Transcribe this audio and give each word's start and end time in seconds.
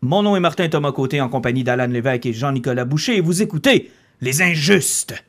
Mon 0.00 0.22
nom 0.22 0.36
est 0.36 0.40
Martin 0.40 0.68
Thomas 0.68 0.92
Côté 0.92 1.20
en 1.20 1.28
compagnie 1.28 1.64
d'Alan 1.64 1.88
Lévesque 1.88 2.26
et 2.26 2.32
Jean-Nicolas 2.32 2.84
Boucher 2.84 3.16
et 3.16 3.20
vous 3.20 3.42
écoutez 3.42 3.90
Les 4.20 4.42
Injustes. 4.42 5.24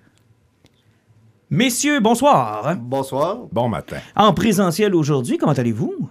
Messieurs, 1.50 2.00
bonsoir. 2.00 2.76
Bonsoir. 2.78 3.48
Bon 3.52 3.68
matin. 3.68 3.98
En 4.16 4.32
présentiel 4.32 4.94
aujourd'hui, 4.94 5.40
comment 5.40 5.54
allez-vous? 5.54 6.08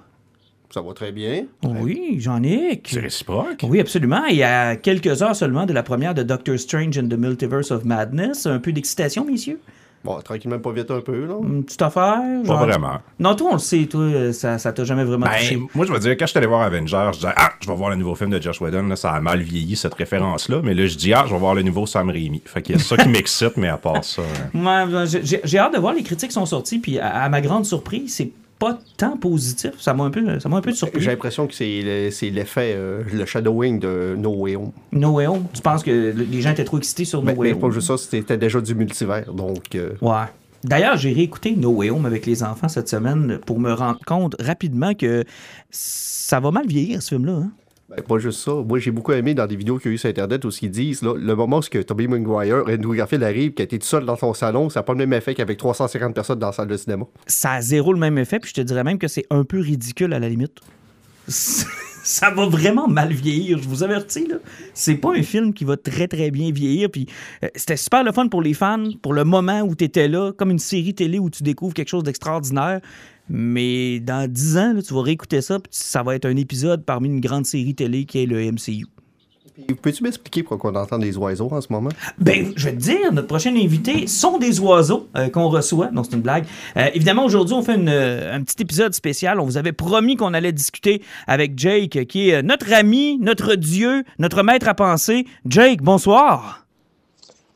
Ça 0.71 0.81
va 0.83 0.93
très 0.93 1.13
bien. 1.13 1.47
Oui, 1.63 2.17
Jean-Nic. 2.19 2.89
C'est 2.91 2.99
réciproque. 2.99 3.61
Oui, 3.63 3.79
absolument. 3.79 4.25
Il 4.27 4.39
y 4.39 4.43
a 4.43 4.75
quelques 4.75 5.23
heures 5.23 5.37
seulement 5.37 5.65
de 5.65 5.73
la 5.73 5.85
première 5.85 6.15
de 6.15 6.25
Doctor 6.25 6.59
Strange 6.59 6.99
and 6.99 7.09
the 7.09 7.17
Multiverse 7.17 7.71
of 7.71 7.85
Madness. 7.85 8.47
Un 8.47 8.59
peu 8.59 8.73
d'excitation, 8.73 9.25
messieurs? 9.25 9.61
Bon, 10.05 10.21
tranquillement, 10.21 10.59
pas 10.61 10.71
vite 10.73 10.91
un 10.91 11.01
peu, 11.01 11.27
là. 11.27 11.35
Une 11.43 11.65
petite 11.65 11.83
affaire? 11.83 12.15
Pas 12.43 12.45
genre- 12.47 12.59
vraiment. 12.67 12.99
Non, 13.19 13.35
toi, 13.35 13.49
on 13.51 13.53
le 13.55 13.59
sait, 13.59 13.85
toi, 13.87 14.33
ça, 14.33 14.57
ça 14.57 14.73
t'a 14.73 14.85
jamais 14.85 15.03
vraiment 15.05 15.27
touché. 15.27 15.57
Ben, 15.57 15.67
moi, 15.75 15.87
je 15.87 15.93
veux 15.93 15.99
dire, 15.99 16.13
quand 16.13 16.25
je 16.25 16.31
suis 16.31 16.39
allé 16.39 16.47
voir 16.47 16.63
Avengers, 16.63 17.11
je 17.13 17.19
disais, 17.19 17.33
ah, 17.37 17.51
je 17.61 17.67
vais 17.69 17.75
voir 17.75 17.91
le 17.91 17.97
nouveau 17.97 18.15
film 18.15 18.31
de 18.31 18.41
Josh 18.41 18.61
Whedon, 18.61 18.85
là, 18.87 18.97
ça 18.97 19.11
a 19.13 19.21
mal 19.21 19.41
vieilli, 19.41 19.75
cette 19.77 19.95
référence-là, 19.95 20.61
mais 20.63 20.73
là, 20.75 20.87
je 20.87 20.97
dis, 20.97 21.13
ah, 21.13 21.25
je 21.27 21.33
vais 21.35 21.39
voir 21.41 21.55
le 21.55 21.63
nouveau 21.63 21.85
Sam 21.85 22.11
Raimi. 22.11 22.41
Fait 22.45 22.63
qu'il 22.63 22.77
y 22.77 22.79
a 22.79 22.83
ça 22.83 22.97
qui 22.97 23.09
m'excite, 23.09 23.57
mais 23.57 23.69
à 23.69 23.77
part 23.77 24.05
ça. 24.05 24.23
euh, 24.23 24.87
Ouais, 24.87 25.07
j'ai- 25.45 25.59
hâte 25.59 25.75
de 25.75 25.79
voir 25.81 25.93
les 25.95 26.03
critiques 26.05 26.33
sont 26.33 26.47
sorties, 26.47 26.79
puis 26.79 26.99
à, 27.01 27.25
à 27.25 27.29
ma 27.29 27.41
grande 27.41 27.67
surprise, 27.67 28.15
c'est 28.15 28.31
pas 28.59 28.79
tant 28.97 29.17
positif. 29.17 29.73
Ça 29.79 29.95
m'a 29.95 30.05
un 30.05 30.11
peu, 30.11 30.41
ça 30.41 30.49
m'a 30.49 30.57
un 30.57 30.61
peu 30.61 30.73
surpris. 30.73 31.01
J'ai 31.01 31.11
l'impression 31.11 31.47
que 31.47 31.55
c'est 31.55 31.81
le- 31.83 32.11
c'est 32.11 32.31
l'effet, 32.31 32.73
euh, 32.77 33.03
le 33.13 33.25
shadowing 33.25 33.79
de 33.79 34.17
No 34.19 34.31
Way 34.35 34.57
Home. 34.57 34.73
No 34.93 35.11
Way 35.13 35.27
Home? 35.29 35.45
Tu 35.53 35.63
penses 35.63 35.83
que 35.83 35.91
le- 35.91 36.11
les 36.13 36.41
gens 36.43 36.51
étaient 36.51 36.65
trop 36.65 36.79
excités 36.79 37.05
sur 37.05 37.21
No 37.21 37.27
Mais, 37.27 37.35
Way 37.37 37.53
mais 37.55 37.61
pas 37.61 37.67
Home? 37.67 37.73
juste 37.73 37.87
ça, 37.87 37.97
c'était 37.99 38.37
déjà 38.37 38.61
du 38.61 38.75
multivers, 38.75 39.33
donc... 39.33 39.75
euh, 39.75 39.91
Ouais. 40.01 40.25
D'ailleurs, 40.65 40.97
j'ai 40.97 41.13
réécouté 41.13 41.55
No 41.55 41.71
Way 41.71 41.91
Home 41.91 42.05
avec 42.07 42.27
les 42.27 42.43
enfants 42.43 42.69
cette 42.69 42.89
semaine 42.89 43.39
pour 43.47 43.61
me 43.61 43.73
rendre 43.73 44.01
compte 44.05 44.35
rapidement 44.41 44.93
que 44.95 45.23
ça 45.71 46.41
va 46.41 46.51
mal 46.51 46.67
vieillir, 46.67 47.01
ce 47.03 47.11
film-là. 47.15 47.33
hein? 47.35 47.51
Ben, 47.89 48.03
pas 48.03 48.19
juste 48.19 48.41
ça. 48.41 48.53
Moi, 48.53 48.79
j'ai 48.79 48.91
beaucoup 48.91 49.13
aimé 49.13 49.33
dans 49.33 49.47
des 49.47 49.57
vidéos 49.57 49.79
qu'il 49.79 49.91
y 49.91 49.93
a 49.93 49.95
eu 49.95 49.99
sur 49.99 50.11
Internet 50.11 50.45
où 50.45 50.51
ils 50.61 50.71
disent, 50.71 51.03
là, 51.03 51.15
le 51.17 51.35
moment 51.35 51.59
où 51.59 51.63
ce 51.63 51.71
que 51.71 52.07
Maguire, 52.07 52.65
Andrew 52.69 52.95
Garfield 52.95 53.25
arrive, 53.25 53.55
qui 53.55 53.63
a 53.63 53.65
été 53.65 53.79
tout 53.79 53.87
seul 53.87 54.05
dans 54.05 54.17
son 54.17 54.35
salon, 54.35 54.69
ça 54.69 54.81
n'a 54.81 54.85
pas 54.85 54.93
le 54.93 54.99
même 54.99 55.13
effet 55.15 55.35
qu'avec 55.35 55.57
350 55.59 56.15
personnes 56.15 56.39
dans 56.39 56.49
la 56.49 56.53
salle 56.53 56.69
de 56.69 56.77
cinéma. 56.77 57.07
Ça 57.27 57.53
a 57.53 57.61
zéro 57.63 57.95
le 57.95 57.99
même 57.99 58.19
effet, 58.19 58.41
puis 58.41 58.51
je 58.51 58.55
te 58.55 58.61
dirais 58.61 58.85
même 58.85 58.99
que 58.99 59.09
c'est 59.09 59.25
un 59.31 59.45
peu 59.45 59.61
ridicule 59.61 60.13
à 60.13 60.19
la 60.19 60.29
limite. 60.29 60.61
ça 61.29 62.31
va 62.31 62.47
vraiment 62.47 62.89
mal 62.89 63.13
vieillir, 63.13 63.59
je 63.59 63.69
vous 63.69 63.83
avertis. 63.83 64.27
là. 64.27 64.37
C'est 64.75 64.97
pas 64.97 65.15
un 65.15 65.23
film 65.23 65.55
qui 65.55 65.65
va 65.65 65.77
très 65.77 66.09
très 66.09 66.31
bien 66.31 66.51
vieillir. 66.53 66.91
Puis 66.91 67.07
euh, 67.43 67.49
c'était 67.55 67.77
super 67.77 68.05
le 68.05 68.13
fun 68.13 68.29
pour 68.29 68.43
les 68.43 68.55
fans, 68.55 68.91
pour 69.03 69.15
le 69.15 69.25
moment 69.25 69.61
où 69.61 69.75
tu 69.75 69.85
étais 69.85 70.09
là, 70.09 70.33
comme 70.33 70.51
une 70.51 70.59
série 70.59 70.95
télé 70.95 71.19
où 71.19 71.31
tu 71.31 71.43
découvres 71.43 71.75
quelque 71.75 71.89
chose 71.89 72.05
d'extraordinaire. 72.05 72.81
Mais 73.29 74.01
dans 74.01 74.31
10 74.31 74.57
ans, 74.59 74.73
là, 74.75 74.83
tu 74.83 74.95
vas 74.95 75.03
réécouter 75.03 75.41
ça, 75.41 75.59
puis 75.59 75.71
ça 75.73 76.03
va 76.03 76.15
être 76.15 76.25
un 76.25 76.37
épisode 76.37 76.85
parmi 76.85 77.09
une 77.09 77.21
grande 77.21 77.47
série 77.47 77.75
télé 77.75 78.05
qui 78.05 78.23
est 78.23 78.27
le 78.27 78.53
MCU. 78.53 78.87
Puis, 79.67 79.75
Peux-tu 79.75 80.05
m'expliquer 80.05 80.43
pourquoi 80.45 80.71
on 80.71 80.77
entend 80.77 80.99
des 80.99 81.17
oiseaux 81.17 81.49
en 81.51 81.61
ce 81.61 81.67
moment? 81.71 81.91
Ben, 82.19 82.53
je 82.55 82.65
vais 82.67 82.73
te 82.73 82.77
dire, 82.77 83.13
notre 83.13 83.27
prochain 83.27 83.55
invité 83.57 84.07
sont 84.07 84.39
des 84.39 84.61
oiseaux 84.61 85.09
euh, 85.17 85.29
qu'on 85.31 85.49
reçoit. 85.49 85.91
Non, 85.91 86.05
c'est 86.05 86.15
une 86.15 86.23
blague. 86.23 86.47
Euh, 86.77 86.89
évidemment, 86.95 87.25
aujourd'hui, 87.25 87.55
on 87.55 87.63
fait 87.63 87.75
une, 87.75 87.89
euh, 87.89 88.37
un 88.37 88.43
petit 88.43 88.63
épisode 88.63 88.95
spécial. 88.95 89.41
On 89.41 89.45
vous 89.45 89.57
avait 89.57 89.73
promis 89.73 90.17
qu'on 90.17 90.33
allait 90.33 90.53
discuter 90.53 91.03
avec 91.27 91.59
Jake, 91.59 92.07
qui 92.07 92.31
est 92.31 92.43
notre 92.43 92.73
ami, 92.73 93.19
notre 93.21 93.57
dieu, 93.57 94.05
notre 94.19 94.45
maître 94.45 94.69
à 94.69 94.75
penser. 94.75 95.27
Jake, 95.45 95.83
bonsoir. 95.83 96.67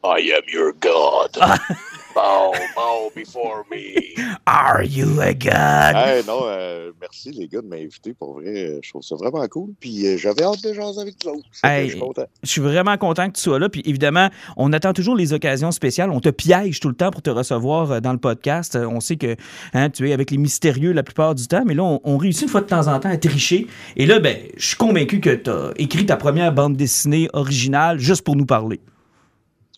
I 0.04 0.32
am 0.32 0.42
your 0.52 0.72
god. 0.80 1.38
bow, 2.14 2.52
bow 2.74 3.10
before 3.14 3.64
me. 3.70 4.14
Are 4.46 4.82
you 4.82 5.20
a 5.20 5.34
god? 5.34 5.96
hey, 5.96 6.22
non, 6.26 6.42
euh, 6.44 6.92
merci 7.00 7.30
les 7.30 7.48
gars 7.48 7.62
de 7.62 7.66
m'inviter. 7.66 8.14
Pour 8.14 8.34
vrai, 8.34 8.80
je 8.82 8.90
trouve 8.90 9.02
ça 9.02 9.16
vraiment 9.16 9.46
cool. 9.48 9.70
Puis 9.80 10.06
euh, 10.06 10.16
j'avais 10.16 10.42
hâte 10.42 10.62
de 10.62 10.72
jaser 10.72 11.00
avec 11.00 11.14
vous 11.24 11.30
autres. 11.30 11.48
Hey. 11.64 11.86
Je 11.86 11.92
suis 11.92 12.00
content. 12.00 12.26
Je 12.42 12.48
suis 12.50 12.60
vraiment 12.60 12.96
content 12.96 13.28
que 13.28 13.36
tu 13.36 13.42
sois 13.42 13.58
là. 13.58 13.68
Puis 13.68 13.82
évidemment, 13.84 14.28
on 14.56 14.72
attend 14.72 14.92
toujours 14.92 15.16
les 15.16 15.32
occasions 15.32 15.72
spéciales. 15.72 16.10
On 16.10 16.20
te 16.20 16.28
piège 16.28 16.80
tout 16.80 16.88
le 16.88 16.94
temps 16.94 17.10
pour 17.10 17.22
te 17.22 17.30
recevoir 17.30 17.92
euh, 17.92 18.00
dans 18.00 18.12
le 18.12 18.18
podcast. 18.18 18.76
On 18.76 19.00
sait 19.00 19.16
que 19.16 19.36
hein, 19.74 19.90
tu 19.90 20.08
es 20.08 20.12
avec 20.12 20.30
les 20.30 20.38
mystérieux 20.38 20.92
la 20.92 21.02
plupart 21.02 21.34
du 21.34 21.46
temps, 21.46 21.64
mais 21.66 21.74
là, 21.74 21.84
on, 21.84 22.00
on 22.04 22.16
réussit 22.16 22.42
une 22.42 22.48
fois 22.48 22.60
de 22.60 22.66
temps 22.66 22.88
en 22.88 22.98
temps 23.00 23.10
à 23.10 23.16
tricher. 23.16 23.66
Et 23.96 24.06
là, 24.06 24.20
ben, 24.20 24.36
je 24.56 24.66
suis 24.66 24.76
convaincu 24.76 25.20
que 25.20 25.34
tu 25.34 25.50
as 25.50 25.72
écrit 25.76 26.06
ta 26.06 26.16
première 26.16 26.52
bande 26.52 26.76
dessinée 26.76 27.28
originale 27.32 27.98
juste 27.98 28.22
pour 28.22 28.36
nous 28.36 28.46
parler. 28.46 28.80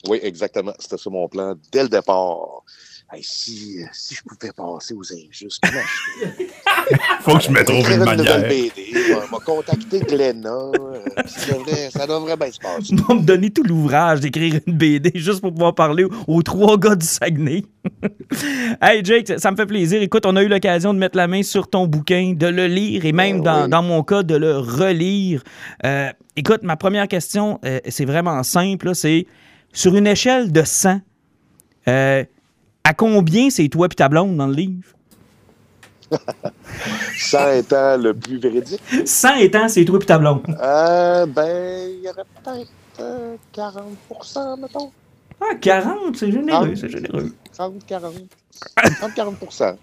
Oui, 0.09 0.21
exactement. 0.23 0.73
C'était 0.79 0.99
ça 0.99 1.11
mon 1.11 1.29
plan 1.29 1.55
dès 1.73 1.83
le 1.83 1.89
départ. 1.89 2.63
Hey, 3.13 3.23
si, 3.23 3.77
si 3.93 4.15
je 4.15 4.23
pouvais 4.23 4.51
passer 4.53 4.95
aux 4.95 5.05
injustes, 5.13 5.61
comment 5.63 5.81
je? 5.85 6.45
Faut 7.21 7.37
que 7.37 7.43
je 7.45 7.51
me 7.51 7.63
trouve 7.63 7.87
une 7.87 7.99
une 7.99 8.05
manière. 8.05 8.49
BD, 8.49 8.73
on 9.15 9.31
m'a 9.31 9.39
contacté 9.45 10.01
Glenna. 10.01 10.49
euh, 10.51 11.01
ça, 11.27 11.53
devrait, 11.55 11.91
ça 11.91 12.07
devrait 12.07 12.37
bien 12.37 12.51
se 12.51 12.59
passer. 12.59 12.87
Ils 12.91 13.01
vont 13.03 13.17
me 13.17 13.23
donner 13.23 13.51
tout 13.51 13.63
l'ouvrage 13.63 14.21
d'écrire 14.21 14.59
une 14.67 14.75
BD 14.77 15.13
juste 15.15 15.43
pour 15.43 15.53
pouvoir 15.53 15.75
parler 15.75 16.07
aux, 16.27 16.43
trois 16.43 16.79
gars 16.79 16.97
du 16.97 17.05
Saguenay. 17.07 17.65
hey 18.83 19.05
Jake, 19.05 19.29
ça- 19.39 19.51
me 19.51 19.57
fait 19.57 19.67
plaisir. 19.67 20.03
Écoute, 20.03 20.25
on 20.27 20.35
a 20.37 20.43
eu 20.43 20.49
l'occasion 20.49 20.95
de 20.95 20.99
mettre 20.99 21.17
la 21.17 21.27
main 21.29 21.43
sur 21.43 21.69
ton 21.69 21.87
bouquin, 21.87 22.33
de 22.35 22.47
le 22.47 22.67
lire 22.67 23.05
et 23.05 23.13
même 23.13 23.41
Ah 23.41 23.43
dans, 23.45 23.63
oui. 23.65 23.71
dans 23.71 23.83
mon 23.83 24.03
cas 24.03 24.23
de 24.23 24.35
le 24.35 24.59
relire. 24.59 25.43
Euh, 25.85 26.11
écoute, 26.37 26.63
ma 26.63 26.77
première 26.77 27.07
question, 27.07 27.61
euh, 27.65 27.81
c'est 27.89 28.07
vraiment 28.07 28.43
simple. 28.43 28.95
C'est 28.95 29.27
sur 29.75 29.95
une 29.95 30.07
échelle 30.07 30.51
de 30.51 30.62
100, 30.62 31.01
euh, 31.89 32.25
à 32.85 32.95
combien 32.95 33.51
c'est 33.51 33.69
toi 33.69 33.89
et 33.91 33.95
ta 33.95 34.09
blonde 34.09 34.37
dans 34.37 34.47
le 34.47 34.55
livre? 34.55 34.89
100 37.19 37.51
étant 37.53 37.97
le 37.97 38.15
plus 38.15 38.39
véridique. 38.39 38.81
100 39.05 39.37
étant 39.37 39.69
c'est 39.69 39.85
toi 39.85 39.99
et 40.01 40.07
ta 40.07 40.19
blonde. 40.19 40.43
Euh, 40.62 41.27
ben, 41.27 41.91
il 41.91 42.05
y 42.05 42.09
aurait 42.09 42.25
peut-être 42.43 42.71
euh, 43.01 43.37
40 43.53 44.59
mettons. 44.61 44.91
Ah, 45.41 45.55
40, 45.61 46.17
c'est 46.17 46.31
généreux, 46.31 46.75
c'est 46.77 46.89
généreux. 46.89 47.35
30, 47.53 47.85
40. 47.87 48.15
30, 48.77 49.11
40% 49.12 49.77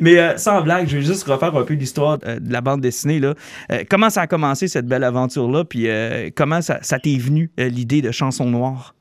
Mais 0.00 0.18
euh, 0.18 0.36
sans 0.36 0.62
blague, 0.62 0.88
je 0.88 0.96
vais 0.96 1.02
juste 1.02 1.24
refaire 1.24 1.56
un 1.56 1.62
peu 1.62 1.74
l'histoire 1.74 2.18
euh, 2.26 2.38
de 2.40 2.52
la 2.52 2.60
bande 2.60 2.80
dessinée. 2.80 3.20
Là. 3.20 3.34
Euh, 3.70 3.84
comment 3.88 4.10
ça 4.10 4.22
a 4.22 4.26
commencé 4.26 4.68
cette 4.68 4.86
belle 4.86 5.04
aventure-là? 5.04 5.64
Puis 5.64 5.88
comment 6.34 6.60
ça, 6.60 6.78
ça 6.82 6.98
t'est 6.98 7.16
venu 7.16 7.50
l'idée 7.56 8.02
de 8.02 8.10
Chanson 8.10 8.46
Noire? 8.46 8.94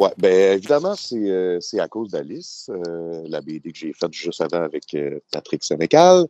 Ouais, 0.00 0.14
ben 0.16 0.54
évidemment, 0.56 0.94
c'est 0.96 1.28
euh, 1.30 1.60
c'est 1.60 1.78
à 1.78 1.86
cause 1.86 2.08
d'Alice, 2.12 2.70
euh, 2.70 3.22
la 3.26 3.42
BD 3.42 3.70
que 3.70 3.78
j'ai 3.78 3.92
faite 3.92 4.14
juste 4.14 4.40
avant 4.40 4.62
avec 4.62 4.94
euh, 4.94 5.20
Patrick 5.30 5.62
Sénécal. 5.62 6.24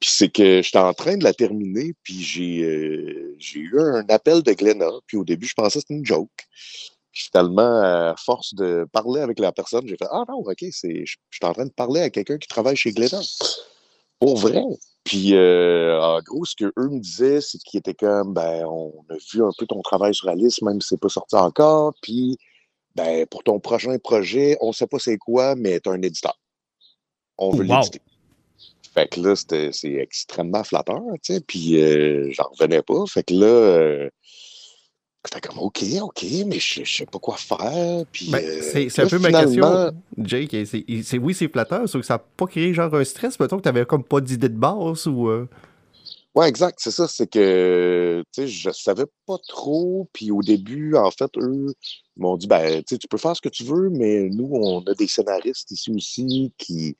Puis 0.00 0.10
c'est 0.12 0.30
que 0.30 0.62
j'étais 0.62 0.78
en 0.78 0.92
train 0.94 1.16
de 1.16 1.22
la 1.22 1.32
terminer, 1.32 1.94
puis 2.02 2.20
j'ai 2.24 3.30
eu 3.54 3.80
un 3.80 4.04
appel 4.08 4.42
de 4.42 4.52
Glenna. 4.52 4.90
Puis 5.06 5.16
au 5.16 5.24
début, 5.24 5.46
je 5.46 5.54
pensais 5.54 5.78
que 5.78 5.82
c'était 5.82 5.94
une 5.94 6.04
joke. 6.04 6.28
Puis 7.12 7.28
finalement, 7.30 7.82
à 7.82 8.16
force 8.18 8.52
de 8.54 8.84
parler 8.92 9.20
avec 9.20 9.38
la 9.38 9.52
personne, 9.52 9.86
j'ai 9.86 9.96
fait 9.96 10.08
Ah 10.10 10.24
non, 10.28 10.38
ok, 10.38 10.58
je 10.60 10.68
suis 10.68 11.16
en 11.44 11.52
train 11.52 11.66
de 11.66 11.70
parler 11.70 12.00
à 12.00 12.10
quelqu'un 12.10 12.38
qui 12.38 12.48
travaille 12.48 12.74
chez 12.74 12.90
Glenna. 12.90 13.20
Pour 14.18 14.38
vrai. 14.38 14.60
Puis 15.04 15.38
en 15.38 16.20
gros, 16.22 16.44
ce 16.44 16.56
qu'eux 16.56 16.72
me 16.90 16.98
disaient, 16.98 17.40
c'est 17.40 17.58
qu'ils 17.58 17.78
étaient 17.78 17.94
comme 17.94 18.34
ben, 18.34 18.64
on 18.66 19.04
a 19.08 19.16
vu 19.32 19.44
un 19.44 19.52
peu 19.56 19.66
ton 19.66 19.82
travail 19.82 20.16
sur 20.16 20.28
Alice, 20.28 20.62
même 20.62 20.80
si 20.80 20.88
c'est 20.88 21.00
pas 21.00 21.08
sorti 21.08 21.36
encore. 21.36 21.94
Puis 22.02 22.38
ben, 22.94 23.26
pour 23.26 23.42
ton 23.42 23.58
prochain 23.60 23.98
projet, 23.98 24.56
on 24.60 24.72
sait 24.72 24.86
pas 24.86 24.98
c'est 24.98 25.16
quoi, 25.18 25.54
mais 25.56 25.80
tu 25.80 25.88
un 25.88 26.00
éditeur. 26.02 26.38
On 27.38 27.50
veut 27.50 27.64
Wow. 27.64 27.76
l'éditer. 27.80 28.00
Fait 28.94 29.08
que 29.08 29.20
là, 29.20 29.34
c'est 29.36 29.94
extrêmement 29.94 30.62
flatteur, 30.62 31.00
tu 31.22 31.34
sais, 31.34 31.40
puis 31.40 31.82
euh, 31.82 32.30
j'en 32.30 32.44
revenais 32.52 32.82
pas. 32.82 33.04
Fait 33.08 33.24
que 33.24 33.34
là, 33.34 33.46
euh, 33.46 34.08
j'étais 35.26 35.40
comme, 35.40 35.58
OK, 35.58 35.82
OK, 36.00 36.24
mais 36.46 36.60
je 36.60 36.84
je 36.84 36.96
sais 36.98 37.06
pas 37.06 37.18
quoi 37.18 37.36
faire. 37.36 38.04
Puis, 38.12 38.30
Ben, 38.30 38.40
euh, 38.44 38.60
c'est 38.88 39.02
un 39.02 39.08
peu 39.08 39.18
ma 39.18 39.32
question, 39.32 39.90
Jake. 40.18 40.54
c'est- 40.64 41.18
oui, 41.18 41.34
c'est 41.34 41.48
flatteur, 41.48 41.88
sauf 41.88 42.02
que 42.02 42.06
ça 42.06 42.14
n'a 42.14 42.18
pas 42.36 42.46
créé 42.46 42.72
genre 42.72 42.94
un 42.94 43.02
stress, 43.04 43.40
mettons 43.40 43.56
que 43.56 43.62
tu 43.62 43.68
n'avais 43.68 43.84
comme 43.84 44.04
pas 44.04 44.20
d'idée 44.20 44.48
de 44.48 44.56
base 44.56 45.08
ou. 45.08 45.28
Ouais, 46.34 46.48
exact, 46.48 46.78
c'est 46.80 46.90
ça. 46.90 47.06
C'est 47.06 47.28
que, 47.28 48.24
je 48.36 48.70
savais 48.70 49.06
pas 49.26 49.38
trop. 49.48 50.08
Puis 50.12 50.30
au 50.32 50.42
début, 50.42 50.96
en 50.96 51.10
fait, 51.10 51.30
eux 51.38 51.74
m'ont 52.16 52.36
dit, 52.36 52.48
ben, 52.48 52.82
tu 52.82 52.98
peux 53.08 53.18
faire 53.18 53.36
ce 53.36 53.40
que 53.40 53.48
tu 53.48 53.64
veux, 53.64 53.88
mais 53.90 54.28
nous, 54.30 54.50
on 54.52 54.80
a 54.82 54.94
des 54.94 55.06
scénaristes 55.06 55.70
ici 55.70 55.92
aussi 55.92 56.52
qui 56.58 56.96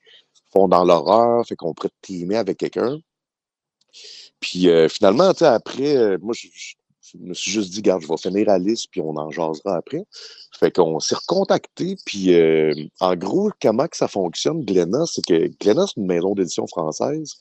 font 0.52 0.68
dans 0.68 0.84
l'horreur, 0.84 1.44
fait 1.46 1.56
qu'on 1.56 1.74
pourrait 1.74 1.88
te 1.90 2.06
teamer 2.06 2.36
avec 2.36 2.58
quelqu'un. 2.58 2.98
Puis 4.40 4.68
euh, 4.68 4.88
finalement, 4.88 5.32
après, 5.40 5.96
euh, 5.96 6.18
moi, 6.22 6.34
je, 6.36 6.48
me 7.18 7.34
suis 7.34 7.50
juste 7.50 7.70
dit, 7.72 7.82
garde, 7.82 8.02
je 8.02 8.08
vais 8.08 8.16
finir 8.16 8.48
Alice, 8.48 8.86
puis 8.86 9.00
on 9.00 9.16
en 9.16 9.30
jasera 9.30 9.76
après. 9.76 10.04
Fait 10.58 10.70
qu'on 10.70 11.00
s'est 11.00 11.14
recontacté, 11.16 11.96
puis 12.06 12.34
euh, 12.34 12.72
en 13.00 13.16
gros, 13.16 13.50
comment 13.60 13.88
que 13.88 13.96
ça 13.96 14.08
fonctionne, 14.08 14.64
Glénat, 14.64 15.06
c'est 15.06 15.24
que 15.24 15.50
Glénat, 15.60 15.86
c'est 15.88 16.00
une 16.00 16.06
maison 16.06 16.34
d'édition 16.34 16.66
française, 16.66 17.34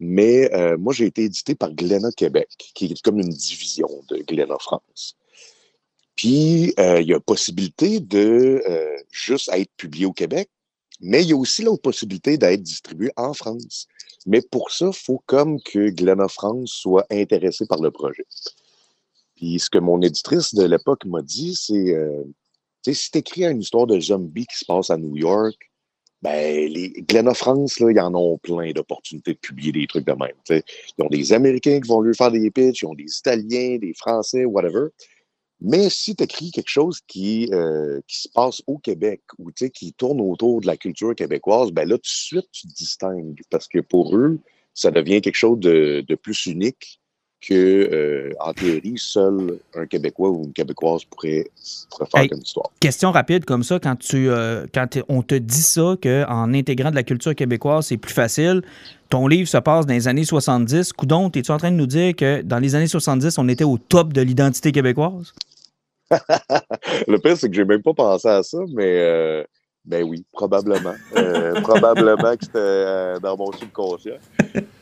mais 0.00 0.52
euh, 0.54 0.78
moi, 0.78 0.94
j'ai 0.94 1.06
été 1.06 1.24
édité 1.24 1.54
par 1.54 1.72
Glénat 1.72 2.10
Québec, 2.12 2.48
qui 2.74 2.86
est 2.86 3.02
comme 3.02 3.20
une 3.20 3.28
division 3.28 3.88
de 4.08 4.16
Glénat 4.16 4.58
France. 4.58 5.16
Puis, 6.16 6.74
euh, 6.78 7.00
il 7.00 7.08
y 7.08 7.14
a 7.14 7.20
possibilité 7.20 8.00
de 8.00 8.62
euh, 8.68 8.96
juste 9.10 9.50
être 9.52 9.70
publié 9.76 10.06
au 10.06 10.12
Québec, 10.12 10.48
mais 11.00 11.22
il 11.22 11.28
y 11.28 11.32
a 11.32 11.36
aussi 11.36 11.62
l'autre 11.62 11.82
possibilité 11.82 12.38
d'être 12.38 12.62
distribué 12.62 13.10
en 13.16 13.34
France. 13.34 13.86
Mais 14.26 14.40
pour 14.42 14.70
ça, 14.70 14.86
il 14.86 14.92
faut 14.92 15.22
comme 15.26 15.60
que 15.62 15.90
Glénat 15.90 16.28
France 16.28 16.72
soit 16.72 17.06
intéressé 17.10 17.66
par 17.66 17.80
le 17.80 17.90
projet. 17.90 18.26
Puis 19.36 19.58
ce 19.58 19.70
que 19.70 19.78
mon 19.78 20.00
éditrice 20.02 20.54
de 20.54 20.64
l'époque 20.64 21.04
m'a 21.06 21.22
dit, 21.22 21.54
c'est 21.54 21.94
euh, 21.94 22.24
si 22.82 23.10
tu 23.10 23.44
une 23.44 23.60
histoire 23.60 23.86
de 23.86 23.98
zombie 24.00 24.46
qui 24.46 24.58
se 24.58 24.64
passe 24.64 24.90
à 24.90 24.96
New 24.96 25.16
York, 25.16 25.69
ben, 26.22 26.70
les 26.70 26.90
Glenna 27.08 27.34
France, 27.34 27.80
là, 27.80 27.90
ils 27.90 28.00
en 28.00 28.14
ont 28.14 28.36
plein 28.38 28.72
d'opportunités 28.72 29.32
de 29.32 29.38
publier 29.38 29.72
des 29.72 29.86
trucs 29.86 30.06
de 30.06 30.12
même. 30.12 30.34
T'sais. 30.44 30.62
Ils 30.98 31.04
ont 31.04 31.08
des 31.08 31.32
Américains 31.32 31.80
qui 31.80 31.88
vont 31.88 32.02
lui 32.02 32.14
faire 32.14 32.30
des 32.30 32.50
pitchs, 32.50 32.82
ils 32.82 32.86
ont 32.86 32.94
des 32.94 33.18
Italiens, 33.18 33.78
des 33.78 33.94
Français, 33.94 34.44
whatever. 34.44 34.88
Mais 35.62 35.90
si 35.90 36.16
tu 36.16 36.24
écris 36.24 36.50
quelque 36.50 36.70
chose 36.70 37.00
qui, 37.06 37.48
euh, 37.52 38.00
qui 38.06 38.22
se 38.22 38.28
passe 38.28 38.62
au 38.66 38.78
Québec 38.78 39.20
ou 39.38 39.50
qui 39.50 39.92
tourne 39.92 40.20
autour 40.20 40.60
de 40.60 40.66
la 40.66 40.76
culture 40.76 41.14
québécoise, 41.14 41.70
ben 41.70 41.86
là, 41.88 41.96
tout 41.96 42.02
de 42.02 42.06
suite, 42.06 42.48
tu 42.52 42.66
te 42.66 42.72
distingues. 42.74 43.40
Parce 43.50 43.68
que 43.68 43.80
pour 43.80 44.16
eux, 44.16 44.38
ça 44.74 44.90
devient 44.90 45.20
quelque 45.20 45.36
chose 45.36 45.58
de, 45.58 46.04
de 46.06 46.14
plus 46.14 46.46
unique 46.46 46.99
que, 47.40 47.54
euh, 47.54 48.32
en 48.40 48.52
théorie, 48.52 48.94
seul 48.96 49.58
un 49.74 49.86
Québécois 49.86 50.30
ou 50.30 50.44
une 50.44 50.52
Québécoise 50.52 51.04
pourrait, 51.04 51.46
pourrait 51.90 52.06
faire 52.10 52.22
Hey, 52.22 52.28
comme 52.28 52.40
histoire. 52.40 52.70
Question 52.80 53.10
rapide 53.12 53.44
comme 53.44 53.62
ça, 53.62 53.78
quand, 53.78 53.96
tu, 53.96 54.28
euh, 54.28 54.66
quand 54.74 54.98
on 55.08 55.22
te 55.22 55.34
dit 55.34 55.62
ça, 55.62 55.96
qu'en 56.02 56.52
intégrant 56.52 56.90
de 56.90 56.96
la 56.96 57.02
culture 57.02 57.34
québécoise, 57.34 57.86
c'est 57.86 57.96
plus 57.96 58.12
facile, 58.12 58.62
ton 59.08 59.26
livre 59.26 59.48
se 59.48 59.58
passe 59.58 59.86
dans 59.86 59.94
les 59.94 60.06
années 60.06 60.24
70. 60.24 60.92
Coudon, 60.92 61.30
es-tu 61.34 61.50
en 61.50 61.58
train 61.58 61.70
de 61.70 61.76
nous 61.76 61.86
dire 61.86 62.14
que 62.14 62.42
dans 62.42 62.58
les 62.58 62.74
années 62.74 62.86
70, 62.86 63.38
on 63.38 63.48
était 63.48 63.64
au 63.64 63.78
top 63.78 64.12
de 64.12 64.22
l'identité 64.22 64.72
québécoise? 64.72 65.32
Le 67.06 67.18
pire, 67.18 67.36
c'est 67.36 67.48
que 67.48 67.54
j'ai 67.54 67.64
même 67.64 67.82
pas 67.82 67.94
pensé 67.94 68.28
à 68.28 68.42
ça, 68.42 68.58
mais 68.72 68.98
euh, 69.00 69.44
ben 69.84 70.04
oui, 70.04 70.24
probablement. 70.32 70.94
Euh, 71.16 71.60
probablement 71.62 72.36
que 72.36 72.44
c'était 72.44 72.58
euh, 72.58 73.18
dans 73.18 73.36
mon 73.36 73.52
subconscient. 73.52 74.18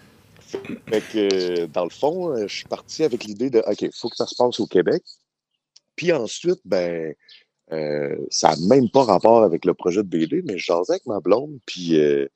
Fait 0.48 1.02
que, 1.12 1.66
dans 1.66 1.84
le 1.84 1.90
fond, 1.90 2.30
euh, 2.30 2.46
je 2.46 2.56
suis 2.56 2.64
parti 2.64 3.04
avec 3.04 3.24
l'idée 3.24 3.50
de 3.50 3.58
OK, 3.60 3.82
il 3.82 3.90
faut 3.92 4.08
que 4.08 4.16
ça 4.16 4.26
se 4.26 4.34
passe 4.34 4.58
au 4.60 4.66
Québec. 4.66 5.02
Puis 5.96 6.12
ensuite, 6.12 6.60
ben, 6.64 7.14
euh, 7.72 8.16
ça 8.30 8.50
n'a 8.50 8.66
même 8.66 8.88
pas 8.88 9.04
rapport 9.04 9.42
avec 9.42 9.64
le 9.64 9.74
projet 9.74 10.02
de 10.02 10.08
BD, 10.08 10.42
mais 10.42 10.56
je 10.56 10.64
jasais 10.66 10.92
avec 10.92 11.06
ma 11.06 11.20
blonde, 11.20 11.58
puis 11.66 12.00
euh, 12.00 12.26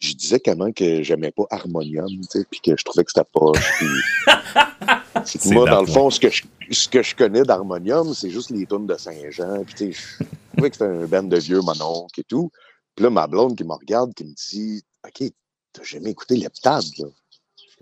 je 0.00 0.12
disais 0.12 0.38
comment 0.38 0.70
que 0.72 1.02
j'aimais 1.02 1.30
pas 1.30 1.44
Harmonium, 1.50 2.08
tu 2.08 2.26
sais, 2.28 2.46
puis 2.50 2.60
que 2.60 2.76
je 2.76 2.84
trouvais 2.84 3.04
que 3.04 3.10
c'était 3.10 3.24
que 5.22 5.24
C'est 5.24 5.52
moi, 5.52 5.70
dans 5.70 5.80
le 5.80 5.86
fond, 5.86 6.10
ce 6.10 6.20
que 6.20 6.28
je, 6.28 6.42
ce 6.70 6.88
que 6.88 7.02
je 7.02 7.14
connais 7.14 7.42
d'Harmonium, 7.42 8.12
c'est 8.12 8.30
juste 8.30 8.50
les 8.50 8.66
tunes 8.66 8.86
de 8.86 8.96
Saint-Jean. 8.96 9.64
Puis, 9.64 9.74
tu 9.74 9.92
sais, 9.94 10.18
je 10.20 10.24
trouvais 10.52 10.70
que 10.70 10.76
c'était 10.76 10.90
un 10.90 11.06
band 11.06 11.22
de 11.22 11.38
vieux 11.38 11.60
mononcle 11.60 12.20
et 12.20 12.24
tout. 12.24 12.50
Puis 12.94 13.04
là, 13.04 13.10
ma 13.10 13.26
blonde 13.26 13.56
qui 13.56 13.64
me 13.64 13.72
regarde, 13.72 14.12
qui 14.12 14.24
me 14.24 14.34
dit 14.34 14.82
OK, 15.06 15.30
t'as 15.72 15.82
jamais 15.84 16.10
écouté 16.10 16.36
Leptade, 16.36 16.84
là? 16.98 17.06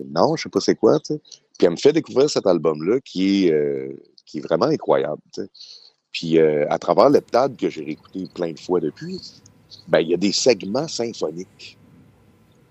Non, 0.09 0.35
je 0.35 0.43
sais 0.43 0.49
pas 0.49 0.59
c'est 0.59 0.75
quoi. 0.75 0.99
Puis 0.99 1.19
elle 1.61 1.71
me 1.71 1.75
fait 1.75 1.93
découvrir 1.93 2.29
cet 2.29 2.47
album-là 2.47 2.99
qui 3.01 3.45
est, 3.45 3.51
euh, 3.51 3.93
qui 4.25 4.39
est 4.39 4.41
vraiment 4.41 4.65
incroyable. 4.65 5.21
Puis 6.11 6.37
euh, 6.37 6.65
à 6.69 6.79
travers 6.79 7.09
Leptade, 7.09 7.55
que 7.57 7.69
j'ai 7.69 7.83
réécouté 7.83 8.27
plein 8.33 8.51
de 8.51 8.59
fois 8.59 8.79
depuis, 8.79 9.19
ben, 9.87 9.99
il 9.99 10.09
y 10.09 10.13
a 10.13 10.17
des 10.17 10.31
segments 10.31 10.87
symphoniques. 10.87 11.77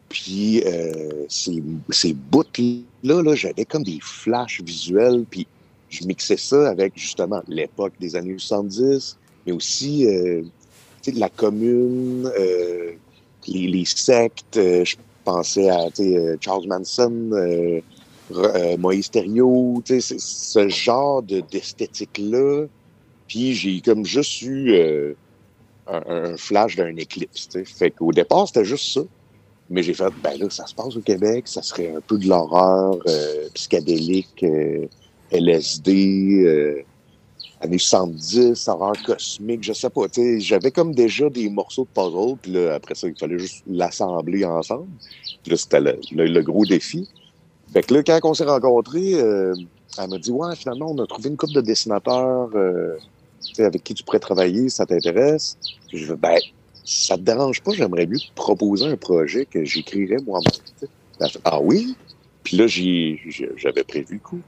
Puis 0.09 0.63
euh, 0.67 1.25
ces, 1.29 1.63
ces 1.91 2.13
bouts-là, 2.13 3.23
là, 3.23 3.35
j'avais 3.35 3.65
comme 3.65 3.85
des 3.85 4.01
flashs 4.03 4.61
visuels, 4.61 5.25
puis 5.31 5.47
je 5.89 6.05
mixais 6.05 6.37
ça 6.37 6.69
avec 6.69 6.93
justement 6.97 7.43
l'époque 7.47 7.93
des 8.01 8.17
années 8.17 8.37
70, 8.37 9.19
mais 9.47 9.53
aussi 9.53 10.07
la 11.15 11.29
commune, 11.29 12.31
les, 13.47 13.85
sectes. 13.85 14.57
je 14.57 14.97
pensais 15.31 15.69
à 15.69 15.87
euh, 16.01 16.37
Charles 16.41 16.67
Manson, 16.67 17.31
euh, 17.33 17.81
euh, 18.33 18.77
Moïse 18.77 19.11
Thériault, 19.11 19.83
ce 19.87 20.69
genre 20.69 21.23
de- 21.23 21.43
d'esthétique-là. 21.51 22.67
Puis 23.29 23.55
j'ai 23.55 23.81
comme 23.81 24.05
juste 24.05 24.43
eu 24.43 24.75
un, 25.87 26.37
flash 26.37 26.77
d'un 26.77 26.97
éclipse. 26.97 27.49
Fait 27.65 27.91
qu'au 27.91 28.13
départ, 28.13 28.47
c'était 28.49 28.65
juste 28.65 28.93
ça. 28.93 29.03
Mais 29.69 29.85
j'ai 29.85 29.95
fait, 29.95 30.13
ben 30.23 30.37
là, 30.37 30.51
ça 30.51 30.67
se 30.67 30.75
passe 30.75 30.97
au 30.97 31.01
Québec, 31.01 31.47
ça 31.47 31.63
serait 31.63 31.95
un 31.95 32.01
peu 32.01 32.19
de 32.19 32.27
l'horreur 32.27 32.99
psychédélique, 33.55 34.45
LSD, 35.31 36.85
années 37.61 37.79
70, 37.79 38.69
horreur 38.69 38.95
cosmique, 39.05 39.65
je 39.65 39.73
sais 39.73 39.91
pas. 39.91 40.03
J'avais 40.39 40.73
comme 40.73 40.95
déjà 40.95 41.29
des 41.31 41.51
morceaux 41.51 41.85
de 41.85 41.91
puzzle, 41.91 42.39
puis 42.43 42.53
là, 42.53 42.75
après 42.75 42.95
ça, 42.95 43.09
il 43.09 43.17
fallait 43.19 43.39
juste 43.39 43.63
l'assembler 43.67 44.45
ensemble. 44.45 44.89
Puis 45.43 45.53
là, 45.53 45.57
c'était 45.57 45.81
le, 45.81 45.99
le- 46.13 46.43
gros 46.43 46.67
défi. 46.67 47.09
Fait 47.73 47.83
que 47.83 47.95
là, 47.95 48.03
quand 48.03 48.21
on 48.25 48.35
s'est 48.35 48.45
rencontrés, 48.45 49.15
euh, 49.15 49.55
elle 49.99 50.11
m'a 50.11 50.19
dit, 50.19 50.31
ouais, 50.33 50.57
finalement, 50.57 50.91
on 50.93 50.99
a 51.03 51.07
trouvé 51.07 51.31
une 51.31 51.37
couple 51.37 51.55
de 51.55 51.61
dessinateurs 51.63 52.51
euh, 52.55 52.97
avec 53.59 53.85
qui 53.85 53.95
tu 53.95 54.05
pourrais 54.05 54.21
travailler, 54.21 54.69
ça 54.71 54.87
t'intéresse? 54.87 55.57
Je 55.93 56.07
dis, 56.07 56.21
ben, 56.21 56.39
ça 56.85 57.17
te 57.17 57.23
dérange 57.23 57.63
pas, 57.63 57.73
j'aimerais 57.73 58.07
mieux 58.07 58.19
te 58.19 58.35
proposer 58.35 58.87
un 58.87 58.97
projet 58.97 59.47
que 59.47 59.65
j'écrirais 59.65 60.19
moi-même. 60.27 60.61
ah 61.45 61.61
oui? 61.61 61.97
Puis 62.51 62.57
là, 62.57 62.67
j'avais 62.67 63.85
prévu 63.85 64.15
le 64.15 64.19
coup. 64.19 64.41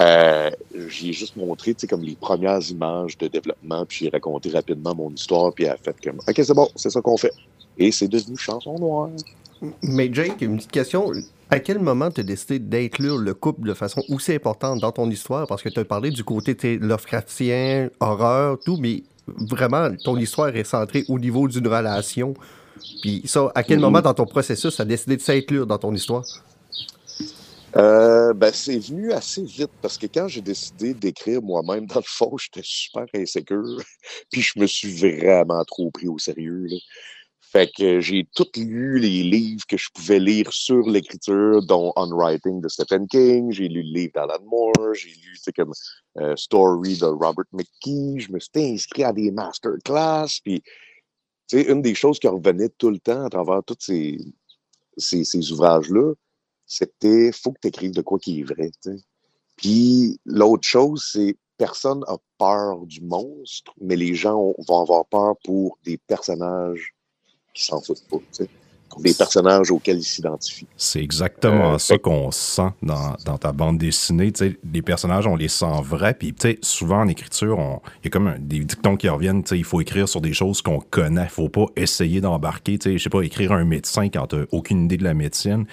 Euh, 0.00 0.50
j'ai 0.88 1.12
juste 1.12 1.36
montré, 1.36 1.74
tu 1.74 1.80
sais, 1.82 1.86
comme 1.86 2.02
les 2.02 2.16
premières 2.16 2.62
images 2.70 3.18
de 3.18 3.28
développement, 3.28 3.84
puis 3.84 3.98
j'ai 4.04 4.08
raconté 4.08 4.48
rapidement 4.48 4.94
mon 4.94 5.10
histoire, 5.10 5.52
puis 5.52 5.64
elle 5.64 5.72
a 5.72 5.76
fait 5.76 5.94
comme, 6.02 6.16
OK, 6.26 6.34
c'est 6.34 6.54
bon, 6.54 6.66
c'est 6.76 6.88
ça 6.88 7.02
qu'on 7.02 7.18
fait. 7.18 7.34
Et 7.76 7.92
c'est 7.92 8.08
devenu 8.08 8.38
Chanson 8.38 8.78
Noire. 8.78 9.10
Mais 9.82 10.08
Jake, 10.10 10.40
une 10.40 10.56
petite 10.56 10.70
question. 10.72 11.12
À 11.50 11.60
quel 11.60 11.78
moment 11.78 12.10
tu 12.10 12.22
as 12.22 12.24
décidé 12.24 12.58
d'inclure 12.58 13.18
le 13.18 13.34
couple 13.34 13.68
de 13.68 13.74
façon 13.74 14.02
aussi 14.08 14.32
importante 14.32 14.80
dans 14.80 14.92
ton 14.92 15.10
histoire? 15.10 15.46
Parce 15.46 15.62
que 15.62 15.68
tu 15.68 15.78
as 15.80 15.84
parlé 15.84 16.10
du 16.10 16.24
côté 16.24 16.78
Lovecraftien, 16.78 17.90
horreur, 18.00 18.56
tout, 18.64 18.78
mais 18.80 19.02
vraiment, 19.26 19.90
ton 20.02 20.16
histoire 20.16 20.56
est 20.56 20.64
centrée 20.64 21.04
au 21.08 21.18
niveau 21.18 21.48
d'une 21.48 21.68
relation. 21.68 22.32
Puis 23.02 23.20
ça, 23.26 23.52
à 23.54 23.62
quel 23.62 23.76
Mhm. 23.76 23.82
moment 23.84 24.00
dans 24.00 24.14
ton 24.14 24.24
processus 24.26 24.76
tu 24.76 24.80
as 24.80 24.86
décidé 24.86 25.16
de 25.18 25.22
s'inclure 25.22 25.66
dans 25.66 25.76
ton 25.78 25.92
histoire? 25.94 26.24
Euh, 27.76 28.32
ben, 28.32 28.52
c'est 28.52 28.78
venu 28.78 29.12
assez 29.12 29.42
vite 29.42 29.70
parce 29.82 29.98
que 29.98 30.06
quand 30.06 30.28
j'ai 30.28 30.40
décidé 30.40 30.94
d'écrire 30.94 31.42
moi-même, 31.42 31.86
dans 31.86 31.96
le 31.96 32.04
fond, 32.06 32.36
j'étais 32.38 32.62
super 32.64 33.04
insécure. 33.14 33.82
Puis 34.32 34.40
je 34.40 34.58
me 34.58 34.66
suis 34.66 34.96
vraiment 34.96 35.62
trop 35.64 35.90
pris 35.90 36.08
au 36.08 36.18
sérieux. 36.18 36.66
Fait 37.40 37.70
que 37.76 38.00
j'ai 38.00 38.26
tout 38.34 38.48
lu 38.56 38.98
les 38.98 39.22
livres 39.22 39.64
que 39.68 39.76
je 39.76 39.88
pouvais 39.94 40.18
lire 40.18 40.52
sur 40.52 40.88
l'écriture, 40.88 41.64
dont 41.64 41.92
On 41.96 42.08
Writing 42.16 42.60
de 42.60 42.68
Stephen 42.68 43.06
King. 43.08 43.52
J'ai 43.52 43.68
lu 43.68 43.82
le 43.82 43.92
livre 44.00 44.12
d'Alan 44.14 44.42
Moore. 44.46 44.94
J'ai 44.94 45.10
lu, 45.10 45.36
comme 45.54 45.72
euh, 46.18 46.34
Story 46.36 46.96
de 46.98 47.06
Robert 47.06 47.44
McKee. 47.52 48.20
Je 48.20 48.32
me 48.32 48.40
suis 48.40 48.50
inscrit 48.56 49.04
à 49.04 49.12
des 49.12 49.30
masterclass. 49.30 50.40
Puis, 50.42 50.62
une 51.52 51.82
des 51.82 51.94
choses 51.94 52.18
qui 52.18 52.26
revenait 52.26 52.70
tout 52.70 52.90
le 52.90 52.98
temps 52.98 53.24
à 53.26 53.30
travers 53.30 53.62
tous 53.64 53.76
ces, 53.80 54.18
ces 54.96 55.52
ouvrages-là, 55.52 56.14
c'était 56.66 57.32
faut 57.32 57.52
que 57.52 57.60
tu 57.62 57.68
écrives 57.68 57.92
de 57.92 58.02
quoi 58.02 58.18
qui 58.18 58.40
est 58.40 58.44
vrai. 58.44 58.70
Puis 59.56 60.18
l'autre 60.24 60.66
chose, 60.66 61.08
c'est 61.12 61.36
personne 61.56 62.04
a 62.08 62.16
peur 62.38 62.84
du 62.86 63.00
monstre, 63.00 63.72
mais 63.80 63.96
les 63.96 64.14
gens 64.14 64.34
ont- 64.36 64.54
vont 64.68 64.80
avoir 64.82 65.06
peur 65.06 65.36
pour 65.44 65.78
des 65.84 65.96
personnages 65.96 66.94
qui 67.54 67.64
s'en 67.64 67.80
foutent 67.80 68.06
pas. 68.08 68.18
Des 68.98 69.14
personnages 69.14 69.70
auxquels 69.70 69.98
ils 69.98 70.02
s'identifient. 70.04 70.66
C'est 70.76 71.00
exactement 71.02 71.74
Euh, 71.74 71.78
ça 71.78 71.94
fait- 71.94 72.00
qu'on 72.00 72.30
sent 72.30 72.68
dans, 72.82 73.14
dans 73.24 73.38
ta 73.38 73.52
bande 73.52 73.78
dessinée. 73.78 74.32
Tu 74.32 74.50
sais, 74.50 74.58
les 74.72 74.82
personnages, 74.82 75.26
on 75.26 75.36
les 75.36 75.48
sent 75.48 75.66
vrais. 75.82 76.14
Puis, 76.14 76.34
souvent 76.62 77.00
en 77.00 77.08
écriture, 77.08 77.58
il 78.02 78.04
y 78.04 78.08
a 78.08 78.10
comme 78.10 78.28
un- 78.28 78.38
des 78.38 78.60
dictons 78.60 78.96
qui 78.96 79.08
reviennent. 79.08 79.42
Il 79.52 79.64
faut 79.64 79.80
écrire 79.80 80.08
sur 80.08 80.20
des 80.20 80.32
choses 80.32 80.62
qu'on 80.62 80.80
connaît. 80.80 81.24
Il 81.24 81.30
faut 81.30 81.48
pas 81.48 81.66
essayer 81.76 82.20
d'embarquer. 82.20 82.78
Je 82.84 82.98
sais 82.98 83.10
pas, 83.10 83.22
écrire 83.22 83.52
un 83.52 83.64
médecin 83.64 84.08
quand 84.08 84.28
tu 84.28 84.36
aucune 84.52 84.84
idée 84.84 84.96
de 84.96 85.04
la 85.04 85.14
médecine. 85.14 85.64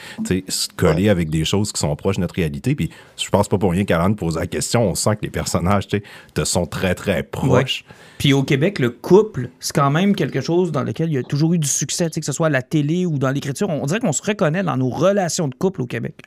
Se 0.48 0.68
coller 0.76 1.10
avec 1.10 1.30
des 1.30 1.46
choses 1.46 1.72
qui 1.72 1.80
sont 1.80 1.96
proches 1.96 2.16
de 2.18 2.22
notre 2.22 2.36
réalité. 2.36 2.76
Puis, 2.76 2.90
je 3.18 3.30
pense 3.30 3.48
pas 3.48 3.58
pour 3.58 3.72
rien 3.72 3.86
qu'Alan 3.86 4.14
pose 4.14 4.36
la 4.38 4.48
question. 4.48 4.84
On 4.90 4.96
sent 4.96 5.16
que 5.18 5.22
les 5.24 5.30
personnages, 5.30 5.88
te 5.88 6.44
sont 6.44 6.66
très, 6.66 6.96
très 6.96 7.24
proches. 7.24 7.86
Puis 8.18 8.34
au 8.34 8.44
Québec, 8.44 8.80
le 8.80 8.90
couple, 8.90 9.50
c'est 9.60 9.76
quand 9.76 9.90
même 9.92 10.16
quelque 10.16 10.40
chose 10.42 10.72
dans 10.72 10.84
lequel 10.84 11.10
il 11.10 11.14
y 11.16 11.18
a 11.18 11.24
toujours 11.24 11.54
eu 11.54 11.58
du 11.60 11.68
succès, 11.68 12.10
que 12.10 12.24
ce 12.26 12.32
soit 12.32 12.48
à 12.48 12.50
la 12.50 12.62
télé 12.62 13.06
ou 13.06 13.13
dans 13.20 13.32
l'écriture. 13.32 13.70
On 13.70 13.86
dirait 13.86 14.00
qu'on 14.00 14.12
se 14.12 14.22
reconnaît 14.22 14.64
dans 14.64 14.78
nos 14.78 14.90
relations 14.90 15.48
de 15.48 15.56
couple 15.56 15.82
au 15.82 15.86
Québec. 15.88 16.22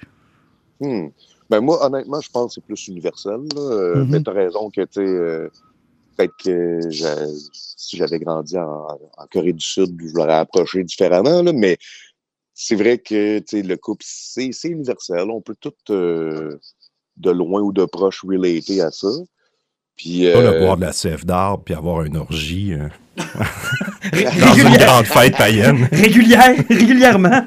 Hmm. 0.81 1.09
Ben 1.49 1.61
moi, 1.61 1.85
honnêtement, 1.85 2.21
je 2.21 2.31
pense 2.31 2.49
que 2.49 2.55
c'est 2.55 2.64
plus 2.64 2.88
universel. 2.88 3.40
là. 3.55 3.61
Euh. 3.61 4.05
Mais 4.09 4.23
tu 4.23 4.31
as 4.31 4.33
raison 4.33 4.69
que, 4.71 4.81
tu 4.83 4.88
sais, 4.95 5.00
euh, 5.00 5.49
peut-être 6.16 6.35
que 6.43 6.81
si 7.52 7.97
j'avais 7.97 8.19
grandi 8.19 8.59
en, 8.59 8.87
en 9.16 9.26
Corée 9.31 9.52
du 9.52 9.64
Sud, 9.64 9.97
je 10.00 10.14
l'aurais 10.14 10.35
approché 10.35 10.83
différemment, 10.83 11.43
là, 11.43 11.52
mais 11.52 11.78
c'est 12.52 12.75
vrai 12.75 12.99
que, 12.99 13.38
tu 13.38 13.45
sais, 13.59 13.62
le 13.62 13.76
couple, 13.76 14.05
c'est 14.07 14.50
c'est 14.52 14.69
universel. 14.69 15.31
On 15.31 15.40
peut 15.40 15.55
tout, 15.61 15.73
euh, 15.90 16.59
de 17.16 17.31
loin 17.31 17.61
ou 17.61 17.73
de 17.73 17.85
proche, 17.85 18.25
relater 18.25 18.81
à 18.81 18.90
ça. 18.90 19.09
Puis, 19.97 20.31
Pas 20.31 20.38
euh, 20.40 20.52
le 20.52 20.61
boire 20.61 20.76
de 20.76 20.83
la 20.83 20.93
sève 20.93 21.25
d'arbre 21.25 21.62
puis 21.64 21.75
avoir 21.75 22.02
une 22.02 22.16
orgie 22.16 22.75
euh, 22.75 22.88
Ré- 22.88 22.90
dans 23.16 24.54
une 24.54 24.66
régulière- 24.66 24.87
grande 24.87 25.06
fête 25.06 25.37
païenne. 25.37 25.88
régulière, 25.92 26.54
régulièrement. 26.68 27.46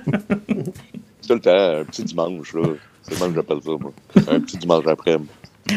tout 1.28 1.34
le 1.36 1.40
temps, 1.40 1.80
un 1.82 1.84
petit 1.86 2.04
dimanche, 2.04 2.54
là. 2.54 2.64
C'est 3.04 3.16
le 3.16 3.20
même 3.22 3.30
que 3.30 3.36
j'appelle 3.36 3.58
ça, 3.64 3.72
moi. 3.80 3.92
Un 4.36 4.40
petit 4.40 4.58
dimanche 4.58 4.86
après. 4.88 5.18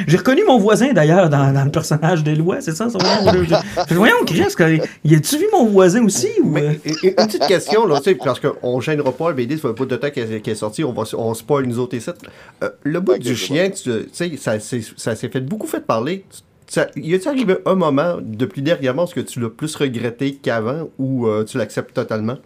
J'ai 0.06 0.16
reconnu 0.16 0.42
mon 0.46 0.58
voisin 0.58 0.94
d'ailleurs 0.94 1.28
dans, 1.28 1.52
dans 1.52 1.64
le 1.64 1.70
personnage 1.70 2.25
d'Éloi, 2.25 2.62
c'est 2.62 2.75
ça 2.75 2.88
son 2.88 2.96
nom? 2.96 3.32
Je- 3.44 3.44
je- 3.90 3.94
Voyons, 3.94 4.16
Chris, 4.26 4.42
y 5.04 5.14
a-tu 5.14 5.37
vu 5.37 5.44
mon 5.52 5.66
voisin 5.66 6.02
aussi? 6.04 6.28
Ou, 6.42 6.56
euh? 6.56 6.72
Et- 6.84 6.90
et- 7.02 7.08
Une 7.11 7.14
petite 7.26 7.46
question, 7.46 7.87
là, 7.87 7.99
tu 7.99 8.04
sais, 8.04 8.14
parce 8.14 8.40
qu'on 8.40 8.76
ne 8.76 8.80
gênera 8.80 9.12
pas, 9.12 9.28
le 9.28 9.34
BD, 9.34 9.56
ça 9.58 9.68
fait 9.68 9.75
pas 9.75 9.84
de 9.84 9.96
temps 9.96 10.08
qu'elle 10.11 10.40
qu'elle 10.40 10.52
est 10.52 10.56
sortie, 10.56 10.82
on, 10.82 10.92
va, 10.94 11.02
on 11.18 11.34
spoil 11.34 11.66
nous 11.66 11.78
autres 11.78 11.94
ici. 11.94 12.08
Euh, 12.64 12.70
le 12.84 13.00
bout 13.00 13.18
du 13.18 13.37
chien, 13.37 13.68
tu 13.70 13.90
sais, 14.12 14.32
ça, 14.38 14.58
s'est- 14.61 14.80
ça 14.96 15.14
s'est 15.14 15.28
fait 15.28 15.40
beaucoup 15.42 15.66
fait 15.66 15.84
parler. 15.84 16.25
Ça, 16.66 16.87
y 16.97 17.14
a-t-il 17.14 17.28
arrivé 17.28 17.57
un 17.66 17.75
moment, 17.75 18.16
depuis 18.23 18.62
dernièrement, 18.62 19.04
est-ce 19.04 19.14
que 19.14 19.21
tu 19.21 19.40
l'as 19.40 19.50
plus 19.50 19.75
regretté 19.76 20.35
qu'avant 20.37 20.88
ou 20.99 21.26
euh, 21.26 21.45
tu 21.45 21.59
l'acceptes 21.59 21.92
totalement? 21.95 22.38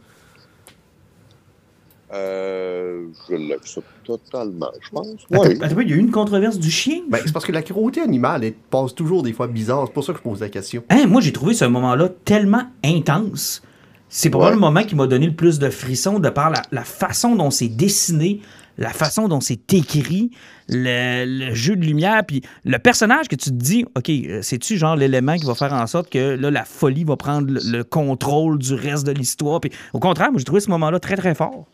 Euh, 2.12 3.06
je 3.28 3.34
l'accepte 3.34 3.86
totalement, 4.04 4.70
je 4.80 4.90
pense. 4.90 5.06
Attends, 5.32 5.42
Oui. 5.48 5.58
attends, 5.60 5.80
il 5.80 5.90
y 5.90 5.92
a 5.92 5.96
eu 5.96 5.98
une 5.98 6.12
controverse 6.12 6.58
du 6.58 6.70
chien? 6.70 7.00
Ben, 7.08 7.18
c'est 7.24 7.32
parce 7.32 7.44
que 7.44 7.52
la 7.52 7.62
cruauté 7.62 8.00
animale, 8.00 8.44
elle 8.44 8.54
passe 8.54 8.94
toujours 8.94 9.22
des 9.22 9.32
fois 9.32 9.48
bizarre. 9.48 9.84
C'est 9.86 9.92
pour 9.92 10.04
ça 10.04 10.12
que 10.12 10.18
je 10.18 10.22
pose 10.22 10.40
la 10.40 10.48
question. 10.48 10.84
Hein, 10.88 11.06
moi, 11.08 11.20
j'ai 11.20 11.32
trouvé 11.32 11.52
ce 11.54 11.64
moment-là 11.64 12.08
tellement 12.24 12.62
intense. 12.84 13.62
C'est 14.08 14.30
probablement 14.30 14.68
le 14.68 14.74
moment 14.74 14.86
qui 14.86 14.94
m'a 14.94 15.08
donné 15.08 15.26
le 15.26 15.34
plus 15.34 15.58
de 15.58 15.68
frissons 15.68 16.20
de 16.20 16.28
par 16.28 16.50
la, 16.50 16.62
la 16.70 16.84
façon 16.84 17.34
dont 17.34 17.50
c'est 17.50 17.68
dessiné, 17.68 18.40
la 18.78 18.90
façon 18.90 19.28
dont 19.28 19.40
c'est 19.40 19.72
écrit, 19.72 20.30
le, 20.68 21.54
jeu 21.54 21.76
de 21.76 21.84
lumière, 21.84 22.24
puis 22.26 22.42
le 22.64 22.78
personnage 22.78 23.28
que 23.28 23.36
tu 23.36 23.50
te 23.50 23.54
dis, 23.54 23.84
OK, 23.96 24.08
euh, 24.10 24.42
c'est-tu 24.42 24.76
genre 24.76 24.96
l'élément 24.96 25.36
qui 25.36 25.44
va 25.44 25.54
faire 25.54 25.72
en 25.72 25.86
sorte 25.86 26.10
que 26.10 26.34
là, 26.34 26.50
la 26.50 26.64
folie 26.64 27.04
va 27.04 27.16
prendre 27.16 27.50
le, 27.50 27.60
le 27.64 27.84
contrôle 27.84 28.58
du 28.58 28.74
reste 28.74 29.06
de 29.06 29.12
l'histoire? 29.12 29.60
Puis 29.60 29.70
au 29.92 29.98
contraire, 29.98 30.30
moi, 30.30 30.38
j'ai 30.38 30.44
trouvé 30.44 30.60
ce 30.60 30.70
moment-là 30.70 31.00
très, 31.00 31.16
très 31.16 31.34
fort. 31.34 31.66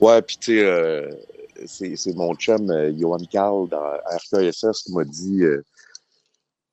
Ouais, 0.00 0.22
puis 0.22 0.36
tu 0.38 0.56
sais, 0.56 0.64
euh, 0.64 1.10
c'est 1.66 2.14
mon 2.14 2.34
chum, 2.34 2.70
euh, 2.70 2.92
Johan 2.98 3.18
Carl, 3.30 3.68
dans 3.68 3.92
RKSS, 4.06 4.82
qui 4.84 4.92
m'a 4.92 5.04
dit 5.04 5.42
euh, 5.42 5.62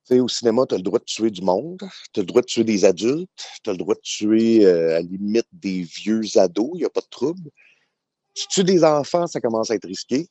Tu 0.05 0.15
sais, 0.15 0.19
au 0.19 0.27
cinéma, 0.27 0.65
tu 0.67 0.75
as 0.75 0.77
le 0.77 0.83
droit 0.83 0.99
de 0.99 1.03
tuer 1.05 1.29
du 1.29 1.41
monde, 1.41 1.81
tu 2.13 2.19
as 2.19 2.23
le 2.23 2.27
droit 2.27 2.41
de 2.41 2.47
tuer 2.47 2.63
des 2.63 2.85
adultes, 2.85 3.29
tu 3.63 3.69
as 3.69 3.73
le 3.73 3.79
droit 3.79 3.95
de 3.95 4.01
tuer, 4.01 4.65
euh, 4.65 4.89
à 4.89 4.93
la 4.93 5.01
limite, 5.01 5.47
des 5.51 5.81
vieux 5.81 6.23
ados, 6.35 6.71
il 6.75 6.79
n'y 6.79 6.85
a 6.85 6.89
pas 6.89 7.01
de 7.01 7.09
trouble. 7.09 7.49
Tu 8.39 8.47
tues 8.49 8.63
des 8.63 8.83
enfants, 8.83 9.25
ça 9.27 9.39
commence 9.39 9.71
à 9.71 9.75
être 9.75 9.87
risqué. 9.87 10.27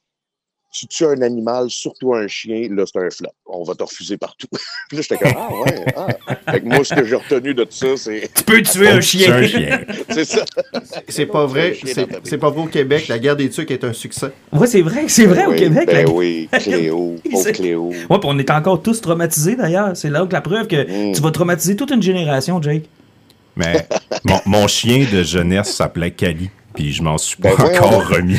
Tu 0.73 0.87
tues 0.89 1.07
un 1.07 1.23
animal, 1.23 1.71
surtout 1.71 2.13
un 2.15 2.29
chien, 2.29 2.69
là, 2.71 2.85
c'est 2.87 2.99
un 3.01 3.09
flop. 3.09 3.31
On 3.47 3.63
va 3.65 3.75
te 3.75 3.83
refuser 3.83 4.19
partout. 4.19 4.47
Puis 4.89 4.97
là, 4.99 5.03
j'étais 5.03 5.17
comme 5.17 5.33
Ah, 5.35 5.49
ouais, 5.51 5.85
ah. 5.97 6.07
Fait 6.53 6.61
que 6.61 6.67
moi, 6.67 6.85
ce 6.85 6.95
que 6.95 7.05
j'ai 7.05 7.15
retenu 7.15 7.55
de 7.55 7.65
tout 7.65 7.73
ça, 7.73 7.97
c'est 7.97 8.29
Tu 8.35 8.43
peux 8.45 8.61
tuer 8.63 8.89
un 8.89 9.01
chien. 9.01 9.33
un 9.37 9.47
chien. 9.47 9.81
c'est 10.11 10.25
ça. 10.27 10.45
C'est 11.09 11.25
pas 11.27 11.47
vrai. 11.47 11.79
C'est 12.25 12.37
pas 12.39 12.51
vrai 12.51 12.63
au 12.63 12.67
Québec. 12.67 13.09
La 13.09 13.19
guerre 13.19 13.37
des 13.37 13.49
tucs 13.49 13.71
est 13.71 13.85
un 13.85 13.95
succès. 13.95 14.33
Ouais, 14.53 14.67
c'est 14.67 14.83
vrai, 14.83 15.05
c'est 15.09 15.25
vrai 15.27 15.47
au 15.47 15.53
Oui, 15.53 15.57
Québec. 15.57 15.87
Ben 15.87 16.05
la- 16.07 16.13
oui, 16.13 16.49
Cléo, 16.53 17.17
C'est- 17.43 17.53
Cléo. 17.53 17.87
Ouais, 17.89 18.19
puis 18.19 18.21
on 18.25 18.39
est 18.39 18.51
encore 18.51 18.83
tous 18.83 19.01
traumatisés 19.01 19.57
d'ailleurs. 19.57 19.97
C'est 19.97 20.11
là 20.11 20.27
que 20.27 20.33
la 20.33 20.43
preuve 20.43 20.67
que 20.67 21.11
Mm. 21.11 21.13
tu 21.15 21.23
vas 21.23 21.31
traumatiser 21.31 21.75
toute 21.77 21.91
une 21.91 22.03
génération, 22.03 22.61
Jake. 22.61 22.85
Mais 23.57 23.89
mon, 24.25 24.41
mon 24.45 24.69
chien 24.69 25.07
de 25.11 25.23
jeunesse 25.23 25.75
s'appelait 25.75 26.11
Cali, 26.11 26.51
puis 26.77 26.93
je 26.93 27.03
m'en 27.03 27.19
suis 27.19 27.37
pas 27.37 27.49
Ben 27.49 27.57
voyons 27.57 27.85
encore 27.85 28.09
remis. 28.09 28.39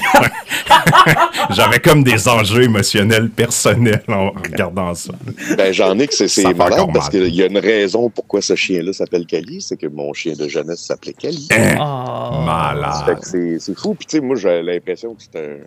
J'avais 1.49 1.79
comme 1.79 2.03
des 2.03 2.27
enjeux 2.27 2.63
émotionnels 2.63 3.29
personnels 3.29 4.03
en 4.07 4.29
regardant 4.29 4.93
ça. 4.93 5.13
Ben, 5.57 5.73
j'en 5.73 5.97
ai 5.99 6.07
que 6.07 6.27
c'est 6.27 6.53
malade 6.53 6.87
parce 6.93 7.09
qu'il 7.09 7.35
y 7.35 7.43
a 7.43 7.47
une 7.47 7.57
raison 7.57 8.09
pourquoi 8.09 8.41
ce 8.41 8.55
chien-là 8.55 8.93
s'appelle 8.93 9.25
Cali, 9.25 9.61
c'est 9.61 9.77
que 9.77 9.87
mon 9.87 10.13
chien 10.13 10.33
de 10.33 10.47
jeunesse 10.47 10.79
s'appelait 10.79 11.13
Cali. 11.13 11.47
Oh. 11.51 11.53
Fait 11.53 11.77
Malade. 11.77 13.19
c'est 13.23 13.57
c'est 13.59 13.77
fou. 13.77 13.95
Puis, 13.95 14.05
tu 14.05 14.17
sais, 14.17 14.23
moi, 14.23 14.35
j'ai 14.35 14.61
l'impression 14.61 15.13
que 15.13 15.21
c'est 15.21 15.39
un, 15.39 15.57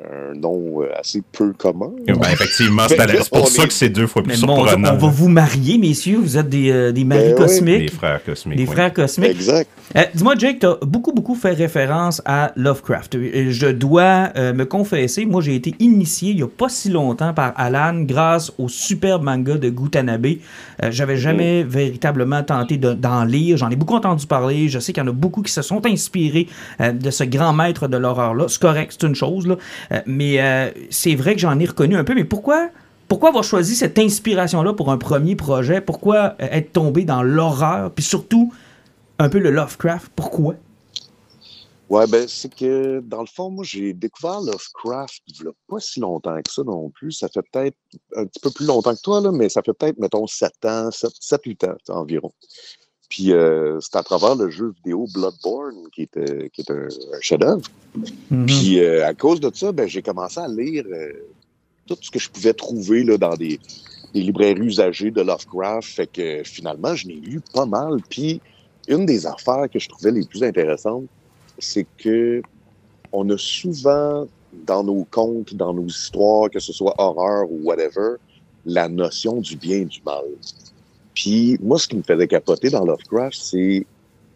un 0.00 0.34
nom 0.34 0.82
euh, 0.82 0.86
assez 0.98 1.22
peu 1.32 1.52
commun. 1.52 1.90
Ben, 2.06 2.14
effectivement, 2.32 2.82
c'est 2.88 2.96
pour 3.30 3.48
ça 3.48 3.64
est- 3.64 3.66
que 3.66 3.72
c'est 3.72 3.88
deux 3.88 4.06
fois 4.06 4.22
plus 4.22 4.30
Mais 4.30 4.36
surprenant. 4.36 4.92
on 4.94 4.96
va 4.96 5.08
vous 5.08 5.28
marier, 5.28 5.76
messieurs. 5.78 6.18
Vous 6.18 6.36
êtes 6.36 6.48
des, 6.48 6.70
euh, 6.70 6.92
des 6.92 7.04
maris 7.04 7.22
Ben 7.22 7.34
oui. 7.36 7.42
cosmiques. 7.42 7.80
Les 7.80 7.88
frères 7.88 8.24
cosmiques. 8.24 8.56
Des 8.58 8.64
oui. 8.64 8.70
frères 8.72 8.92
cosmiques. 8.92 9.30
Exact. 9.30 9.68
Euh, 9.96 10.02
Dis-moi, 10.14 10.34
Jake, 10.38 10.58
tu 10.60 10.66
as 10.66 10.76
beaucoup, 10.82 11.12
beaucoup 11.12 11.34
fait 11.34 11.52
référence 11.52 12.22
à 12.26 12.52
Lovecraft. 12.56 13.16
Je 13.50 13.66
dois 13.72 14.28
euh, 14.36 14.52
me 14.52 14.64
confesser, 14.66 15.24
moi, 15.26 15.40
j'ai 15.40 15.54
été 15.56 15.74
initié 15.80 16.30
il 16.30 16.36
n'y 16.36 16.42
a 16.42 16.46
pas 16.48 16.68
si 16.68 16.90
longtemps 16.90 17.32
par 17.34 17.52
Alan 17.56 18.02
grâce 18.02 18.52
au 18.58 18.68
superbe 18.68 19.24
manga 19.24 19.54
de 19.56 19.68
Gutanabe. 19.68 20.26
Euh, 20.82 20.90
J'avais 20.90 21.16
jamais 21.16 21.64
véritablement 21.64 22.42
tenté 22.42 22.76
de- 22.76 22.92
d'en 22.94 23.24
lire. 23.24 23.56
J'en 23.56 23.70
ai 23.70 23.76
beaucoup 23.76 23.94
entendu 23.96 24.26
parler. 24.26 24.68
Je 24.68 24.78
sais 24.78 24.92
qu'il 24.92 25.02
y 25.02 25.06
en 25.06 25.08
a 25.08 25.12
beaucoup 25.12 25.42
qui 25.42 25.52
se 25.52 25.62
sont 25.62 25.84
inspirés 25.86 26.46
euh, 26.80 26.92
de 26.92 27.10
ce 27.10 27.24
grand 27.24 27.52
maître 27.52 27.88
de 27.88 27.96
l'horreur-là. 27.96 28.44
C'est 28.48 28.60
correct, 28.60 28.94
c'est 29.00 29.06
une 29.06 29.14
chose, 29.14 29.46
là. 29.46 29.56
Euh, 29.92 30.00
mais 30.06 30.40
euh, 30.40 30.70
c'est 30.90 31.14
vrai 31.14 31.34
que 31.34 31.40
j'en 31.40 31.58
ai 31.58 31.66
reconnu 31.66 31.96
un 31.96 32.04
peu. 32.04 32.14
Mais 32.14 32.24
pourquoi 32.24 32.70
pourquoi 33.08 33.30
avoir 33.30 33.44
choisi 33.44 33.74
cette 33.74 33.98
inspiration-là 33.98 34.74
pour 34.74 34.92
un 34.92 34.98
premier 34.98 35.34
projet? 35.34 35.80
Pourquoi 35.80 36.36
euh, 36.40 36.48
être 36.50 36.72
tombé 36.74 37.04
dans 37.04 37.22
l'horreur? 37.22 37.90
Puis 37.90 38.04
surtout, 38.04 38.52
un 39.18 39.30
peu 39.30 39.38
le 39.38 39.50
Lovecraft? 39.50 40.12
Pourquoi? 40.14 40.56
Ouais, 41.88 42.06
ben, 42.06 42.28
c'est 42.28 42.54
que, 42.54 43.00
dans 43.00 43.22
le 43.22 43.26
fond, 43.26 43.48
moi, 43.48 43.64
j'ai 43.64 43.94
découvert 43.94 44.42
Lovecraft 44.42 45.22
il 45.26 45.42
y 45.42 45.48
a 45.48 45.52
pas 45.66 45.80
si 45.80 46.00
longtemps 46.00 46.36
que 46.42 46.52
ça 46.52 46.62
non 46.64 46.90
plus. 46.90 47.12
Ça 47.12 47.28
fait 47.28 47.40
peut-être 47.50 47.78
un 48.14 48.26
petit 48.26 48.40
peu 48.40 48.50
plus 48.50 48.66
longtemps 48.66 48.94
que 48.94 49.00
toi, 49.00 49.22
là, 49.22 49.32
mais 49.32 49.48
ça 49.48 49.62
fait 49.62 49.72
peut-être, 49.72 49.98
mettons, 49.98 50.26
7 50.26 50.52
ans, 50.66 50.90
7-8 50.90 51.66
ans 51.66 51.76
environ. 51.88 52.30
Puis, 53.08 53.32
euh, 53.32 53.80
c'est 53.80 53.96
à 53.96 54.02
travers 54.02 54.34
le 54.34 54.50
jeu 54.50 54.74
vidéo 54.76 55.06
Bloodborne, 55.12 55.88
qui 55.92 56.02
est, 56.02 56.16
euh, 56.16 56.48
qui 56.52 56.60
est 56.60 56.70
un, 56.70 56.86
un 56.86 57.20
chef-d'œuvre. 57.20 57.62
Mhm. 58.30 58.46
Puis, 58.46 58.80
euh, 58.80 59.06
à 59.06 59.14
cause 59.14 59.40
de 59.40 59.50
ça, 59.54 59.72
ben, 59.72 59.88
j'ai 59.88 60.02
commencé 60.02 60.38
à 60.38 60.48
lire 60.48 60.84
euh, 60.92 61.12
tout 61.86 61.96
ce 62.00 62.10
que 62.10 62.18
je 62.18 62.28
pouvais 62.28 62.52
trouver 62.52 63.04
là, 63.04 63.16
dans 63.16 63.34
des, 63.34 63.58
des 64.12 64.20
librairies 64.20 64.60
usagées 64.60 65.10
de 65.10 65.22
Lovecraft. 65.22 65.88
Fait 65.88 66.06
que, 66.06 66.42
finalement, 66.44 66.94
je 66.94 67.06
n'ai 67.08 67.14
lu 67.14 67.40
pas 67.54 67.64
mal. 67.64 67.96
Puis, 68.10 68.42
une 68.88 69.06
des 69.06 69.26
affaires 69.26 69.68
que 69.72 69.78
je 69.78 69.88
trouvais 69.88 70.10
les 70.10 70.26
plus 70.26 70.42
intéressantes, 70.42 71.06
c'est 71.58 71.86
que 71.96 72.42
on 73.12 73.28
a 73.30 73.38
souvent 73.38 74.26
dans 74.66 74.84
nos 74.84 75.06
contes, 75.10 75.54
dans 75.54 75.72
nos 75.72 75.86
histoires, 75.86 76.50
que 76.50 76.60
ce 76.60 76.72
soit 76.72 76.94
horreur 76.98 77.50
ou 77.50 77.60
whatever, 77.62 78.16
la 78.66 78.88
notion 78.88 79.40
du 79.40 79.56
bien 79.56 79.78
et 79.78 79.84
du 79.84 80.02
mal. 80.04 80.24
Puis 81.18 81.58
moi, 81.60 81.80
ce 81.80 81.88
qui 81.88 81.96
me 81.96 82.02
faisait 82.04 82.28
capoter 82.28 82.70
dans 82.70 82.84
Lovecraft, 82.84 83.36
c'est 83.36 83.84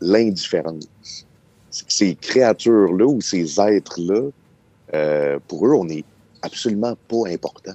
l'indifférence. 0.00 0.88
C'est 1.70 1.86
que 1.86 1.92
ces 1.92 2.14
créatures-là 2.16 3.06
ou 3.06 3.20
ces 3.20 3.60
êtres-là, 3.60 4.30
euh, 4.92 5.38
pour 5.46 5.64
eux, 5.64 5.74
on 5.74 5.84
n'est 5.84 6.04
absolument 6.42 6.96
pas 7.06 7.28
important. 7.28 7.74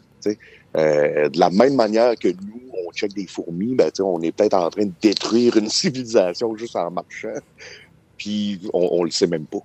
Euh, 0.76 1.30
de 1.30 1.40
la 1.40 1.50
même 1.50 1.76
manière 1.76 2.18
que 2.18 2.28
nous, 2.28 2.62
on 2.86 2.92
check 2.92 3.14
des 3.14 3.28
fourmis, 3.28 3.76
ben, 3.76 3.90
on 4.02 4.22
est 4.22 4.34
peut-être 4.34 4.56
en 4.56 4.70
train 4.70 4.86
de 4.86 4.94
détruire 5.02 5.56
une 5.56 5.70
civilisation 5.82 6.58
juste 6.58 6.76
en 6.76 6.92
marchant 6.92 7.40
puis 8.18 8.60
on, 8.74 8.90
on 8.92 9.04
le 9.04 9.12
sait 9.12 9.28
même 9.28 9.46
pas. 9.46 9.60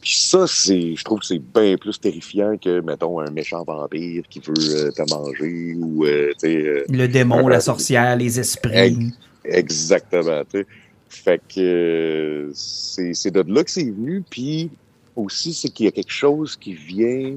Puis 0.00 0.16
ça, 0.16 0.46
c'est, 0.46 0.96
je 0.96 1.04
trouve 1.04 1.20
que 1.20 1.26
c'est 1.26 1.38
bien 1.38 1.76
plus 1.76 1.98
terrifiant 1.98 2.56
que, 2.56 2.80
mettons, 2.80 3.20
un 3.20 3.30
méchant 3.30 3.64
vampire 3.64 4.22
qui 4.28 4.40
veut 4.40 4.54
euh, 4.86 4.90
te 4.90 5.02
manger 5.02 5.74
ou, 5.74 6.04
euh, 6.04 6.32
euh, 6.44 6.84
Le 6.88 7.06
démon, 7.06 7.48
la 7.48 7.60
sorcière, 7.60 8.16
les 8.16 8.38
esprits. 8.40 8.72
Ex- 8.74 9.16
exactement, 9.44 10.42
tu 10.44 10.60
sais. 10.60 10.66
Fait 11.08 11.40
que 11.54 12.50
c'est, 12.54 13.14
c'est 13.14 13.30
de 13.30 13.44
là 13.46 13.62
que 13.62 13.70
c'est 13.70 13.84
venu, 13.84 14.24
puis 14.28 14.70
aussi, 15.14 15.54
c'est 15.54 15.68
qu'il 15.68 15.86
y 15.86 15.88
a 15.88 15.92
quelque 15.92 16.12
chose 16.12 16.56
qui 16.56 16.74
vient... 16.74 17.36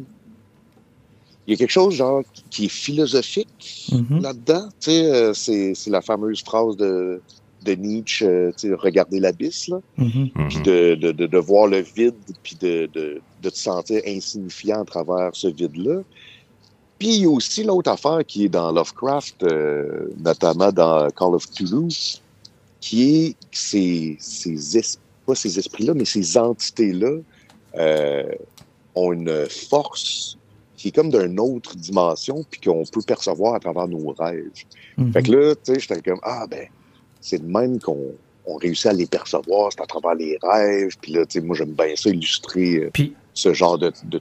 Il 1.46 1.52
y 1.52 1.54
a 1.54 1.58
quelque 1.58 1.72
chose, 1.72 1.94
genre, 1.96 2.24
qui- 2.50 2.66
est 2.66 2.70
philosophique 2.70 3.88
Mhm. 3.92 4.22
là-dedans. 4.22 4.68
Tu 4.82 4.92
sais, 4.92 5.06
euh, 5.06 5.34
c'est, 5.34 5.74
c'est 5.76 5.90
la 5.90 6.02
fameuse 6.02 6.42
phrase 6.44 6.76
de, 6.76 7.22
de 7.68 7.82
Nietzsche, 7.82 8.26
euh, 8.26 8.52
tu 8.58 8.70
sais, 8.70 8.74
regarder 8.74 9.20
l'abysse, 9.20 9.68
là 9.68 9.80
Mhm. 9.98 10.30
puis 10.50 10.60
de, 10.62 10.96
de, 10.96 11.12
de, 11.12 11.26
de 11.26 11.38
voir 11.38 11.68
le 11.68 11.80
vide, 11.80 12.16
puis 12.44 12.56
de, 12.60 12.88
de, 12.94 13.22
de 13.44 13.50
te 13.50 13.58
sentir 13.58 14.02
insignifiant 14.06 14.82
à 14.82 14.86
travers 14.86 15.30
ce 15.34 15.48
vide-là. 15.48 16.02
Puis 17.00 17.10
il 17.10 17.22
y 17.24 17.26
a 17.26 17.30
aussi 17.30 17.64
l'autre 17.64 17.92
affaire 17.92 18.22
qui 18.26 18.46
est 18.46 18.50
dans 18.50 18.72
Lovecraft, 18.72 19.44
euh, 19.44 20.08
notamment 20.20 20.72
dans 20.72 21.08
Call 21.12 21.36
of 21.36 21.46
Cthulhu, 21.52 21.90
qui 22.80 23.00
est 23.26 23.36
ces, 23.52 24.18
ces 24.20 24.78
es- 24.78 24.98
pas 25.26 25.36
ces 25.36 25.60
esprits-là, 25.60 25.94
mais 25.94 26.06
ces 26.06 26.38
entités-là 26.38 27.12
euh, 27.76 28.24
ont 28.96 29.12
une 29.14 29.46
force 29.70 30.38
qui 30.76 30.88
est 30.90 30.92
comme 30.92 31.10
d'une 31.12 31.40
autre 31.40 31.76
dimension, 31.76 32.44
puis 32.50 32.62
qu'on 32.62 32.84
peut 32.92 33.02
percevoir 33.06 33.56
à 33.56 33.60
travers 33.60 33.88
nos 33.88 34.14
rêves. 34.18 34.52
Mhm. 34.98 35.12
Fait 35.12 35.24
que 35.24 35.32
là, 35.32 35.56
tu 35.56 35.74
sais, 35.74 35.80
j'étais 35.80 36.02
comme, 36.02 36.20
ah 36.24 36.46
ben, 36.50 36.66
c'est 37.22 37.46
de 37.46 37.52
même 37.52 37.80
qu'on 37.80 37.98
on 38.50 38.56
réussit 38.56 38.86
à 38.86 38.94
les 38.94 39.06
percevoir, 39.08 39.72
c'est 39.74 39.82
à 39.82 39.86
travers 39.86 40.16
les 40.16 40.38
rêves. 40.42 40.96
Puis 41.02 41.12
là, 41.12 41.26
tu 41.26 41.40
sais, 41.40 41.46
moi, 41.46 41.56
j'aime 41.58 41.72
bien 41.74 41.88
ça 41.96 42.10
illustrer 42.10 42.78
euh, 42.78 42.90
Puis 42.94 43.14
ce 43.34 43.54
genre 43.54 43.78
de, 43.78 43.92
de 44.06 44.20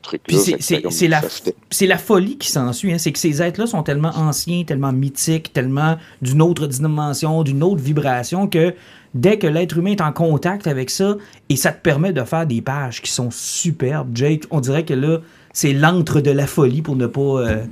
c'est- 0.90 1.08
la- 1.08 1.22
fitait. 1.22 1.54
c'est 1.70 1.86
la 1.86 1.96
folie 1.96 2.36
qui 2.36 2.50
s'ensuit. 2.50 2.92
Hein. 2.92 2.98
C'est 2.98 3.12
que 3.12 3.18
ces 3.20 3.40
êtres-là 3.40 3.66
sont 3.68 3.82
tellement 3.84 4.10
anciens, 4.16 4.64
tellement 4.64 4.92
mythiques, 4.92 5.52
tellement 5.52 5.96
d'une 6.22 6.42
autre 6.42 6.66
dimension, 6.66 7.42
d'une 7.44 7.62
autre 7.62 7.80
vibration 7.80 8.48
que 8.48 8.74
dès 9.14 9.38
que 9.38 9.46
l'être 9.46 9.78
humain 9.78 9.92
est 9.92 10.00
en 10.02 10.12
contact 10.12 10.66
avec 10.66 10.90
ça, 10.90 11.16
et 11.48 11.56
ça 11.56 11.70
te 11.72 11.80
permet 11.80 12.12
de 12.12 12.22
faire 12.24 12.46
des 12.46 12.60
pages 12.60 13.00
qui 13.00 13.10
sont 13.10 13.30
superbes. 13.30 14.10
Jake, 14.14 14.42
on 14.50 14.60
dirait 14.60 14.84
que 14.84 14.92
là, 14.92 15.20
c'est 15.54 15.72
l'antre 15.72 16.20
de 16.20 16.30
la 16.32 16.46
folie 16.46 16.82
pour 16.82 16.96
ne 16.96 17.06
pas, 17.06 17.20
euh, 17.20 17.64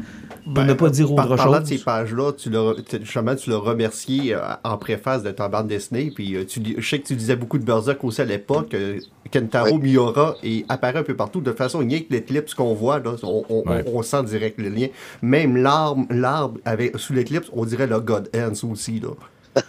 pour 0.53 0.65
ne 0.65 0.73
pas 0.75 0.91
dire 0.91 1.09
Ben, 1.09 1.15
Par- 1.17 1.27
autre 1.27 1.37
parlant 1.37 1.53
de 1.61 1.67
chose. 1.67 1.69
ces 1.79 1.85
pages-là, 1.85 2.33
tu 2.33 2.51
l'as, 2.51 2.75
tu- 2.89 2.99
justement, 3.05 3.35
tu 3.35 3.51
l'as 3.51 3.59
remercié 3.59 4.35
euh, 4.35 4.41
en 4.65 4.77
préface 4.77 5.23
de 5.23 5.31
ta 5.31 5.49
bande 5.49 5.69
dessinée. 5.69 6.13
Puis 6.15 6.35
euh, 6.37 6.45
tu, 6.45 6.61
dis- 6.61 6.75
je 6.79 6.89
sais 6.89 6.99
que 7.01 7.07
tu 7.07 7.17
disais 7.17 7.37
beaucoup 7.37 7.59
de 7.59 7.65
Berserk 7.65 8.03
aussi 8.05 8.21
à 8.21 8.25
l'époque. 8.25 8.75
euh, 8.75 8.99
Kentaro 9.33 9.77
Oui. 9.77 9.91
Miura 9.91 10.37
et 10.43 10.65
apparaît 10.69 10.99
un 10.99 11.03
peu 11.03 11.17
partout. 11.17 11.41
De 11.41 11.51
toute 11.51 11.59
façon, 11.59 11.79
rien 11.79 12.01
que 12.01 12.07
l'éclipse 12.13 12.55
qu'on 12.55 12.75
voit, 12.75 12.99
là, 13.01 13.15
on, 13.23 13.45
on- 13.49 13.69
Ouais. 13.69 13.85
on- 13.87 13.99
on 13.99 14.03
sent 14.03 14.23
direct 14.25 14.59
le 14.61 14.69
lien. 14.69 14.89
Même 15.23 15.57
l'arbre, 15.57 16.05
l'arbre 16.11 16.59
avec, 16.65 16.99
sous 16.99 17.13
l'éclipse, 17.15 17.49
on 17.53 17.65
dirait 17.65 17.87
le 17.87 18.01
God 18.01 18.29
Hands 18.37 18.69
aussi. 18.71 19.01
Là. 19.01 19.09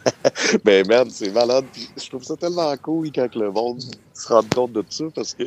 Ben, 0.63 0.85
man, 0.87 1.07
c'est 1.09 1.31
malade. 1.31 1.65
Puis 1.71 1.87
je 1.95 2.09
trouve 2.09 2.23
ça 2.23 2.35
tellement 2.35 2.75
cool 2.81 3.09
quand 3.13 3.33
le 3.35 3.51
monde 3.51 3.81
se 4.13 4.27
rend 4.27 4.41
compte 4.53 4.73
de 4.73 4.83
ça 4.89 5.05
parce 5.13 5.33
que 5.33 5.43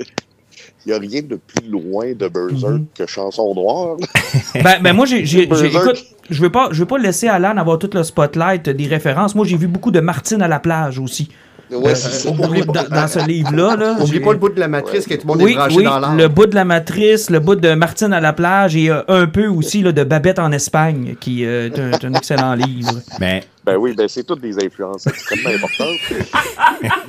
il 0.86 0.90
n'y 0.90 0.94
a 0.94 0.98
rien 0.98 1.20
de 1.22 1.36
plus 1.36 1.68
loin 1.68 2.06
de 2.18 2.28
Berserk 2.28 2.72
Mhm. 2.72 2.86
que 2.96 3.06
Chanson 3.06 3.54
Noire. 3.54 3.96
Ben, 4.62 4.76
ben 4.82 4.92
moi, 4.94 5.06
j'ai, 5.06 5.20
écoute, 5.42 6.04
je 6.30 6.40
veux 6.42 6.50
pas, 6.50 6.68
je 6.72 6.80
veux 6.80 6.86
pas 6.86 6.98
laisser 6.98 7.28
Alan 7.28 7.56
avoir 7.56 7.78
tout 7.78 7.90
le 7.92 8.02
spotlight 8.02 8.68
des 8.68 8.86
références. 8.86 9.34
Moi, 9.34 9.46
j'ai 9.46 9.56
vu 9.56 9.66
beaucoup 9.68 9.90
de 9.90 10.00
Martine 10.00 10.42
à 10.42 10.48
la 10.48 10.58
plage 10.60 10.98
aussi. 10.98 11.28
Ouais, 11.70 11.90
Euh, 11.90 11.94
c'est 11.94 12.08
ça. 12.10 12.30
oublie- 12.30 12.64
dans, 12.64 12.88
dans 12.88 13.08
ce 13.08 13.18
livre-là, 13.28 13.76
là. 13.76 13.96
Oublie 14.02 14.20
pas 14.20 14.32
le 14.32 14.38
bout 14.38 14.48
de 14.48 14.58
la 14.58 14.68
matrice 14.68 15.06
que 15.06 15.14
tout 15.14 15.26
le 15.26 15.32
monde 15.34 15.40
est 15.42 15.44
Oui, 15.44 15.54
branché 15.54 15.76
oui, 15.76 15.84
dans 15.84 15.98
l'arbre. 15.98 16.16
le 16.16 16.28
bout 16.28 16.46
de 16.46 16.54
la 16.54 16.64
matrice, 16.64 17.28
le 17.28 17.40
bout 17.40 17.56
de 17.56 17.74
Martine 17.74 18.12
à 18.14 18.20
la 18.20 18.32
plage 18.32 18.74
et 18.74 18.88
euh, 18.90 19.02
un 19.08 19.26
peu 19.26 19.46
aussi 19.48 19.82
là, 19.82 19.92
de 19.92 20.02
Babette 20.02 20.38
en 20.38 20.50
Espagne, 20.52 21.14
qui 21.20 21.44
euh, 21.44 21.66
est 21.66 21.78
un, 21.78 21.90
est 21.92 22.04
un 22.06 22.14
excellent 22.14 22.54
livre. 22.54 22.94
Mais 23.20 23.42
Ben 23.68 23.76
oui, 23.76 23.92
ben 23.92 24.08
c'est 24.08 24.24
toutes 24.24 24.40
des 24.40 24.64
influences 24.64 25.06
extrêmement 25.06 25.50
importantes. 25.50 26.00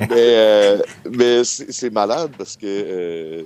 mais 0.00 0.08
euh, 0.10 0.82
mais 1.10 1.42
c'est 1.42 1.88
malade 1.88 2.32
parce 2.36 2.54
que 2.54 2.66
euh, 2.66 3.42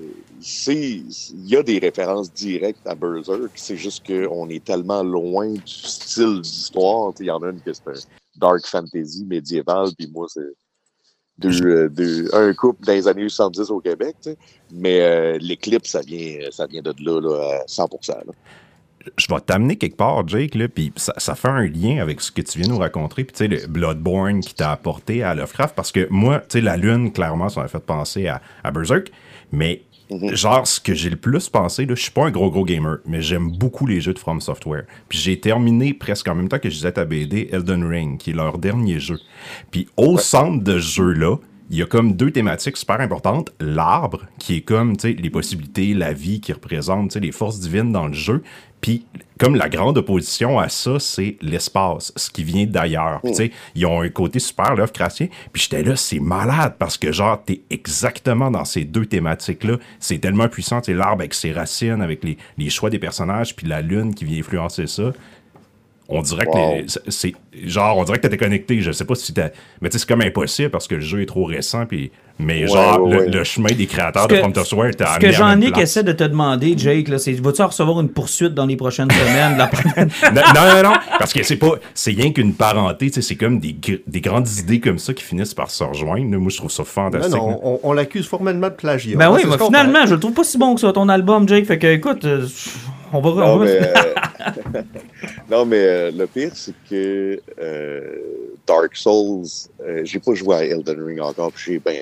il 0.67 1.49
y 1.49 1.55
a 1.55 1.63
des 1.63 1.79
références 1.79 2.33
directes 2.33 2.85
à 2.85 2.97
Berserk. 2.97 3.53
C'est 3.55 3.77
juste 3.77 4.05
qu'on 4.05 4.49
est 4.49 4.65
tellement 4.65 5.05
loin 5.05 5.53
du 5.53 5.63
style 5.65 6.41
d'histoire. 6.41 7.13
Il 7.21 7.27
y 7.27 7.31
en 7.31 7.41
a 7.45 7.51
une 7.51 7.61
qui 7.61 7.71
c'est 7.73 7.89
un 7.89 7.93
dark 8.35 8.67
fantasy 8.67 9.25
médiéval, 9.25 9.91
puis 9.97 10.11
moi 10.13 10.27
c'est 10.29 10.41
euh, 11.45 12.29
un 12.33 12.53
couple 12.55 12.85
dans 12.85 12.95
les 12.95 13.07
années 13.07 13.29
70 13.29 13.71
au 13.71 13.79
Québec. 13.79 14.17
Mais 14.73 15.03
euh, 15.03 15.39
l'éclipse, 15.41 15.91
ça 15.91 16.01
vient, 16.01 16.51
ça 16.51 16.67
vient 16.67 16.83
de 16.83 16.93
là, 16.99 17.21
là 17.21 17.61
à 17.61 17.69
100 17.69 17.89
là. 18.09 18.33
Je 19.17 19.27
vais 19.29 19.41
t'amener 19.41 19.77
quelque 19.77 19.97
part, 19.97 20.27
Jake, 20.27 20.55
là, 20.55 20.69
puis 20.69 20.93
ça, 20.97 21.15
ça 21.19 21.35
fait 21.35 21.49
un 21.49 21.67
lien 21.67 21.99
avec 22.01 22.21
ce 22.21 22.31
que 22.33 22.43
tu 22.43 22.59
viens 22.59 22.69
nous 22.69 22.79
raconter, 22.79 23.25
puis 23.25 23.33
tu 23.35 23.39
sais, 23.39 23.49
le 23.49 23.67
Bloodborne 23.67 24.41
qui 24.41 24.55
t'a 24.55 24.73
apporté 24.73 25.23
à 25.23 25.35
Lovecraft, 25.35 25.75
parce 25.75 25.93
que 25.93 26.07
moi, 26.11 26.39
tu 26.41 26.45
sais, 26.59 26.61
la 26.61 26.77
Lune, 26.77 27.13
clairement, 27.13 27.49
ça 27.49 27.63
m'a 27.63 27.69
fait 27.69 27.85
penser 27.85 28.27
à, 28.29 28.41
à 28.63 28.71
Berserk, 28.71 29.11
mais 29.53 29.83
Mhm. 30.11 30.35
genre, 30.37 30.67
ce 30.67 30.81
que 30.81 30.93
j'ai 30.95 31.09
le 31.09 31.17
plus 31.17 31.49
pensé, 31.49 31.87
là, 31.87 31.95
je 31.95 32.03
suis 32.03 32.11
pas 32.11 32.27
un 32.27 32.31
gros, 32.31 32.51
gros 32.51 32.65
gamer, 32.67 32.99
mais 33.07 33.23
j'aime 33.23 33.51
beaucoup 33.51 33.87
les 33.87 34.03
jeux 34.03 34.13
de 34.13 34.19
From 34.19 34.39
Software. 34.39 34.85
Puis 35.09 35.19
j'ai 35.19 35.41
terminé 35.41 35.95
presque 35.95 36.29
en 36.29 36.35
même 36.35 36.49
temps 36.49 36.59
que 36.59 36.69
je 36.69 36.75
disais 36.75 36.93
ta 36.93 37.07
BD 37.07 37.49
Elden 37.51 37.83
Ring, 37.87 38.19
qui 38.19 38.31
est 38.31 38.35
leur 38.35 38.59
dernier 38.59 39.01
jeu. 39.01 39.19
Puis 39.71 39.89
au 39.97 40.19
centre 40.19 40.63
de 40.63 40.79
ce 40.79 40.97
jeu-là, 40.97 41.37
il 41.71 41.79
y 41.79 41.83
a 41.83 41.87
comme 41.87 42.13
deux 42.13 42.31
thématiques 42.31 42.77
super 42.77 43.01
importantes. 43.01 43.51
L'arbre, 43.61 44.27
qui 44.39 44.57
est 44.57 44.61
comme, 44.61 44.95
tu 44.99 45.09
sais, 45.09 45.17
les 45.19 45.31
possibilités, 45.31 45.95
la 45.95 46.13
vie 46.13 46.43
qui 46.43 46.53
représente, 46.53 47.09
tu 47.09 47.15
sais, 47.15 47.21
les 47.21 47.33
forces 47.33 47.59
divines 47.59 47.91
dans 47.91 48.07
le 48.07 48.13
jeu. 48.13 48.43
Puis, 48.85 49.07
comme 49.39 49.57
la 49.57 49.71
grande 49.71 49.97
opposition 49.97 50.59
à 50.59 50.69
ça, 50.69 50.99
c'est 50.99 51.39
l'espace, 51.41 52.13
ce 52.17 52.29
qui 52.29 52.45
vient 52.45 52.67
d'ailleurs. 52.67 53.23
Tu 53.25 53.33
sais, 53.33 53.51
ils 53.75 53.87
ont 53.87 54.03
un 54.03 54.11
côté 54.11 54.39
super 54.39 54.75
Lovecraftien. 54.75 55.29
Puis 55.55 55.63
j'étais 55.63 55.83
là, 55.83 55.97
c'est 55.97 56.21
malade 56.21 56.75
parce 56.79 56.99
que, 56.99 57.11
genre, 57.11 57.43
t'es 57.43 57.63
exactement 57.71 58.51
dans 58.51 58.67
ces 58.67 58.85
deux 58.85 59.07
thématiques-là. 59.07 59.79
C'est 60.01 60.19
tellement 60.19 60.49
puissant, 60.49 60.83
sais, 60.83 60.93
l'arbre 60.93 61.23
avec 61.23 61.33
ses 61.33 61.53
racines, 61.53 62.03
avec 62.03 62.23
les, 62.25 62.37
les 62.59 62.69
choix 62.69 62.91
des 62.91 62.99
personnages, 62.99 63.57
puis 63.57 63.67
la 63.67 63.81
lune 63.81 64.15
qui 64.15 64.27
vient 64.27 64.39
influencer 64.41 64.87
ça. 64.87 65.13
On 66.09 66.21
dirait 66.21 66.45
que 66.45 66.51
Wow. 66.51 66.83
c'est- 67.09 67.33
genre 67.65 67.97
on 67.97 68.05
dirait 68.05 68.19
que 68.19 68.23
t'étais 68.23 68.37
connecté. 68.37 68.81
Je 68.83 68.93
sais 68.93 69.05
pas 69.07 69.15
si 69.15 69.33
t'as 69.33 69.49
mais 69.81 69.89
tu 69.89 69.95
sais 69.95 70.01
c'est 70.01 70.09
comme 70.09 70.21
impossible 70.21 70.69
parce 70.71 70.87
que 70.87 70.97
le 70.97 71.01
jeu 71.01 71.23
est 71.23 71.27
trop 71.27 71.45
récent 71.45 71.87
puis 71.87 72.11
mais 72.39 72.63
Ouais, 72.63 72.67
genre 72.67 73.01
ouais, 73.05 73.11
le, 73.13 73.19
ouais. 73.21 73.29
le 73.31 73.45
chemin 73.45 73.73
des 73.73 73.87
créateurs 73.87 74.25
Ce 74.25 74.29
de 74.29 74.35
que- 74.35 74.41
From 74.41 74.55
Software 74.55 74.95
t'a 74.97 75.07
Ce 75.07 75.11
amené 75.13 75.19
que 75.21 75.25
la 75.25 75.31
même 75.47 75.63
Jean-Nic 75.63 75.79
essaie 75.79 76.03
de 76.03 76.11
te 76.13 76.25
demander, 76.25 76.75
Jake, 76.77 77.07
là, 77.09 77.19
c'est 77.19 77.33
vas-tu 77.35 77.63
en 77.63 77.69
recevoir 77.69 78.01
une 78.01 78.09
poursuite 78.09 78.55
dans 78.55 78.67
les 78.67 78.75
prochaines 78.77 79.09
semaines? 79.11 79.57
La 79.57 79.69
prochaine- 79.69 80.11
non, 80.35 80.43
non, 80.55 80.83
non, 80.83 80.91
non, 80.91 80.97
parce 81.19 81.33
que 81.33 81.45
c'est 81.45 81.57
pas, 81.57 81.75
c'est 81.95 82.11
rien 82.11 82.33
qu'une 82.33 82.53
parenté, 82.55 83.07
tu 83.07 83.15
sais, 83.15 83.23
c'est 83.23 83.37
comme 83.37 83.61
des, 83.61 83.73
gr- 83.73 84.01
des 84.09 84.21
grandes 84.21 84.49
idées 84.59 84.81
comme 84.81 84.99
ça 84.99 85.15
qui 85.15 85.23
finissent 85.23 85.55
par 85.55 85.71
se 85.71 85.85
rejoindre. 85.85 86.25
Moi, 86.37 86.51
je 86.51 86.57
trouve 86.57 86.73
ça 86.73 86.83
Non, 86.83 86.87
fantastique. 86.87 87.35
non, 87.37 87.61
on, 87.63 87.79
on 87.85 87.93
l'accuse 87.93 88.27
formellement 88.27 88.69
de 88.69 88.75
plagiat. 88.75 89.17
Ben 89.17 89.31
oui, 89.33 89.43
mais 89.47 89.57
ce 89.57 89.65
finalement, 89.65 90.05
je 90.05 90.15
le 90.15 90.21
trouve 90.21 90.33
pas 90.35 90.45
si 90.45 90.59
bon 90.59 90.75
que 90.75 90.81
ça, 90.81 90.93
ton 90.93 91.09
album, 91.09 91.49
Jake. 91.49 91.67
Fait 91.67 91.79
que, 91.79 91.87
écoute, 91.87 92.25
euh, 92.25 92.45
on 93.15 93.21
va. 93.21 93.31
on 93.31 93.35
Non, 93.35 93.57
va- 93.59 93.65
mais, 93.65 93.81
euh, 93.81 94.83
non, 95.51 95.65
mais 95.65 95.85
euh, 95.85 96.11
le 96.11 96.27
pire, 96.27 96.51
c'est 96.55 96.75
que 96.89 97.41
euh, 97.61 98.17
Dark 98.67 98.95
Souls, 98.97 99.47
j'ai 100.03 100.19
pas 100.21 100.35
joué 100.35 100.57
à 100.57 100.65
Elden 100.65 101.03
Ring 101.03 101.21
encore, 101.21 101.53
puis 101.53 101.65
j'ai 101.75 101.79
bien 101.79 102.01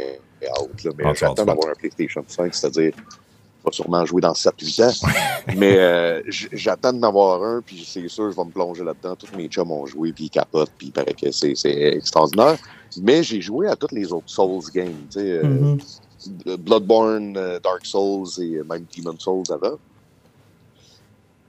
hâte, 0.49 0.85
là, 0.85 0.91
mais 0.99 1.05
Ah, 1.07 1.13
j'attends 1.15 1.45
d'avoir 1.45 1.69
un 1.71 1.75
PlayStation 1.75 2.25
5, 2.27 2.55
c'est-à-dire, 2.55 2.93
je 2.97 3.71
vais 3.71 3.73
sûrement 3.73 4.05
jouer 4.05 4.21
dans 4.23 4.33
7-8 4.33 4.83
ans, 4.85 5.09
mais 5.57 6.23
j'attends 6.53 6.93
d'en 6.93 7.09
avoir 7.09 7.43
un, 7.45 7.63
puis 7.65 7.85
c'est 7.89 8.09
sûr, 8.09 8.31
je 8.31 8.37
vais 8.37 8.45
me 8.45 8.51
plonger 8.51 8.83
là-dedans. 8.85 9.15
Tous 9.17 9.37
mes 9.37 9.47
chums 9.49 9.71
ont 9.71 9.87
joué, 9.87 10.13
puis 10.13 10.25
ils 10.25 10.31
capotent, 10.31 10.73
puis 10.77 10.89
il 10.89 10.93
paraît 10.93 11.15
que 11.15 11.31
c'est 11.31 11.55
extraordinaire. 11.65 12.57
Mais 13.01 13.23
j'ai 13.23 13.41
joué 13.41 13.69
à 13.69 13.77
tous 13.77 13.95
les 13.95 14.13
autres 14.13 14.29
Souls 14.29 14.63
games, 14.75 15.07
tu 15.13 15.21
sais, 15.21 15.41
Mhm. 15.45 15.79
Bloodborne, 16.59 17.33
Dark 17.63 17.85
Souls 17.85 18.29
et 18.41 18.61
même 18.69 18.85
Demon 18.97 19.17
Souls 19.19 19.43
avant. 19.51 19.77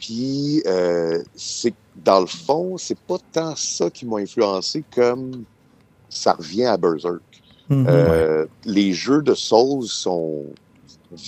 Puis, 0.06 0.62
euh, 0.68 1.22
c'est 1.36 1.74
dans 2.04 2.20
le 2.20 2.26
fond, 2.26 2.78
c'est 2.78 2.98
pas 3.00 3.18
tant 3.32 3.56
ça 3.56 3.90
qui 3.90 4.06
m'a 4.06 4.18
influencé 4.18 4.84
comme 4.94 5.44
ça 6.10 6.34
revient 6.34 6.66
à 6.66 6.76
Berserk. 6.78 7.22
Mhm. 7.70 7.86
Euh, 7.88 8.46
Les 8.66 8.92
jeux 8.94 9.22
de 9.22 9.34
Souls 9.34 9.88
sont 9.88 10.44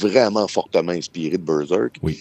vraiment 0.02 0.48
fortement 0.48 0.92
inspirés 0.92 1.38
de 1.38 1.44
Berserk. 1.44 1.96
Oui. 2.04 2.20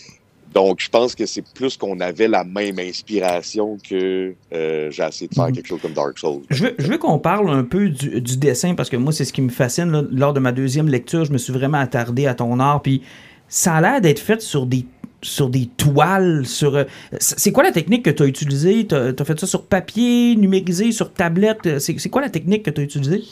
Donc, 0.54 0.78
je 0.80 0.88
pense 0.88 1.16
que 1.16 1.26
c'est 1.26 1.42
plus 1.52 1.76
qu'on 1.76 1.98
avait 1.98 2.28
la 2.28 2.44
même 2.44 2.78
inspiration 2.78 3.76
que 3.88 4.34
euh, 4.52 4.88
j'ai 4.92 5.02
essayé 5.02 5.26
de 5.28 5.34
faire 5.34 5.46
Mhm. 5.48 5.52
quelque 5.52 5.66
chose 5.66 5.80
comme 5.82 5.94
Dark 5.94 6.16
Souls. 6.16 6.42
Je 6.50 6.66
veux, 6.78 6.98
qu'on 6.98 7.18
parle 7.18 7.50
un 7.50 7.64
peu 7.64 7.88
du, 7.88 8.20
du 8.20 8.36
dessin 8.36 8.76
parce 8.76 8.88
que 8.88 8.96
moi, 8.96 9.12
c'est 9.12 9.24
ce 9.24 9.32
qui 9.32 9.42
me 9.42 9.48
fascine. 9.48 9.90
là. 9.90 10.04
Lors 10.12 10.32
de 10.32 10.38
ma 10.38 10.52
deuxième 10.52 10.86
lecture, 10.88 11.24
je 11.24 11.32
me 11.32 11.38
suis 11.38 11.52
vraiment 11.52 11.78
attardé 11.78 12.28
à 12.28 12.34
ton 12.34 12.60
art. 12.60 12.82
Puis 12.82 13.02
ça 13.48 13.74
a 13.74 13.80
l'air 13.80 14.00
d'être 14.00 14.20
fait 14.20 14.40
sur 14.40 14.66
des 14.66 14.86
sur 15.24 15.48
des 15.48 15.66
toiles, 15.66 16.46
sur... 16.46 16.76
euh, 16.76 16.84
c'est 17.18 17.52
quoi 17.52 17.64
la 17.64 17.72
technique 17.72 18.04
que 18.04 18.10
tu 18.10 18.22
as 18.22 18.26
utilisée? 18.26 18.86
Tu 18.86 18.94
as, 18.94 19.24
fait 19.24 19.38
ça 19.38 19.46
sur 19.46 19.64
papier, 19.64 20.36
numérisé, 20.36 20.92
sur 20.92 21.12
tablette? 21.12 21.78
C'est 21.78 21.98
c'est 21.98 22.10
quoi 22.10 22.22
la 22.22 22.30
technique 22.30 22.62
que 22.62 22.70
tu 22.70 22.80
as 22.80 22.84
utilisée? 22.84 23.24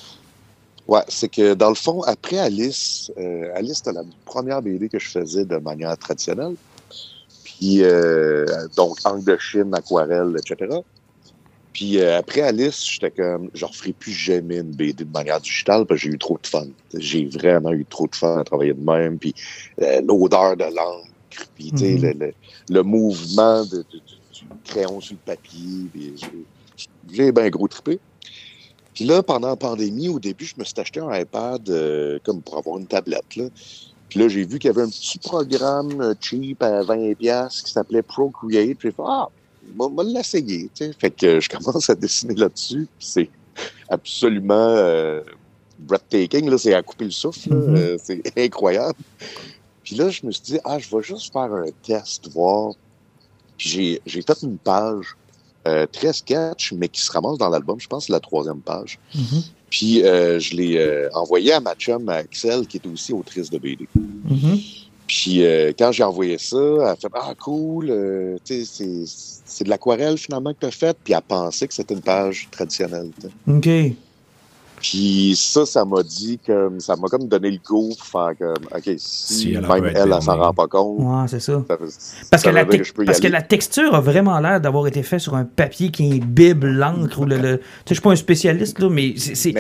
Ouais, 0.89 1.03
c'est 1.09 1.29
que 1.29 1.55
dans 1.55 1.69
le 1.69 1.75
fond, 1.75 2.03
après 2.03 2.39
Alice, 2.39 3.13
euh, 3.17 3.53
Alice, 3.55 3.79
c'était 3.79 3.93
la 3.93 4.03
première 4.25 4.61
BD 4.61 4.89
que 4.89 4.99
je 4.99 5.09
faisais 5.09 5.45
de 5.45 5.57
manière 5.57 5.97
traditionnelle. 5.97 6.55
Puis, 7.45 7.83
euh, 7.83 8.45
donc, 8.77 8.99
angle 9.05 9.25
de 9.25 9.37
Chine, 9.39 9.73
aquarelle, 9.75 10.35
etc. 10.37 10.81
Puis, 11.73 11.99
euh, 11.99 12.19
après 12.19 12.43
Alice, 12.43 12.85
j'étais 12.85 13.11
comme, 13.11 13.49
je 13.55 13.65
referai 13.65 13.93
plus 13.93 14.13
jamais 14.13 14.59
une 14.59 14.73
BD 14.73 15.05
de 15.05 15.11
manière 15.11 15.41
digitale 15.41 15.87
parce 15.87 16.01
que 16.01 16.09
j'ai 16.09 16.15
eu 16.15 16.19
trop 16.19 16.39
de 16.43 16.47
fun. 16.47 16.67
J'ai 16.95 17.27
vraiment 17.27 17.73
eu 17.73 17.87
trop 17.89 18.07
de 18.07 18.15
fun 18.15 18.39
à 18.39 18.45
travailler 18.45 18.75
de 18.75 18.85
même. 18.85 19.19
Puis, 19.19 19.35
euh, 19.81 20.03
l'odeur 20.03 20.57
de 20.57 20.65
l'encre, 20.65 21.09
puis, 21.55 21.73
Mhm. 21.73 22.03
le, 22.03 22.13
le, 22.13 22.33
le 22.71 22.83
mouvement 22.83 23.65
de, 23.65 23.79
de- 23.79 23.83
du- 23.83 24.47
crayon 24.65 25.01
sur 25.01 25.15
le 25.15 25.21
papier. 25.25 25.91
j'ai- 27.11 27.33
bien 27.33 27.49
gros 27.51 27.69
trippé. 27.69 27.99
Puis 28.95 29.05
là, 29.05 29.23
pendant 29.23 29.49
la 29.49 29.57
pandémie, 29.57 30.09
au 30.09 30.19
début, 30.19 30.45
je 30.45 30.55
me 30.59 30.65
suis 30.65 30.75
acheté 30.79 31.01
un 31.01 31.15
iPad 31.19 31.69
euh, 31.71 32.19
comme 32.25 32.43
pour 32.43 32.59
avoir 32.59 32.79
une 32.79 32.87
tablette. 32.87 33.37
Là. 33.37 33.45
Puis 34.09 34.21
là, 34.21 34.29
j'ai 34.29 34.45
vu 34.45 34.59
qu'il 34.59 34.69
y 34.69 34.71
avait 34.71 34.83
un 34.83 34.89
petit 34.91 35.19
programme 35.19 36.01
euh, 36.01 36.15
cheap 36.21 36.63
à 36.63 36.83
20$ 36.83 37.15
piastres 37.15 37.65
qui 37.65 37.73
s'appelait 37.73 38.03
Procreate. 38.03 38.77
Puis 38.79 38.89
j'ai 38.89 38.91
fait 38.91 39.03
Ah, 39.07 39.29
on 39.79 39.89
va 39.89 40.03
l'essayer. 40.05 40.69
Fait 40.99 41.11
que 41.11 41.41
je 41.41 41.49
commence 41.49 41.89
à 41.89 41.95
dessiner 41.95 42.35
là-dessus. 42.35 42.87
Puis 42.99 43.07
c'est 43.09 43.31
absolument 43.89 44.55
euh, 44.77 45.23
breathtaking. 45.79 46.55
C'est 46.59 46.75
à 46.75 46.83
couper 46.83 47.07
le 47.07 47.11
souffle. 47.11 47.49
Mhm. 47.55 47.77
Euh, 47.77 47.97
c'est 48.03 48.21
incroyable. 48.37 48.99
Puis 49.93 50.01
là, 50.01 50.09
je 50.09 50.25
me 50.25 50.33
suis 50.33 50.43
dit, 50.43 50.59
ah, 50.65 50.79
je 50.79 50.89
vais 50.89 51.03
juste 51.03 51.31
faire 51.35 51.53
un 51.53 51.67
test, 51.83 52.27
voir. 52.31 52.73
Puis 53.59 53.69
j'ai, 53.69 54.03
j'ai 54.07 54.23
fait 54.23 54.43
une 54.43 54.57
page 54.57 55.19
euh, 55.69 55.85
très 55.93 56.15
sketch, 56.15 56.73
mais 56.73 56.89
qui 56.89 57.03
se 57.03 57.13
ramasse 57.13 57.37
dans 57.37 57.51
l'album. 57.51 57.79
Je 57.79 57.89
pense 57.89 58.09
la 58.09 58.19
troisième 58.19 58.63
page. 58.63 58.99
Mhm. 59.15 59.43
Puis 59.69 60.03
euh, 60.03 60.41
je 60.41 60.57
l'ai 60.57 60.79
euh, 60.79 61.11
envoyé 61.13 61.53
à 61.53 61.61
ma 61.61 61.75
chum, 61.75 62.09
à 62.09 62.15
Axel, 62.15 62.67
qui 62.67 62.79
est 62.79 62.87
aussi 62.87 63.13
autrice 63.13 63.51
de 63.51 63.59
BD. 63.59 63.87
Mhm. 63.95 64.59
Puis 65.07 65.45
euh, 65.45 65.73
quand 65.79 65.93
j'ai 65.93 66.05
envoyé 66.05 66.39
ça, 66.39 66.57
elle 66.57 66.87
a 66.87 66.97
fait 66.97 67.09
Ah, 67.13 67.35
cool, 67.39 67.89
tu 68.47 68.65
sais, 68.65 68.65
c'est, 68.65 69.03
c'est 69.45 69.65
de 69.65 69.69
l'aquarelle 69.69 70.17
finalement 70.17 70.55
que 70.55 70.61
tu 70.61 70.67
as 70.67 70.71
faite. 70.71 70.97
Puis 71.05 71.13
elle 71.13 71.21
pensait 71.21 71.69
que 71.69 71.75
c'était 71.75 71.93
une 71.93 72.01
page 72.01 72.49
traditionnelle. 72.51 73.11
OK. 73.47 73.69
Puis 74.83 75.35
ça, 75.37 75.65
ça 75.65 75.85
m'a 75.85 76.03
dit 76.03 76.39
comme 76.45 76.81
ça 76.81 76.97
m'a 76.97 77.09
comme 77.09 77.29
donné 77.29 77.51
le 77.53 77.59
goût 77.65 77.95
pour 77.97 78.05
faire 78.07 78.33
comme 78.39 78.65
OK, 78.77 78.83
si, 78.85 78.99
Si 78.99 79.53
elle, 79.53 79.61
même 79.67 79.87
elle, 79.95 80.13
elle 80.13 80.23
s'en 80.23 80.37
rend 80.37 80.53
pas 80.53 80.67
compte. 80.67 80.99
Ouais, 81.01 81.29
c'est 81.29 81.41
ça. 81.41 81.63
ça- 81.69 81.77
Parce, 81.77 82.43
ça 82.43 82.51
que 82.51 82.55
la, 82.55 82.65
veut 82.65 82.71
dire 82.71 82.81
tec- 82.81 82.85
je 82.89 82.93
peux 82.93 83.03
y 83.05 83.07
parce 83.07 83.21
que 83.21 83.27
aller. 83.27 83.33
la 83.33 83.43
texture 83.43 83.95
a 83.95 84.01
vraiment 84.01 84.39
l'air 84.41 84.61
d'avoir 84.61 84.87
été 84.89 85.03
faite 85.03 85.21
sur 85.21 85.35
un 85.37 85.45
papier 85.45 85.91
qui 85.91 86.03
est 86.05 86.17
une 86.17 86.25
bible, 86.25 86.67
l'encre 86.69 87.21
ou 87.21 87.25
le. 87.25 87.39
le- 87.39 87.59
Tu 87.59 87.63
sais, 87.65 87.65
je 87.91 87.95
suis 87.95 88.03
pas 88.03 88.11
un 88.11 88.17
spécialiste, 88.17 88.79
là, 88.81 88.89
mais 88.91 89.15
c'est. 89.17 89.53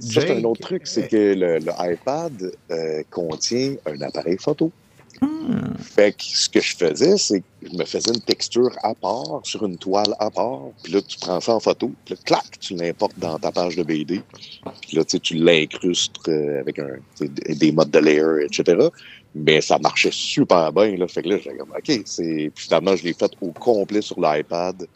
Jake, 0.00 0.30
un 0.30 0.44
autre 0.44 0.62
truc, 0.62 0.86
c'est 0.86 1.08
que 1.08 1.34
le, 1.34 1.58
le 1.58 1.72
iPad 1.78 2.32
euh, 2.70 3.02
contient 3.10 3.74
un 3.86 4.00
appareil 4.00 4.38
photo. 4.40 4.70
Hmm. 5.20 5.74
Fait 5.78 6.12
que 6.12 6.24
ce 6.24 6.48
que 6.48 6.60
je 6.60 6.76
faisais, 6.76 7.16
c'est 7.18 7.40
que 7.40 7.46
je 7.70 7.76
me 7.76 7.84
faisais 7.84 8.10
une 8.12 8.20
texture 8.20 8.70
à 8.82 8.94
part, 8.94 9.40
sur 9.44 9.64
une 9.64 9.76
toile 9.76 10.14
à 10.18 10.30
part, 10.30 10.62
puis 10.82 10.92
là, 10.92 11.02
tu 11.02 11.18
prends 11.18 11.40
ça 11.40 11.54
en 11.54 11.60
photo, 11.60 11.92
puis 12.04 12.14
là, 12.14 12.20
clac, 12.24 12.58
tu 12.60 12.74
l'importes 12.74 13.18
dans 13.18 13.38
ta 13.38 13.52
page 13.52 13.76
de 13.76 13.82
BD, 13.82 14.22
puis 14.82 14.96
là, 14.96 15.04
tu 15.04 15.12
sais, 15.12 15.20
tu 15.20 15.34
l'incrustes 15.34 16.16
euh, 16.28 16.60
avec 16.60 16.78
un, 16.78 16.96
des 17.20 17.54
des 17.54 17.72
modes 17.72 17.90
de 17.90 17.98
layer, 17.98 18.44
etc. 18.44 18.88
Mais 19.34 19.60
ça 19.60 19.78
marchait 19.78 20.12
super 20.12 20.72
bien, 20.72 20.96
là. 20.96 21.08
Fait 21.08 21.22
que 21.22 21.28
là, 21.28 21.38
j'étais 21.38 21.56
comme, 21.56 21.70
OK, 21.70 22.02
c'est... 22.04 22.50
Puis 22.54 22.64
finalement, 22.64 22.94
je 22.94 23.04
l'ai 23.04 23.14
fait 23.14 23.30
au 23.40 23.50
complet 23.50 24.00
sur 24.00 24.20
l'iPad, 24.20 24.86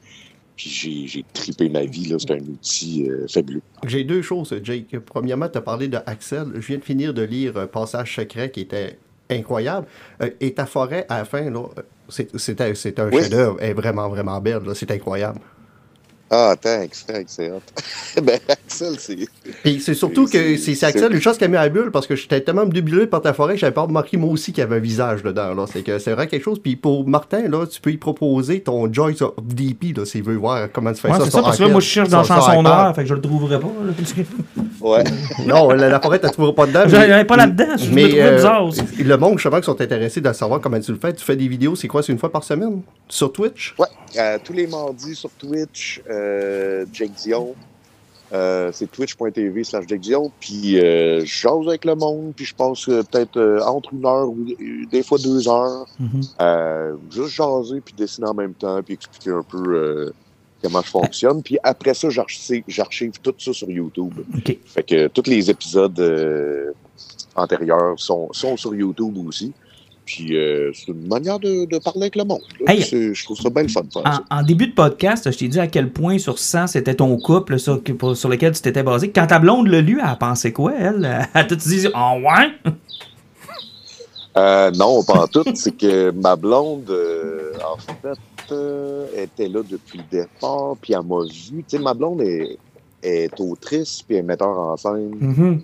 puis 0.57 0.71
j'ai, 0.71 1.07
j'ai 1.07 1.25
tripé 1.33 1.69
ma 1.69 1.85
vie, 1.85 2.07
là. 2.07 2.17
C'est 2.19 2.33
un 2.33 2.41
outil 2.41 3.09
euh, 3.09 3.27
fabuleux. 3.29 3.63
J'ai 3.87 4.05
deux 4.05 4.23
choses, 4.23 4.55
Jake. 4.63 4.99
Premièrement, 5.07 5.49
tu 5.49 5.59
as 5.59 5.61
parlé 5.61 5.89
de 5.89 5.99
Axel. 6.07 6.53
Je 6.55 6.67
viens 6.67 6.79
de 6.79 6.85
finir 6.85 7.15
de 7.15 7.23
lire 7.23 7.57
un 7.57 7.67
passage 7.67 8.17
secret 8.17 8.51
qui 8.51 8.61
était 8.61 8.99
incroyable. 9.31 9.87
Euh, 10.23 10.31
et 10.41 10.53
ta 10.55 10.67
forêt, 10.67 11.07
à 11.09 11.19
la 11.19 11.25
fin, 11.25 11.51
là, 11.51 11.63
c'est 12.09 12.29
c'est 12.37 12.61
un, 12.61 12.75
c'est 12.75 12.99
un 12.99 13.09
Oui. 13.11 13.21
chef-d'œuvre. 13.23 13.57
Elle 13.61 13.71
est 13.71 13.75
vraiment, 13.75 14.09
vraiment 14.09 14.41
belle. 14.41 14.63
là. 14.67 14.75
C'est 14.75 14.91
incroyable. 14.91 15.41
Ah, 16.31 16.55
thanks, 16.61 17.07
thanks, 17.07 17.29
c'est 17.29 17.51
hot. 17.51 17.63
ben, 18.23 18.39
Axel, 18.51 18.97
c'est... 18.99 19.17
Et 19.65 19.79
c'est 19.81 19.95
surtout 19.95 20.27
C'est- 20.27 20.39
que 20.39 20.57
c'est 20.59 20.63
c'est 20.63 20.75
c'est- 20.75 20.85
Axel, 20.87 21.15
une 21.15 21.23
chose 21.23 21.39
qui 21.39 21.45
a 21.45 21.49
mis 21.49 21.57
à 21.57 21.63
la 21.63 21.69
bulle, 21.71 21.91
parce 21.91 22.07
que 22.07 22.17
j'étais 22.17 22.43
tellement 22.43 22.67
débilé 22.67 23.07
par 23.07 23.23
ta 23.23 23.33
forêt 23.33 23.55
que 23.55 23.61
j'avais 23.61 23.73
pas 23.73 23.81
remarqué 23.81 24.19
moi 24.19 24.31
aussi 24.31 24.53
qu'il 24.53 24.61
y 24.61 24.65
avait 24.67 24.77
un 24.77 24.81
visage 24.81 25.23
dedans. 25.23 25.55
là. 25.55 25.65
C'est 25.73 25.83
que 25.83 25.99
c'est 25.99 26.13
vraiment 26.13 26.29
quelque 26.29 26.43
chose. 26.45 26.59
Puis 26.63 26.77
pour 26.77 27.09
Martin, 27.09 27.49
là, 27.49 27.67
tu 27.67 27.81
peux 27.81 27.93
y 27.93 27.97
proposer 27.97 28.61
ton 28.61 28.93
Joyce 28.93 29.23
of 29.23 29.33
DP, 29.43 29.97
là, 29.97 30.05
s'il 30.05 30.23
veut 30.23 30.37
voir 30.37 30.69
comment 30.71 30.93
tu 30.93 31.01
fais 31.01 31.09
Ouais, 31.11 31.17
ça. 31.19 31.25
c'est 31.25 31.31
ça, 31.31 31.41
parce 31.41 31.57
que 31.57 31.63
là, 31.63 31.71
moi, 31.71 31.81
je 31.81 31.87
cherche 31.87 32.11
dans 32.11 32.23
Chanson. 32.23 32.63
Noire, 32.63 32.95
fait 32.95 33.05
que 33.05 33.09
je 33.09 33.15
le 33.15 33.23
trouverai 33.23 33.59
pas. 33.59 33.67
là, 33.69 33.93
Ouais. 34.81 35.05
Non, 35.47 35.71
la, 35.71 35.89
la 35.89 36.01
forêt, 36.01 36.19
tu 36.19 36.27
ne 36.27 36.31
trouveras 36.31 36.53
pas 36.53 36.67
dedans. 36.67 36.81
Avais 36.81 37.25
pas 37.25 37.37
là-dedans, 37.37 37.77
je 37.77 37.89
me 37.91 37.95
mais, 37.95 38.09
trouvais 38.09 38.23
euh, 38.23 38.37
bizarre 38.37 38.65
aussi. 38.67 38.83
Le 39.03 39.17
monde, 39.17 39.39
justement, 39.39 39.59
qui 39.61 39.67
sont 39.67 39.81
intéressés 39.81 40.21
de 40.21 40.33
savoir 40.33 40.61
comment 40.61 40.81
tu 40.81 40.93
le 40.93 40.99
fais. 40.99 41.13
Tu 41.13 41.25
fais 41.25 41.37
des 41.37 41.49
vidéos, 41.49 41.75
c'est 41.77 41.89
quoi? 41.89 42.03
C'est 42.03 42.13
une 42.13 42.19
fois 42.19 42.31
par 42.31 42.45
semaine? 42.45 42.83
Sur 43.09 43.33
Twitch? 43.33 43.75
Ouais, 43.79 43.87
euh, 44.19 44.39
tous 44.43 44.53
les 44.53 44.67
mardis 44.67 45.15
sur 45.15 45.31
Twitch, 45.31 46.03
euh, 46.11 46.85
Jake 46.93 47.13
Dion. 47.13 47.55
Euh, 48.31 48.71
c'est 48.75 48.91
twitch.tv 48.93 49.65
slash 49.65 49.85
Jake 49.89 50.01
Dion. 50.01 50.31
Puis 50.39 50.79
euh, 50.79 51.21
je 51.21 51.25
jase 51.25 51.67
avec 51.67 51.87
le 51.87 51.95
monde, 51.95 52.33
puis 52.37 52.45
je 52.45 52.55
passe 52.55 52.87
euh, 52.89 53.03
peut-être 53.03 53.39
euh, 53.39 53.61
entre 53.63 53.95
une 53.95 54.05
heure 54.05 54.29
ou 54.29 54.37
euh, 54.51 54.85
des 54.91 55.03
fois 55.03 55.17
deux 55.19 55.49
heures. 55.49 55.87
Mhm. 55.99 56.21
Euh, 56.43 56.95
juste 57.11 57.29
jaser, 57.31 57.81
puis 57.81 57.95
dessiner 57.97 58.27
en 58.29 58.35
même 58.35 58.53
temps, 58.53 58.83
puis 58.83 58.95
expliquer 58.95 59.31
un 59.31 59.43
peu 59.43 59.63
euh, 59.75 60.13
comment 60.63 60.83
je 60.83 60.91
fonctionne. 60.91 61.43
Puis 61.43 61.59
après 61.63 61.95
ça, 61.95 62.09
j'archive 62.11 63.13
tout 63.23 63.35
ça 63.39 63.53
sur 63.53 63.71
YouTube. 63.71 64.15
Fait 64.67 64.83
que 64.83 65.09
tous 65.09 65.29
les 65.29 65.51
épisodes 65.51 65.99
euh, 66.01 66.73
antérieurs 67.37 67.95
sont, 67.99 68.29
sont 68.33 68.57
sur 68.57 68.75
YouTube 68.75 69.17
aussi. 69.27 69.53
Puis 70.05 70.39
euh, 70.39 70.73
c'est 70.73 70.89
une 70.89 71.07
manière 71.07 71.39
de, 71.39 71.67
de 71.67 71.79
parler 71.79 72.05
avec 72.05 72.17
le 72.17 72.25
monde. 72.25 72.41
Hey. 72.67 72.81
Je 72.83 73.25
trouve 73.25 73.39
ça 73.39 73.51
bien 73.51 73.65
le 73.65 73.69
fun 73.69 73.83
de 73.83 73.93
faire 73.93 74.03
ça. 74.05 74.25
En, 74.31 74.39
en 74.39 74.43
début 74.43 74.69
de 74.69 74.73
podcast, 74.73 75.31
je 75.31 75.37
t'ai 75.37 75.49
dit 75.49 75.61
à 75.61 75.67
quel 75.67 75.93
point 75.93 76.17
sur 76.17 76.39
100 76.39 76.69
c'était 76.69 76.95
ton 76.95 77.19
couple 77.19 77.59
sur, 77.59 77.75
lequel 77.77 78.53
tu 78.53 78.63
t'étais 78.63 78.83
basé. 78.83 79.11
Quand 79.11 79.27
ta 79.27 79.39
blonde 79.39 79.67
l'a 79.67 79.83
lu, 79.83 80.01
elle 80.03 80.09
a 80.09 80.17
pensé 80.17 80.53
quoi, 80.53 80.73
elle? 80.79 81.29
Elle 81.35 81.47
t'a 81.47 81.55
dit, 81.55 81.89
oh 81.95 82.21
ouais? 82.23 82.73
Euh, 84.39 84.71
non, 84.71 85.03
pas 85.03 85.25
en 85.25 85.27
tout. 85.27 85.45
c'est 85.55 85.77
que 85.77 86.11
ma 86.13 86.37
blonde, 86.37 86.89
euh, 86.91 87.53
en 87.71 87.77
fait, 87.77 88.19
euh, 88.53 89.09
était 89.15 89.49
là 89.49 89.63
depuis 89.63 89.99
le 89.99 90.05
départ, 90.05 90.77
puis 90.81 90.93
elle 90.95 91.03
m'a 91.07 91.23
vu. 91.25 91.65
Tu 91.65 91.77
sais, 91.77 91.79
ma 91.79 91.95
blonde 91.95 92.23
est, 92.23 92.59
est 93.03 93.39
autrice, 93.41 94.03
puis 94.03 94.17
elle 94.17 94.25
est 94.25 94.29
metteur 94.29 94.49
en 94.59 94.77
scène, 94.77 95.11
Mhm. 95.21 95.63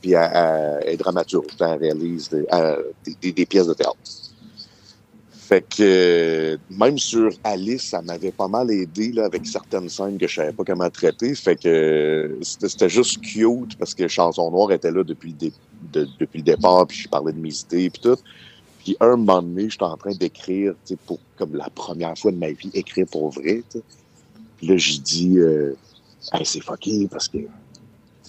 puis 0.00 0.12
elle, 0.12 0.30
elle- 0.32 0.80
elle 0.82 0.94
est 0.94 0.96
dramaturge. 0.96 1.46
Elle 1.60 1.78
réalise 1.78 2.28
des, 2.30 2.44
elle- 2.50 2.84
des- 3.32 3.46
pièces 3.46 3.66
de 3.66 3.74
théâtre. 3.74 3.96
Fait 5.30 5.64
que 5.76 6.58
même 6.68 6.98
sur 6.98 7.30
Alice, 7.44 7.90
ça 7.90 8.02
m'avait 8.02 8.32
pas 8.32 8.48
mal 8.48 8.68
aidé 8.68 9.12
là, 9.12 9.26
avec 9.26 9.46
certaines 9.46 9.88
scènes 9.88 10.18
que 10.18 10.26
je 10.26 10.34
savais 10.34 10.52
pas 10.52 10.64
comment 10.64 10.90
traiter. 10.90 11.32
Fait 11.36 11.54
que 11.54 12.36
c'était 12.42 12.68
c'était 12.68 12.88
juste 12.88 13.20
cute 13.20 13.78
parce 13.78 13.94
que 13.94 14.08
Chanson 14.08 14.50
Noire 14.50 14.72
était 14.72 14.90
là 14.90 15.04
depuis 15.04 15.30
le, 15.30 15.36
dé- 15.36 15.52
de- 15.92 16.08
depuis 16.18 16.38
le 16.38 16.42
départ, 16.44 16.84
puis 16.88 16.98
je 16.98 17.08
parlais 17.08 17.32
de 17.32 17.38
mes 17.38 17.54
idées 17.54 17.90
puis 17.90 18.00
tout. 18.02 18.16
Puis 18.86 18.96
un 19.00 19.16
moment 19.16 19.42
donné, 19.42 19.68
j'étais 19.68 19.82
en 19.82 19.96
train 19.96 20.14
d'écrire, 20.14 20.74
pour 21.06 21.18
comme 21.36 21.56
la 21.56 21.68
première 21.70 22.16
fois 22.16 22.30
de 22.30 22.36
ma 22.36 22.52
vie, 22.52 22.70
écrire 22.72 23.04
pour 23.10 23.30
vrai. 23.30 23.64
Puis 24.58 24.66
là, 24.68 24.76
j'ai 24.76 24.98
dit, 24.98 25.40
euh, 25.40 25.74
Hey, 26.32 26.46
c'est 26.46 26.62
fucké 26.62 27.08
parce 27.10 27.26
que 27.26 27.38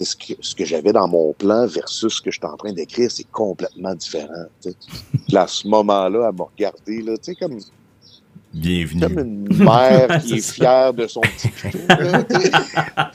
ce 0.00 0.16
que, 0.16 0.32
ce 0.40 0.56
que 0.56 0.64
j'avais 0.64 0.92
dans 0.92 1.06
mon 1.06 1.32
plan 1.32 1.68
versus 1.68 2.12
ce 2.12 2.20
que 2.20 2.32
j'étais 2.32 2.46
en 2.46 2.56
train 2.56 2.72
d'écrire, 2.72 3.08
c'est 3.08 3.30
complètement 3.30 3.94
différent. 3.94 4.46
Puis 4.60 5.36
à 5.36 5.46
ce 5.46 5.68
moment-là, 5.68 6.28
elle 6.28 6.36
m'a 6.36 6.44
regardé, 6.44 7.02
là, 7.02 7.16
tu 7.18 7.26
sais, 7.26 7.34
comme, 7.36 7.60
Bienvenue. 8.52 9.00
comme 9.00 9.18
une 9.20 9.64
mère 9.64 10.20
qui 10.24 10.38
est 10.38 10.52
fière 10.52 10.92
de 10.92 11.06
son 11.06 11.20
petit. 11.20 11.50
Puis 11.60 11.70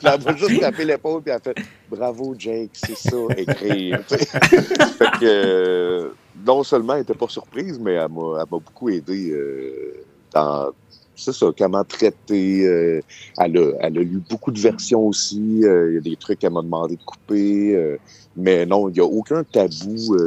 elle 0.02 0.24
m'a 0.24 0.36
juste 0.36 0.60
tapé 0.60 0.86
l'épaule 0.86 1.20
puis 1.22 1.30
elle 1.30 1.36
a 1.36 1.40
fait 1.40 1.56
Bravo 1.90 2.34
Jake, 2.38 2.70
c'est 2.72 2.96
ça, 2.96 3.16
écrire. 3.36 4.02
fait 4.08 5.10
que 5.20 5.24
euh, 5.24 6.08
non 6.46 6.62
seulement 6.62 6.94
elle 6.94 7.00
n'était 7.00 7.14
pas 7.14 7.28
surprise, 7.28 7.78
mais 7.78 7.92
elle 7.92 8.08
m'a 8.10 8.44
beaucoup 8.44 8.88
aidé 8.88 9.30
euh, 9.30 10.04
dans 10.32 10.70
c'est 11.16 11.32
ça, 11.32 11.46
comment 11.56 11.84
traiter. 11.84 12.66
euh, 12.66 13.00
elle, 13.38 13.56
a, 13.80 13.88
lu 13.88 14.20
beaucoup 14.28 14.50
de 14.50 14.58
versions 14.58 15.06
aussi. 15.06 15.60
euh, 15.62 15.92
Il 15.92 15.94
y 15.94 15.98
a 15.98 16.00
des 16.00 16.16
trucs 16.16 16.40
qu'elle 16.40 16.52
m'a 16.52 16.62
demandé 16.62 16.96
de 16.96 17.02
couper. 17.04 17.96
mais 18.36 18.66
non, 18.66 18.88
il 18.88 18.94
n'y 18.94 19.00
a 19.00 19.04
aucun 19.04 19.44
tabou. 19.44 20.18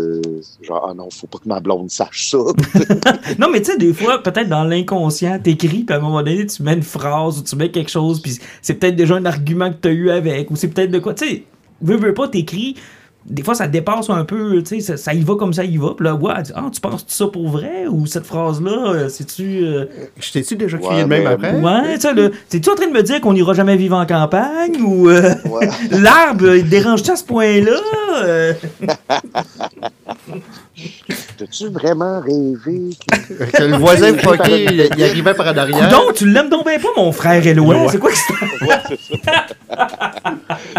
genre, 0.62 0.88
ah 0.90 0.94
non, 0.94 1.10
faut 1.10 1.28
pas 1.28 1.40
que 1.40 1.50
ma 1.50 1.60
blonde 1.60 1.92
sache 1.92 2.30
ça. 2.30 2.38
Non, 3.38 3.50
mais 3.52 3.60
tu 3.60 3.72
sais, 3.72 3.78
des 3.78 3.94
fois, 3.94 4.24
peut-être 4.24 4.48
dans 4.48 4.64
l'inconscient, 4.64 5.38
t'écris, 5.40 5.84
puis 5.84 5.94
à 5.94 5.98
un 5.98 6.02
moment 6.02 6.24
donné, 6.24 6.46
tu 6.46 6.64
mets 6.64 6.76
une 6.76 6.84
phrase 6.84 7.40
ou 7.40 7.44
tu 7.44 7.58
mets 7.58 7.70
quelque 7.70 7.92
chose, 7.92 8.22
puis 8.22 8.40
c'est 8.62 8.76
peut-être 8.76 8.96
déjà 8.96 9.16
un 9.16 9.26
argument 9.26 9.70
que 9.72 9.78
t'as 9.82 9.92
eu 9.92 10.10
avec, 10.10 10.50
ou 10.52 10.56
c'est 10.56 10.70
peut-être 10.70 10.92
de 10.92 11.00
quoi. 11.00 11.14
Tu 11.16 11.28
sais, 11.28 11.44
veux, 11.82 11.98
veux 11.98 12.14
pas, 12.14 12.30
t'écris. 12.30 12.76
Des 13.30 13.44
fois, 13.44 13.56
ça 13.56 13.68
dépasse 13.68 14.10
un 14.10 14.24
peu, 14.24 14.64
tu 14.64 14.76
sais, 14.76 14.80
ça, 14.80 14.96
ça 14.98 15.14
y 15.14 15.22
va 15.22 15.36
comme 15.36 15.52
ça 15.52 15.66
y 15.66 15.76
va. 15.76 15.90
Puis 15.98 16.06
là, 16.06 16.16
ouais, 16.16 16.42
dit, 16.44 16.52
ah, 16.56 16.64
tu 16.74 16.80
penses 16.80 17.04
ça 17.08 17.28
pour 17.28 17.50
vrai? 17.50 17.86
Ou 17.90 18.06
cette 18.06 18.26
phrase-là, 18.26 18.94
euh, 18.94 19.10
c'est-tu. 19.10 19.66
euh, 19.66 19.86
Je 20.18 20.32
t'ai-tu 20.32 20.56
déjà 20.56 20.78
crié 20.78 20.94
Ouais, 20.96 21.02
le 21.02 21.08
même 21.08 21.24
mais- 21.24 21.30
après? 21.30 21.54
Ouais, 21.60 21.96
tu 21.96 22.02
sais, 22.02 22.14
là, 22.14 22.30
t'es-tu 22.48 22.70
en 22.70 22.76
train 22.76 22.88
de 22.88 22.94
me 22.94 23.04
dire 23.04 23.20
qu'on 23.20 23.36
ira 23.36 23.54
jamais 23.54 23.76
vivre 23.76 23.98
en 23.98 24.06
campagne? 24.06 24.82
Ou 24.82 25.10
euh, 25.10 25.34
Ouais. 25.46 25.68
l'arbre, 25.92 26.56
il 26.56 26.64
te 26.64 26.70
dérange-tu 26.70 27.12
à 27.12 27.16
ce 27.18 27.26
point-là? 27.26 28.54
T'as-tu 31.38 31.68
vraiment 31.70 32.20
rêvé 32.22 32.90
que 33.10 33.44
Que 33.58 33.64
le 33.64 33.78
voisin 33.78 34.16
fucké, 34.18 34.66
il, 34.66 34.90
il 34.98 35.04
arrivait 35.04 35.34
par 35.34 35.48
en 35.48 35.58
arrière? 35.58 35.90
donc, 35.90 36.14
tu 36.16 36.28
l'aimes 36.30 36.50
donc 36.50 36.66
bien 36.66 36.80
pas, 36.80 36.90
mon 36.96 37.12
frère 37.12 37.46
Éloi? 37.46 37.88
C'est 37.92 38.00
quoi 38.00 38.12
que 38.12 38.18
c'est? 38.18 38.34
Ouais, 38.68 38.76
c'est 38.90 39.24
ça. 39.24 39.48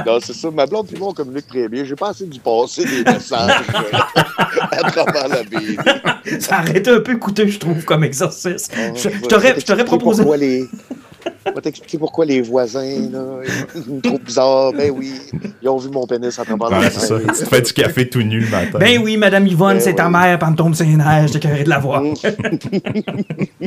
non, 0.06 0.18
c'est 0.20 0.34
ça. 0.34 0.50
Ma 0.50 0.66
blonde 0.66 0.88
et 0.94 0.98
moi, 0.98 1.08
on 1.08 1.12
communique 1.12 1.46
très 1.46 1.68
bien. 1.68 1.84
J'ai 1.84 1.94
pas 1.94 2.10
assez 2.10 2.26
dû 2.26 2.38
passer 2.40 2.84
des 2.84 3.04
messages 3.04 3.60
euh, 3.74 3.98
à 4.72 4.90
travers 4.90 5.28
la 5.28 5.42
BD. 5.44 5.76
Ça 6.40 6.60
aurait 6.60 6.78
été 6.78 6.90
un 6.90 7.00
peu 7.00 7.16
coûteux, 7.16 7.46
je 7.46 7.58
trouve, 7.58 7.84
comme 7.84 8.04
exercice. 8.04 8.68
Oh, 8.72 8.96
Je, 8.96 9.08
je 9.08 9.08
t'aurais, 9.08 9.20
je 9.20 9.28
t'aurais 9.28 9.54
t'expliquer 9.54 9.84
proposé. 9.84 10.22
Pourquoi 10.22 10.36
les... 10.36 10.68
Je 11.46 11.52
vais 11.52 11.60
t'expliquer 11.60 11.98
pourquoi 11.98 12.24
les 12.24 12.40
voisins, 12.42 13.08
là, 13.10 13.40
ils 13.74 13.94
me 13.94 14.00
trouvent 14.00 14.20
bizarre. 14.20 14.72
Ben 14.72 14.90
oui, 14.94 15.12
ils 15.62 15.68
ont 15.68 15.76
vu 15.78 15.88
mon 15.90 16.06
pénis 16.06 16.38
à 16.38 16.44
travers 16.44 16.70
la 16.70 16.80
Ouais, 16.80 16.90
c'est 16.90 17.00
ça. 17.06 17.18
Tu 17.18 17.26
te 17.26 17.48
fais 17.48 17.60
du 17.62 17.72
café 17.72 18.08
tout 18.08 18.22
nu 18.22 18.40
le 18.40 18.48
matin. 18.48 18.78
Ben 18.78 19.00
oui, 19.02 19.16
Madame 19.16 19.46
Yvonne, 19.46 19.74
Ben 19.78 19.80
c'est 19.80 19.94
ta 19.94 20.08
mère, 20.08 20.38
puis 20.38 20.50
me 20.50 20.56
tombe 20.56 20.74
sur 20.74 20.84
les 20.86 20.96
nerfs, 20.96 21.26
j'étais 21.28 21.48
carré 21.48 21.64
de 21.64 21.68
la 21.70 21.78
voir. 21.78 22.02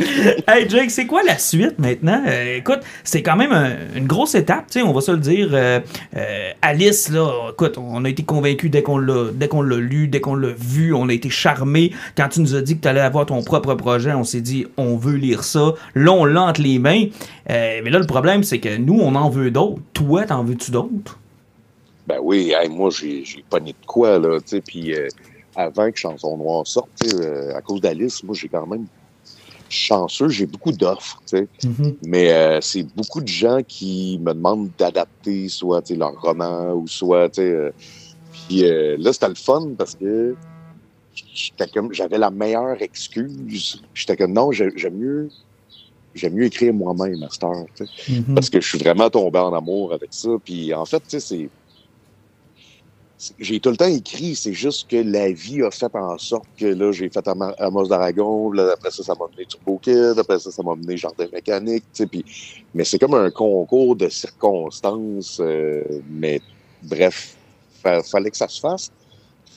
hey 0.47 0.69
Jake, 0.69 0.91
c'est 0.91 1.05
quoi 1.05 1.21
la 1.23 1.37
suite 1.37 1.79
maintenant? 1.79 2.21
Euh, 2.27 2.57
écoute, 2.57 2.79
c'est 3.03 3.21
quand 3.21 3.35
même 3.35 3.51
un- 3.51 3.71
une 3.95 4.07
grosse 4.07 4.35
étape, 4.35 4.65
tu 4.71 4.79
sais, 4.79 4.85
on 4.85 4.93
va 4.93 5.01
se 5.01 5.11
le 5.11 5.17
dire. 5.17 5.49
Euh, 5.53 5.79
euh, 6.15 6.49
Alice, 6.61 7.09
là, 7.09 7.29
écoute, 7.51 7.77
on 7.77 8.03
a 8.05 8.09
été 8.09 8.23
convaincus 8.23 8.69
dès 8.71 8.81
qu'on 8.83 8.97
l'a, 8.97 9.31
dès 9.33 9.47
qu'on 9.47 9.61
l'a 9.61 9.77
lu, 9.77 10.07
dès 10.07 10.21
qu'on 10.21 10.35
l'a 10.35 10.49
vu, 10.57 10.93
on 10.93 11.09
a 11.09 11.13
été 11.13 11.29
charmés. 11.29 11.91
Quand 12.15 12.29
tu 12.29 12.41
nous 12.41 12.55
as 12.55 12.61
dit 12.61 12.75
que 12.77 12.81
tu 12.81 12.87
allais 12.87 12.99
avoir 13.01 13.25
ton 13.25 13.41
propre 13.43 13.73
projet, 13.75 14.13
on 14.13 14.23
s'est 14.23 14.41
dit, 14.41 14.65
on 14.77 14.95
veut 14.97 15.15
lire 15.15 15.43
ça. 15.43 15.73
Là, 15.95 16.11
on 16.11 16.25
l'a 16.25 16.41
entre 16.43 16.61
les 16.61 16.79
mains. 16.79 17.05
Euh, 17.49 17.81
mais 17.83 17.89
là, 17.89 17.99
le 17.99 18.05
problème, 18.07 18.43
c'est 18.43 18.59
que 18.59 18.77
nous, 18.77 18.99
on 18.99 19.15
en 19.15 19.29
veut 19.29 19.51
d'autres. 19.51 19.81
Toi, 19.93 20.25
t'en 20.25 20.43
veux-tu 20.43 20.71
d'autres? 20.71 21.19
Ben 22.07 22.19
oui, 22.21 22.53
hey, 22.57 22.69
moi, 22.69 22.89
j'ai 22.89 23.23
j'ai 23.23 23.43
pogné 23.49 23.73
de 23.73 23.85
quoi, 23.85 24.19
là, 24.19 24.39
tu 24.39 24.47
sais, 24.47 24.61
puis 24.61 24.93
euh, 24.95 25.07
avant 25.55 25.91
que 25.91 25.97
Chanson 25.97 26.37
Noire 26.37 26.65
sorte, 26.65 26.89
euh, 27.13 27.55
à 27.55 27.61
cause 27.61 27.81
d'Alice, 27.81 28.23
moi, 28.23 28.35
j'ai 28.35 28.49
quand 28.49 28.65
même 28.67 28.85
chanceux, 29.69 30.29
j'ai 30.29 30.45
beaucoup 30.45 30.71
d'offres, 30.71 31.21
tu 31.27 31.37
sais. 31.37 31.47
Mhm. 31.63 31.97
Mais 32.03 32.59
c'est 32.61 32.83
beaucoup 32.95 33.21
de 33.21 33.27
gens 33.27 33.59
qui 33.67 34.19
me 34.21 34.33
demandent 34.33 34.71
d'adapter 34.77 35.47
soit 35.49 35.81
tu 35.83 35.93
sais, 35.93 35.99
leur 35.99 36.19
roman 36.19 36.73
ou 36.73 36.87
soit, 36.87 37.29
tu 37.29 37.41
sais. 37.41 37.73
puis 38.31 38.63
là, 38.97 39.13
c'était 39.13 39.29
le 39.29 39.35
fun 39.35 39.73
parce 39.77 39.95
que 39.95 40.35
j'étais 41.33 41.67
comme, 41.67 41.93
j'avais 41.93 42.17
la 42.17 42.31
meilleure 42.31 42.81
excuse. 42.81 43.81
J'étais 43.93 44.17
comme, 44.17 44.33
non, 44.33 44.51
j'ai- 44.51 44.71
j'aime 44.75 44.97
mieux, 44.97 45.29
j'aime 46.13 46.33
mieux 46.33 46.45
écrire 46.45 46.73
moi-même 46.73 47.23
à 47.23 47.29
cette 47.29 47.43
heure. 47.43 47.65
Mhm. 48.07 48.35
Parce 48.35 48.49
que 48.49 48.59
je 48.61 48.67
suis 48.67 48.77
vraiment 48.77 49.09
tombé 49.09 49.39
en 49.39 49.53
amour 49.53 49.93
avec 49.93 50.09
ça. 50.13 50.29
Puis 50.43 50.73
en 50.73 50.85
fait, 50.85 50.99
tu 51.07 51.19
sais, 51.19 51.19
c'est. 51.19 51.49
J'ai 53.37 53.59
tout 53.59 53.69
le 53.69 53.77
temps 53.77 53.85
écrit, 53.85 54.35
c'est 54.35 54.53
juste 54.53 54.89
que 54.89 54.95
la 54.95 55.31
vie 55.31 55.61
a 55.61 55.69
fait 55.69 55.93
en 55.93 56.17
sorte 56.17 56.49
que 56.57 56.65
là, 56.65 56.91
j'ai 56.91 57.07
fait 57.11 57.23
Amos 57.59 57.87
d'Aragon, 57.87 58.51
là, 58.51 58.71
après 58.73 58.89
ça, 58.89 59.03
ça 59.03 59.13
m'a 59.13 59.25
mené 59.35 59.45
Turbo 59.45 59.77
Kid, 59.77 60.15
après 60.17 60.39
ça, 60.39 60.49
ça 60.49 60.63
m'a 60.63 60.75
mené 60.75 60.97
Jardin 60.97 61.27
Mécanique, 61.31 61.83
tu 61.93 62.01
sais, 62.01 62.07
puis... 62.07 62.25
Mais 62.73 62.83
c'est 62.83 62.97
comme 62.97 63.13
un 63.13 63.29
concours 63.29 63.95
de 63.95 64.09
circonstances, 64.09 65.39
euh, 65.39 65.83
mais 66.09 66.41
bref, 66.81 67.37
fa- 67.69 68.01
fallait 68.01 68.31
que 68.31 68.37
ça 68.37 68.47
se 68.47 68.59
fasse. 68.59 68.89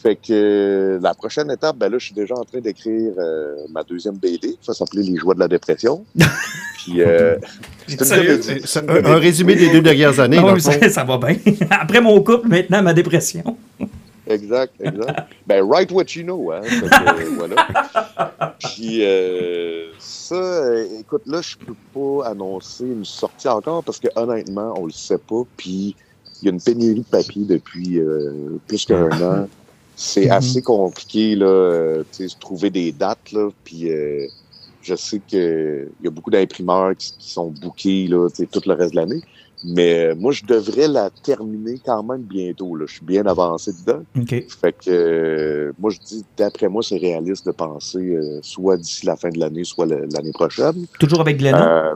Fait 0.05 0.17
que 0.17 1.01
la 1.03 1.15
prochaine 1.15 1.51
étape, 1.51 1.79
ben 1.79 1.91
là, 1.91 1.99
je 1.99 2.05
suis 2.05 2.15
déjà 2.15 2.35
en 2.35 2.45
train 2.45 2.61
d'écrire 2.61 3.15
euh, 3.19 3.57
ma 3.73 3.83
deuxième 3.83 4.17
BD, 4.17 4.57
ça 4.61 4.75
s'appelait 4.75 5.03
Les 5.03 5.17
joies 5.17 5.35
de 5.35 5.41
la 5.41 5.49
dépression. 5.49 6.05
puis 6.77 7.01
euh, 7.01 7.37
c'est 7.89 8.89
un, 8.89 9.05
un 9.05 9.17
résumé 9.17 9.57
des 9.57 9.71
deux 9.73 9.81
dernières 9.81 10.21
années. 10.21 10.37
Ah 10.39 10.43
dans 10.43 10.49
ouais, 10.49 10.55
le 10.57 10.61
fond. 10.61 10.73
ça, 10.73 10.91
ça 10.91 11.05
va 11.05 11.17
bien. 11.19 11.37
Après 11.71 12.03
mon 12.03 12.23
couple, 12.23 12.49
maintenant 12.49 12.83
ma 12.83 12.93
dépression. 12.93 13.57
Exact, 14.27 14.75
exact. 14.81 15.29
ben, 15.47 15.63
write 15.63 15.91
what 15.91 16.05
you 16.15 16.23
know, 16.23 16.51
hein. 16.51 16.63
Fait 16.63 16.81
que, 16.81 17.23
euh, 17.23 17.31
voilà. 17.37 18.55
Puis, 18.59 19.05
euh, 19.05 19.89
ça, 19.99 20.35
euh, 20.35 20.87
écoute, 21.01 21.23
là, 21.27 21.41
je 21.43 21.57
peux 21.57 21.75
pas 21.93 22.29
annoncer 22.29 22.85
une 22.85 23.05
sortie 23.05 23.49
encore 23.49 23.85
parce 23.85 23.99
que, 23.99 24.09
honnêtement, 24.17 24.75
on 24.79 24.87
le 24.87 24.93
sait 24.93 25.19
pas. 25.19 25.43
Puis, 25.57 25.95
il 26.41 26.47
y 26.47 26.49
a 26.49 26.53
une 26.53 26.61
pénurie 26.61 27.01
de 27.01 27.05
papier 27.05 27.45
depuis 27.45 27.99
euh, 27.99 28.59
plus 28.67 28.87
qu'un 28.87 29.11
an. 29.21 29.49
C'est 29.97 30.27
Mhm. 30.27 30.33
assez 30.33 30.63
compliqué, 30.63 31.37
là, 31.37 32.03
tu 32.13 32.17
sais, 32.25 32.29
se 32.29 32.37
trouver 32.39 32.71
des 32.71 32.93
dates, 32.93 33.33
là. 33.33 33.49
Puis, 33.65 33.91
euh, 33.91 34.27
je 34.83 34.95
sais 34.97 35.21
que 35.21 35.89
il 36.01 36.05
y 36.05 36.09
a 36.09 36.11
beaucoup 36.11 36.31
d'imprimeurs 36.31 36.97
qui, 36.97 37.13
qui 37.19 37.31
sont 37.31 37.49
bookés, 37.49 38.07
là, 38.09 38.29
tout 38.51 38.61
le 38.67 38.75
reste 38.75 38.91
de 38.93 38.97
l'année. 38.97 39.21
Mais 39.67 40.09
euh, 40.09 40.15
moi, 40.15 40.31
je 40.33 40.45
devrais 40.45 40.89
la 40.89 41.09
terminer 41.09 41.81
quand 41.83 42.03
même 42.03 42.21
bientôt. 42.23 42.77
Là. 42.77 42.85
Je 42.87 42.97
suis 42.97 43.05
bien 43.07 43.25
avancé 43.25 43.73
dedans. 43.73 44.03
Fait 44.61 44.73
que 44.73 44.91
euh, 44.91 45.73
moi, 45.79 45.91
je 45.91 45.99
dis, 46.01 46.23
d'après 46.37 46.69
moi, 46.69 46.83
c'est 46.83 46.99
réaliste 46.99 47.47
de 47.47 47.53
penser 47.53 47.99
euh, 47.99 48.41
soit 48.43 48.77
d'ici 48.77 49.07
la 49.07 49.17
fin 49.17 49.31
de 49.31 49.39
l'année, 49.39 49.65
soit 49.65 49.87
l'année 49.87 50.33
prochaine. 50.35 50.85
Toujours 51.01 51.21
avec 51.23 51.39
Glenna. 51.39 51.93
Euh, 51.93 51.95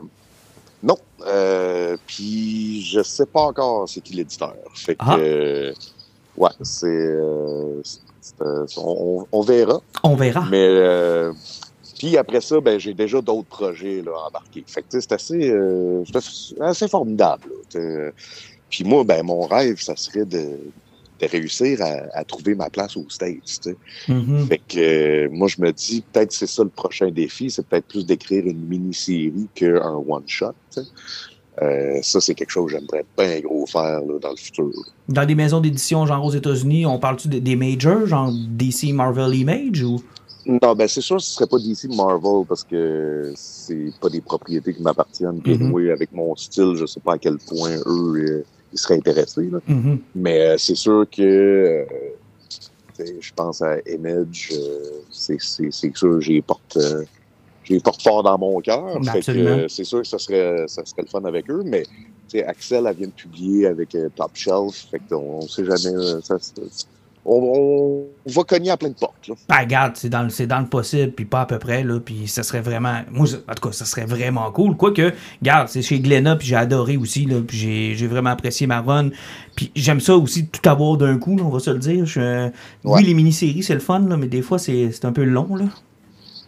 non. 0.82 0.96
Euh, 1.26 1.96
Puis, 2.06 2.80
je 2.82 3.02
sais 3.02 3.26
pas 3.26 3.40
encore 3.42 3.86
c'est 3.86 4.00
qui 4.00 4.14
l'éditeur. 4.14 4.54
Fait 4.74 4.94
que, 4.94 5.00
Ah. 5.00 5.18
euh, 5.18 5.72
ouais, 6.38 6.50
c'est... 6.62 6.86
euh, 6.86 7.82
euh, 8.40 8.66
on, 9.32 9.40
verra. 9.40 9.80
On 10.02 10.14
verra. 10.14 10.46
Mais 10.50 10.66
euh, 10.68 11.32
puis 11.98 12.16
après 12.16 12.40
ça, 12.40 12.60
ben 12.60 12.78
j'ai 12.78 12.94
déjà 12.94 13.20
d'autres 13.20 13.48
projets 13.48 14.02
là, 14.02 14.12
embarqués. 14.28 14.64
Fait 14.66 14.82
que 14.82 15.00
c'est 15.00 15.12
assez, 15.12 15.50
euh, 15.50 16.04
assez- 16.60 16.88
formidable. 16.88 17.48
Puis 18.70 18.84
moi, 18.84 19.04
ben 19.04 19.22
mon 19.24 19.42
rêve, 19.46 19.80
ça 19.80 19.96
serait 19.96 20.26
de, 20.26 20.58
de 21.20 21.26
réussir 21.26 21.80
à, 21.82 22.18
à 22.18 22.24
trouver 22.24 22.54
ma 22.54 22.70
place 22.70 22.96
aux 22.96 23.08
States. 23.08 23.68
Mhm. 24.06 24.46
Fait 24.46 24.58
que 24.58 24.78
euh, 24.78 25.28
moi, 25.30 25.48
je 25.48 25.60
me 25.60 25.72
dis, 25.72 26.04
peut-être 26.12 26.32
c'est 26.32 26.46
ça 26.46 26.62
le 26.62 26.68
prochain 26.68 27.10
défi, 27.10 27.50
c'est 27.50 27.66
peut-être 27.66 27.86
plus 27.86 28.06
d'écrire 28.06 28.46
une 28.46 28.64
mini-série 28.66 29.48
qu'un 29.54 29.94
one-shot. 30.06 30.52
Euh, 31.62 31.98
ça, 32.02 32.20
c'est 32.20 32.34
quelque 32.34 32.50
chose 32.50 32.70
que 32.72 32.78
j'aimerais 32.78 33.04
bien 33.16 33.40
gros 33.40 33.66
faire 33.66 34.00
là, 34.00 34.18
dans 34.20 34.30
le 34.30 34.36
futur. 34.36 34.70
Dans 35.08 35.26
des 35.26 35.34
maisons 35.34 35.60
d'édition, 35.60 36.06
genre 36.06 36.24
aux 36.24 36.30
États-Unis, 36.30 36.86
on 36.86 36.98
parle-tu 36.98 37.28
des, 37.28 37.40
des 37.40 37.56
majors, 37.56 38.06
genre 38.06 38.30
DC 38.32 38.92
Marvel 38.92 39.34
Image 39.34 39.82
ou? 39.82 40.00
Non, 40.46 40.74
ben 40.74 40.88
c'est 40.88 41.00
sûr 41.02 41.20
ce 41.20 41.32
serait 41.32 41.46
pas 41.46 41.58
DC 41.58 41.94
Marvel 41.94 42.46
parce 42.48 42.64
que 42.64 43.32
c'est 43.36 43.90
pas 44.00 44.08
des 44.08 44.20
propriétés 44.22 44.72
qui 44.72 44.80
m'appartiennent. 44.82 45.40
Puis 45.42 45.58
Mhm. 45.58 45.68
moi, 45.68 45.80
avec 45.92 46.12
mon 46.12 46.34
style, 46.36 46.74
je 46.76 46.86
sais 46.86 47.00
pas 47.00 47.14
à 47.14 47.18
quel 47.18 47.36
point 47.38 47.76
eux 47.86 48.14
euh, 48.16 48.44
ils 48.72 48.78
seraient 48.78 48.94
intéressés. 48.96 49.48
Là. 49.50 49.58
Mhm. 49.66 49.98
Mais 50.14 50.40
euh, 50.40 50.56
c'est 50.56 50.74
sûr 50.76 51.04
que 51.14 51.84
je 52.98 53.30
pense 53.34 53.62
à 53.62 53.76
Image, 53.90 54.52
c'est 55.10 55.38
sûr 55.40 56.20
j'y 56.20 56.40
porte 56.40 56.78
j'y 57.68 57.80
porte 57.80 58.02
fort 58.02 58.22
dans 58.22 58.38
mon 58.38 58.58
cœur. 58.60 58.98
Absolument. 59.08 59.50
euh, 59.50 59.68
c'est 59.68 59.84
sûr 59.84 60.02
que 60.02 60.06
ça 60.08 60.18
serait 60.18 60.64
ça 60.68 60.84
serait 60.84 61.02
le 61.02 61.08
fun 61.08 61.24
avec 61.24 61.48
eux, 61.50 61.62
mais 61.64 61.84
Axel 62.46 62.86
elle 62.88 62.96
vient 62.96 63.06
de 63.06 63.12
publier 63.12 63.66
avec 63.66 63.94
euh, 63.94 64.08
Top 64.14 64.32
Shelf, 64.34 64.88
fait 64.90 65.00
qu'on 65.08 65.38
on 65.42 65.48
sait 65.48 65.64
jamais. 65.64 65.94
euh, 65.96 66.20
ça, 66.22 66.36
on, 67.30 68.06
on 68.26 68.30
va 68.30 68.42
cogner 68.44 68.70
à 68.70 68.76
plein 68.78 68.88
de 68.88 68.94
portes. 68.94 69.28
Là. 69.28 69.34
Ben, 69.50 69.58
regarde, 69.60 69.92
c'est 69.96 70.08
dans, 70.08 70.22
le- 70.22 70.46
dans 70.46 70.60
le 70.60 70.66
possible, 70.66 71.12
puis 71.12 71.26
pas 71.26 71.42
à 71.42 71.46
peu 71.46 71.58
près, 71.58 71.84
là, 71.84 72.00
puis 72.00 72.26
ça 72.26 72.42
serait 72.42 72.62
vraiment... 72.62 73.00
Moi, 73.10 73.26
en 73.46 73.54
tout 73.54 73.68
cas, 73.68 73.72
ça 73.72 73.84
serait 73.84 74.06
vraiment 74.06 74.50
cool. 74.50 74.76
Quoique, 74.78 75.12
regarde, 75.42 75.68
c'est 75.68 75.82
chez 75.82 76.00
Glenna, 76.00 76.36
puis 76.36 76.46
j'ai 76.48 76.56
adoré 76.56 76.96
aussi, 76.96 77.26
là, 77.26 77.40
puis 77.46 77.94
j'ai, 77.94 78.06
vraiment 78.06 78.30
apprécié 78.30 78.66
ma 78.66 78.80
run. 78.80 79.10
Puis 79.56 79.70
j'aime 79.74 80.00
ça 80.00 80.16
aussi, 80.16 80.46
tout 80.46 80.66
avoir 80.70 80.96
d'un 80.96 81.18
coup, 81.18 81.36
là, 81.36 81.42
on 81.44 81.50
va 81.50 81.58
se 81.58 81.70
le 81.70 81.78
dire. 81.78 82.06
Je- 82.06 82.48
Oui, 82.84 83.02
les 83.04 83.12
mini-séries, 83.12 83.62
c'est 83.62 83.74
le 83.74 83.80
fun, 83.80 83.98
là, 84.00 84.16
mais 84.16 84.28
des 84.28 84.40
fois, 84.40 84.58
c'est, 84.58 84.90
c'est 84.92 85.04
un 85.04 85.12
peu 85.12 85.24
long, 85.24 85.54
là. 85.54 85.66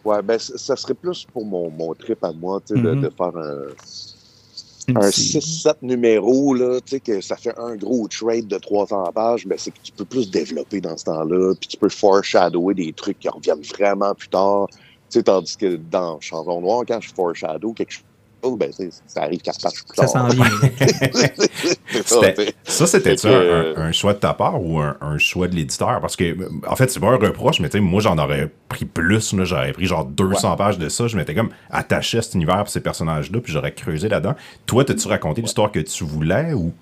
Ouais, 0.04 0.22
ben, 0.22 0.38
ça 0.38 0.76
serait 0.76 0.94
plus 0.94 1.26
pour 1.32 1.44
mon, 1.44 1.70
mon 1.70 1.94
trip 1.94 2.22
à 2.24 2.32
moi, 2.32 2.60
tu 2.66 2.74
sais, 2.74 2.80
de- 2.82 2.94
Mhm. 2.94 3.00
de, 3.00 3.10
faire 3.16 3.36
un, 3.36 4.96
un 4.96 5.10
série. 5.10 5.42
6-7 5.42 5.82
numéros, 5.82 6.54
là, 6.54 6.80
tu 6.80 6.96
sais, 6.96 7.00
que 7.00 7.20
ça 7.20 7.36
fait 7.36 7.52
un 7.58 7.76
gros 7.76 8.08
trade 8.08 8.46
de 8.46 8.58
300 8.58 9.04
pages, 9.14 9.46
ben, 9.46 9.58
c'est 9.58 9.72
que 9.72 9.80
tu 9.82 9.92
peux 9.92 10.06
plus 10.06 10.30
développer 10.30 10.80
dans 10.80 10.96
ce 10.96 11.04
temps-là, 11.04 11.54
puis 11.60 11.68
tu 11.68 11.76
peux 11.76 11.88
foreshadower 11.90 12.74
des 12.74 12.92
trucs 12.94 13.18
qui 13.18 13.28
reviennent 13.28 13.62
vraiment 13.62 14.14
plus 14.14 14.28
tard. 14.28 14.68
Tu 15.10 15.18
sais, 15.18 15.22
tandis 15.24 15.56
que 15.56 15.76
dans 15.76 16.18
Chanson 16.20 16.60
Noire, 16.60 16.84
quand 16.88 17.00
je 17.00 17.10
foreshadow 17.14 17.74
quelque 17.74 17.92
chose, 18.42 18.58
ben, 18.58 18.70
ça 19.06 19.22
arrive 19.22 19.40
plus 19.40 19.52
Ça 19.96 20.06
s'en 20.06 20.28
vient. 20.28 20.44
ça, 22.04 22.86
C'était-. 22.86 23.16
Ça, 23.16 23.28
que- 23.28 23.76
un, 23.78 23.82
un 23.82 23.92
choix 23.92 24.14
de 24.14 24.18
ta 24.18 24.34
part 24.34 24.62
ou 24.62 24.78
un, 24.80 24.96
un 25.00 25.18
choix 25.18 25.48
de 25.48 25.54
l'éditeur? 25.54 26.00
Parce 26.00 26.16
que, 26.16 26.36
en 26.66 26.76
fait, 26.76 26.90
c'est 26.90 27.00
pas 27.00 27.08
un 27.08 27.16
reproche, 27.16 27.60
mais 27.60 27.68
tu 27.68 27.78
sais, 27.78 27.80
moi, 27.82 28.00
j'en 28.00 28.18
aurais 28.18 28.50
pris 28.68 28.84
plus. 28.84 29.34
J'aurais 29.44 29.72
pris 29.72 29.86
genre 29.86 30.04
200 30.04 30.56
pages 30.56 30.78
de 30.78 30.88
ça. 30.88 31.06
Je 31.06 31.16
m'étais 31.16 31.34
comme 31.34 31.50
attaché 31.70 32.18
à 32.18 32.22
cet 32.22 32.34
univers 32.34 32.64
et 32.66 32.70
ces 32.70 32.80
personnages-là, 32.80 33.40
puis 33.40 33.52
j'aurais 33.52 33.72
creusé 33.74 34.08
là-dedans. 34.08 34.34
Toi, 34.66 34.84
t'as-tu 34.84 35.08
raconté 35.08 35.42
l'histoire 35.42 35.70
que 35.72 35.80
tu 35.80 36.04
voulais 36.04 36.52
ou? 36.52 36.72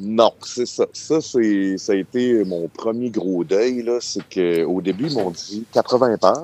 Non, 0.00 0.32
c'est 0.42 0.66
ça. 0.66 0.86
Ça, 0.92 1.20
c'est, 1.20 1.78
ça 1.78 1.92
a 1.92 1.96
été 1.96 2.42
mon 2.44 2.66
premier 2.68 3.10
gros 3.10 3.44
deuil, 3.44 3.82
là. 3.82 3.98
C'est 4.00 4.22
qu'au 4.28 4.80
début, 4.80 5.06
ils 5.06 5.14
m'ont 5.14 5.30
dit 5.30 5.64
80 5.72 6.16
pages. 6.20 6.34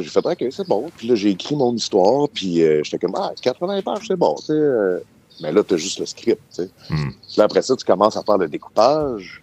Puis 0.00 0.04
J'ai 0.04 0.10
fait, 0.10 0.26
OK, 0.26 0.52
c'est 0.52 0.66
bon. 0.68 0.90
Puis 0.96 1.08
là, 1.08 1.14
j'ai 1.14 1.30
écrit 1.30 1.56
mon 1.56 1.74
histoire, 1.74 2.28
puis 2.28 2.62
euh, 2.62 2.82
j'étais 2.84 2.98
comme, 2.98 3.14
ah, 3.16 3.32
80 3.40 3.82
pages, 3.82 4.04
c'est 4.08 4.16
bon, 4.16 4.34
tu 4.36 4.46
sais. 4.46 4.52
euh. 4.52 4.98
Mais 5.40 5.52
là, 5.52 5.62
t'as 5.62 5.76
juste 5.76 6.00
le 6.00 6.06
script, 6.06 6.40
tu 6.54 6.62
sais. 6.64 6.70
Hmm. 6.90 7.10
Puis 7.10 7.34
là, 7.36 7.44
après 7.44 7.62
ça, 7.62 7.76
tu 7.76 7.84
commences 7.84 8.16
à 8.16 8.22
faire 8.24 8.38
le 8.38 8.48
découpage. 8.48 9.42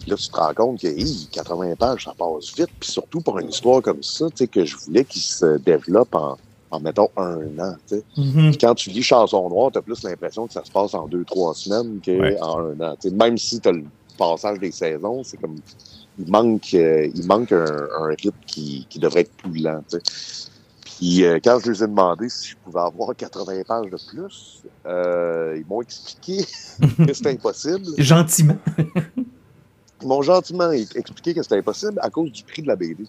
Puis 0.00 0.10
là, 0.10 0.16
tu 0.16 0.28
te 0.28 0.36
rends 0.36 0.52
compte 0.54 0.80
que, 0.80 0.86
hi, 0.88 1.28
80 1.32 1.74
pages, 1.76 2.04
ça 2.04 2.12
passe 2.16 2.54
vite. 2.54 2.68
Puis 2.80 2.90
surtout 2.90 3.20
pour 3.20 3.38
une 3.38 3.48
histoire 3.48 3.80
comme 3.80 4.02
ça, 4.02 4.26
tu 4.30 4.36
sais, 4.38 4.46
que 4.46 4.64
je 4.64 4.76
voulais 4.76 5.04
qu'il 5.04 5.22
se 5.22 5.56
développe 5.58 6.14
en, 6.14 6.36
en 6.70 6.80
mettons, 6.80 7.08
un 7.16 7.36
an, 7.58 7.74
tu 7.88 7.96
sais. 7.96 8.02
Mhm. 8.18 8.50
Puis 8.50 8.58
quand 8.58 8.74
tu 8.74 8.90
lis 8.90 9.02
Chanson 9.02 9.48
Noire, 9.48 9.70
t'as 9.72 9.80
plus 9.80 10.02
l'impression 10.02 10.46
que 10.46 10.52
ça 10.52 10.64
se 10.64 10.70
passe 10.70 10.92
en 10.94 11.06
deux, 11.06 11.24
trois 11.24 11.54
semaines 11.54 12.00
qu'en 12.04 12.12
Ouais. 12.12 12.38
un 12.40 12.80
an. 12.80 12.96
T'sais, 12.98 13.10
même 13.10 13.38
si 13.38 13.58
t'as 13.60 13.72
le 13.72 13.84
passage 14.18 14.58
des 14.58 14.70
saisons, 14.72 15.22
c'est 15.24 15.38
comme 15.38 15.56
il 16.18 16.30
manque 16.30 16.74
euh, 16.74 17.08
il 17.14 17.26
manque 17.26 17.52
un, 17.52 17.64
un 17.98 18.06
rythme 18.06 18.36
qui, 18.46 18.86
qui 18.88 18.98
devrait 18.98 19.22
être 19.22 19.32
plus 19.32 19.60
lent. 19.60 19.82
t'sais. 19.88 20.00
Puis 20.84 21.24
euh, 21.24 21.38
quand 21.42 21.58
je 21.64 21.72
les 21.72 21.82
ai 21.82 21.86
demandé 21.86 22.28
si 22.28 22.50
je 22.50 22.56
pouvais 22.64 22.80
avoir 22.80 23.16
80 23.16 23.62
pages 23.66 23.90
de 23.90 23.98
plus, 24.10 24.62
euh, 24.86 25.56
ils 25.58 25.66
m'ont 25.66 25.82
expliqué 25.82 26.44
que 27.06 27.12
c'était 27.12 27.30
impossible. 27.30 27.86
Gentiment. 27.98 28.58
Ils 30.00 30.08
m'ont 30.08 30.22
gentiment 30.22 30.70
expliqué 30.70 31.34
que 31.34 31.42
c'était 31.42 31.58
impossible 31.58 31.98
à 32.00 32.10
cause 32.10 32.32
du 32.32 32.42
prix 32.42 32.62
de 32.62 32.68
la 32.68 32.76
BD. 32.76 33.04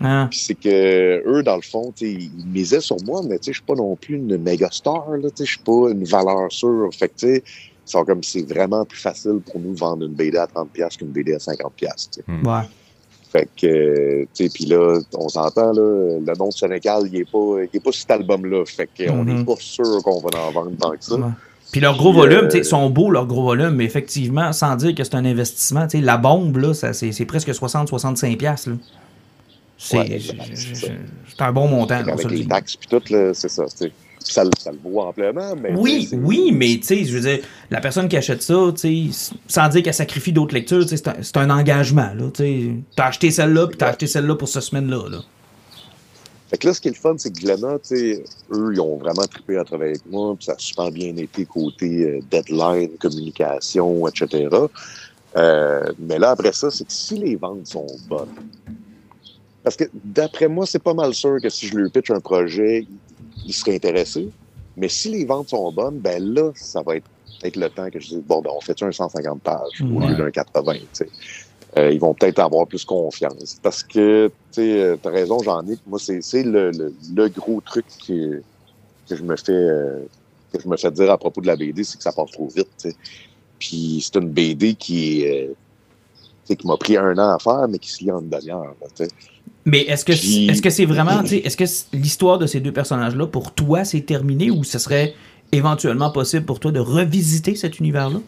Ah. 0.00 0.28
C'est 0.32 0.56
que 0.56 1.22
eux, 1.26 1.42
dans 1.44 1.56
le 1.56 1.62
fond, 1.62 1.92
ils 2.00 2.30
misaient 2.46 2.80
sur 2.80 2.96
moi, 3.04 3.20
mais 3.24 3.38
je 3.44 3.52
suis 3.52 3.62
pas 3.62 3.74
non 3.74 3.94
plus 3.94 4.16
une 4.16 4.36
méga 4.38 4.68
star, 4.70 5.06
je 5.22 5.44
suis 5.44 5.58
pas 5.60 5.90
une 5.90 6.04
valeur 6.04 6.50
sûre. 6.50 6.90
Fait 6.92 7.08
que, 7.08 7.40
sont 7.86 8.04
comme 8.04 8.22
c'est 8.22 8.48
vraiment 8.48 8.84
plus 8.84 8.98
facile 8.98 9.40
pour 9.44 9.60
nous 9.60 9.74
de 9.74 9.78
vendre 9.78 10.04
une 10.06 10.12
BD 10.14 10.38
à 10.38 10.46
30$ 10.46 10.96
qu'une 10.96 11.08
BD 11.08 11.34
à 11.34 11.38
50$. 11.38 11.58
tu 11.78 11.86
sais. 12.10 12.22
Ouais. 12.28 12.60
Fait 13.30 13.48
que, 13.60 14.22
tu 14.22 14.28
sais, 14.32 14.48
puis 14.48 14.66
là, 14.66 15.00
on 15.14 15.28
s'entend, 15.28 15.72
là, 15.72 16.18
le 16.24 16.38
nom 16.38 16.48
de 16.48 16.52
Sénégal, 16.52 17.02
il 17.12 17.16
est 17.20 17.30
pas, 17.30 17.56
il 17.72 17.76
est 17.76 17.80
pas 17.80 17.90
sur 17.90 18.02
cet 18.02 18.12
album-là. 18.12 18.64
Fait 18.64 18.88
qu'on 18.96 19.24
n'est 19.24 19.44
pas 19.44 19.56
sûr 19.58 20.02
qu'on 20.04 20.20
va 20.20 20.38
en 20.40 20.50
vendre 20.52 20.70
tant 20.78 20.90
que 20.92 21.04
ça. 21.04 21.16
Ouais. 21.16 21.30
Puis 21.72 21.80
leur 21.80 21.96
gros 21.96 22.10
Puis, 22.12 22.20
volume, 22.20 22.44
euh, 22.44 22.48
tu 22.48 22.58
sais, 22.58 22.62
sont 22.62 22.88
beaux 22.90 23.10
leurs 23.10 23.26
gros 23.26 23.42
volumes, 23.42 23.70
mais 23.74 23.84
effectivement, 23.84 24.52
sans 24.52 24.76
dire 24.76 24.94
que 24.94 25.02
c'est 25.02 25.16
un 25.16 25.24
investissement, 25.24 25.88
tu 25.88 25.98
sais, 25.98 26.04
la 26.04 26.16
bombe, 26.16 26.56
là, 26.58 26.74
ça, 26.74 26.92
c'est, 26.92 27.10
c'est 27.10 27.24
presque 27.24 27.48
60-65$. 27.48 28.36
piastres, 28.36 28.70
Là. 28.70 28.76
C'est 29.76 29.98
Ouais, 29.98 30.20
un 31.40 31.52
bon 31.52 31.66
montant. 31.66 31.96
Avec 31.96 32.22
le 32.22 32.30
les 32.30 32.46
taxes 32.46 32.76
puis 32.76 32.88
tout, 32.88 33.02
là, 33.12 33.34
c'est 33.34 33.48
ça. 33.48 33.64
tu 33.64 33.76
sais. 33.76 33.92
Ça, 34.26 34.42
le- 34.42 34.50
ça 34.58 34.72
le 34.72 34.78
vaut 34.82 35.00
amplement, 35.00 35.54
mais. 35.54 35.72
Oui, 35.76 36.08
oui, 36.12 36.50
mais 36.52 36.78
tu 36.78 36.84
sais, 36.84 37.04
je 37.04 37.14
veux 37.14 37.20
dire, 37.20 37.40
la 37.70 37.80
personne 37.80 38.08
qui 38.08 38.16
achète 38.16 38.42
ça, 38.42 38.54
tu 38.74 39.12
sais, 39.12 39.30
sans 39.46 39.68
dire 39.68 39.82
qu'elle 39.82 39.92
sacrifie 39.94 40.32
d'autres 40.32 40.54
lectures, 40.54 40.86
tu 40.86 40.96
c'est 40.96 41.36
un, 41.36 41.50
engagement, 41.50 42.10
tu 42.32 42.42
sais. 42.42 42.70
T'as 42.96 43.06
acheté 43.08 43.30
celle-là, 43.30 43.66
puis 43.66 43.76
t'as 43.76 43.86
Ouais. 43.86 43.90
acheté 43.90 44.06
celle-là 44.06 44.34
pour 44.34 44.48
cette 44.48 44.62
semaine-là, 44.62 45.08
là. 45.10 45.18
Fait 46.48 46.58
que 46.58 46.66
là, 46.68 46.74
ce 46.74 46.80
qui 46.80 46.88
est 46.88 46.92
le 46.92 46.96
fun, 46.96 47.14
c'est 47.18 47.30
que 47.32 47.40
Glenna, 47.40 47.78
tu 47.80 47.96
sais, 47.96 48.24
eux, 48.52 48.70
ils 48.72 48.80
ont 48.80 48.96
vraiment 48.96 49.26
trippé 49.26 49.56
à 49.58 49.64
travailler 49.64 49.90
avec 49.92 50.06
moi, 50.10 50.34
puis 50.36 50.46
ça 50.46 50.52
a 50.52 50.58
super 50.58 50.90
bien 50.90 51.14
été 51.16 51.44
côté 51.44 52.04
euh, 52.04 52.20
deadline, 52.30 52.90
communication, 52.98 54.06
etc. 54.08 54.48
Euh, 55.36 55.92
mais 55.98 56.18
là, 56.18 56.30
après 56.30 56.52
ça, 56.52 56.70
c'est 56.70 56.84
que 56.86 56.92
si 56.92 57.18
les 57.18 57.36
ventes 57.36 57.66
sont 57.66 57.86
bonnes, 58.08 58.28
parce 59.64 59.76
que 59.76 59.84
d'après 60.04 60.46
moi, 60.48 60.64
c'est 60.66 60.82
pas 60.82 60.94
mal 60.94 61.12
sûr 61.14 61.38
que 61.42 61.48
si 61.48 61.66
je 61.66 61.74
lui 61.76 61.90
pitch 61.90 62.10
un 62.10 62.20
projet, 62.20 62.86
il 63.44 63.52
serait 63.52 63.74
intéressé. 63.76 64.28
Mais 64.76 64.88
si 64.88 65.10
les 65.10 65.24
ventes 65.24 65.50
sont 65.50 65.70
bonnes, 65.72 65.98
ben 65.98 66.22
là, 66.34 66.50
ça 66.54 66.82
va 66.82 66.96
être 66.96 67.06
peut-être 67.40 67.56
le 67.56 67.70
temps 67.70 67.90
que 67.90 68.00
je 68.00 68.08
dise, 68.08 68.22
bon, 68.26 68.40
ben, 68.40 68.50
on 68.54 68.60
fait 68.60 68.80
un 68.82 68.90
150 68.90 69.40
pages 69.42 69.82
au 69.82 70.00
lieu 70.00 70.14
d'un 70.14 70.30
80, 70.30 70.74
tu 70.74 70.80
sais. 70.92 71.08
Euh, 71.76 71.90
ils 71.90 71.98
vont 71.98 72.14
peut-être 72.14 72.38
avoir 72.38 72.68
plus 72.68 72.84
confiance. 72.84 73.58
Parce 73.60 73.82
que, 73.82 74.30
tu 74.52 74.62
sais, 74.62 74.98
t'as 75.02 75.10
raison, 75.10 75.40
Jean-Nic, 75.42 75.80
moi, 75.86 75.98
c'est 75.98 76.22
c'est 76.22 76.44
le, 76.44 76.70
le, 76.70 76.94
le 77.14 77.28
gros 77.28 77.60
truc 77.60 77.84
que, 78.06 78.42
que 79.08 79.16
je 79.16 79.22
me 79.22 79.34
fais 79.36 79.52
euh, 79.52 80.04
que 80.52 80.60
je 80.60 80.68
me 80.68 80.76
fais 80.76 80.90
dire 80.92 81.10
à 81.10 81.18
propos 81.18 81.40
de 81.40 81.48
la 81.48 81.56
BD, 81.56 81.82
c'est 81.82 81.96
que 81.96 82.02
ça 82.02 82.12
passe 82.12 82.30
trop 82.30 82.46
vite, 82.48 82.68
tu 82.80 82.90
sais. 82.90 82.96
Puis 83.58 84.00
c'est 84.04 84.20
une 84.20 84.30
BD 84.30 84.74
qui 84.74 85.22
est, 85.22 85.48
euh, 85.48 85.54
qui 86.44 86.66
m'a 86.66 86.76
pris 86.76 86.96
un 86.96 87.16
an 87.18 87.30
à 87.34 87.38
faire, 87.38 87.66
mais 87.68 87.78
qui 87.78 87.90
se 87.90 88.04
lit 88.04 88.12
en 88.12 88.20
une 88.20 88.28
demi-heure. 88.28 88.74
Mais 89.66 89.80
est-ce 89.82 90.04
que 90.04 90.12
Puis- 90.12 90.46
est-ce 90.48 90.60
que 90.62 90.70
c'est 90.70 90.84
vraiment, 90.84 91.22
est-ce 91.24 91.56
que 91.56 91.96
l'histoire 91.96 92.38
de 92.38 92.46
ces 92.46 92.60
deux 92.60 92.72
personnages-là, 92.72 93.26
pour 93.26 93.52
toi, 93.52 93.84
c'est 93.84 94.02
terminé 94.02 94.50
ou 94.50 94.62
ce 94.64 94.78
serait 94.78 95.14
éventuellement 95.52 96.10
possible 96.10 96.44
pour 96.44 96.60
toi 96.60 96.70
de 96.72 96.80
revisiter 96.80 97.54
cet 97.56 97.78
univers-là? 97.78 98.20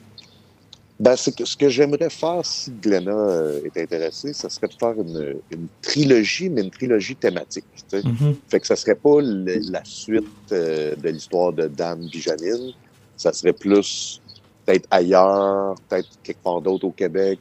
Ben, 0.98 1.14
c'est 1.14 1.36
que 1.36 1.44
ce 1.44 1.58
que 1.58 1.68
j'aimerais 1.68 2.08
faire 2.08 2.40
si 2.42 2.70
Glenna 2.82 3.10
euh, 3.12 3.60
est 3.66 3.82
intéressée, 3.82 4.32
ça 4.32 4.48
serait 4.48 4.68
de 4.68 4.72
faire 4.80 4.94
une, 4.98 5.34
une 5.50 5.66
trilogie, 5.82 6.48
mais 6.48 6.62
une 6.62 6.70
trilogie 6.70 7.14
thématique. 7.16 7.66
sais. 7.88 8.02
Mhm. 8.02 8.34
Fait 8.48 8.60
que 8.60 8.66
ça 8.66 8.76
serait 8.76 8.94
pas 8.94 9.20
le- 9.20 9.60
la 9.70 9.82
suite 9.84 10.24
euh, 10.52 10.96
de 10.96 11.08
l'histoire 11.10 11.52
de 11.52 11.66
Dan 11.68 12.08
puis 12.10 12.22
Janine. 12.22 12.72
Ça 13.18 13.34
serait 13.34 13.52
plus 13.52 14.22
peut-être 14.64 14.86
ailleurs, 14.90 15.74
peut-être 15.86 16.08
quelque 16.22 16.42
part 16.42 16.62
d'autre 16.62 16.86
au 16.86 16.92
Québec. 16.92 17.40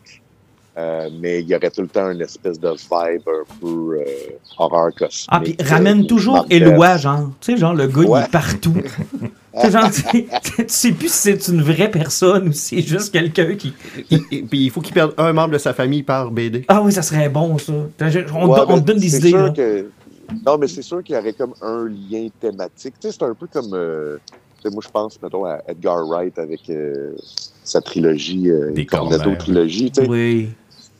Euh, 0.77 1.09
mais 1.21 1.39
il 1.41 1.47
y 1.47 1.55
aurait 1.55 1.71
tout 1.71 1.81
le 1.83 1.87
temps 1.87 2.11
une 2.11 2.19
espèce 2.19 2.59
de 2.59 2.67
vibe 2.69 3.21
un 3.27 3.43
peu 3.61 3.97
euh, 3.97 4.03
horreur 4.57 4.93
cosmique. 4.93 5.25
Ah, 5.29 5.39
puis 5.39 5.55
ramène 5.63 6.01
euh, 6.03 6.05
toujours 6.07 6.33
Macbeth. 6.33 6.51
Éloi, 6.51 6.97
genre. 6.97 7.29
Tu 7.39 7.53
sais, 7.53 7.57
genre, 7.57 7.73
le 7.73 7.87
gars, 7.87 8.01
il 8.03 8.07
Ouais. 8.09 8.21
est 8.23 8.29
partout. 8.31 8.73
tu 9.21 9.61
sais, 9.61 9.71
genre, 9.71 9.89
tu 9.89 10.01
sais, 10.01 10.25
tu 10.57 10.63
sais 10.67 10.91
plus 10.91 11.07
si 11.09 11.17
c'est 11.37 11.47
une 11.47 11.61
vraie 11.61 11.89
personne 11.89 12.49
ou 12.49 12.51
si 12.51 12.75
c'est 12.75 12.81
juste 12.81 13.13
quelqu'un 13.13 13.55
qui. 13.55 13.73
Puis 14.09 14.45
il 14.51 14.69
faut 14.69 14.81
qu'il 14.81 14.93
perde 14.93 15.13
un 15.17 15.31
membre 15.31 15.53
de 15.53 15.57
sa 15.59 15.73
famille 15.73 16.03
par 16.03 16.29
BD. 16.29 16.65
Ah 16.67 16.81
oui, 16.81 16.91
ça 16.91 17.01
serait 17.03 17.29
bon, 17.29 17.57
ça. 17.57 17.71
On, 17.71 17.77
Ouais, 18.49 18.59
on 18.67 18.75
mais 18.75 18.81
te 18.81 18.85
donne 18.85 18.97
des 18.99 19.15
idées, 19.15 19.29
sûr 19.29 19.37
là. 19.43 19.49
que- 19.51 19.89
Non, 20.45 20.57
mais 20.57 20.67
c'est 20.67 20.81
sûr 20.81 21.01
qu'il 21.03 21.15
y 21.15 21.17
aurait 21.17 21.31
comme 21.33 21.53
un 21.61 21.85
lien 21.87 22.27
thématique. 22.41 22.95
Tu 22.99 23.07
sais, 23.09 23.15
c'est 23.17 23.23
un 23.23 23.33
peu 23.33 23.47
comme. 23.47 23.73
euh, 23.73 24.17
moi, 24.73 24.81
je 24.83 24.89
pense, 24.89 25.21
mettons, 25.21 25.45
à 25.45 25.59
Edgar 25.69 26.05
Wright 26.07 26.37
avec 26.39 26.61
euh, 26.69 27.13
sa 27.63 27.79
trilogie, 27.81 28.49
euh, 28.49 28.71
Des 28.71 28.85
Cornetto 28.85 29.35
trilogie. 29.35 29.91
tu 29.91 30.01
sais. 30.01 30.09
Oui. 30.09 30.49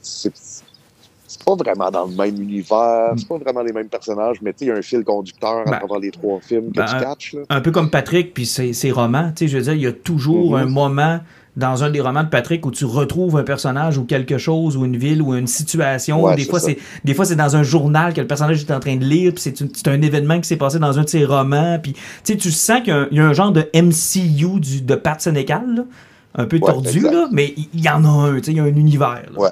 C'est 0.06 1.44
pas 1.44 1.56
vraiment 1.56 1.90
dans 1.92 2.06
le 2.06 2.14
même 2.16 2.40
univers, 2.42 3.14
c'est 3.18 3.28
pas 3.28 3.38
vraiment 3.38 3.62
les 3.62 3.74
mêmes 3.74 3.90
personnages, 3.90 4.38
mais 4.42 4.54
tu 4.54 4.60
sais, 4.60 4.66
il 4.66 4.68
y 4.70 4.72
a 4.72 4.76
un 4.76 4.82
fil 4.82 5.04
conducteur 5.04 5.64
Ben, 5.66 5.74
à 5.74 5.78
travers 5.80 6.00
les 6.00 6.12
trois 6.12 6.40
films 6.40 6.72
que 6.72 6.78
ben, 6.78 6.86
tu 6.86 6.98
catches. 7.04 7.34
Là. 7.34 7.42
Un 7.50 7.62
peu 7.62 7.72
comme 7.72 7.90
Patrick, 7.90 8.34
puis 8.34 8.46
ses, 8.46 8.74
ses 8.74 8.92
romans. 8.92 9.32
Tu 9.36 9.46
sais, 9.46 9.48
je 9.52 9.58
veux 9.58 9.64
dire, 9.64 9.74
il 9.74 9.82
y 9.82 9.88
a 9.88 9.92
toujours 9.92 10.52
Mhm. 10.52 10.62
un 10.62 10.66
moment 10.66 11.20
dans 11.58 11.84
un 11.84 11.90
des 11.90 12.02
romans 12.02 12.24
de 12.24 12.30
Patrick 12.30 12.66
où 12.66 12.72
tu 12.72 12.86
retrouves 12.86 13.38
un 13.38 13.44
personnage 13.44 13.98
ou 13.98 14.04
quelque 14.06 14.38
chose 14.38 14.76
ou 14.78 14.86
une 14.86 14.98
ville 14.98 15.22
ou 15.22 15.34
une 15.36 15.48
situation. 15.48 16.22
Ouais, 16.22 16.36
des, 16.36 16.44
fois, 16.46 16.60
c'est, 16.60 16.78
des 17.04 17.14
fois, 17.14 17.26
c'est 17.26 17.36
dans 17.38 17.56
un 17.56 17.64
journal 17.64 18.14
que 18.14 18.22
le 18.22 18.28
personnage 18.28 18.62
est 18.62 18.72
en 18.72 18.80
train 18.80 18.96
de 18.98 19.06
lire, 19.06 19.34
puis 19.34 19.42
c'est, 19.44 19.88
un 19.88 20.02
événement 20.02 20.40
qui 20.40 20.48
s'est 20.48 20.58
passé 20.58 20.80
dans 20.80 21.00
un 21.00 21.04
de 21.04 21.10
ses 21.10 21.26
romans. 21.26 21.80
Puis, 21.82 21.94
tu 21.94 22.00
sais, 22.24 22.38
tu 22.38 22.52
sens 22.52 22.80
qu'il 22.82 22.90
y 22.90 22.92
a 22.92 22.98
un, 23.00 23.08
il 23.12 23.18
y 23.18 23.20
a 23.20 23.26
un 23.26 23.34
genre 23.34 23.52
de 23.52 23.68
MCU 23.74 24.60
du, 24.60 24.82
de 24.82 24.96
Pat 24.96 25.20
Sénécal, 25.20 25.64
là, 25.76 25.84
un 26.36 26.46
peu 26.46 26.58
Ouais, 26.58 26.72
tordu, 26.72 27.00
là, 27.00 27.28
mais 27.32 27.54
il 27.74 27.82
y, 27.82 27.90
en 27.90 28.04
a 28.04 28.08
un, 28.30 28.36
tu 28.38 28.44
sais, 28.44 28.52
il 28.52 28.58
y 28.58 28.60
a 28.60 28.64
un 28.64 28.68
univers. 28.68 29.24
là. 29.34 29.40
Ouais. 29.40 29.50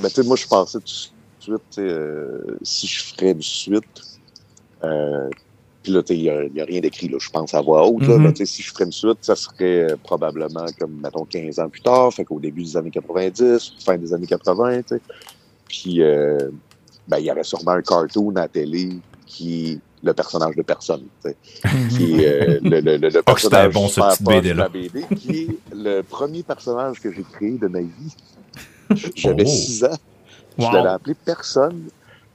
Ben, 0.00 0.08
tu 0.08 0.14
sais, 0.14 0.22
moi, 0.22 0.36
je 0.36 0.46
pensais 0.46 0.78
tout 0.78 0.84
de 0.84 1.58
suite, 1.58 1.78
euh, 1.78 2.40
si 2.62 2.86
je 2.86 3.02
ferais 3.04 3.32
une 3.32 3.42
suite, 3.42 3.84
euh, 4.84 5.28
puis 5.82 5.92
là, 5.92 6.02
il 6.10 6.22
n'y 6.22 6.28
a, 6.28 6.44
il 6.44 6.54
y 6.54 6.60
a 6.60 6.64
rien 6.64 6.80
d'écrit, 6.80 7.08
là, 7.08 7.16
je 7.18 7.30
pense 7.30 7.54
à 7.54 7.60
voix 7.62 7.86
haute, 7.86 8.06
là, 8.06 8.18
mais 8.18 8.32
tu 8.32 8.44
sais, 8.44 8.52
si 8.52 8.62
je 8.62 8.70
ferais 8.70 8.84
une 8.84 8.92
suite, 8.92 9.18
ça 9.22 9.34
serait 9.34 9.90
euh, 9.90 9.96
probablement 10.02 10.66
comme, 10.78 11.00
mettons, 11.02 11.24
15 11.24 11.58
ans 11.58 11.68
plus 11.68 11.80
tard, 11.80 12.12
fait 12.12 12.24
qu'au 12.24 12.38
début 12.38 12.64
des 12.64 12.76
années 12.76 12.90
90, 12.90 13.74
fin 13.84 13.96
des 13.96 14.12
années 14.12 14.26
80, 14.26 14.82
tu 14.82 14.88
sais. 14.88 15.00
Puis, 15.68 16.02
euh, 16.02 16.50
ben, 17.08 17.18
il 17.18 17.26
y 17.26 17.30
aurait 17.30 17.44
sûrement 17.44 17.72
un 17.72 17.82
cartoon 17.82 18.30
à 18.36 18.42
la 18.42 18.48
télé 18.48 18.90
qui 19.26 19.72
est 19.72 19.78
le 20.02 20.12
personnage 20.12 20.56
de 20.56 20.62
personne, 20.62 21.04
tu 21.24 21.30
sais. 21.30 21.36
qui 21.90 22.20
est 22.20 22.26
euh, 22.26 22.60
le, 22.62 22.80
le, 22.80 22.96
le, 22.96 23.08
le 23.08 23.18
Oh, 23.20 23.22
personnage 23.22 23.72
bon, 23.72 23.88
ce 23.88 24.00
la 24.54 24.68
BD, 24.68 25.02
qui 25.16 25.42
est 25.42 25.74
le 25.74 26.02
premier 26.02 26.42
personnage 26.42 27.00
que 27.00 27.12
j'ai 27.12 27.24
créé 27.32 27.52
de 27.52 27.68
ma 27.68 27.80
vie. 27.80 28.16
J'avais 29.14 29.44
Oh. 29.44 29.48
6 29.48 29.84
ans. 29.84 29.98
Je 30.58 30.64
l'avais 30.64 30.88
appelé 30.88 31.14
personne. 31.14 31.88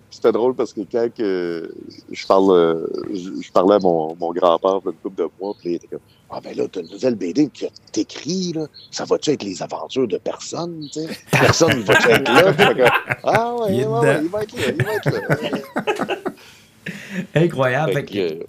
C'était 0.09 0.31
drôle 0.31 0.55
parce 0.55 0.71
que 0.71 0.81
quand 0.89 1.09
que 1.13 1.75
je, 2.09 2.25
parle, 2.25 2.51
euh, 2.51 2.87
je, 3.13 3.51
parlais 3.51 3.75
à 3.75 3.79
mon, 3.79 4.15
mon 4.15 4.31
grand-père 4.31 4.79
une 4.85 4.93
couple 4.93 5.23
de 5.23 5.29
mois, 5.41 5.53
puis 5.59 5.71
il 5.71 5.75
était 5.75 5.87
comme 5.87 5.99
Ah 6.29 6.39
ben 6.41 6.55
là, 6.55 6.63
t'as 6.71 6.81
une 6.81 6.89
nouvelle 6.89 7.15
BD 7.15 7.49
que 7.49 7.65
t'écris, 7.91 8.53
là. 8.53 8.67
Ça 8.91 9.03
va-tu 9.03 9.31
être 9.31 9.43
les 9.43 9.61
aventures 9.61 10.07
de 10.07 10.17
personne, 10.17 10.87
tu 10.93 11.01
sais? 11.01 11.09
Personne 11.31 11.81
va-tu 11.81 12.09
être 12.11 12.31
là? 12.31 12.53
Puis 12.53 12.83
ah 13.23 13.55
ouais, 13.55 13.85
ouais, 13.85 13.85
ouais, 13.85 14.19
il 14.21 14.29
va 14.29 14.43
être 14.43 14.55
là, 14.55 14.71
il 14.71 14.83
va 14.83 14.93
être 14.95 15.11
là. 15.11 16.15
Incroyable. 17.35 17.93
Fait 17.93 18.03
que- 18.03 18.17
euh, 18.17 18.39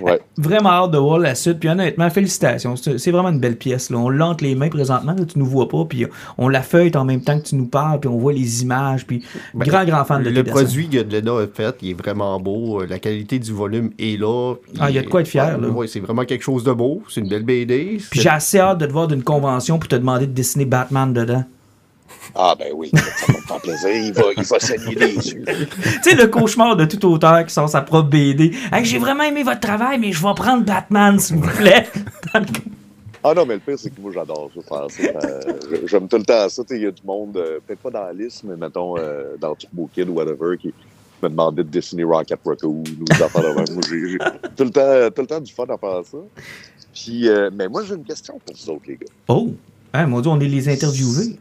ouais. 0.00 0.20
Vraiment 0.36 0.70
hâte 0.70 0.90
de 0.90 0.98
voir 0.98 1.18
la 1.18 1.34
suite. 1.34 1.58
Puis 1.60 1.68
honnêtement, 1.68 2.08
félicitations. 2.10 2.74
C'est 2.76 3.10
vraiment 3.10 3.30
une 3.30 3.40
belle 3.40 3.56
pièce. 3.56 3.90
Là. 3.90 3.98
On 3.98 4.08
l'a 4.08 4.26
entre 4.26 4.44
les 4.44 4.54
mains 4.54 4.68
présentement. 4.68 5.12
Là, 5.12 5.24
tu 5.24 5.38
nous 5.38 5.46
vois 5.46 5.68
pas. 5.68 5.84
Puis 5.84 6.06
on 6.38 6.48
la 6.48 6.62
feuille 6.62 6.90
en 6.96 7.04
même 7.04 7.22
temps 7.22 7.38
que 7.38 7.46
tu 7.46 7.54
nous 7.56 7.66
parles. 7.66 8.00
Puis 8.00 8.08
on 8.08 8.18
voit 8.18 8.32
les 8.32 8.62
images. 8.62 9.06
Puis 9.06 9.24
Ben, 9.54 9.66
grand, 9.66 9.84
grand 9.84 10.04
fan 10.04 10.22
de 10.22 10.30
Le 10.30 10.42
produit 10.44 10.88
que 10.88 11.02
Glenna 11.02 11.32
a 11.42 11.46
fait, 11.46 11.76
il 11.82 11.90
est 11.90 11.94
vraiment 11.94 12.38
beau. 12.40 12.82
Euh, 12.82 12.86
La 12.88 12.98
qualité 12.98 13.38
du 13.38 13.52
volume 13.52 13.90
est 13.98 14.18
là. 14.20 14.54
Ah, 14.78 14.90
il 14.90 14.96
y 14.96 14.98
a 14.98 15.02
de 15.02 15.08
quoi 15.08 15.20
être 15.20 15.28
fier, 15.28 15.58
là. 15.58 15.68
C'est 15.86 16.00
vraiment 16.00 16.24
quelque 16.24 16.42
chose 16.42 16.64
de 16.64 16.72
beau. 16.72 17.02
C'est 17.08 17.20
une 17.20 17.28
belle 17.28 17.44
BD. 17.44 17.98
Puis 18.10 18.20
j'ai 18.20 18.28
assez 18.28 18.58
hâte 18.58 18.78
de 18.78 18.86
te 18.86 18.92
voir 18.92 19.08
d'une 19.08 19.22
convention 19.22 19.78
pour 19.78 19.88
te 19.88 19.96
demander 19.96 20.26
de 20.26 20.32
dessiner 20.32 20.64
Batman 20.64 21.12
dedans. 21.12 21.44
Ah 22.34 22.54
ben 22.58 22.72
oui, 22.74 22.90
ça 22.94 23.32
va 23.32 23.38
me 23.38 23.42
faire 23.44 23.60
plaisir. 23.60 23.90
Il 23.90 24.12
va, 24.12 24.22
il 24.36 24.42
va 24.42 24.58
saigner 24.60 24.94
les 24.94 25.14
yeux. 25.32 25.44
tu 25.46 26.02
sais, 26.10 26.16
le 26.16 26.26
cauchemar 26.26 26.76
de 26.76 26.84
tout 26.84 27.04
auteur 27.06 27.44
qui 27.46 27.52
sort 27.54 27.68
sa 27.68 27.80
propre 27.82 28.08
BD. 28.10 28.52
Hey, 28.72 28.84
j'ai 28.84 28.98
vraiment 28.98 29.22
aimé 29.24 29.42
votre 29.44 29.60
travail, 29.60 29.98
mais 30.00 30.10
je 30.12 30.20
vais 30.22 30.34
prendre 30.34 30.64
Batman, 30.64 31.18
s'il 31.20 31.36
vous 31.36 31.48
plaît. 31.48 31.86
Ah 33.26 33.32
non, 33.34 33.46
mais 33.46 33.54
le 33.54 33.60
pire, 33.60 33.78
c'est 33.78 33.88
que 33.94 34.00
moi, 34.00 34.10
j'adore 34.12 34.50
ça, 34.54 34.60
faire 34.62 34.90
ça. 34.90 35.26
Euh, 35.26 35.80
J'aime 35.86 36.08
tout 36.08 36.18
le 36.18 36.24
temps 36.24 36.46
ça. 36.48 36.62
Il 36.70 36.78
y 36.82 36.86
a 36.86 36.90
du 36.90 37.02
monde, 37.06 37.36
euh, 37.38 37.58
peut-être 37.66 37.78
pas 37.80 37.90
dans 37.90 38.04
la 38.04 38.12
liste, 38.12 38.42
mais 38.44 38.56
mettons 38.56 38.98
euh, 38.98 39.36
dans 39.40 39.54
Turbo 39.54 39.88
Kid 39.94 40.08
ou 40.10 40.12
whatever, 40.14 40.58
qui 40.58 40.74
me 41.22 41.28
demandait 41.30 41.62
de 41.64 41.68
dessiner 41.70 42.04
Rocket 42.04 42.38
Raccoon 42.44 42.68
ou 43.00 43.04
des 43.04 43.22
affaires 43.22 43.42
de 43.42 43.48
même. 43.48 43.64
Moi, 43.72 43.82
j'ai 43.88 44.08
j'ai 44.10 44.18
tout, 44.56 44.64
le 44.64 44.70
temps- 44.70 45.10
tout 45.14 45.22
le 45.22 45.26
temps 45.26 45.40
du 45.40 45.52
fun 45.54 45.64
à 45.70 45.78
faire 45.78 46.02
ça. 46.04 46.18
Puis, 46.92 47.28
euh, 47.28 47.48
mais 47.54 47.66
moi, 47.68 47.82
j'ai 47.88 47.94
une 47.94 48.04
question 48.04 48.38
pour 48.44 48.54
vous 48.54 48.70
autres, 48.70 48.82
les 48.88 48.96
gars. 48.96 49.06
oh, 49.28 49.52
hein, 49.94 50.06
mon 50.06 50.20
Dieu, 50.20 50.30
on 50.30 50.40
est 50.40 50.46
les 50.48 50.68
interviewés. 50.68 51.38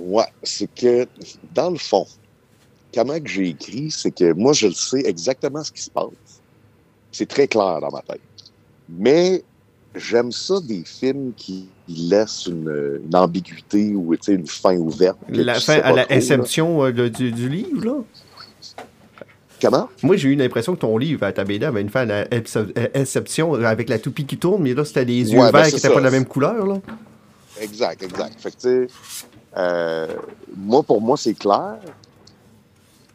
Ouais, 0.00 0.24
c'est 0.42 0.72
que, 0.74 1.06
dans 1.54 1.70
le 1.70 1.78
fond, 1.78 2.06
comment 2.94 3.18
que 3.20 3.28
j'ai 3.28 3.48
écrit, 3.48 3.90
c'est 3.90 4.10
que 4.10 4.32
moi, 4.32 4.52
je 4.52 4.66
le 4.68 4.72
sais 4.72 5.02
exactement 5.04 5.62
ce 5.62 5.70
qui 5.70 5.82
se 5.82 5.90
passe. 5.90 6.08
C'est 7.12 7.28
très 7.28 7.46
clair 7.46 7.80
dans 7.80 7.90
ma 7.90 8.00
tête. 8.02 8.20
Mais 8.88 9.42
j'aime 9.94 10.32
ça 10.32 10.54
des 10.60 10.84
films 10.84 11.32
qui 11.36 11.68
laissent 11.88 12.46
une, 12.46 13.00
une 13.04 13.14
ambiguïté 13.16 13.94
ou 13.94 14.14
une 14.28 14.46
fin 14.46 14.76
ouverte. 14.76 15.18
La 15.28 15.60
fin 15.60 15.80
à 15.80 15.92
la 15.92 16.04
trop, 16.04 16.14
inception 16.14 16.84
euh, 16.84 17.10
du, 17.10 17.32
du 17.32 17.48
livre, 17.48 17.84
là. 17.84 17.94
Comment? 19.60 19.88
Moi, 20.02 20.16
j'ai 20.16 20.30
eu 20.30 20.36
l'impression 20.36 20.74
que 20.74 20.80
ton 20.80 20.96
livre, 20.96 21.22
à 21.24 21.32
ta 21.32 21.44
BD, 21.44 21.66
avait 21.66 21.82
une 21.82 21.90
fin 21.90 22.02
à 22.02 22.04
la 22.06 22.24
ince- 22.28 22.56
euh, 22.56 22.88
inception 22.94 23.54
avec 23.54 23.90
la 23.90 23.98
toupie 23.98 24.24
qui 24.24 24.38
tourne, 24.38 24.62
mais 24.62 24.72
là, 24.72 24.84
c'était 24.86 25.04
des 25.04 25.32
yeux 25.32 25.38
Ouais, 25.38 25.52
ben, 25.52 25.58
verts 25.58 25.68
qui 25.68 25.74
n'étaient 25.74 25.88
pas 25.90 25.98
de 25.98 26.04
la 26.04 26.10
même 26.10 26.24
couleur, 26.24 26.66
là. 26.66 26.80
Exact, 27.60 28.02
exact. 28.02 28.40
Fait 28.40 28.50
que, 28.52 28.68
euh, 28.68 28.86
moi, 29.56 30.82
pour 30.82 31.00
moi, 31.00 31.16
c'est 31.16 31.34
clair. 31.34 31.78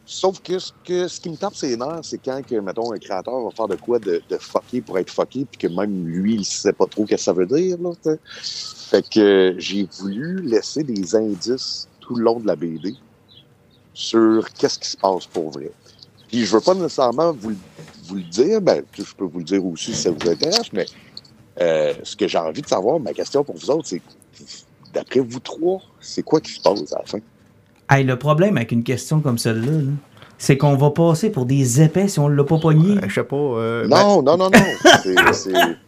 Sauf 0.08 0.40
que 0.40 0.60
ce, 0.60 0.72
qui 1.20 1.30
me 1.30 1.36
tape 1.36 1.56
ses 1.56 1.76
nerfs, 1.76 2.04
c'est 2.04 2.18
quand, 2.18 2.40
que, 2.46 2.54
mettons, 2.56 2.92
un 2.92 2.98
créateur 2.98 3.42
va 3.42 3.50
faire 3.50 3.66
de 3.66 3.74
quoi 3.74 3.98
de, 3.98 4.22
de 4.30 4.38
fucké 4.38 4.80
pour 4.80 4.96
être 4.98 5.10
fucké, 5.10 5.44
puis 5.44 5.58
que 5.58 5.66
même 5.66 6.06
lui, 6.06 6.36
il 6.36 6.44
sait 6.44 6.72
pas 6.72 6.86
trop 6.86 7.04
ce 7.06 7.10
que 7.10 7.16
ça 7.16 7.32
veut 7.32 7.46
dire, 7.46 7.76
là. 7.78 7.90
Fait 8.88 9.04
que 9.08 9.56
j'ai 9.58 9.88
voulu 9.98 10.42
laisser 10.42 10.84
des 10.84 11.16
indices 11.16 11.88
tout 11.98 12.14
le 12.14 12.22
long 12.22 12.38
de 12.38 12.46
la 12.46 12.54
BD 12.54 12.94
sur 13.94 14.48
qu'est-ce 14.52 14.78
qui 14.78 14.90
se 14.90 14.96
passe 14.96 15.26
pour 15.26 15.50
vrai. 15.50 15.72
Puis 16.28 16.44
je 16.44 16.54
veux 16.54 16.60
pas 16.60 16.74
nécessairement 16.74 17.32
vous, 17.32 17.50
le- 17.50 17.56
vous 18.04 18.14
le 18.14 18.22
dire, 18.22 18.60
ben, 18.60 18.84
je 18.92 19.02
peux 19.16 19.24
vous 19.24 19.38
le 19.38 19.44
dire 19.44 19.64
aussi 19.66 19.92
si 19.92 20.02
ça 20.02 20.12
vous 20.12 20.30
intéresse, 20.30 20.72
mais 20.72 20.86
euh, 21.60 21.94
ce 22.04 22.14
que 22.14 22.28
j'ai 22.28 22.38
envie 22.38 22.62
de 22.62 22.68
savoir, 22.68 23.00
ma 23.00 23.12
question 23.12 23.42
pour 23.42 23.56
vous 23.56 23.70
autres, 23.70 23.88
c'est 23.88 24.02
d'après 24.96 25.20
vous 25.20 25.40
trois, 25.40 25.82
c'est 26.00 26.22
quoi 26.22 26.40
qui 26.40 26.52
se 26.52 26.60
passe 26.60 26.92
à 26.92 26.98
la 26.98 27.04
fin? 27.04 27.18
Hey, 27.90 28.02
le 28.02 28.18
problème 28.18 28.56
avec 28.56 28.72
une 28.72 28.82
question 28.82 29.20
comme 29.20 29.38
celle-là, 29.38 29.70
là, 29.70 29.92
c'est 30.38 30.58
qu'on 30.58 30.74
va 30.76 30.90
passer 30.90 31.30
pour 31.30 31.46
des 31.46 31.80
épais 31.80 32.08
si 32.08 32.18
on 32.18 32.28
l'a 32.28 32.44
pas 32.44 32.58
pogné. 32.58 32.98
Euh, 32.98 33.08
Je 33.08 33.14
sais 33.14 33.24
pas. 33.24 33.36
euh, 33.36 33.86
Non, 33.88 34.22
non, 34.22 34.36
non, 34.36 34.50
non. 34.50 34.60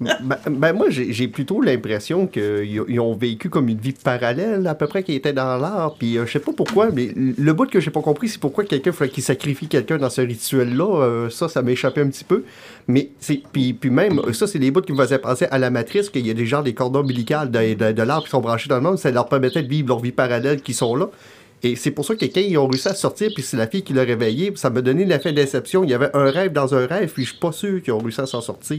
Ben, 0.00 0.16
ben- 0.22 0.38
ben, 0.50 0.72
moi, 0.72 0.86
j'ai 0.88 1.28
plutôt 1.28 1.60
l'impression 1.60 2.26
qu'ils 2.26 2.82
ils 2.88 2.98
ont 3.00 3.14
vécu 3.14 3.50
comme 3.50 3.68
une 3.68 3.76
vie 3.78 3.92
parallèle, 3.92 4.66
à 4.66 4.74
peu 4.74 4.86
près, 4.86 5.02
qui 5.02 5.12
était 5.14 5.34
dans 5.34 5.56
l'art. 5.58 5.96
Puis 5.98 6.16
euh, 6.16 6.24
je 6.26 6.32
sais 6.32 6.38
pas 6.38 6.52
pourquoi, 6.56 6.88
mais 6.90 7.10
le 7.14 7.52
bout 7.52 7.68
que 7.68 7.78
j'ai 7.80 7.90
pas 7.90 8.00
compris, 8.00 8.28
c'est 8.28 8.40
pourquoi 8.40 8.64
quelqu'un 8.64 8.92
fallait 8.92 9.10
qu'il 9.10 9.22
sacrifie 9.22 9.68
quelqu'un 9.68 9.98
dans 9.98 10.10
ce 10.10 10.22
rituel-là. 10.22 11.02
Euh, 11.02 11.30
ça, 11.30 11.48
ça 11.48 11.60
m'a 11.60 11.72
échappé 11.72 12.00
un 12.00 12.08
petit 12.08 12.24
peu. 12.24 12.44
Mais 12.86 13.10
c'est. 13.20 13.42
Puis, 13.52 13.74
puis 13.74 13.90
même, 13.90 14.20
ça, 14.32 14.46
c'est 14.46 14.58
les 14.58 14.70
bouts 14.70 14.80
qui 14.80 14.92
me 14.92 15.02
faisaient 15.02 15.18
penser 15.18 15.46
à 15.50 15.58
la 15.58 15.68
matrice, 15.70 16.08
qu'il 16.08 16.26
y 16.26 16.30
a 16.30 16.34
des 16.34 16.46
gens 16.46 16.62
des 16.62 16.72
cordons 16.72 17.00
ombilicaux 17.00 17.44
de, 17.46 17.74
de, 17.74 17.92
de 17.92 18.02
l'arbre 18.02 18.24
qui 18.24 18.30
sont 18.30 18.40
branchés 18.40 18.68
dans 18.70 18.76
le 18.76 18.82
monde. 18.82 18.98
Ça 18.98 19.10
leur 19.10 19.28
permettait 19.28 19.62
de 19.62 19.68
vivre 19.68 19.88
leur 19.88 20.00
vie 20.00 20.12
parallèle 20.12 20.62
qui 20.62 20.72
sont 20.72 20.96
là. 20.96 21.10
Et 21.62 21.74
c'est 21.76 21.90
pour 21.90 22.04
ça 22.04 22.14
que 22.14 22.24
quand 22.24 22.40
ils 22.40 22.56
ont 22.56 22.68
réussi 22.68 22.88
à 22.88 22.94
sortir, 22.94 23.30
puis 23.34 23.42
c'est 23.42 23.56
la 23.56 23.66
fille 23.66 23.82
qui 23.82 23.92
l'a 23.92 24.02
réveillé, 24.04 24.52
ça 24.54 24.70
m'a 24.70 24.80
donné 24.80 25.04
l'effet 25.04 25.32
d'inception. 25.32 25.82
Il 25.82 25.90
y 25.90 25.94
avait 25.94 26.10
un 26.14 26.30
rêve 26.30 26.52
dans 26.52 26.74
un 26.74 26.86
rêve, 26.86 27.10
puis 27.12 27.24
je 27.24 27.30
suis 27.30 27.38
pas 27.38 27.50
sûr 27.52 27.82
qu'ils 27.82 27.92
ont 27.92 27.98
réussi 27.98 28.20
à 28.20 28.26
s'en 28.26 28.40
sortir. 28.40 28.78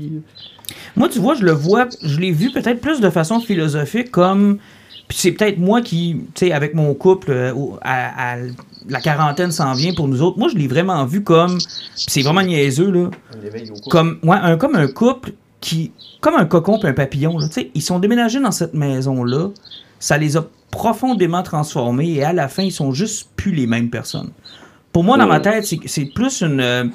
Moi, 0.96 1.10
tu 1.10 1.20
vois, 1.20 1.36
je 1.36 1.44
le 1.44 1.52
vois, 1.52 1.88
je 2.02 2.20
l'ai 2.20 2.32
vu 2.32 2.52
peut-être 2.52 2.80
plus 2.80 3.00
de 3.02 3.10
façon 3.10 3.40
philosophique, 3.42 4.12
comme. 4.12 4.60
Puis 5.08 5.18
c'est 5.18 5.32
peut-être 5.32 5.58
moi 5.58 5.82
qui, 5.82 6.22
tu 6.36 6.46
sais, 6.46 6.52
avec 6.52 6.76
mon 6.76 6.94
couple, 6.94 7.32
euh, 7.32 7.52
à, 7.82 8.36
à- 8.36 8.38
la 8.88 9.02
quarantaine 9.02 9.52
s'en 9.52 9.74
vient 9.74 9.94
pour 9.94 10.08
nous 10.08 10.22
autres. 10.22 10.38
Moi, 10.38 10.50
je 10.50 10.56
l'ai 10.58 10.68
vraiment 10.68 11.04
vu 11.06 11.24
comme. 11.24 11.58
puis 11.58 11.66
c'est 11.96 12.22
vraiment 12.22 12.44
niaiseux, 12.44 12.92
là. 12.92 13.10
Comme, 13.90 14.20
ouais, 14.24 14.38
un, 14.40 14.56
comme 14.58 14.76
un 14.76 14.88
couple 14.88 15.32
qui. 15.60 15.92
Comme 16.22 16.36
un 16.36 16.46
cocon 16.46 16.78
puis 16.80 16.88
un 16.88 16.94
papillon, 16.94 17.38
là. 17.40 17.48
Tu 17.48 17.54
sais, 17.56 17.72
ils 17.74 17.82
sont 17.82 17.98
déménagés 18.00 18.40
dans 18.40 18.52
cette 18.52 18.74
maison-là. 18.76 19.50
Ça 20.00 20.18
les 20.18 20.38
a 20.38 20.46
profondément 20.72 21.44
transformés 21.44 22.10
et 22.14 22.24
à 22.24 22.34
la 22.34 22.48
fin, 22.48 22.64
ils 22.64 22.72
sont 22.72 22.92
juste 22.92 23.30
plus 23.36 23.52
les 23.52 23.68
mêmes 23.68 23.90
personnes. 23.90 24.32
Pour 24.92 25.04
moi, 25.04 25.18
dans 25.18 25.28
ma 25.28 25.40
tête, 25.40 25.66
c'est- 25.66 26.06
plus 26.06 26.42
une. 26.42 26.60
euh, 26.62 26.86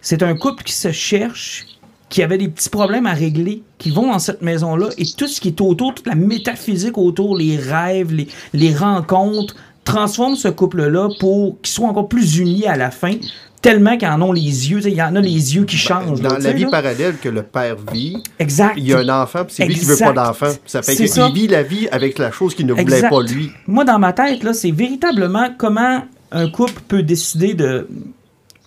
c'est 0.00 0.22
un 0.22 0.34
couple 0.34 0.62
qui 0.64 0.72
se 0.72 0.92
cherche, 0.92 1.66
qui 2.08 2.22
avait 2.22 2.38
des 2.38 2.48
petits 2.48 2.70
problèmes 2.70 3.06
à 3.06 3.12
régler, 3.12 3.62
qui 3.78 3.90
vont 3.90 4.10
dans 4.10 4.18
cette 4.18 4.42
maison-là, 4.42 4.88
et 4.98 5.04
tout 5.16 5.28
ce 5.28 5.40
qui 5.40 5.48
est 5.48 5.60
autour, 5.60 5.94
toute 5.94 6.06
la 6.06 6.14
métaphysique 6.14 6.98
autour, 6.98 7.36
les 7.36 7.56
rêves, 7.56 8.12
les, 8.12 8.26
les 8.52 8.74
rencontres, 8.74 9.54
transforme 9.92 10.36
ce 10.36 10.48
couple-là 10.48 11.08
pour 11.18 11.60
qu'ils 11.60 11.72
soient 11.72 11.88
encore 11.88 12.08
plus 12.08 12.38
unis 12.38 12.66
à 12.66 12.76
la 12.76 12.90
fin, 12.90 13.14
tellement 13.62 13.96
qu'ils 13.98 14.08
en 14.08 14.22
ont 14.22 14.32
les 14.32 14.40
yeux, 14.70 14.80
il 14.86 14.94
y 14.94 15.02
en 15.02 15.14
a 15.16 15.20
les 15.20 15.54
yeux 15.54 15.64
qui 15.64 15.76
changent. 15.76 16.20
Dans 16.20 16.38
la 16.38 16.52
vie 16.52 16.64
là. 16.64 16.70
parallèle 16.70 17.16
que 17.22 17.28
le 17.28 17.42
père 17.42 17.76
vit, 17.92 18.16
Exact. 18.38 18.74
il 18.76 18.86
y 18.86 18.94
a 18.94 18.98
un 19.00 19.08
enfant, 19.22 19.44
puis 19.44 19.54
c'est 19.54 19.66
lui 19.66 19.74
qui 19.74 19.84
veut 19.84 19.96
pas 19.98 20.12
d'enfant. 20.12 20.50
Ça 20.66 20.82
fait 20.82 20.94
C'est 20.94 21.08
qu'il 21.08 21.32
vit 21.34 21.46
la 21.48 21.62
vie 21.62 21.88
avec 21.90 22.18
la 22.18 22.30
chose 22.30 22.54
qu'il 22.54 22.66
ne 22.66 22.72
voulait 22.72 22.84
Exact. 22.84 23.10
pas 23.10 23.22
lui. 23.22 23.50
Moi, 23.66 23.84
dans 23.84 23.98
ma 23.98 24.12
tête, 24.12 24.42
là, 24.42 24.52
c'est 24.54 24.70
véritablement 24.70 25.48
comment 25.58 26.02
un 26.32 26.48
couple 26.50 26.80
peut 26.88 27.02
décider 27.02 27.54
de, 27.54 27.86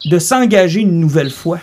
de 0.06 0.20
s'engager 0.20 0.82
une 0.82 1.00
nouvelle 1.00 1.32
fois. 1.32 1.60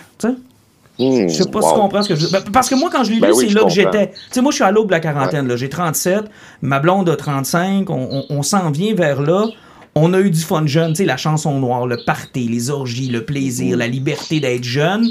Hmm, 1.01 1.27
Je 1.29 1.33
sais 1.33 1.49
pas 1.49 1.59
wow. 1.59 1.67
si 1.67 1.73
tu 1.73 1.79
comprends 1.79 2.03
ce 2.03 2.09
que 2.09 2.15
je 2.15 2.25
veux. 2.25 2.31
Ben, 2.31 2.43
Parce 2.53 2.69
que 2.69 2.75
moi, 2.75 2.89
quand 2.91 3.03
je 3.03 3.11
l'ai 3.11 3.19
Ben 3.19 3.27
lu, 3.27 3.33
oui, 3.35 3.45
c'est 3.49 3.53
là 3.55 3.63
que 3.63 3.69
j'étais. 3.69 4.07
Tu 4.11 4.17
sais, 4.31 4.41
moi, 4.41 4.51
je 4.51 4.55
suis 4.55 4.63
à 4.63 4.71
l'aube 4.71 4.87
de 4.87 4.91
la 4.91 4.99
quarantaine. 4.99 5.47
là. 5.47 5.55
J'ai 5.57 5.69
37, 5.69 6.25
ma 6.61 6.79
blonde 6.79 7.09
a 7.09 7.15
35, 7.15 7.89
on, 7.89 7.95
on- 8.11 8.25
on 8.29 8.43
s'en 8.43 8.69
vient 8.71 8.93
vers 8.93 9.21
là. 9.21 9.45
On 9.95 10.13
a 10.13 10.19
eu 10.19 10.29
du 10.31 10.39
fun 10.39 10.65
jeune, 10.67 10.91
tu 10.91 10.97
sais, 10.97 11.05
la 11.05 11.17
chanson 11.17 11.59
noire, 11.59 11.85
le 11.87 11.97
party, 12.05 12.47
les 12.47 12.69
orgies, 12.69 13.09
le 13.09 13.25
plaisir, 13.25 13.75
la 13.75 13.87
liberté 13.87 14.39
d'être 14.39 14.63
jeune, 14.63 15.05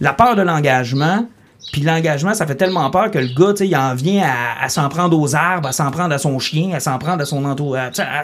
la 0.00 0.12
peur 0.12 0.34
de 0.36 0.42
l'engagement. 0.42 1.26
Puis 1.72 1.82
l'engagement, 1.82 2.34
ça 2.34 2.46
fait 2.46 2.56
tellement 2.56 2.90
peur 2.90 3.10
que 3.10 3.18
le 3.18 3.28
gars, 3.28 3.52
tu 3.52 3.58
sais, 3.58 3.68
il 3.68 3.76
en 3.76 3.94
vient 3.94 4.22
à, 4.24 4.64
à 4.64 4.68
s'en 4.68 4.88
prendre 4.88 5.18
aux 5.18 5.34
arbres, 5.34 5.68
à 5.68 5.72
s'en 5.72 5.90
prendre 5.90 6.12
à 6.14 6.18
son 6.18 6.38
chien, 6.38 6.72
à 6.74 6.80
s'en 6.80 6.98
prendre 6.98 7.22
à 7.22 7.24
son 7.26 7.44
entourage. 7.44 7.98
à 8.00 8.22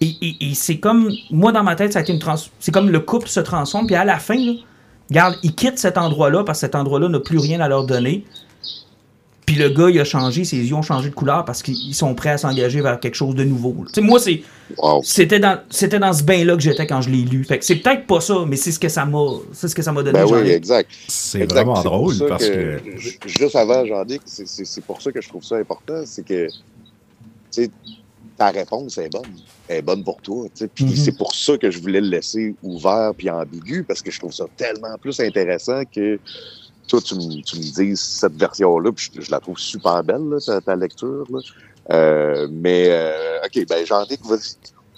Et, 0.00 0.14
et- 0.20 0.36
et 0.50 0.54
c'est 0.54 0.78
comme, 0.78 1.10
moi, 1.30 1.52
dans 1.52 1.62
ma 1.62 1.74
tête, 1.74 1.92
ça 1.94 2.00
a 2.00 2.02
été 2.02 2.12
une 2.12 2.18
trans... 2.18 2.34
C'est 2.60 2.72
comme 2.72 2.90
le 2.90 3.00
couple 3.00 3.28
se 3.28 3.40
transforme, 3.40 3.86
puis 3.86 3.94
à 3.96 4.04
la 4.04 4.18
fin, 4.18 4.34
là, 4.36 4.52
regarde, 5.10 5.36
ils 5.42 5.54
quittent 5.54 5.78
cet 5.78 5.98
endroit-là 5.98 6.44
parce 6.44 6.58
que 6.58 6.66
cet 6.66 6.74
endroit-là 6.74 7.08
n'a 7.08 7.20
plus 7.20 7.38
rien 7.38 7.60
à 7.60 7.68
leur 7.68 7.84
donner. 7.84 8.24
Puis 9.46 9.54
le 9.54 9.68
gars, 9.68 9.88
il 9.90 10.00
a 10.00 10.04
changé, 10.04 10.44
ses 10.44 10.56
yeux 10.56 10.74
ont 10.74 10.82
changé 10.82 11.08
de 11.08 11.14
couleur 11.14 11.44
parce 11.44 11.62
qu'ils 11.62 11.94
sont 11.94 12.16
prêts 12.16 12.30
à 12.30 12.38
s'engager 12.38 12.80
vers 12.80 12.98
quelque 12.98 13.14
chose 13.14 13.36
de 13.36 13.44
nouveau. 13.44 13.76
Tu 13.86 13.94
sais, 13.94 14.00
moi, 14.00 14.18
c'est, 14.18 14.42
Wow. 14.76 15.02
c'était 15.04 15.38
dans, 15.38 15.60
c'était 15.70 16.00
dans 16.00 16.12
ce 16.12 16.24
bain-là 16.24 16.56
que 16.56 16.62
j'étais 16.62 16.84
quand 16.88 17.00
je 17.00 17.10
l'ai 17.10 17.22
lu. 17.22 17.44
Fait 17.44 17.60
que 17.60 17.64
c'est 17.64 17.76
peut-être 17.76 18.08
pas 18.08 18.20
ça, 18.20 18.44
mais 18.48 18.56
c'est 18.56 18.72
ce 18.72 18.80
que 18.80 18.88
ça 18.88 19.04
m'a, 19.04 19.24
c'est 19.52 19.68
ce 19.68 19.74
que 19.76 19.82
ça 19.82 19.92
m'a 19.92 20.02
donné. 20.02 20.18
Ben 20.18 20.26
j'en 20.26 20.40
oui, 20.40 20.48
exact. 20.50 20.90
C'est 21.06 21.42
Exact. 21.42 21.54
vraiment 21.54 21.80
drôle 21.80 22.14
parce 22.28 22.48
que. 22.48 22.80
ju- 22.96 23.18
Juste 23.24 23.54
avant, 23.54 23.86
Jean-Dic, 23.86 24.22
c'est- 24.24 24.48
c'est 24.48 24.64
c'est 24.64 24.80
pour 24.84 25.00
ça 25.00 25.12
que 25.12 25.20
je 25.20 25.28
trouve 25.28 25.44
ça 25.44 25.54
important, 25.58 26.02
c'est 26.04 26.26
que 26.26 26.48
ta 28.36 28.50
réponse 28.50 28.98
est 28.98 29.10
bonne. 29.10 29.22
Elle 29.68 29.78
est 29.78 29.82
bonne 29.82 30.04
pour 30.04 30.20
toi. 30.20 30.46
Puis 30.74 30.84
Mhm. 30.84 30.96
c'est 30.96 31.16
pour 31.16 31.34
ça 31.34 31.56
que 31.58 31.70
je 31.70 31.78
voulais 31.80 32.00
le 32.00 32.08
laisser 32.08 32.54
ouvert 32.62 33.12
puis 33.16 33.30
ambigu, 33.30 33.82
parce 33.84 34.02
que 34.02 34.10
je 34.10 34.18
trouve 34.18 34.32
ça 34.32 34.44
tellement 34.56 34.96
plus 35.00 35.18
intéressant 35.20 35.82
que 35.84 36.18
toi, 36.88 37.00
tu 37.00 37.14
me, 37.16 37.42
tu 37.42 37.56
me 37.56 37.62
dises 37.62 38.00
cette 38.00 38.36
version-là, 38.36 38.92
puis 38.92 39.10
je, 39.14 39.20
je 39.22 39.30
la 39.30 39.40
trouve 39.40 39.58
super 39.58 40.04
belle, 40.04 40.28
là, 40.30 40.38
ta, 40.44 40.60
ta 40.60 40.76
lecture. 40.76 41.24
Là. 41.30 41.38
Euh, 41.92 42.48
mais, 42.50 42.86
euh, 42.90 43.38
OK, 43.44 43.66
ben 43.68 43.84
Jean-Dic, 43.86 44.20
vas-y. 44.24 44.56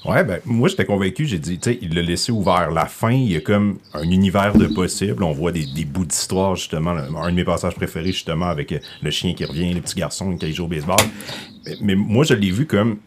Ouais, 0.09 0.23
ben, 0.23 0.39
moi, 0.45 0.69
j'étais 0.69 0.85
convaincu. 0.85 1.27
J'ai 1.27 1.39
dit, 1.41 1.59
tu 1.59 1.73
sais, 1.73 1.79
il 1.83 1.95
l'a 1.95 2.03
laissé 2.03 2.31
ouvert. 2.31 2.71
La 2.71 2.87
fin, 2.87 3.11
il 3.11 3.33
y 3.33 3.37
a 3.37 3.41
comme 3.41 3.79
un 3.95 4.05
univers 4.05 4.57
de 4.57 4.67
possibles. 4.69 5.25
On 5.25 5.33
voit 5.33 5.51
des, 5.51 5.67
des 5.67 5.85
bouts 5.85 6.05
d'histoire, 6.05 6.55
justement. 6.55 6.91
Un 6.91 7.31
de 7.31 7.35
mes 7.35 7.45
passages 7.45 7.75
préférés, 7.75 8.13
justement, 8.13 8.47
avec 8.47 8.73
le 9.03 9.11
chien 9.11 9.35
qui 9.35 9.45
revient, 9.45 9.75
les 9.75 9.81
petits 9.81 9.97
garçons 9.97 10.37
qui 10.37 10.53
jouent 10.53 10.67
au 10.67 10.69
baseball. 10.69 10.97
Mais, 11.67 11.77
mais 11.81 11.95
moi, 11.97 12.25
je 12.25 12.35
l'ai 12.35 12.51
vu 12.53 12.65
comme, 12.67 12.99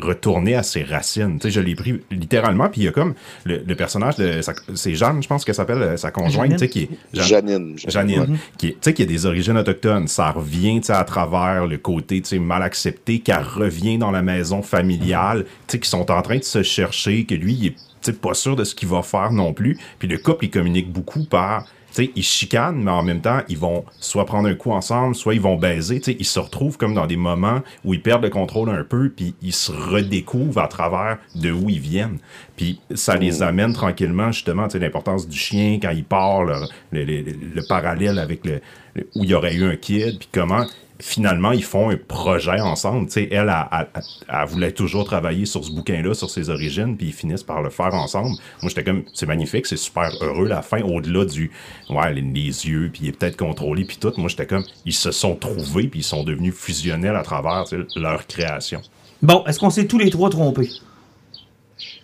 retourner 0.00 0.54
à 0.54 0.62
ses 0.62 0.82
racines. 0.82 1.38
Tu 1.38 1.48
sais, 1.48 1.50
je 1.50 1.60
l'ai 1.60 1.74
pris 1.74 2.00
littéralement. 2.10 2.68
Puis 2.68 2.82
il 2.82 2.84
y 2.84 2.88
a 2.88 2.92
comme 2.92 3.14
le, 3.44 3.62
le 3.66 3.74
personnage 3.74 4.16
de. 4.16 4.40
sa- 4.42 4.54
C'est 4.74 4.94
Jeanne, 4.94 5.22
je 5.22 5.28
pense 5.28 5.44
qu'elle 5.44 5.54
s'appelle, 5.54 5.82
euh, 5.82 5.96
sa 5.96 6.10
conjointe, 6.10 6.50
Janine. 6.50 6.56
tu 6.56 6.58
sais, 6.64 6.68
qui 6.68 6.82
est. 6.82 6.88
Jeanne- 7.12 7.76
Janine. 7.76 7.76
Janine, 7.88 8.38
qui, 8.58 8.68
est- 8.68 8.70
tu 8.72 8.76
sais, 8.82 8.94
qui 8.94 9.02
a 9.02 9.06
des 9.06 9.26
origines 9.26 9.56
autochtones. 9.56 10.08
Ça 10.08 10.30
revient, 10.30 10.80
tu 10.80 10.86
sais, 10.86 10.92
à 10.92 11.04
travers 11.04 11.66
le 11.66 11.78
côté, 11.78 12.20
tu 12.20 12.28
sais, 12.30 12.38
mal 12.38 12.62
accepté, 12.62 13.20
qu'elle 13.20 13.42
revient 13.42 13.98
dans 13.98 14.10
la 14.10 14.22
maison 14.22 14.62
familiale, 14.62 15.44
tu 15.66 15.72
sais, 15.72 15.78
qui 15.80 15.88
sont 15.88 16.10
en 16.10 16.22
train 16.22 16.38
de 16.38 16.44
se 16.44 16.62
chercher, 16.62 17.24
que 17.24 17.34
lui, 17.34 17.52
il 17.54 17.66
est, 17.66 17.70
tu 17.70 17.76
sais, 18.02 18.12
pas 18.12 18.34
sûr 18.34 18.56
de 18.56 18.64
ce 18.64 18.74
qu'il 18.74 18.88
va 18.88 19.02
faire 19.02 19.32
non 19.32 19.52
plus. 19.52 19.78
Puis 19.98 20.08
le 20.08 20.18
couple, 20.18 20.46
il 20.46 20.50
communique 20.50 20.90
beaucoup 20.92 21.24
par, 21.24 21.66
sais, 21.94 22.10
ils 22.16 22.22
chicanent, 22.22 22.82
mais 22.82 22.90
en 22.90 23.02
même 23.02 23.20
temps, 23.20 23.40
ils 23.48 23.58
vont 23.58 23.84
soit 24.00 24.24
prendre 24.26 24.48
un 24.48 24.54
coup 24.54 24.72
ensemble, 24.72 25.14
soit 25.14 25.34
ils 25.34 25.40
vont 25.40 25.56
baiser, 25.56 26.00
tu 26.00 26.12
sais, 26.12 26.16
ils 26.18 26.24
se 26.26 26.38
retrouvent 26.40 26.76
comme 26.78 26.94
dans 26.94 27.06
des 27.06 27.16
moments 27.16 27.60
où 27.84 27.94
ils 27.94 28.02
perdent 28.02 28.22
le 28.24 28.30
contrôle 28.30 28.70
un 28.70 28.84
peu, 28.84 29.10
puis 29.10 29.34
ils 29.42 29.52
se 29.52 29.70
redécouvrent 29.72 30.60
à 30.60 30.68
travers 30.68 31.18
de 31.34 31.50
où 31.50 31.68
ils 31.70 31.80
viennent. 31.80 32.18
Puis 32.56 32.80
ça 32.94 33.16
les 33.16 33.42
amène 33.42 33.72
tranquillement, 33.72 34.32
justement, 34.32 34.66
tu 34.68 34.72
sais, 34.72 34.78
l'importance 34.78 35.28
du 35.28 35.36
chien 35.38 35.78
quand 35.80 35.90
il 35.90 36.04
part, 36.04 36.44
le, 36.44 36.54
le- 36.92 37.04
le- 37.04 37.24
le 37.54 37.62
parallèle 37.68 38.18
avec 38.18 38.44
le, 38.46 38.60
le- 38.94 39.08
où 39.14 39.24
il 39.24 39.30
y 39.30 39.34
aurait 39.34 39.54
eu 39.54 39.64
un 39.64 39.76
kid, 39.76 40.18
puis 40.18 40.28
comment 40.32 40.64
finalement 41.02 41.52
ils 41.52 41.64
font 41.64 41.90
un 41.90 41.96
projet 41.96 42.60
ensemble. 42.60 43.08
Elle, 43.16 43.28
elle, 43.32 43.86
elle- 44.28 44.46
voulait 44.46 44.72
toujours 44.72 45.04
travailler 45.04 45.44
sur 45.46 45.64
ce 45.64 45.70
bouquin-là, 45.72 46.14
sur 46.14 46.30
ses 46.30 46.48
origines, 46.48 46.96
puis 46.96 47.08
ils 47.08 47.12
finissent 47.12 47.42
par 47.42 47.60
le 47.60 47.70
faire 47.70 47.92
ensemble. 47.94 48.30
Moi, 48.62 48.68
j'étais 48.68 48.84
comme, 48.84 49.02
c'est 49.12 49.26
magnifique, 49.26 49.66
c'est 49.66 49.76
super 49.76 50.10
heureux 50.20 50.46
la 50.46 50.62
fin, 50.62 50.80
au-delà 50.82 51.24
du, 51.24 51.50
ouais, 51.90 52.14
les, 52.14 52.22
yeux, 52.22 52.90
puis 52.92 53.02
il 53.04 53.08
est 53.08 53.12
peut-être 53.12 53.36
contrôlé, 53.36 53.84
puis 53.84 53.96
tout. 54.00 54.12
Moi, 54.16 54.28
j'étais 54.28 54.46
comme, 54.46 54.64
ils 54.86 54.94
se 54.94 55.10
sont 55.10 55.34
trouvés, 55.34 55.88
puis 55.88 56.00
ils 56.00 56.04
sont 56.04 56.22
devenus 56.22 56.54
fusionnels 56.54 57.16
à 57.16 57.22
travers 57.22 57.64
leur 57.96 58.26
création. 58.26 58.80
Bon, 59.22 59.44
est-ce 59.46 59.58
qu'on 59.58 59.70
s'est 59.70 59.86
tous 59.86 59.98
les 59.98 60.10
trois 60.10 60.30
trompés? 60.30 60.68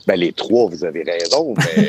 Ben, 0.08 0.18
les 0.18 0.32
trois, 0.32 0.68
vous 0.70 0.84
avez 0.86 1.02
raison, 1.02 1.54
mais 1.56 1.86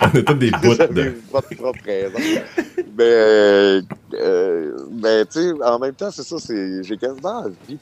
On 0.00 0.06
a 0.18 0.22
tous 0.22 0.34
des 0.34 0.50
bouts 0.50 0.58
vous 0.62 0.80
avez 0.80 0.94
de. 0.94 1.14
votre 1.30 1.54
propre 1.56 1.78
raison. 1.86 2.18
Mais, 2.96 3.04
euh, 3.04 3.80
euh, 4.14 4.72
mais 5.02 5.24
tu 5.26 5.40
sais, 5.40 5.52
en 5.64 5.78
même 5.78 5.94
temps, 5.94 6.10
c'est 6.10 6.24
ça, 6.24 6.36
c'est, 6.38 6.82
j'ai 6.82 6.96
quasiment 6.96 7.44
envie 7.44 7.54
de 7.74 7.78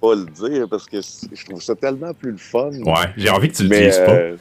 pas 0.00 0.14
le 0.14 0.24
dire 0.26 0.66
parce 0.68 0.86
que 0.86 1.00
c'est- 1.02 1.28
je 1.32 1.44
trouve 1.46 1.62
ça 1.62 1.74
tellement 1.74 2.12
plus 2.14 2.32
le 2.32 2.36
fun. 2.38 2.70
Ouais, 2.84 3.10
j'ai 3.16 3.30
envie 3.30 3.48
que 3.48 3.56
tu 3.56 3.62
le 3.64 3.68
Mais, 3.68 3.86
dises 3.86 3.98
pas. 3.98 4.12
euh, 4.12 4.36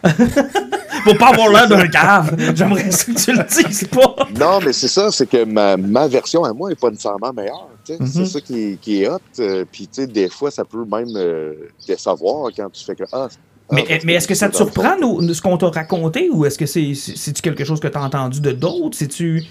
Pour 1.04 1.18
pas 1.18 1.28
avoir 1.30 1.50
l'air 1.50 1.68
d'un 1.68 1.88
cave, 1.90 2.36
j'aimerais 2.56 2.90
ça 2.92 3.06
que 3.12 3.20
tu 3.24 3.32
le 3.34 3.44
dises 3.44 3.88
pas. 3.88 4.16
non, 4.40 4.60
mais 4.66 4.74
c'est 4.74 4.88
ça, 4.88 5.12
c'est 5.12 5.28
que 5.30 5.44
ma, 5.46 5.78
ma 5.78 6.08
version 6.08 6.44
à 6.44 6.54
moi 6.54 6.72
est 6.72 6.80
pas 6.80 6.90
nécessairement 6.90 7.34
meilleure. 7.34 7.70
Tu 7.88 7.94
sais. 7.94 8.00
Mhm. 8.00 8.08
C'est 8.08 8.26
ça 8.26 8.42
qui 8.42 8.60
est, 8.60 8.80
qui 8.82 9.02
est 9.04 9.10
hot. 9.10 9.20
euh, 9.40 9.66
Puis, 9.72 9.88
tu 9.88 10.02
sais, 10.02 10.08
des 10.08 10.30
fois, 10.30 10.52
ça 10.52 10.66
peut 10.66 10.86
même 10.86 11.16
euh, 11.16 11.54
décevoir 11.88 12.52
quand 12.56 12.70
tu 12.72 12.84
fais 12.84 12.96
que. 12.96 13.04
Ah, 13.12 13.28
Mais, 13.72 13.86
ah, 13.90 13.98
mais 14.06 14.14
est-ce 14.14 14.28
que 14.28 14.36
ça 14.36 14.50
te 14.50 14.56
surprend 14.56 14.96
ce 15.34 15.42
qu'on 15.42 15.58
t'a 15.58 15.70
raconté 15.70 16.30
ou 16.30 16.46
est-ce 16.46 16.58
que 16.58 16.66
c'est 16.66 16.94
c'est- 16.94 17.42
quelque 17.42 17.64
chose 17.66 17.80
que 17.80 17.88
t'as 17.88 18.02
entendu 18.04 18.40
de 18.42 18.52
d'autres? 18.52 18.98
C'est-tu. 18.98 19.44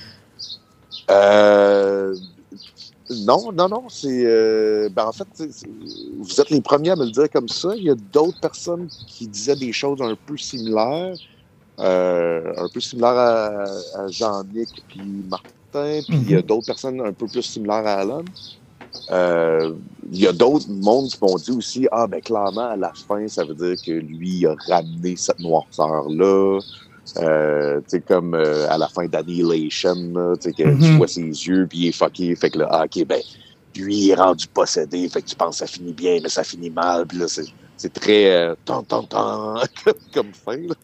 Euh, 1.11 2.15
Non, 3.25 3.53
non, 3.53 3.69
non. 3.69 3.85
C'est. 3.89 4.25
euh, 4.27 4.89
ben, 4.91 5.05
en 5.07 5.13
fait, 5.13 5.29
c'est- 5.35 5.53
c'est- 5.53 5.69
vous 6.19 6.41
êtes 6.41 6.51
les 6.51 6.61
premiers 6.61 6.91
à 6.91 6.97
me 6.97 7.05
le 7.05 7.13
dire 7.13 7.31
comme 7.33 7.49
ça. 7.49 7.69
Il 7.77 7.85
y 7.85 7.91
a 7.91 7.95
d'autres 7.95 8.41
personnes 8.41 8.89
qui 9.07 9.29
disaient 9.29 9.55
des 9.55 9.73
choses 9.73 10.01
un 10.03 10.17
peu 10.27 10.37
similaires. 10.37 11.15
euh, 11.79 12.55
un 12.57 12.69
peu 12.73 12.81
similaires 12.81 13.11
à, 13.19 13.65
à 13.99 14.07
Jean-Nic 14.09 14.71
puis 14.89 15.23
Martin. 15.29 15.51
Puis 15.83 16.17
il 16.19 16.31
y 16.31 16.37
a 16.37 16.43
d'autres 16.43 16.67
personnes 16.67 17.01
un 17.01 17.13
peu 17.13 17.29
plus 17.29 17.43
similaires 17.43 17.87
à 17.87 17.95
Alan. 18.01 18.25
Euh, 19.11 19.75
il 20.11 20.21
y 20.21 20.27
a 20.27 20.33
d'autres 20.33 20.69
mondes 20.69 21.09
qui 21.11 21.19
m'ont 21.23 21.37
dit 21.37 21.53
aussi 21.53 21.87
Ah, 21.93 22.07
ben 22.07 22.21
clairement, 22.21 22.69
à 22.71 22.77
la 22.77 22.93
fin, 23.09 23.27
ça 23.29 23.45
veut 23.45 23.55
dire 23.55 23.77
que 23.85 23.93
lui 23.93 24.31
il 24.39 24.47
a 24.47 24.57
ramené 24.69 25.17
cette 25.17 25.39
noirceur-là. 25.39 26.61
Euh, 27.19 27.79
tu 27.81 27.85
sais, 27.89 28.01
comme 28.03 28.35
euh, 28.35 28.69
à 28.69 28.79
la 28.79 28.89
fin 28.89 29.07
d'Annihilation, 29.07 29.95
tu 30.41 30.51
sais, 30.51 30.53
que 30.53 30.77
tu 30.77 30.93
Mhm. 30.93 30.97
vois 30.97 31.09
ses 31.09 31.23
yeux, 31.23 31.67
puis 31.69 31.79
il 31.81 31.87
est 31.89 31.93
fucké. 31.93 32.35
Fait 32.37 32.51
que 32.51 32.59
là, 32.59 32.69
ah, 32.71 32.85
OK, 32.85 33.05
ben, 33.07 33.21
lui, 33.77 33.97
il 33.97 34.11
est 34.11 34.15
rendu 34.15 34.47
possédé. 34.49 35.09
Fait 35.09 35.23
que 35.23 35.29
tu 35.29 35.37
penses 35.37 35.61
que 35.61 35.67
ça 35.67 35.73
finit 35.73 35.93
bien, 35.95 36.19
mais 36.23 36.29
ça 36.29 36.45
finit 36.45 36.71
mal. 36.71 37.07
Puis 37.07 37.19
là, 37.19 37.27
c'est, 37.29 37.91
très 37.93 38.33
euh, 38.35 38.55
tan, 38.65 38.83
tan, 38.85 39.05
tan, 39.05 39.63
comme 40.13 40.35
fin. 40.35 40.57
là. 40.57 40.75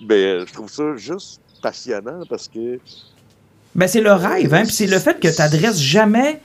Mais 0.00 0.14
euh, 0.24 0.46
je 0.46 0.52
trouve 0.54 0.70
ça 0.70 0.96
juste 0.96 1.42
passionnant 1.62 2.22
parce 2.28 2.48
que 2.48 2.80
Ben, 3.76 3.86
c'est 3.86 4.00
le 4.00 4.12
rêve, 4.12 4.52
hein. 4.54 4.62
Puis 4.64 4.72
c'est 4.72 4.86
le 4.86 4.98
fait 4.98 5.20
que 5.20 5.28
tu 5.28 5.40
n'adresses 5.40 5.80
jamais 5.80 6.40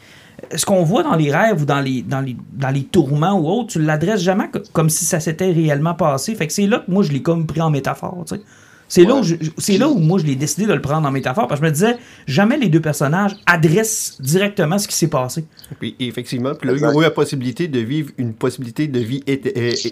ce 0.55 0.65
qu'on 0.65 0.83
voit 0.83 1.03
dans 1.03 1.15
les 1.15 1.31
rêves 1.35 1.61
ou 1.61 1.65
dans 1.65 1.79
les, 1.79 2.83
tourments 2.91 3.33
ou 3.39 3.47
autres, 3.47 3.73
tu 3.73 3.81
l'adresses 3.81 4.21
jamais 4.21 4.49
co- 4.51 4.59
comme 4.73 4.89
si 4.89 5.05
ça 5.05 5.19
s'était 5.19 5.51
réellement 5.51 5.93
passé. 5.93 6.35
Fait 6.35 6.47
que 6.47 6.53
c'est 6.53 6.67
là 6.67 6.79
que 6.79 6.91
moi, 6.91 7.03
je 7.03 7.11
l'ai 7.11 7.21
comme 7.21 7.45
pris 7.45 7.61
en 7.61 7.69
métaphore, 7.69 8.23
tu 8.27 8.35
sais. 8.35 8.41
C'est 8.93 9.05
là, 9.05 9.15
où 9.15 9.19
Ouais. 9.19 9.23
je- 9.23 9.35
c'est 9.57 9.77
là 9.77 9.87
où 9.87 9.97
moi, 9.99 10.19
je 10.19 10.25
l'ai 10.25 10.35
décidé 10.35 10.65
de 10.67 10.73
le 10.73 10.81
prendre 10.81 11.07
en 11.07 11.11
métaphore 11.11 11.47
parce 11.47 11.61
que 11.61 11.65
je 11.65 11.69
me 11.71 11.73
disais, 11.73 11.95
jamais 12.27 12.57
les 12.57 12.67
deux 12.67 12.81
personnages 12.81 13.31
adressent 13.45 14.17
directement 14.19 14.77
ce 14.79 14.85
qui 14.89 14.95
s'est 14.97 15.07
passé. 15.07 15.45
Puis 15.79 15.95
effectivement, 16.01 16.53
puis 16.55 16.67
là, 16.67 16.75
ils 16.75 16.83
ont 16.83 16.99
eu 16.99 17.03
la 17.03 17.09
possibilité 17.11 17.69
de 17.69 17.79
vivre 17.79 18.11
une 18.17 18.33
possibilité 18.33 18.87
de 18.89 18.99
vie 18.99 19.23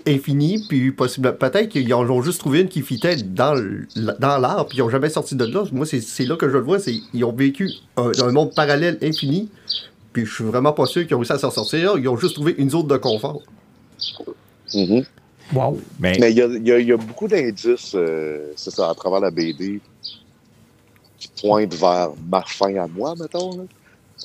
infinie, 0.05 0.65
puis 0.67 0.91
possible, 0.91 1.37
peut-être 1.37 1.69
qu'ils 1.69 1.93
en 1.93 2.01
ont 2.09 2.21
juste 2.21 2.39
trouvé 2.39 2.59
une 2.59 2.67
qui 2.67 2.81
fitait 2.81 3.15
dans 3.15 3.53
l'art, 3.95 4.65
puis 4.67 4.79
ils 4.79 4.81
n'ont 4.81 4.89
jamais 4.89 5.09
sorti 5.09 5.33
de 5.35 5.45
là. 5.45 5.63
Moi, 5.71 5.85
c'est 5.85 6.01
c'est 6.01 6.25
là 6.25 6.35
que 6.35 6.49
je 6.49 6.53
le 6.57 6.61
vois, 6.61 6.79
c'est 6.79 6.95
ils 7.13 7.23
ont 7.23 7.31
vécu 7.31 7.69
un, 7.95 8.11
un 8.21 8.31
monde 8.33 8.53
parallèle 8.53 8.97
infini, 9.01 9.49
puis 10.11 10.25
je 10.25 10.33
suis 10.33 10.43
vraiment 10.43 10.73
pas 10.73 10.85
sûr 10.87 11.05
qu'ils 11.07 11.15
ont 11.15 11.19
réussi 11.19 11.31
à 11.31 11.37
s'en 11.39 11.51
sortir. 11.51 11.93
Ils 11.97 12.09
ont 12.09 12.17
juste 12.17 12.33
trouvé 12.35 12.53
une 12.57 12.69
zone 12.69 12.87
de 12.87 12.97
confort. 12.97 13.41
Mhm. 14.75 15.03
Wow. 15.53 15.79
Mais, 15.99 16.17
Mais 16.19 16.31
il 16.31 16.37
y 16.37 16.41
a, 16.41 16.47
il 16.47 16.67
y 16.67 16.71
a- 16.71 16.79
il 16.79 16.87
y 16.87 16.91
a 16.91 16.97
beaucoup 16.97 17.27
d'indices, 17.27 17.93
euh, 17.95 18.53
c'est 18.55 18.71
ça, 18.71 18.89
à 18.89 18.95
travers 18.95 19.19
la 19.21 19.31
BD, 19.31 19.81
qui 21.17 21.29
pointent 21.41 21.73
vers 21.75 22.11
ma 22.17 22.43
fin 22.45 22.75
à 22.75 22.87
moi, 22.87 23.15
mettons. 23.15 23.67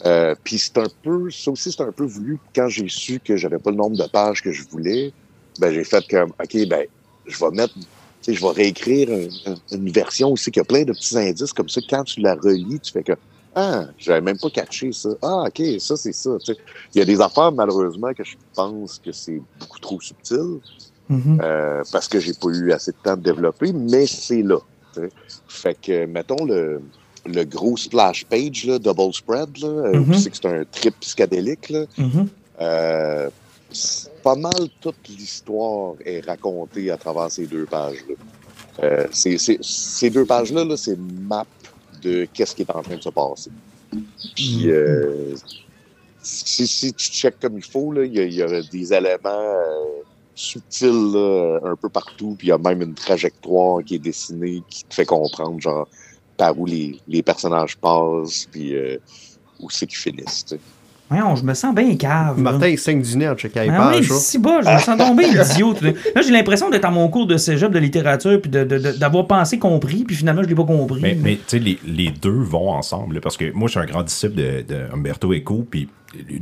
Euh, 0.07 0.35
Puis 0.45 0.59
c'est 0.59 0.79
un 0.79 0.89
peu, 1.03 1.31
ça 1.31 1.51
aussi, 1.53 1.73
c'est 1.73 1.83
un 1.83 1.93
peu 1.93 2.05
voulu. 2.07 2.41
Quand 2.55 2.69
j'ai 2.69 2.89
su 2.89 3.21
que 3.21 3.37
j'avais 3.37 3.59
pas 3.61 3.71
le 3.71 3.77
nombre 3.77 3.97
de 3.97 4.07
pages 4.09 4.43
que 4.43 4.53
je 4.53 4.65
voulais, 4.71 5.15
ben 5.59 5.73
j'ai 5.73 5.85
fait 5.85 6.07
comme, 6.09 6.33
OK, 6.43 6.69
ben, 6.69 6.87
je 7.27 7.39
vais 7.39 7.51
mettre, 7.53 7.75
tu 7.75 7.83
sais, 8.23 8.35
je 8.35 8.41
vais 8.43 8.53
réécrire 8.53 9.11
un- 9.11 9.53
un- 9.53 9.61
une 9.73 9.91
version 9.93 10.33
aussi 10.33 10.51
qui 10.53 10.61
a 10.61 10.65
plein 10.65 10.85
de 10.85 10.93
petits 10.93 11.19
indices 11.19 11.53
comme 11.53 11.69
ça. 11.69 11.81
Quand 11.89 12.05
tu 12.05 12.21
la 12.21 12.35
relis, 12.37 12.81
tu 12.81 12.93
fais 12.93 13.05
que, 13.05 13.13
ah, 13.55 13.87
j'avais 13.99 14.21
même 14.23 14.39
pas 14.39 14.51
catché 14.51 14.93
ça. 14.93 15.11
Ah, 15.23 15.45
OK, 15.49 15.63
ça, 15.81 15.97
c'est 15.97 16.13
ça. 16.15 16.33
tu 16.45 16.53
sais. 16.55 16.59
Il 16.95 17.01
y 17.01 17.03
a 17.03 17.07
des 17.07 17.21
affaires, 17.21 17.53
malheureusement, 17.53 18.13
que 18.15 18.25
je 18.25 18.37
pense 18.55 18.99
que 19.01 19.13
c'est 19.13 19.43
beaucoup 19.55 19.81
trop 19.81 20.01
subtil. 20.01 20.61
Mhm. 21.09 21.39
Euh, 21.43 21.83
parce 21.93 22.09
que 22.09 22.19
j'ai 22.19 22.33
pas 22.33 22.49
eu 22.49 22.73
assez 22.73 22.93
de 22.93 22.97
temps 23.03 23.17
de 23.17 23.23
développer, 23.23 23.73
mais 23.73 24.07
c'est 24.07 24.43
là. 24.43 24.59
Fait 25.49 25.79
que, 25.81 26.07
mettons, 26.07 26.45
le, 26.45 26.81
le 27.27 27.45
gros 27.45 27.77
splash 27.77 28.25
page, 28.25 28.65
là, 28.65 28.79
double 28.79 29.13
spread, 29.13 29.57
là, 29.59 29.69
euh, 29.69 29.99
Mhm. 29.99 30.13
tu 30.13 30.19
sais 30.19 30.31
que 30.31 30.37
c'est 30.37 30.47
un 30.49 30.65
trip 30.65 30.95
psychédélique, 31.01 31.69
là, 31.71 31.85
Mhm. 31.99 32.29
euh, 32.61 33.31
c'est 33.71 34.23
pas 34.23 34.37
mal 34.37 34.69
toute 34.81 35.09
l'histoire 35.09 35.95
est 36.05 36.25
racontée 36.25 36.91
à 36.91 36.97
travers 36.97 37.31
ces 37.31 37.47
deux 37.47 37.67
pages-là. 37.67 38.15
Euh, 38.83 39.07
c'est- 39.13 39.39
c'est- 39.39 39.59
ces 39.63 40.11
deux 40.11 40.25
pages-là, 40.25 40.65
là, 40.65 40.77
c'est 40.77 40.97
map 40.99 41.47
de 42.03 42.27
qu'est-ce 42.33 42.55
qui 42.55 42.63
est 42.63 42.71
en 42.71 42.83
train 42.83 42.97
de 42.97 43.03
se 43.03 43.09
passer. 43.11 43.51
Puis, 44.35 44.69
si, 46.23 46.67
si 46.67 46.93
tu 46.95 47.07
checkes 47.11 47.39
comme 47.41 47.59
il 47.59 47.65
faut, 47.65 47.93
il 48.03 48.17
y, 48.17 48.35
y 48.35 48.43
a 48.43 48.63
des 48.63 48.93
éléments 48.93 49.55
euh, 50.35 50.37
subtils 50.37 51.13
là, 51.13 51.61
un 51.65 51.77
peu 51.77 51.89
partout, 51.89 52.35
puis 52.39 52.49
il 52.49 52.51
y 52.51 52.53
a 52.53 52.59
même 52.59 52.83
une 52.83 52.95
trajectoire 52.95 53.83
qui 53.85 53.97
est 53.97 53.99
dessinée 53.99 54.63
qui 54.69 54.85
te 54.85 54.95
fait 54.95 55.07
comprendre 55.07 55.61
genre 55.61 55.89
par 56.37 56.59
où 56.59 56.67
les, 56.67 57.01
les 57.07 57.23
personnages 57.23 57.77
passent, 57.77 58.47
puis 58.51 58.75
euh, 58.75 58.99
où 59.61 59.71
c'est 59.71 59.87
qu'ils 59.87 59.99
finissent. 59.99 60.57
Voyons, 61.11 61.37
je 61.37 61.45
me 61.45 61.53
sens 61.55 61.75
bien 61.75 61.95
cave. 61.97 62.37
là. 62.37 62.43
Martin, 62.53 62.69
il 62.69 62.79
saigne 62.79 63.03
du 63.03 63.17
nez 63.17 63.29
en 63.29 63.35
checkant 63.35 63.61
les 63.63 63.69
Ah 63.69 63.91
pages. 63.93 64.09
si 64.11 64.39
bas, 64.39 64.61
je 64.63 64.71
me 64.71 64.79
sens 64.79 64.97
tombé 64.97 65.25
idiot. 65.29 65.75
Là, 65.83 66.23
j'ai 66.23 66.31
l'impression 66.33 66.71
d'être 66.71 66.87
à 66.87 66.91
mon 66.91 67.09
cours 67.09 67.27
de 67.27 67.37
cégep 67.37 67.71
de 67.71 67.79
littérature 67.79 68.41
puis 68.41 68.51
de- 68.51 68.65
de- 68.65 68.79
de- 68.79 68.93
d'avoir 68.93 69.27
pensé 69.27 69.59
compris, 69.59 70.05
puis 70.05 70.17
finalement, 70.17 70.43
je 70.43 70.49
l'ai 70.49 70.55
pas 70.55 70.65
compris. 70.65 71.01
mais, 71.03 71.17
mais, 71.23 71.35
tu 71.37 71.43
sais, 71.47 71.59
les, 71.59 71.79
les 71.87 72.11
deux 72.11 72.31
vont 72.31 72.71
ensemble. 72.71 73.17
là, 73.17 73.21
parce 73.21 73.37
que 73.37 73.53
moi, 73.53 73.69
je 73.69 73.73
suis 73.73 73.81
un 73.81 73.87
grand 73.87 74.03
disciple 74.03 74.35
de, 74.35 74.65
de 74.67 74.87
Umberto 74.95 75.33
Eco. 75.35 75.67
Puis 75.71 75.89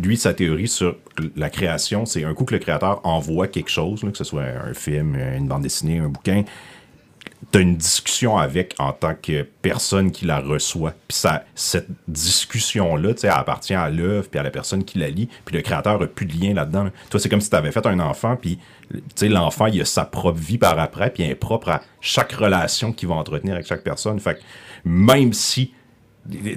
lui, 0.03 0.17
sa 0.17 0.33
théorie 0.33 0.69
sur 0.69 0.97
la 1.37 1.51
création, 1.51 2.07
c'est 2.07 2.25
un 2.25 2.33
coup 2.33 2.45
que 2.45 2.55
le 2.55 2.61
créateur 2.61 3.01
envoie 3.05 3.49
quelque 3.49 3.71
chose, 3.71 4.05
là, 4.05 4.11
que 4.11 4.19
ce 4.19 4.25
soit 4.25 4.45
un 4.45 4.75
film, 4.75 5.17
une 5.37 5.49
bande 5.49 5.63
dessinée, 5.63 5.99
un 5.99 6.09
bouquin, 6.09 6.45
tu 7.51 7.59
as 7.59 7.61
une 7.61 7.77
discussion 7.77 8.39
avec 8.39 8.75
en 8.79 8.93
tant 8.93 9.15
que 9.21 9.43
personne 9.63 10.13
qui 10.13 10.25
la 10.27 10.39
reçoit. 10.39 10.95
Puis 11.09 11.17
ça, 11.19 11.45
cette 11.55 11.89
discussion-là, 12.09 13.15
tu 13.15 13.21
sais, 13.21 13.27
elle 13.27 13.33
appartient 13.35 13.75
à 13.75 13.91
l'œuvre 13.91 14.29
puis 14.29 14.39
à 14.39 14.43
la 14.43 14.51
personne 14.51 14.85
qui 14.85 14.99
la 14.99 15.09
lit. 15.09 15.29
Puis 15.45 15.57
le 15.57 15.63
créateur 15.63 16.01
a 16.01 16.07
plus 16.07 16.27
de 16.27 16.33
lien 16.41 16.55
là-dedans. 16.55 16.85
là. 16.85 16.91
Toi, 17.11 17.19
c'est 17.21 17.29
comme 17.29 17.41
si 17.41 17.51
tu 17.51 17.57
avais 17.57 17.73
fait 17.73 17.85
un 17.87 17.99
enfant, 18.01 18.37
puis 18.37 18.59
tu 18.91 19.01
sais, 19.17 19.29
l'enfant, 19.29 19.67
il 19.67 19.81
a 19.81 19.85
sa 19.85 20.05
propre 20.05 20.39
vie 20.39 20.59
par 20.59 20.79
après, 20.79 21.11
puis 21.11 21.25
il 21.25 21.31
est 21.31 21.35
propre 21.35 21.69
à 21.71 21.83
chaque 22.01 22.33
relation 22.33 22.93
qu'il 22.93 23.09
va 23.09 23.17
entretenir 23.17 23.55
avec 23.55 23.67
chaque 23.67 23.83
personne. 23.83 24.19
Fait 24.21 24.35
que 24.35 24.41
même 24.85 25.33
si 25.33 25.73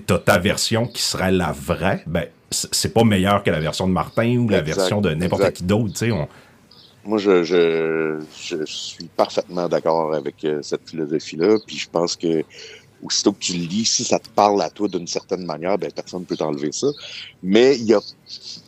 t'as 0.06 0.20
ta 0.20 0.38
version 0.38 0.86
qui 0.86 1.02
serait 1.02 1.32
la 1.32 1.52
vraie, 1.52 2.04
ben 2.06 2.26
c'est 2.52 2.94
pas 2.94 3.04
meilleur 3.04 3.44
que 3.44 3.50
la 3.50 3.60
version 3.60 3.88
de 3.88 3.92
Martin 3.92 4.38
ou 4.38 4.48
la 4.48 4.60
Exact, 4.60 4.76
version 4.78 5.02
de 5.02 5.14
n'importe 5.14 5.52
qui 5.54 5.64
d'autre, 5.64 5.92
tu 5.94 5.98
sais. 6.06 6.12
on- 6.12 6.28
Moi, 7.06 7.20
je, 7.20 7.43
je, 7.43 8.66
suis 8.66 9.06
parfaitement 9.16 9.68
d'accord 9.68 10.16
avec 10.16 10.43
euh, 10.43 10.62
cette 10.64 10.89
philosophie-là. 10.89 11.58
Puis 11.66 11.78
je 11.78 11.89
pense 11.89 12.16
que 12.16 12.43
aussitôt 13.03 13.34
que 13.34 13.39
tu 13.39 13.53
le 13.53 13.66
lis, 13.68 13.86
si 13.86 14.03
ça 14.03 14.18
te 14.18 14.30
parle 14.30 14.62
à 14.64 14.72
toi 14.72 14.88
d'une 14.88 15.06
certaine 15.06 15.45
manière, 15.45 15.78
ben 15.78 15.91
personne 15.91 16.22
ne 16.22 16.26
peut 16.26 16.38
t'enlever 16.38 16.72
ça. 16.72 16.88
Mais 17.43 17.78
il 17.78 17.86
y 17.86 17.93
a, 17.93 18.01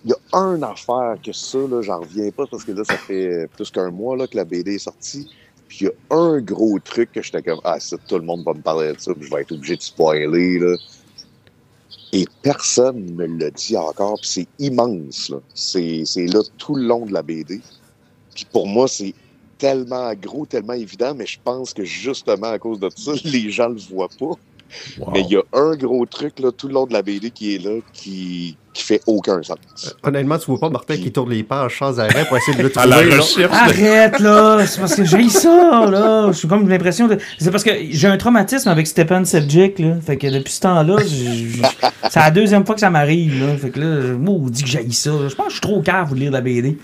y 0.06 0.14
a 0.14 0.38
une 0.38 0.64
affaire 0.64 1.18
que 1.24 1.32
ça, 1.34 1.58
là, 1.58 1.82
j'en 1.82 2.02
reviens 2.02 2.30
pas 2.30 2.46
parce 2.46 2.64
que 2.64 2.74
là, 2.74 2.84
ça 2.84 2.98
fait 2.98 3.48
plus 3.56 3.72
qu'un 3.72 3.90
mois 3.90 4.16
là, 4.16 4.28
que 4.28 4.36
la 4.36 4.46
BD 4.46 4.76
est 4.76 4.80
sortie. 4.80 5.28
Puis 5.68 5.80
il 5.82 5.84
y 5.86 5.88
a 5.88 6.16
un 6.16 6.40
gros 6.40 6.78
truc 6.80 7.12
que 7.12 7.24
j'étais 7.24 7.42
comme 7.42 7.60
Ah, 7.64 7.80
ça, 7.80 7.98
tout 8.08 8.18
le 8.18 8.24
monde 8.24 8.44
va 8.46 8.54
me 8.54 8.62
parler 8.62 8.94
de 8.94 9.00
ça, 9.00 9.14
puis 9.14 9.28
je 9.28 9.34
vais 9.34 9.42
être 9.42 9.52
obligé 9.52 9.76
de 9.76 9.82
spoiler. 9.82 10.60
Là. 10.60 10.76
Et 12.14 12.26
personne 12.44 13.04
ne 13.04 13.26
me 13.26 13.40
l'a 13.40 13.50
dit 13.50 13.76
encore, 13.76 14.20
puis 14.22 14.30
c'est 14.30 14.48
immense. 14.60 15.30
là. 15.30 15.38
C'est 15.56 16.04
c'est 16.06 16.28
là 16.28 16.42
tout 16.58 16.76
le 16.76 16.84
long 16.84 17.06
de 17.06 17.14
la 17.14 17.24
BD. 17.24 17.62
Puis 18.38 18.46
pour 18.52 18.68
moi, 18.68 18.88
c'est 18.88 19.16
tellement 19.58 20.14
gros, 20.14 20.46
tellement 20.46 20.74
évident, 20.74 21.16
mais 21.16 21.26
je 21.26 21.40
pense 21.44 21.74
que 21.74 21.84
justement 21.84 22.52
à 22.52 22.60
cause 22.60 22.80
de 22.80 22.88
ça, 22.96 23.14
les 23.24 23.50
gens 23.50 23.70
le 23.70 23.80
voient 23.80 24.10
pas. 24.20 24.36
Wow. 25.00 25.12
Mais 25.14 25.22
il 25.22 25.32
y 25.32 25.38
a 25.38 25.44
un 25.54 25.76
gros 25.76 26.06
truc 26.06 26.38
là, 26.40 26.52
tout 26.52 26.68
le 26.68 26.74
long 26.74 26.86
de 26.86 26.94
la 26.94 27.02
BD 27.02 27.32
qui 27.32 27.56
est 27.56 27.58
là, 27.58 27.80
qui, 27.94 28.58
qui 28.74 28.84
fait 28.84 29.02
aucun 29.08 29.42
sens. 29.42 29.58
Honnêtement, 30.04 30.38
tu 30.38 30.46
vois 30.48 30.60
pas 30.60 30.70
Martin 30.70 30.98
qui 30.98 31.12
tourne 31.12 31.32
les 31.32 31.42
pages 31.42 31.80
sans 31.80 32.00
arrêt 32.00 32.26
pour 32.26 32.38
essayer 32.38 32.56
de 32.58 32.64
le 32.64 32.78
à 32.78 32.86
trouver. 32.86 33.44
là. 33.44 33.50
Arrête, 33.50 34.20
là! 34.20 34.68
C'est 34.68 34.80
parce 34.82 34.94
que 34.94 35.06
j'ai 35.06 35.30
ça, 35.30 35.90
là! 35.90 36.32
J'ai 36.34 36.48
comme 36.50 36.68
l'impression 36.68 37.08
de. 37.08 37.18
C'est 37.40 37.50
parce 37.50 37.64
que 37.64 37.72
j'ai 37.90 38.08
un 38.10 38.18
traumatisme 38.18 38.68
avec 38.68 38.86
Stepan 38.86 39.24
Sevcik, 39.24 39.80
là. 39.80 39.96
Fait 40.06 40.18
que 40.18 40.28
depuis 40.28 40.52
ce 40.52 40.60
temps-là, 40.60 40.98
c'est 42.12 42.20
la 42.20 42.32
deuxième 42.32 42.66
fois 42.66 42.76
que 42.76 42.82
ça 42.82 42.90
m'arrive, 42.90 43.42
là. 43.42 43.58
Fait 43.58 43.70
que 43.70 43.80
là, 43.80 44.18
moi, 44.18 44.36
on 44.36 44.50
dit 44.50 44.64
que 44.64 44.70
j'ai 44.70 44.92
ça. 44.92 45.12
Je 45.30 45.34
pense 45.34 45.46
que 45.46 45.52
je 45.52 45.56
suis 45.56 45.62
trop 45.62 45.82
cave 45.82 46.08
pour 46.08 46.18
lire 46.18 46.32
la 46.32 46.42
BD. 46.42 46.78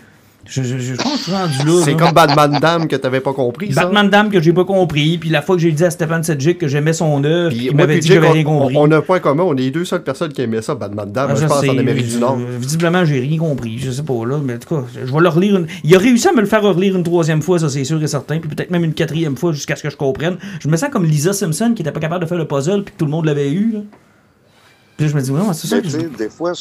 Je, 0.46 0.62
je, 0.62 0.78
je 0.78 0.96
pense 0.96 1.12
que 1.14 1.18
je 1.20 1.24
suis 1.24 1.32
rendu 1.32 1.58
là. 1.66 1.82
C'est 1.86 1.96
comme 1.96 2.12
Batman 2.12 2.60
Dame 2.60 2.88
que 2.90 2.98
t'avais 2.98 3.22
pas 3.22 3.32
compris, 3.32 3.72
ça. 3.72 3.84
Batman 3.86 4.10
Dame 4.10 4.30
que 4.30 4.42
j'ai 4.42 4.52
pas 4.52 4.66
compris, 4.66 5.18
puis 5.18 5.30
la 5.30 5.42
fois 5.42 5.56
que 5.56 5.62
j'ai 5.62 5.72
dit 5.72 5.86
à 5.86 5.90
Stepan 5.90 6.22
Sedgwick 6.22 6.58
que 6.58 6.68
j'aimais 6.68 6.92
son 6.92 7.24
œuvre, 7.24 7.56
il 7.56 7.74
m'avait 7.74 8.00
dit 8.00 8.08
que 8.10 8.14
j'avais 8.16 8.30
rien 8.30 8.44
compris. 8.44 8.76
on 8.78 8.92
a 8.92 8.98
un 8.98 9.02
point 9.02 9.20
commun, 9.20 9.44
on 9.44 9.56
est 9.56 9.62
les 9.62 9.72
deux 9.72 9.86
seules 9.86 10.04
personnes 10.04 10.34
qui 10.34 10.42
aimaient 10.42 10.62
ça, 10.62 10.76
Batman 10.76 11.10
Dame, 11.10 11.30
Ah, 11.32 11.36
je 11.36 11.46
pense, 11.46 11.62
sais, 11.62 11.70
en 11.70 11.78
Amérique 11.78 12.06
je- 12.08 12.12
du 12.16 12.18
Nord. 12.18 12.38
Visiblement, 12.60 13.06
j'ai 13.06 13.22
rien 13.22 13.38
compris. 13.38 13.80
Je 13.80 13.90
sais 13.92 14.04
pas, 14.04 14.26
là. 14.26 14.38
Mais 14.44 14.56
en 14.56 14.60
tout 14.60 14.76
cas, 14.76 14.84
je 14.94 15.12
vais 15.14 15.20
le 15.22 15.30
relire. 15.30 15.56
Une... 15.60 15.68
Il 15.86 15.96
a 15.96 16.00
réussi 16.00 16.28
à 16.28 16.34
me 16.34 16.42
le 16.42 16.48
faire 16.48 16.62
relire 16.62 16.98
une 16.98 17.04
troisième 17.04 17.42
fois, 17.42 17.58
ça, 17.60 17.70
c'est 17.70 17.86
sûr 17.86 18.04
et 18.04 18.08
certain. 18.08 18.40
Puis 18.40 18.50
peut-être 18.50 18.70
même 18.70 18.84
une 18.84 18.94
quatrième 18.94 19.38
fois 19.38 19.54
jusqu'à 19.54 19.78
ce 19.78 19.84
que 19.84 19.90
je 19.90 19.96
comprenne. 19.98 20.36
Je 20.60 20.68
me 20.68 20.76
sens 20.76 20.90
comme 20.90 21.06
Lisa 21.06 21.32
Simpson 21.32 21.72
qui 21.74 21.84
était 21.84 21.92
pas 21.94 22.02
capable 22.02 22.22
de 22.26 22.28
faire 22.28 22.38
le 22.38 22.48
puzzle, 22.48 22.84
puis 22.84 22.94
que 22.94 23.00
tout 23.00 23.06
le 23.06 23.12
monde 23.12 23.26
l'avait 23.26 23.50
eu, 23.52 23.72
là. 23.72 23.80
Puis 24.98 25.06
là, 25.06 25.12
je 25.12 25.16
me 25.16 25.22
dis, 25.22 25.32
ouais, 25.32 25.40
c'est 25.54 25.68
ça. 25.68 25.78
Je- 25.82 25.98
des 26.18 26.30
fois, 26.30 26.52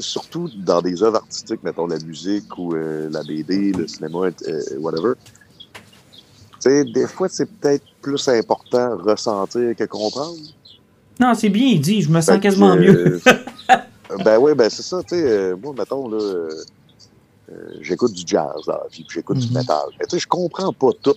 surtout 0.00 0.48
dans 0.64 0.80
des 0.80 1.02
œuvres 1.02 1.16
artistiques, 1.16 1.62
mettons 1.62 1.86
la 1.86 1.98
musique 1.98 2.56
ou 2.58 2.74
euh, 2.74 3.08
la 3.10 3.22
BD, 3.22 3.72
le 3.72 3.86
cinéma, 3.86 4.28
euh, 4.46 4.62
whatever, 4.78 5.14
tu 6.62 6.70
sais, 6.70 6.84
des 6.84 7.06
fois, 7.06 7.28
c'est 7.28 7.46
peut-être 7.46 7.84
plus 8.02 8.28
important 8.28 8.96
ressentir 8.98 9.74
que 9.76 9.84
comprendre. 9.84 10.36
Non, 11.18 11.34
c'est 11.34 11.48
bien 11.48 11.76
dit. 11.76 12.02
Je 12.02 12.10
me 12.10 12.20
sens 12.20 12.34
Fait 12.34 12.38
que, 12.38 12.42
quasiment 12.42 12.76
mieux. 12.76 13.20
euh, 14.10 14.16
Ben 14.18 14.38
oui, 14.38 14.54
ben 14.54 14.68
c'est 14.68 14.82
ça, 14.82 15.02
tu 15.02 15.14
sais, 15.16 15.22
euh, 15.22 15.56
moi, 15.56 15.72
mettons, 15.76 16.08
là, 16.08 16.18
euh, 16.18 16.64
j'écoute 17.80 18.12
du 18.12 18.22
jazz, 18.26 18.60
là, 18.66 18.82
puis 18.90 19.06
j'écoute 19.10 19.38
du 19.38 19.52
métal. 19.54 19.84
Mais 19.98 20.06
tu 20.06 20.16
sais, 20.16 20.20
je 20.20 20.26
comprends 20.26 20.72
pas 20.72 20.90
tout 21.02 21.14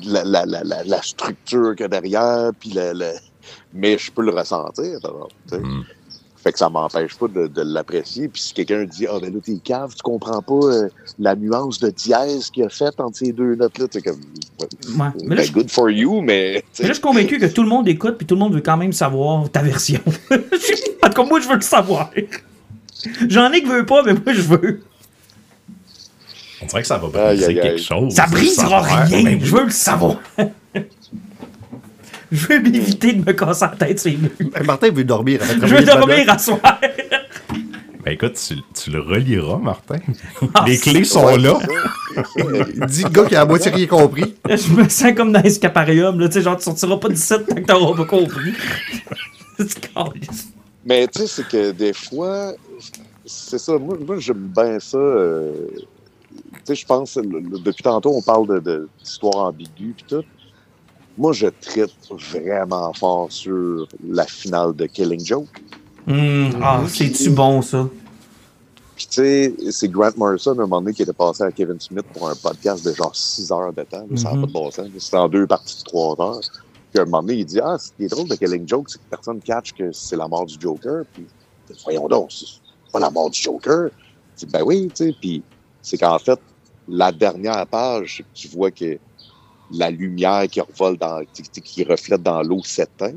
la, 0.00 0.24
la, 0.24 0.46
la, 0.46 0.62
la, 0.64 0.84
la 0.84 1.02
structure 1.02 1.74
qu'il 1.76 1.82
y 1.82 1.84
a 1.84 1.88
derrière, 1.88 2.50
puis 2.58 2.70
la, 2.70 2.94
la- 2.94 3.12
mais 3.72 3.98
je 3.98 4.10
peux 4.10 4.22
le 4.22 4.32
ressentir, 4.32 4.98
sais. 5.56 5.62
Fait 6.48 6.52
que 6.52 6.58
ça 6.60 6.70
m'empêche 6.70 7.14
pas 7.16 7.28
de, 7.28 7.46
de 7.46 7.60
l'apprécier. 7.60 8.26
Puis 8.28 8.40
si 8.40 8.54
quelqu'un 8.54 8.84
dit 8.84 9.06
«Ah, 9.10 9.18
ben 9.20 9.30
là, 9.34 9.38
t'es 9.44 9.58
cave, 9.62 9.92
tu 9.94 10.00
comprends 10.02 10.40
pas 10.40 10.54
euh, 10.54 10.88
la 11.18 11.36
nuance 11.36 11.78
de 11.78 11.90
dièse 11.90 12.48
qu'il 12.48 12.64
a 12.64 12.70
faite 12.70 12.98
entre 13.00 13.18
ces 13.18 13.32
deux 13.32 13.54
notes-là.» 13.54 13.84
C'est 13.90 14.00
comme 14.00 14.16
ouais, 14.58 14.66
Ouais. 14.98 15.10
Mais 15.24 15.34
là, 15.34 15.42
ben, 15.42 15.46
je- 15.46 15.52
good 15.52 15.70
for 15.70 15.90
you, 15.90 16.22
mais... 16.22 16.54
là, 16.54 16.60
je 16.86 16.92
suis 16.94 17.02
convaincu 17.02 17.38
que 17.38 17.44
tout 17.44 17.62
le 17.62 17.68
monde 17.68 17.86
écoute, 17.86 18.16
puis 18.16 18.26
tout 18.26 18.34
le 18.34 18.38
monde 18.40 18.54
veut 18.54 18.62
quand 18.62 18.78
même 18.78 18.94
savoir 18.94 19.50
ta 19.50 19.60
version. 19.60 20.00
en 20.30 20.36
tout 21.10 21.12
cas, 21.12 21.24
moi, 21.24 21.38
je 21.38 21.48
veux 21.48 21.56
le 21.56 21.60
savoir. 21.60 22.10
J'en 23.28 23.52
ai 23.52 23.60
qui 23.60 23.66
veulent 23.68 23.84
pas, 23.84 24.02
mais 24.02 24.14
moi, 24.14 24.32
je 24.32 24.40
veux. 24.40 24.80
On 26.62 26.66
dirait 26.66 26.80
que 26.80 26.88
ça 26.88 26.96
va 26.96 27.08
briser 27.08 27.44
aïe, 27.44 27.58
aïe. 27.58 27.60
quelque 27.60 27.82
chose. 27.82 28.14
Ça 28.14 28.26
brisera 28.26 28.80
rien. 28.80 29.22
Ben. 29.22 29.38
Je 29.38 29.54
veux 29.54 29.64
le 29.64 29.70
savoir. 29.70 30.16
je 32.32 32.46
veux 32.46 32.60
m'éviter 32.60 33.12
de 33.12 33.24
me 33.24 33.32
casser 33.32 33.64
la 33.64 33.76
tête 33.76 33.98
sur 34.00 34.10
les 34.10 34.16
murs. 34.18 34.30
Ben, 34.52 34.64
Martin 34.64 34.90
veut 34.90 35.04
dormir. 35.04 35.40
après 35.42 35.66
Je 35.68 35.74
veux 35.74 35.84
dormir 35.84 36.24
à 36.30 36.38
soir. 36.38 36.58
Ben 38.04 38.12
écoute, 38.12 38.34
tu, 38.34 38.54
tu 38.80 38.90
le 38.90 39.00
reliras, 39.00 39.58
Martin. 39.58 39.96
Ah, 40.54 40.64
Les 40.66 40.78
clés 40.78 41.04
sont 41.04 41.26
ouais, 41.26 41.38
là. 41.38 41.58
Il 42.74 42.86
dit 42.86 43.02
le 43.02 43.08
gars 43.10 43.24
qui 43.26 43.34
a 43.36 43.42
à 43.42 43.44
moitié 43.44 43.70
rien 43.70 43.86
compris. 43.86 44.34
Je 44.48 44.72
me 44.72 44.88
sens 44.88 45.12
comme 45.14 45.32
dans 45.32 45.42
Escaparium, 45.42 46.18
là, 46.18 46.28
tu 46.28 46.34
sais, 46.34 46.42
genre, 46.42 46.56
tu 46.56 46.62
sortiras 46.64 46.96
pas 46.96 47.08
d'ici 47.08 47.34
tant 47.46 47.54
que 47.54 47.60
t'auras 47.60 47.96
pas 47.96 48.04
compris. 48.04 48.52
Mais 50.84 51.06
tu 51.08 51.20
sais, 51.20 51.26
c'est 51.26 51.48
que 51.48 51.72
des 51.72 51.92
fois, 51.92 52.52
c'est 53.26 53.58
ça. 53.58 53.76
Moi, 53.78 53.98
moi 54.06 54.16
j'aime 54.18 54.48
bien 54.56 54.78
ça. 54.80 54.96
euh, 54.96 55.52
tu 55.74 56.58
sais, 56.64 56.74
je 56.76 56.86
pense, 56.86 57.16
le- 57.16 57.40
le- 57.40 57.58
depuis 57.58 57.82
tantôt, 57.82 58.12
on 58.16 58.22
parle 58.22 58.46
de- 58.46 58.58
de- 58.60 58.88
d'histoire 59.02 59.46
ambiguë 59.46 59.94
puis 59.96 60.04
tout. 60.08 60.24
Moi, 61.18 61.32
je 61.32 61.48
traite 61.48 61.90
vraiment 62.10 62.92
fort 62.94 63.30
sur 63.32 63.88
la 64.08 64.24
finale 64.24 64.72
de 64.74 64.86
Killing 64.86 65.24
Joke. 65.24 65.48
Hum, 66.06 66.50
ah, 66.62 66.84
c'est-tu 66.88 67.30
bon, 67.30 67.60
ça? 67.60 67.88
Puis 68.94 69.06
tu 69.06 69.12
sais, 69.22 69.54
c'est 69.70 69.88
Grant 69.88 70.10
Morrison, 70.16 70.52
un 70.52 70.54
moment 70.54 70.80
donné, 70.80 70.92
qui 70.94 71.02
était 71.02 71.12
passé 71.12 71.42
à 71.42 71.52
Kevin 71.52 71.78
Smith 71.80 72.06
pour 72.12 72.28
un 72.28 72.34
podcast 72.36 72.84
de 72.84 72.92
genre 72.92 73.14
6 73.14 73.50
heures 73.52 73.72
de 73.72 73.82
temps. 73.82 74.06
là, 74.08 74.16
Ça 74.16 74.30
n'a 74.30 74.34
Mhm. 74.36 74.40
pas 74.42 74.46
de 74.46 74.52
bon 74.52 74.70
sens. 74.70 74.86
C'était 74.98 75.16
en 75.16 75.28
deux 75.28 75.46
parties 75.46 75.78
de 75.78 75.84
3 75.84 76.16
heures. 76.20 76.40
Puis 76.90 76.98
à 76.98 77.02
un 77.02 77.04
moment 77.04 77.22
donné, 77.22 77.34
il 77.34 77.44
dit 77.44 77.60
Ah, 77.60 77.76
ce 77.78 77.90
qui 77.92 78.04
est 78.04 78.08
drôle 78.08 78.28
de 78.28 78.34
Killing 78.36 78.66
Joke, 78.66 78.88
c'est 78.88 78.98
que 78.98 79.04
personne 79.10 79.36
ne 79.36 79.40
catch 79.40 79.72
que 79.72 79.92
c'est 79.92 80.16
la 80.16 80.26
mort 80.28 80.46
du 80.46 80.56
Joker. 80.58 81.02
Puis 81.12 81.26
voyons 81.84 82.08
donc, 82.08 82.30
c'est 82.32 82.46
pas 82.92 82.98
la 83.00 83.10
mort 83.10 83.28
du 83.30 83.40
Joker. 83.40 83.90
Je 84.40 84.46
dis, 84.46 84.52
ben 84.52 84.62
oui, 84.64 84.90
tu 84.94 85.04
sais. 85.08 85.14
Puis 85.20 85.42
c'est 85.82 85.98
qu'en 85.98 86.18
fait, 86.18 86.40
la 86.88 87.12
dernière 87.12 87.66
page, 87.66 88.24
tu 88.32 88.48
vois 88.48 88.70
que 88.70 88.98
la 89.72 89.90
lumière 89.90 90.46
qui 90.50 90.60
revole 90.60 90.96
dans, 90.96 91.20
qui, 91.32 91.42
qui- 91.60 91.84
reflète 91.84 92.22
dans 92.22 92.42
l'eau 92.42 92.62
s'éteint. 92.64 93.14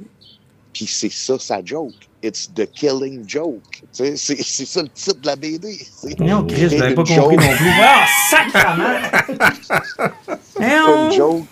Puis 0.73 0.85
c'est 0.87 1.11
ça 1.11 1.37
sa 1.39 1.63
joke. 1.63 1.93
It's 2.23 2.49
the 2.53 2.69
killing 2.71 3.27
joke. 3.27 3.61
Tu 3.71 3.81
sais, 3.91 4.15
C'est 4.15 4.41
c'est 4.43 4.65
ça 4.65 4.81
le 4.83 4.89
titre 4.89 5.19
de 5.21 5.25
la 5.25 5.35
BD. 5.35 5.73
C'est 5.91 6.19
Non, 6.19 6.43
Chris, 6.45 6.69
je 6.69 6.77
l'avais 6.77 6.93
pas 6.93 7.01
une 7.01 7.07
compris 7.07 7.15
joke. 7.15 7.31
non 7.41 7.55
plus. 7.57 7.69
Ah, 7.81 8.05
sacrement! 8.29 8.99
C'est 10.57 11.05
une 11.05 11.11
joke 11.11 11.45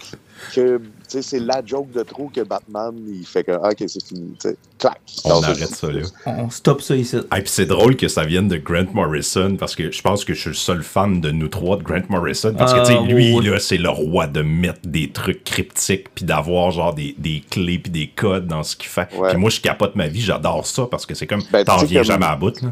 que, 0.54 0.82
sais, 1.10 1.22
c'est 1.22 1.40
la 1.40 1.62
joke 1.66 1.92
de 1.92 2.04
trop 2.04 2.30
que 2.34 2.42
Batman, 2.42 2.94
il 3.08 3.26
fait 3.26 3.44
que, 3.44 3.52
ah, 3.52 3.70
ok, 3.72 3.84
c'est 3.88 4.06
fini, 4.06 4.34
tu 4.40 4.50
sais, 4.50 4.58
clac. 4.78 5.00
On 5.26 5.42
arrête 5.42 5.70
ça 5.70 5.92
là. 5.92 6.02
On 6.26 6.50
stoppe 6.50 6.82
ça 6.82 6.96
ici. 6.96 7.18
Ah, 7.32 7.42
puis 7.42 7.50
c'est 7.50 7.66
drôle 7.66 7.96
que 7.96 8.08
ça 8.08 8.24
vienne 8.24 8.48
de 8.48 8.58
Grant 8.58 8.92
Morrison 8.94 9.56
parce 9.58 9.76
que 9.76 9.92
je 9.92 10.02
pense 10.02 10.26
que 10.26 10.34
je 10.34 10.40
suis 10.40 10.50
le 10.50 10.56
seul 10.56 10.84
fan 10.84 11.22
de 11.22 11.32
nous 11.32 11.48
trois 11.48 11.78
de 11.78 11.84
Grant 11.84 12.04
Morrison 12.10 12.54
parce 12.58 12.74
que 12.74 12.80
tu 12.80 12.86
sais 12.88 13.02
lui 13.02 13.34
oui. 13.36 13.46
là 13.46 13.60
c'est 13.60 13.78
le 13.78 13.90
roi 13.90 14.28
de 14.28 14.42
mettre 14.42 14.82
des 14.86 15.12
trucs 15.12 15.44
cryptiques 15.44 16.10
puis 16.14 16.26
d'avoir 16.26 16.72
genre 16.72 16.94
des, 16.94 17.16
des 17.18 17.44
clés 17.50 17.80
puis 17.80 17.92
des 17.92 18.08
codes 18.08 18.48
dans 18.48 18.64
ce 18.64 18.76
qu'il 18.76 18.90
fait. 18.90 19.08
Ouais. 19.16 19.30
Puis 19.30 19.38
moi 19.38 19.50
je 19.50 19.60
capote 19.60 19.96
ma 19.96 20.08
vie, 20.08 20.22
j'adore 20.22 20.66
ça 20.66 20.88
parce 20.90 21.06
que 21.06 21.16
c'est 21.16 21.28
comme 21.28 21.44
Ben, 21.52 21.60
tu 21.60 21.66
t'en 21.66 21.84
viens 21.84 22.04
jamais 22.04 22.26
à 22.26 22.36
bout 22.36 22.62
là. 22.62 22.70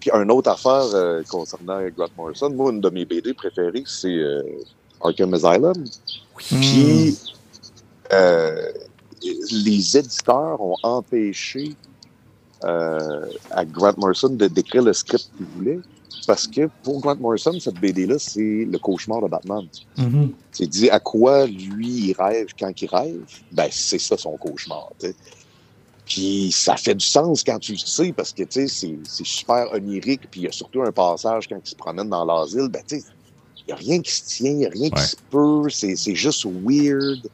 Puis 0.00 0.10
une 0.12 0.30
autre 0.30 0.50
affaire 0.50 0.94
euh, 0.94 1.22
concernant 1.28 1.80
Grant 1.96 2.08
Morrison, 2.16 2.50
moi, 2.50 2.70
une 2.70 2.80
de 2.80 2.90
mes 2.90 3.04
BD 3.04 3.34
préférées, 3.34 3.82
c'est 3.86 4.14
euh, 4.14 4.42
Arkham 5.02 5.34
Asylum. 5.34 5.84
Puis, 6.36 7.16
euh, 8.12 8.72
les 9.22 9.96
éditeurs 9.96 10.60
ont 10.60 10.76
empêché 10.82 11.74
euh, 12.64 13.26
à 13.50 13.64
Grant 13.64 13.94
Morrison 13.96 14.30
de 14.30 14.46
décrire 14.48 14.82
le 14.82 14.92
script 14.92 15.30
qu'il 15.36 15.46
voulait. 15.46 15.80
Parce 16.26 16.46
que 16.46 16.68
pour 16.82 17.00
Grant 17.00 17.16
Morrison, 17.16 17.58
cette 17.58 17.80
BD-là, 17.80 18.18
c'est 18.18 18.66
le 18.70 18.78
cauchemar 18.78 19.22
de 19.22 19.28
Batman. 19.28 19.66
Mhm. 19.96 20.32
C'est 20.52 20.66
dit 20.66 20.90
à 20.90 21.00
quoi 21.00 21.46
lui 21.46 21.88
il 21.88 22.14
rêve 22.18 22.48
quand 22.58 22.70
il 22.82 22.88
rêve, 22.88 23.24
ben 23.52 23.68
c'est 23.70 23.98
ça 23.98 24.16
son 24.16 24.36
cauchemar. 24.36 24.90
Puis 26.04 26.50
ça 26.52 26.76
fait 26.76 26.94
du 26.94 27.06
sens 27.06 27.42
quand 27.44 27.58
tu 27.58 27.72
le 27.72 27.78
sais 27.78 28.12
parce 28.12 28.32
que 28.32 28.42
tu 28.42 28.60
sais 28.60 28.68
c'est 28.68 28.98
c'est 29.04 29.26
super 29.26 29.72
onirique 29.72 30.30
puis 30.30 30.40
il 30.40 30.44
y 30.44 30.48
a 30.48 30.52
surtout 30.52 30.82
un 30.82 30.92
passage 30.92 31.48
quand 31.48 31.60
il 31.62 31.68
se 31.68 31.76
promène 31.76 32.08
dans 32.08 32.24
l'asile, 32.24 32.68
ben 32.68 32.82
tu 32.86 33.00
sais 33.00 33.04
il 33.68 33.72
y 33.72 33.74
a 33.74 33.76
rien 33.76 34.00
qui 34.00 34.10
se 34.10 34.24
tient, 34.24 34.50
il 34.50 34.60
y 34.60 34.66
a 34.66 34.70
rien 34.70 34.84
Ouais. 34.88 34.90
qui 34.90 35.02
se 35.02 35.16
peut, 35.30 35.68
c'est 35.70 35.94
c'est 35.94 36.14
juste 36.14 36.46
weird. 36.46 37.28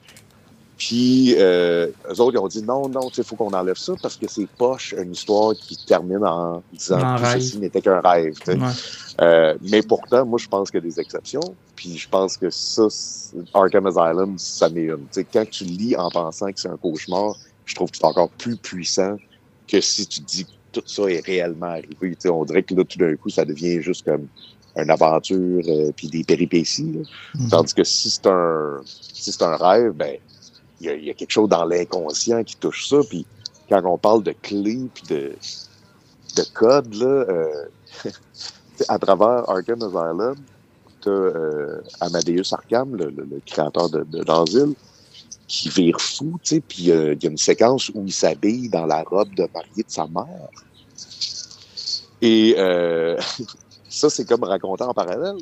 Puis 0.76 1.36
euh, 1.38 1.86
eux 2.10 2.20
autres 2.20 2.32
ils 2.34 2.38
ont 2.38 2.48
dit 2.48 2.62
non 2.62 2.88
non, 2.88 3.08
tu 3.08 3.14
sais 3.16 3.22
faut 3.22 3.36
qu'on 3.36 3.52
enlève 3.52 3.76
ça 3.76 3.92
parce 4.02 4.16
que 4.16 4.26
c'est 4.28 4.46
poche 4.58 4.92
une 4.98 5.12
histoire 5.12 5.54
qui 5.54 5.76
termine 5.86 6.24
en 6.26 6.62
disant 6.72 7.16
rêve. 7.16 7.40
ceci 7.40 7.58
n'était 7.58 7.80
qu'un 7.80 8.00
rêve. 8.00 8.34
Ouais. 8.48 8.56
Euh, 9.20 9.54
mais 9.62 9.82
pourtant, 9.82 10.26
moi, 10.26 10.40
je 10.40 10.48
pense 10.48 10.72
qu'il 10.72 10.82
y 10.82 10.82
a 10.84 10.90
des 10.90 10.98
exceptions. 10.98 11.54
Puis 11.76 11.96
je 11.96 12.08
pense 12.08 12.36
que 12.36 12.50
ça, 12.50 12.88
Arkham 13.54 13.86
Asylum, 13.86 14.36
ça 14.38 14.68
m'est 14.68 14.82
une. 14.86 14.96
Tu 15.12 15.20
sais, 15.20 15.26
quand 15.32 15.48
tu 15.48 15.62
lis 15.62 15.94
en 15.94 16.10
pensant 16.10 16.50
que 16.52 16.58
c'est 16.58 16.68
un 16.68 16.76
cauchemar, 16.76 17.36
je 17.64 17.76
trouve 17.76 17.92
que 17.92 17.96
c'est 17.96 18.04
encore 18.04 18.30
plus 18.30 18.56
puissant 18.56 19.16
que 19.68 19.80
si 19.80 20.04
tu 20.08 20.20
dis 20.22 20.44
que 20.44 20.50
tout 20.72 20.82
ça 20.86 21.04
est 21.04 21.24
réellement 21.24 21.66
arrivé. 21.66 21.94
Tu 22.00 22.16
sais, 22.18 22.28
on 22.30 22.44
dirait 22.44 22.64
que 22.64 22.74
là, 22.74 22.82
tout 22.82 22.98
d'un 22.98 23.14
coup, 23.14 23.30
ça 23.30 23.44
devient 23.44 23.80
juste 23.80 24.04
comme 24.04 24.26
une 24.76 24.90
aventure 24.90 25.62
euh, 25.68 25.92
puis 25.96 26.08
des 26.08 26.24
péripéties. 26.24 26.92
là. 26.92 27.00
Mhm. 27.34 27.48
Tandis 27.50 27.74
que 27.74 27.84
si 27.84 28.10
c'est 28.10 28.26
un 28.26 28.80
si 28.84 29.32
c'est 29.32 29.42
un 29.42 29.56
rêve, 29.56 29.92
ben 29.92 30.16
il 30.80 30.90
y, 30.90 31.06
y 31.06 31.10
a 31.10 31.14
quelque 31.14 31.30
chose 31.30 31.48
dans 31.48 31.64
l'inconscient 31.64 32.42
qui 32.44 32.56
touche 32.56 32.88
ça. 32.88 32.98
Puis 33.08 33.26
quand 33.68 33.82
on 33.84 33.98
parle 33.98 34.22
de 34.22 34.32
clés 34.32 34.90
puis 34.92 35.06
de, 35.08 35.32
de 36.36 36.42
codes, 36.54 36.94
là, 36.94 37.06
euh, 37.06 37.68
à 38.88 38.98
travers 38.98 39.48
Arkham 39.48 39.82
Asylum, 39.82 40.36
tu 41.02 41.08
euh, 41.10 41.80
Amadeus 42.00 42.52
Arkham, 42.52 42.96
le, 42.96 43.10
le- 43.10 43.24
le 43.24 43.40
créateur 43.46 43.88
de, 43.90 44.04
de 44.04 44.24
qui 45.46 45.68
vire 45.68 46.00
fou, 46.00 46.38
tu 46.42 46.56
sais, 46.56 46.60
puis 46.60 46.90
euh, 46.90 47.14
il 47.14 47.22
y 47.22 47.26
a 47.26 47.30
une 47.30 47.36
séquence 47.36 47.90
où 47.94 48.04
il 48.06 48.12
s'habille 48.12 48.68
dans 48.70 48.86
la 48.86 49.02
robe 49.02 49.34
de 49.34 49.46
mariée 49.54 49.82
de 49.82 49.90
sa 49.90 50.06
mère. 50.06 50.48
Et 52.22 52.54
euh, 52.58 53.18
ça, 53.96 54.10
c'est 54.10 54.24
comme 54.24 54.44
raconté 54.44 54.84
en 54.84 54.94
parallèle. 54.94 55.36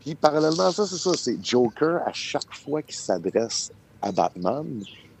Puis 0.00 0.14
parallèlement 0.14 0.66
à 0.66 0.72
ça, 0.72 0.86
c'est 0.86 0.96
ça, 0.96 1.12
c'est 1.16 1.36
Joker, 1.44 2.00
à 2.06 2.12
chaque 2.12 2.52
fois 2.54 2.82
qu'il 2.82 2.96
s'adresse 2.96 3.70
à 4.00 4.10
Batman, 4.10 4.66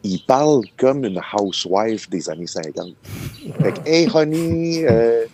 il 0.02 0.24
parle 0.24 0.62
comme 0.76 1.04
une 1.04 1.20
housewife 1.38 2.10
des 2.10 2.28
années 2.28 2.46
50. 2.46 2.94
Fait 3.60 3.72
que, 3.72 3.88
hey 3.88 4.08
honey, 4.12 4.84
euh, 4.84 5.24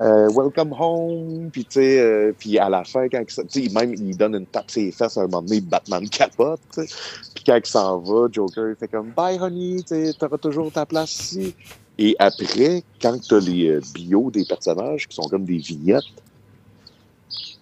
euh, 0.00 0.28
welcome 0.30 0.72
home, 0.78 1.50
puis 1.52 1.64
tu 1.64 1.80
sais, 1.80 2.00
euh, 2.00 2.32
puis 2.38 2.58
à 2.58 2.68
la 2.68 2.84
fin, 2.84 3.08
quand 3.08 3.22
il 3.54 3.72
même 3.72 3.94
il 3.94 4.16
donne 4.16 4.34
une 4.34 4.46
tape 4.46 4.70
sur 4.70 4.82
les 4.82 4.92
fesses 4.92 5.16
à 5.16 5.20
un 5.20 5.24
moment 5.24 5.42
donné, 5.42 5.60
Batman 5.60 6.08
capote, 6.08 6.60
puis 6.74 7.44
quand 7.46 7.56
il 7.56 7.66
s'en 7.66 7.98
va, 7.98 8.28
Joker 8.30 8.70
il 8.70 8.76
fait 8.76 8.88
comme 8.88 9.10
bye 9.10 9.38
honey, 9.38 9.82
t'auras 10.18 10.38
toujours 10.38 10.72
ta 10.72 10.86
place 10.86 11.12
ici. 11.14 11.54
Et 11.98 12.14
après, 12.18 12.82
quand 13.00 13.18
t'as 13.26 13.40
les 13.40 13.68
euh, 13.68 13.80
bios 13.94 14.30
des 14.30 14.44
personnages 14.44 15.06
qui 15.08 15.14
sont 15.14 15.28
comme 15.28 15.44
des 15.44 15.56
vignettes, 15.58 16.04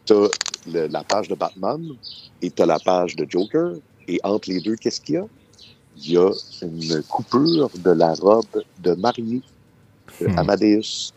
t'as 0.06 0.28
le- 0.66 0.86
la 0.88 1.04
page 1.04 1.28
de 1.28 1.34
Batman 1.34 1.80
et 2.42 2.50
t'as 2.50 2.66
la 2.66 2.78
page 2.78 3.16
de 3.16 3.26
Joker, 3.28 3.74
et 4.08 4.20
entre 4.24 4.50
les 4.50 4.60
deux, 4.60 4.76
qu'est-ce 4.76 5.00
qu'il 5.00 5.14
y 5.14 5.18
a? 5.18 5.26
Il 5.96 6.10
y 6.12 6.16
a 6.18 6.30
une 6.62 7.02
coupure 7.04 7.70
de 7.78 7.90
la 7.92 8.14
robe 8.14 8.62
de 8.78 8.94
mariée 8.94 9.42
de 10.20 10.26
Hmm. 10.26 10.38
Amadeus 10.38 11.12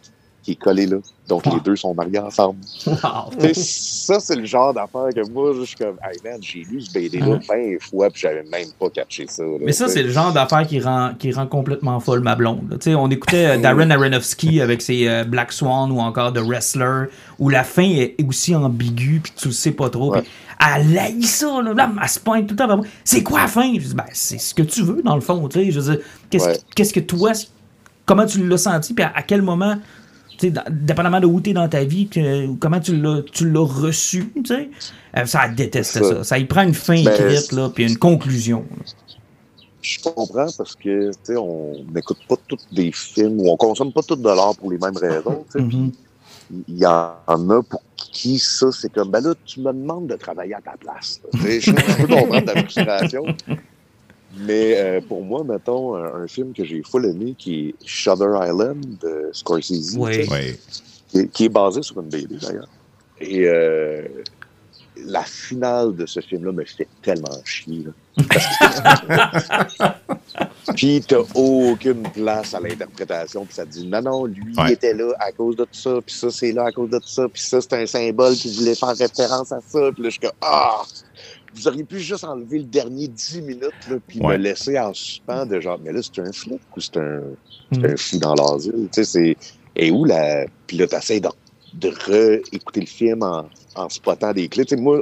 qui 0.48 0.54
est 0.54 0.56
collée 0.56 0.86
là. 0.86 0.98
Donc, 1.28 1.41
Ah. 1.45 1.50
les 1.54 1.60
deux 1.60 1.76
sont 1.76 1.93
mariés 1.93 2.20
ensemble. 2.20 2.60
Wow. 2.88 3.32
Sais, 3.39 3.54
ça, 3.54 4.20
c'est 4.22 4.36
le 4.38 4.45
genre 4.45 4.74
d'affaire 4.74 5.10
que 5.14 5.30
moi, 5.30 5.52
je 5.60 5.66
suis 5.66 5.76
comme, 5.76 5.98
hey 6.02 6.18
man, 6.24 6.39
j'ai 6.41 6.60
lu 6.60 6.80
ce 6.82 6.91
BD-là 6.93 7.38
20 7.50 7.78
fois, 7.82 8.10
puis 8.10 8.22
j'avais 8.22 8.43
même 8.43 8.68
pas 8.80 8.89
catché 8.89 9.26
ça. 9.28 9.43
là, 9.43 9.58
Mais 9.62 9.74
ça, 9.74 9.89
c'est 9.89 10.04
le 10.04 10.10
genre 10.10 10.32
d'affaire 10.32 10.66
qui 10.66 10.80
rend, 10.80 11.12
qui 11.20 11.34
rend 11.34 11.45
complètement 11.48 12.00
folle 12.00 12.22
ma 12.22 12.36
blonde. 12.36 12.70
là. 12.72 12.78
Tu 12.78 12.91
sais, 12.91 12.95
on 12.95 13.10
écoutait 13.10 13.58
euh, 13.58 13.58
Darren 13.58 13.91
Aronofsky 13.91 14.62
avec 14.62 14.82
ses 14.82 15.06
euh, 15.10 15.26
Black 15.26 15.52
Swan 15.52 15.91
ou 15.91 16.00
encore 16.00 16.32
The 16.32 16.39
Wrestler, 16.39 17.08
où 17.39 17.50
la 17.50 17.66
fin 17.66 17.84
est 17.84 18.16
aussi 18.26 18.56
ambiguë, 18.56 19.20
puis 19.22 19.34
tu 19.36 19.50
le 19.50 19.54
sais 19.54 19.72
pas 19.72 19.89
trop. 19.89 20.14
Ouais. 20.14 20.24
elle 20.76 20.98
haït 20.98 21.24
ça, 21.26 21.62
là, 21.62 21.74
Là, 21.74 21.91
elle 22.02 22.10
se 22.10 22.20
pointe 22.22 22.48
tout 22.48 22.54
le 22.54 22.58
temps 22.58 22.68
vers 22.68 22.78
moi. 22.78 22.86
C'est 23.04 23.22
quoi 23.22 23.41
la 23.41 23.48
fin? 23.48 23.74
Je 23.74 23.80
dis, 23.88 23.93
ben, 23.93 24.06
c'est 24.14 24.38
ce 24.39 24.54
que 24.54 24.64
tu 24.64 24.82
veux, 24.82 25.02
dans 25.04 25.16
le 25.16 25.22
fond. 25.22 25.45
Tu 25.50 25.60
sais, 25.66 25.72
je 25.72 25.80
veux 25.82 25.93
dire, 25.95 26.04
qu'est-ce 26.30 26.45
Ouais. 26.48 26.86
que- 26.93 27.00
toi, 27.02 27.32
comment 28.06 28.26
tu 28.26 28.48
l'as 28.48 28.58
senti, 28.58 28.93
puis 28.93 29.04
à, 29.04 29.12
à 29.14 29.22
quel 29.24 29.41
moment, 29.41 29.76
dans- 30.46 30.64
dépendamment 30.70 31.20
de 31.20 31.26
où 31.26 31.42
tu 31.42 31.50
es 31.50 31.54
dans 31.54 31.68
ta 31.68 31.84
vie, 31.84 32.08
que- 32.08 32.54
comment 32.56 32.80
tu 32.80 32.96
l'as, 32.96 33.24
reçu. 33.60 34.32
Euh, 34.52 35.26
ça 35.26 35.48
déteste 35.48 35.94
ça. 35.94 36.04
Ça. 36.04 36.24
ça. 36.24 36.38
y 36.38 36.46
prend 36.46 36.64
une 36.64 36.74
fin 36.74 37.04
Ben, 37.04 37.14
écrite, 37.14 37.52
là, 37.52 37.70
puis 37.74 37.90
une 37.90 37.98
conclusion. 37.98 38.66
là. 38.70 38.86
Je 39.82 40.00
comprends 40.02 40.48
parce 40.58 40.76
que, 40.76 41.12
on 41.38 41.86
n'écoute 41.94 42.18
pas 42.28 42.36
tous 42.48 42.68
des 42.72 42.92
films 42.92 43.40
ou 43.40 43.50
on 43.50 43.58
consomme 43.58 43.94
pas 43.94 44.02
tout 44.02 44.16
de 44.16 44.28
l'art 44.28 44.56
pour 44.56 44.72
les 44.72 44.78
mêmes 44.78 44.98
raisons. 44.98 45.46
Mhm. 45.56 45.92
Il 46.68 46.78
y 46.78 46.86
en 46.86 47.16
a 47.28 47.64
pour 47.64 47.82
qui 47.96 48.40
ça, 48.40 48.72
c'est 48.72 48.92
comme, 48.92 49.12
ben 49.12 49.22
là, 49.22 49.34
tu 49.46 49.60
me 49.60 49.72
demandes 49.72 50.08
de 50.08 50.16
travailler 50.16 50.56
à 50.56 50.62
ta 50.62 50.76
place. 50.78 51.22
Je, 51.34 51.72
peux 51.72 52.08
comprendre 52.08 52.46
ta 52.46 52.62
frustration. 52.62 53.26
Mais 54.40 54.78
euh, 54.78 55.02
pour 55.02 55.24
moi, 55.24 55.44
mettons, 55.44 55.96
un, 55.96 56.24
un 56.24 56.28
film 56.28 56.54
que 56.54 56.64
j'ai 56.64 56.82
full 56.84 57.06
aimé 57.06 57.36
qui 57.38 57.70
est 57.70 57.76
Shutter 57.86 58.32
Island 58.42 58.86
de 59.02 59.30
Scorsese, 59.34 59.96
Oui. 59.98 60.12
tu 60.20 60.24
sais, 60.26 60.32
Ouais. 60.32 60.60
qui, 61.10 61.20
est- 61.20 61.28
qui 61.30 61.46
est 61.46 61.50
basé 61.50 61.82
sur 61.82 62.00
une 62.02 62.10
BD 62.10 62.38
d'ailleurs. 62.38 62.68
Et 63.20 63.46
euh, 63.48 64.04
la 65.06 65.24
finale 65.24 65.96
de 65.96 66.06
ce 66.06 66.20
film-là 66.20 66.52
me 66.52 66.66
fait 66.66 66.88
tellement 67.02 67.32
chier. 67.46 67.86
là. 67.86 67.92
Puis 70.76 71.02
t'as 71.08 71.22
aucune 71.34 72.04
place 72.04 72.54
à 72.54 72.60
l'interprétation. 72.60 73.46
Puis 73.46 73.56
ça 73.56 73.66
te 73.66 73.72
dit 73.72 73.88
non, 73.88 74.02
non, 74.02 74.26
lui 74.26 74.54
il 74.54 74.60
Ouais. 74.60 74.74
était 74.74 74.94
là 74.94 75.14
à 75.20 75.32
cause 75.32 75.56
de 75.56 75.64
tout 75.64 75.70
ça. 75.74 76.00
Puis 76.06 76.16
ça, 76.16 76.30
c'est 76.30 76.52
là 76.52 76.66
à 76.66 76.72
cause 76.72 76.90
de 76.90 77.00
tout 77.00 77.08
ça. 77.08 77.28
Puis 77.30 77.42
ça, 77.42 77.62
c'est 77.62 77.74
un 77.74 77.86
symbole 77.86 78.34
qui 78.36 78.56
voulait 78.56 78.76
faire 78.76 78.90
référence 78.96 79.52
à 79.52 79.60
ça. 79.62 79.92
Puis 79.94 80.04
là, 80.04 80.10
je 80.10 80.12
suis 80.12 80.20
comme 80.20 80.32
ah! 80.42 80.84
Vous 81.58 81.68
auriez 81.68 81.84
pu 81.84 81.99
juste 81.99 82.24
enlever 82.24 82.60
le 82.60 82.66
dernier 82.66 83.08
10 83.08 83.41
minutes, 83.41 83.88
là, 83.88 83.97
puis 84.05 84.20
Ouais. 84.22 84.38
me 84.38 84.43
laisser 84.43 84.78
en 84.80 84.93
suspens 84.93 85.45
de 85.47 85.60
genre, 85.60 85.80
mais 85.80 85.91
là, 85.91 86.01
c'est 86.03 86.22
un 86.22 86.32
flic 86.32 86.62
ou 86.76 86.80
c'est 86.82 86.97
un, 86.97 87.22
Mhm. 87.72 87.86
un 87.86 87.97
fou 87.97 88.18
dans 88.20 88.36
l'asile? 88.36 88.89
Tu 88.93 89.03
sais, 89.03 89.05
c'est. 89.05 89.38
Et 89.76 89.91
où 89.91 90.05
la. 90.05 90.45
Puis 90.68 90.78
là, 90.78 90.88
t'essayes 90.88 91.22
de, 91.22 91.30
de 91.74 91.89
réécouter 91.89 92.82
le 92.82 92.86
film 92.86 93.24
en, 93.24 93.49
en 93.76 93.89
spottant 93.89 94.34
des 94.34 94.49
clés. 94.49 94.66
Tu 94.66 94.76
sais, 94.76 94.82
moi, 94.82 95.01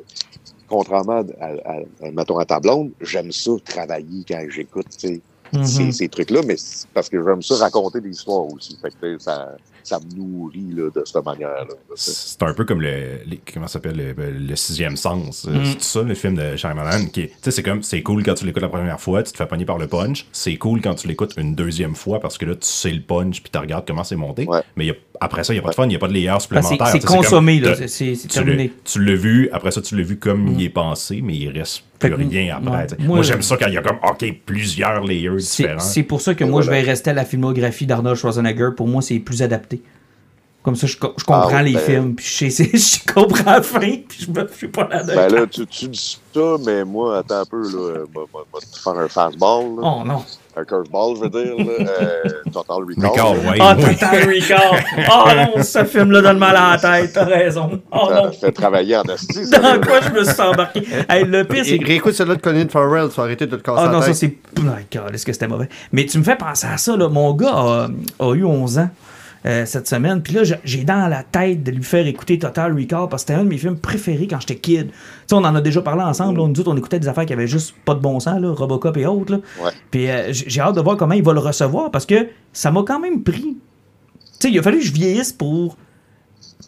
contrairement 0.68 1.24
à, 1.40 1.46
à, 1.66 1.74
à, 2.04 2.12
mettons, 2.12 2.38
à 2.38 2.46
ta 2.46 2.60
blonde, 2.60 2.94
j'aime 3.02 3.32
ça 3.32 3.52
travailler 3.66 4.24
quand 4.28 4.44
j'écoute, 4.50 4.88
tu 5.00 5.08
sais, 5.08 5.24
Mhm. 5.54 5.64
ces, 5.68 5.92
ces 5.92 6.10
trucs-là, 6.10 6.42
mais 6.44 6.56
c'est 6.58 6.90
parce 6.94 7.08
que 7.10 7.24
j'aime 7.24 7.42
ça 7.42 7.56
raconter 7.58 8.02
des 8.02 8.10
histoires 8.10 8.46
aussi. 8.48 8.78
Fait 8.82 8.90
que, 8.90 8.96
tu 8.96 9.14
sais, 9.14 9.20
ça, 9.20 9.58
ça 9.86 10.00
me 10.00 10.16
nourrit, 10.18 10.74
là, 10.74 10.90
de 10.94 11.02
cette 11.06 11.24
manière-là. 11.26 11.66
C'est 11.96 12.42
un 12.44 12.54
peu 12.54 12.66
comme 12.66 12.82
le, 12.82 13.20
les- 13.26 13.40
comment 13.54 13.68
ça 13.68 13.74
s'appelle 13.74 14.16
le, 14.18 14.32
le 14.32 14.56
sixième 14.56 14.98
sens. 14.98 15.46
Euh, 15.48 15.52
Mm. 15.56 15.66
C'est 15.66 15.74
tout 15.76 15.84
ça 15.84 16.02
le 16.02 16.14
film 16.16 16.36
de 16.36 16.56
Shyamalan 16.58 17.06
qui 17.08 17.22
est- 17.22 17.28
tu 17.28 17.34
sais 17.44 17.52
c'est 17.52 17.64
comme 17.64 17.82
c'est 17.84 18.02
cool 18.04 18.24
quand 18.24 18.34
tu 18.34 18.46
l'écoutes 18.46 18.62
la 18.64 18.70
première 18.70 19.00
fois, 19.00 19.24
tu 19.24 19.32
te 19.32 19.38
fais 19.38 19.46
pogner 19.46 19.66
par 19.66 19.78
le 19.78 19.88
punch. 19.88 20.26
C'est 20.32 20.56
cool 20.58 20.82
quand 20.82 20.96
tu 20.96 21.08
l'écoutes 21.08 21.34
une 21.38 21.56
deuxième 21.56 21.96
fois 21.96 22.20
parce 22.20 22.38
que 22.38 22.46
là 22.46 22.54
tu 22.56 22.68
sais 22.68 22.92
le 22.92 23.02
punch 23.02 23.42
puis 23.42 23.50
tu 23.52 23.58
regardes 23.58 23.88
comment 23.88 24.04
c'est 24.04 24.16
monté. 24.16 24.46
Ouais. 24.46 24.60
Mais 24.76 24.86
il 24.86 24.88
y 24.88 24.92
a- 24.92 24.96
après 25.22 25.44
ça 25.46 25.54
il 25.54 25.58
y 25.58 25.60
a 25.60 25.62
pas 25.64 25.70
de 25.70 25.76
fun, 25.76 25.86
il 25.86 25.94
y 25.94 25.96
a 25.96 26.00
pas 26.00 26.08
de 26.10 26.14
layer 26.14 26.32
c'est, 26.34 26.42
supplémentaire. 26.42 26.88
c'est 26.88 27.00
sais, 27.02 27.08
comme- 27.08 27.18
consommé, 27.18 27.62
C'est, 27.76 27.88
c'est- 27.88 28.16
c'est 28.16 28.28
tu 28.28 28.40
l'as- 28.40 28.44
terminé. 28.46 28.74
Tu 28.84 29.04
l'as 29.04 29.16
vu, 29.16 29.50
après 29.54 29.72
ça, 29.72 29.82
tu 29.82 29.96
l'as 29.96 30.04
vu 30.04 30.18
comme 30.18 30.48
il 30.58 30.64
est 30.66 30.70
pensé, 30.70 31.22
mais 31.24 31.36
il 31.38 31.50
reste 31.50 31.84
plus 32.00 32.10
que, 32.10 32.16
rien 32.16 32.58
après. 32.58 32.70
ouais. 32.72 32.88
Moi, 33.00 33.08
Moi, 33.08 33.22
j'aime 33.22 33.42
ça 33.42 33.56
quand 33.58 33.68
il 33.68 33.74
y 33.74 33.78
a 33.78 33.82
comme, 33.82 33.98
OK, 34.04 34.26
plusieurs 34.46 35.02
layers 35.06 35.40
C'est, 35.40 35.64
différents. 35.64 35.80
c'est 35.80 36.04
pour 36.04 36.20
ça 36.22 36.36
que 36.36 36.44
Et 36.44 36.48
moi, 36.48 36.62
je 36.62 36.70
vais 36.70 36.82
rester 36.82 37.12
à 37.12 37.14
la 37.14 37.24
filmographie 37.24 37.86
d'Arnold 37.86 38.18
Schwarzenegger. 38.18 38.70
Pour 38.76 38.88
moi, 38.90 39.02
c'est 39.02 39.20
plus 39.20 39.42
adapté. 39.42 39.75
Comme 40.66 40.76
ça, 40.76 40.88
je, 40.88 40.98
co- 40.98 41.14
je 41.18 41.24
comprends 41.24 41.48
Ah, 41.54 41.62
les 41.64 41.74
ben- 41.74 41.80
films, 41.80 42.16
puis 42.16 42.26
je, 42.40 42.50
sais, 42.50 42.72
je 42.74 43.14
comprends 43.14 43.52
la 43.52 43.62
fin, 43.62 43.80
puis 43.80 44.18
je 44.26 44.32
me 44.32 44.48
je 44.52 44.58
suis 44.58 44.68
pas 44.68 44.88
là 44.90 45.04
Ben 45.04 45.32
là, 45.34 45.46
tu, 45.50 45.66
tu 45.68 45.88
dis 45.88 46.20
ça, 46.34 46.42
mais 46.66 46.84
moi, 46.84 47.20
attends 47.20 47.42
un 47.42 47.46
peu, 47.46 47.62
là, 47.62 48.00
moi, 48.14 48.26
moi, 48.34 48.44
te 48.60 48.80
faire 48.80 48.98
un 48.98 49.08
fastball, 49.08 49.64
là, 49.80 49.82
Oh 49.84 50.04
non. 50.04 50.24
un 50.58 50.64
curveball, 50.66 51.18
je 51.18 51.22
veux 51.22 51.30
dire, 51.30 51.56
là, 51.56 51.92
euh, 52.02 52.24
Total 52.52 52.78
Recall. 52.78 53.10
Recall, 53.12 53.38
ouais. 53.48 53.58
Ah. 53.60 53.76
Total 53.76 54.28
Recall. 54.28 54.84
Oh 55.12 55.56
non, 55.58 55.64
ce 55.64 55.84
film-là 55.84 56.22
donne 56.22 56.40
mal 56.40 56.56
à 56.56 56.72
la 56.72 56.78
tête, 56.80 57.14
t'as 57.14 57.26
raison. 57.26 57.80
Oh 57.92 58.08
Ça 58.10 58.22
non. 58.24 58.32
fait 58.32 58.52
travailler 58.52 58.98
en 58.98 59.04
esti. 59.04 59.48
Dans 59.52 59.80
quoi 59.82 60.00
je 60.02 60.10
me 60.20 60.24
suis 60.24 60.42
embarqué? 60.42 60.82
Hey, 61.08 61.26
le 61.26 61.44
pire, 61.44 61.64
c'est 61.64 61.78
réécoute 61.84 62.14
celui-là 62.16 62.38
de 62.38 62.42
Colin 62.42 62.68
Farrell, 62.70 63.10
tu 63.10 63.16
vas 63.18 63.24
arrêter 63.24 63.46
de 63.46 63.56
te 63.56 63.62
casser 63.62 63.82
Ah 63.84 63.86
la 63.86 63.92
non, 63.92 64.02
ça 64.02 64.14
c'est. 64.16 64.36
Oh, 64.58 64.62
God, 64.92 65.14
est-ce 65.14 65.26
que 65.28 65.32
c'était 65.34 65.48
mauvais? 65.48 65.70
Mais 65.92 66.06
tu 66.06 66.18
me 66.18 66.24
fais 66.24 66.36
penser 66.38 66.66
à 66.66 66.78
ça, 66.78 66.98
là. 66.98 67.08
Mon 67.08 67.34
gars 67.34 67.54
a, 67.54 67.88
a 68.20 68.34
eu 68.34 68.44
11 68.46 68.80
ans 68.80 68.90
euh, 69.46 69.66
cette 69.66 69.88
semaine. 69.88 70.22
Puis 70.24 70.34
là, 70.34 70.42
j'ai- 70.64 70.84
dans 70.84 71.08
la 71.08 71.22
tête 71.24 71.62
de 71.64 71.72
lui 71.72 71.84
faire 71.84 72.08
écouter 72.08 72.40
Total 72.40 72.74
Recall 72.74 73.08
parce 73.10 73.24
que 73.24 73.28
c'était 73.30 73.40
un 73.40 73.44
de 73.44 73.50
mes 73.50 73.58
films 73.58 73.78
préférés 73.78 74.26
quand 74.28 74.40
j'étais 74.40 74.56
kid. 74.56 74.88
Tu 74.88 74.94
sais, 75.28 75.36
on 75.36 75.38
en 75.46 75.54
a 75.56 75.62
déjà 75.62 75.82
parlé 75.82 76.02
ensemble. 76.02 76.40
là. 76.40 76.48
Nous 76.48 76.60
autres, 76.60 76.72
on 76.72 76.78
écoutait 76.78 77.00
des 77.00 77.08
affaires 77.08 77.26
qui 77.26 77.34
avaient 77.34 77.46
juste 77.48 77.76
pas 77.86 77.94
de 77.94 78.00
bon 78.00 78.20
sens, 78.20 78.40
là, 78.42 78.52
Robocop 78.52 78.98
et 78.98 79.06
autres. 79.06 79.34
là. 79.34 79.40
Ouais. 79.64 79.72
Puis 79.92 80.10
euh, 80.10 80.34
j'ai 80.34 80.62
hâte 80.62 80.76
de 80.76 80.82
voir 80.82 80.98
comment 80.98 81.14
il 81.14 81.24
va 81.24 81.34
le 81.34 81.40
recevoir 81.40 81.92
parce 81.92 82.06
que 82.08 82.28
ça 82.54 82.72
m'a 82.72 82.82
quand 82.82 83.00
même 83.00 83.22
pris. 83.24 83.42
Tu 84.40 84.48
sais, 84.48 84.50
il 84.52 84.58
a 84.60 84.64
fallu 84.64 84.80
que 84.80 84.86
je 84.86 84.92
vieillisse 84.94 85.32
pour 85.32 85.78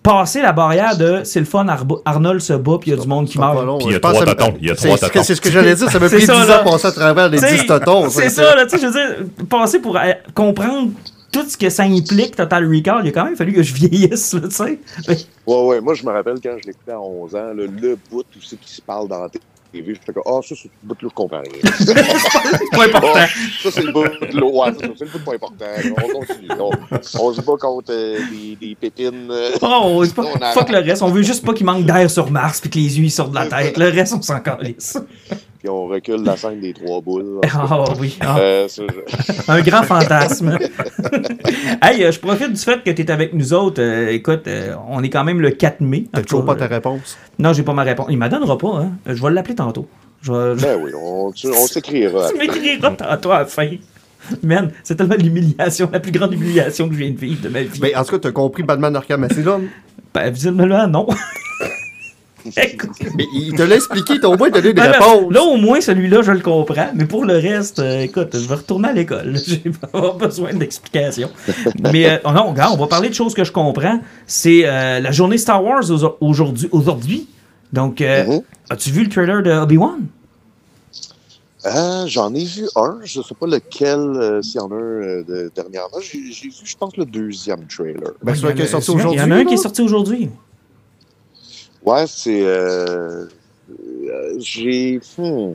passer 0.04 0.42
la 0.42 0.54
barrière 0.54 0.96
de 0.98 1.22
c'est 1.24 1.40
le 1.40 1.46
fun, 1.46 1.66
Arnold 2.06 2.40
se 2.40 2.54
bat, 2.54 2.78
puis 2.80 2.92
il 2.92 2.96
y 2.96 2.98
a 2.98 3.02
du 3.02 3.08
monde 3.08 3.28
qui 3.28 3.38
meurt. 3.40 3.58
Puis 3.80 3.88
il 3.88 3.92
y 3.94 3.96
a 3.96 4.00
trois 4.00 4.24
totons. 4.26 4.54
Il 4.62 4.68
y 4.68 4.72
a 4.72 4.76
c'est- 4.76 4.86
trois 4.88 4.98
c'est- 4.98 5.08
totons. 5.08 5.24
C'est 5.24 5.36
ce 5.36 5.42
que 5.42 5.52
j'allais 5.52 5.76
dire. 5.76 5.90
Ça 5.90 6.00
m'a 6.00 6.08
pris 6.10 6.20
10 6.20 6.26
ça, 6.28 6.62
ans 6.62 6.64
passer 6.64 6.88
à 6.88 6.92
travers 6.92 7.30
les 7.30 7.38
T'sais, 7.40 7.58
10 7.58 7.66
totons. 7.66 8.10
C'est 8.10 8.30
ça, 8.30 8.56
là, 8.56 8.66
tu 8.66 8.78
sais, 8.78 8.82
je 8.82 8.86
veux 8.88 8.94
dire, 8.94 9.48
passer 9.50 9.80
pour 9.80 9.98
euh, 9.98 10.02
comprendre 10.34 10.92
tout 11.32 11.48
ce 11.50 11.58
que 11.58 11.70
ça 11.70 11.84
implique, 11.84 12.36
Total 12.36 12.66
Recall, 12.66 13.02
il 13.06 13.10
a 13.10 13.12
quand 13.12 13.26
même 13.26 13.36
fallu 13.36 13.54
que 13.54 13.64
je 13.64 13.74
vieillisse, 13.74 14.36
tu 14.42 14.52
sais. 14.52 14.80
Ben, 15.08 15.16
Ouais, 15.46 15.62
ouais, 15.68 15.82
moi, 15.82 15.94
je 15.94 16.04
me 16.06 16.12
rappelle 16.12 16.40
quand 16.44 16.56
je 16.62 16.68
l'écoutais 16.68 16.92
à 16.92 17.00
11 17.00 17.36
ans, 17.36 17.54
là, 17.54 17.54
le 17.66 17.98
bout 18.12 18.20
où 18.36 18.42
c'est 18.42 18.60
qui 18.60 18.72
se 18.74 18.82
parle 18.82 19.08
dans 19.08 19.22
la 19.22 19.30
TV, 19.30 19.44
j'étais 19.74 20.14
comme, 20.14 20.24
ah, 20.26 20.40
ça, 20.42 20.56
c'est 20.56 20.70
le 20.82 20.88
bout 20.88 21.02
là, 21.02 21.10
je 21.10 21.14
comprends 21.14 21.42
rien. 21.42 21.72
c'est 21.80 22.72
pas 22.72 22.86
important. 22.86 23.14
Ça, 23.62 23.72
c'est 23.72 23.84
le 23.84 23.92
bout 23.92 24.04
de 24.04 24.38
l'eau. 24.40 24.62
Ouais, 24.62 24.72
c'est 24.80 25.06
le 25.06 25.12
bout 25.12 25.20
pas 25.26 25.34
important. 25.36 25.66
On 26.04 26.20
continue. 26.20 26.48
On, 26.60 26.72
on 27.22 27.34
se 27.34 27.42
bat 27.42 27.54
contre 27.60 27.92
euh, 27.92 28.20
des, 28.32 28.56
des 28.56 28.76
pépines. 28.76 29.28
euh, 29.30 29.52
Oh, 29.62 30.04
pas, 30.16 30.24
On 30.24 30.36
arrête. 30.42 30.54
fuck 30.58 30.70
le 30.70 30.80
reste, 30.80 31.02
on 31.04 31.10
veut 31.12 31.22
juste 31.22 31.46
pas 31.46 31.54
qu'il 31.54 31.66
manque 31.66 31.86
d'air 31.86 32.10
sur 32.10 32.32
Mars 32.32 32.60
puis 32.62 32.70
que 32.70 32.76
les 32.80 32.98
yeux 33.00 33.06
ils 33.06 33.12
sortent 33.12 33.32
de 33.32 33.36
la 33.36 33.48
tête. 33.48 33.78
Le 33.78 33.90
reste, 33.90 34.14
on 34.14 34.22
s'en 34.22 34.40
calisse. 34.40 34.98
Puis 35.60 35.70
on 35.70 35.88
recule 35.88 36.24
la 36.24 36.38
scène 36.38 36.60
des 36.60 36.74
trois 36.74 37.02
boules. 37.02 37.42
Ah 37.52 37.84
oui, 38.00 38.18
ah, 38.22 38.38
Euh, 38.40 38.68
un 39.48 39.62
grand 39.62 39.84
fantasme. 39.84 40.58
hey, 41.82 42.04
euh, 42.04 42.12
je 42.12 42.20
profite 42.20 42.54
du 42.54 42.60
fait 42.60 42.84
que 42.84 42.92
tu 42.92 43.02
es 43.02 43.10
avec 43.12 43.34
nous 43.34 43.54
autres. 43.54 43.82
Euh, 43.82 44.10
écoute, 44.10 44.48
euh, 44.48 44.76
on 44.88 45.02
est 45.04 45.10
quand 45.10 45.24
même 45.24 45.42
le 45.42 45.50
4 45.50 45.82
mai. 45.82 46.06
T'as 46.12 46.22
toujours 46.22 46.46
pas 46.46 46.56
ta 46.56 46.68
réponse? 46.68 47.18
Non, 47.40 47.54
j'ai 47.54 47.64
pas 47.64 47.74
ma 47.74 47.84
réponse. 47.84 48.08
Il 48.10 48.18
m'en 48.18 48.30
donnera 48.30 48.58
pas, 48.58 48.82
hein. 48.82 48.92
Je 49.08 49.22
vais 49.22 49.32
l'appeler 49.32 49.56
tantôt. 49.56 49.88
Je 50.22 50.32
vais... 50.32 50.62
Ben 50.62 50.80
oui, 50.84 50.92
on, 50.96 51.30
on 51.30 51.32
s'écrira. 51.68 52.30
Tu 52.32 52.38
m'écriras 52.38 52.92
tantôt 52.92 53.32
à 53.32 53.40
la 53.40 53.46
fin. 53.46 53.70
Man, 54.44 54.72
c'est 54.84 54.96
tellement 54.96 55.16
l'humiliation, 55.16 55.90
la 55.92 56.00
plus 56.00 56.12
grande 56.12 56.34
humiliation 56.34 56.88
que 56.88 56.94
je 56.94 57.00
viens 57.00 57.12
de 57.12 57.18
vivre 57.18 57.42
de 57.42 57.50
ma 57.50 57.64
vie. 57.64 57.80
Mais 57.82 57.96
en 57.96 58.04
tout 58.04 58.12
cas, 58.12 58.20
t'as 58.20 58.32
compris 58.32 58.62
Batman 58.62 58.96
Arkham 58.96 59.24
Asylum? 59.24 59.70
Ben, 60.14 60.30
visiblement, 60.30 60.88
non. 60.88 61.08
Écoute. 62.56 62.92
Mais 63.16 63.26
il 63.34 63.54
te 63.56 63.62
l'a 63.64 63.76
expliqué, 63.76 64.14
il 64.16 64.20
t'a 64.20 64.30
au 64.30 64.38
moins 64.38 64.50
donné 64.50 64.70
des 64.70 64.74
Ben 64.74 64.92
réponses. 64.92 65.32
là, 65.34 65.42
au 65.44 65.58
moins, 65.58 65.82
celui-là, 65.82 66.22
je 66.22 66.32
le 66.32 66.40
comprends. 66.40 66.90
Mais 66.96 67.06
pour 67.06 67.26
le 67.26 67.34
reste, 67.38 67.80
euh, 67.80 68.02
écoute, 68.02 68.30
je 68.34 68.48
vais 68.48 68.56
retourner 68.56 68.90
à 68.90 68.94
l'école. 68.94 69.36
J'ai 69.46 69.64
pas 69.92 70.12
besoin 70.14 70.54
d'explications. 70.54 71.30
mais 71.80 72.10
euh, 72.10 72.18
oh 72.26 72.32
non, 72.32 72.52
regarde, 72.52 72.74
on 72.74 72.82
va 72.82 72.88
parler 72.88 73.10
de 73.10 73.14
choses 73.16 73.34
que 73.34 73.44
je 73.44 73.52
comprends. 73.52 74.00
C'est 74.26 74.62
euh, 74.66 75.00
la 75.00 75.12
journée 75.12 75.38
Star 75.38 75.64
Wars 75.64 75.84
au- 75.92 76.18
aujourd'hui. 76.22 76.70
aujourd'hui. 76.72 77.28
Donc, 77.74 78.00
euh, 78.02 78.26
Mhm. 78.26 78.42
as-tu 78.70 78.92
vu 78.92 79.04
le 79.04 79.10
trailer 79.10 79.44
de 79.44 79.52
Obi-Wan? 79.52 80.00
Euh, 81.66 82.06
J'en 82.08 82.34
ai 82.34 82.46
vu 82.46 82.66
un, 82.76 83.00
je 83.04 83.22
sais 83.22 83.36
pas 83.38 83.48
lequel, 83.48 83.98
euh, 84.00 84.42
s'il 84.42 84.56
y 84.56 84.60
en 84.64 84.72
a 84.72 84.76
un 84.76 84.80
euh, 84.80 85.24
de, 85.24 85.52
dernièrement. 85.54 85.98
J'ai 86.02 86.20
vu, 86.20 86.52
je 86.64 86.76
pense, 86.78 86.96
le 86.96 87.04
deuxième 87.06 87.66
trailer. 87.68 88.12
Ben, 88.24 88.36
celui 88.36 88.54
qui 88.54 88.62
est 88.62 88.68
sorti 88.68 88.92
Il 88.92 88.94
y 88.94 88.96
en 88.96 89.00
a- 89.00 89.02
aujourd'hui. 89.02 89.18
Il 89.18 89.22
y 89.22 89.26
en 89.26 89.32
a 89.32 89.36
un 89.40 89.46
qui 89.46 89.54
est 89.56 89.58
sorti 89.58 89.82
aujourd'hui. 89.82 90.30
Ouais, 91.88 92.06
c'est. 92.06 92.42
Euh, 92.42 93.28
euh, 93.70 94.36
j'ai. 94.40 95.00
hmm, 95.18 95.54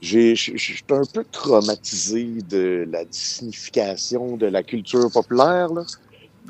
j'ai- 0.00 0.34
suis 0.34 0.82
un 0.90 1.02
peu 1.14 1.24
traumatisé 1.30 2.38
de 2.50 2.88
la 2.90 3.04
signification 3.12 4.36
de 4.36 4.46
la 4.46 4.64
culture 4.64 5.08
populaire. 5.12 5.72
Là. 5.72 5.84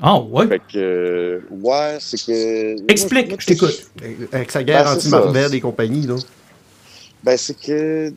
Ah, 0.00 0.18
ouais. 0.22 0.46
Fait 0.48 0.59
que. 0.61 0.78
euh, 0.78 1.40
ouais, 1.50 1.98
c'est 2.00 2.16
que. 2.16 2.90
Explique, 2.90 3.28
moi, 3.28 3.36
je 3.38 3.46
t'écoute. 3.46 3.90
Avec 4.32 4.50
sa 4.50 4.64
guerre 4.64 4.84
Ben, 4.84 4.90
ça. 4.90 4.96
anti-Marvel 4.96 5.54
et 5.54 5.61
compagnie, 5.61 6.07
là. 6.07 6.16
Ben, 7.22 7.36
c'est 7.36 7.61
que. 7.61 8.11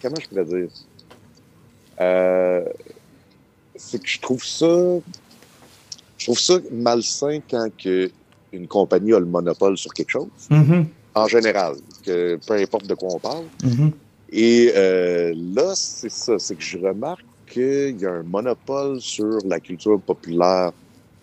Comment 0.00 0.16
je 0.22 0.28
pourrais 0.28 0.44
dire? 0.44 0.68
Euh, 2.00 2.64
c'est 3.74 4.00
que 4.00 4.08
je 4.08 4.20
trouve 4.20 4.44
ça. 4.44 4.66
Je 6.18 6.26
trouve 6.26 6.38
ça 6.38 6.58
malsain 6.70 7.40
quand 7.50 7.68
que 7.76 8.08
une 8.54 8.68
compagnie 8.68 9.12
a 9.12 9.18
le 9.20 9.26
monopole 9.26 9.76
sur 9.76 9.92
quelque 9.92 10.10
chose, 10.10 10.30
Mhm, 10.50 10.86
en 11.14 11.26
général, 11.28 11.74
que 12.04 12.38
peu 12.46 12.54
importe 12.54 12.86
de 12.86 12.94
quoi 12.94 13.14
on 13.14 13.18
parle. 13.18 13.46
mhm. 13.62 13.92
Et 14.30 14.72
euh, 14.74 15.32
là, 15.36 15.72
c'est 15.76 16.10
ça, 16.10 16.38
c'est 16.38 16.56
que 16.56 16.62
je 16.62 16.78
remarque 16.78 17.24
qu'il 17.46 18.00
y 18.00 18.06
a 18.06 18.10
un 18.10 18.22
monopole 18.22 19.00
sur 19.00 19.38
la 19.44 19.60
culture 19.60 20.00
populaire 20.00 20.72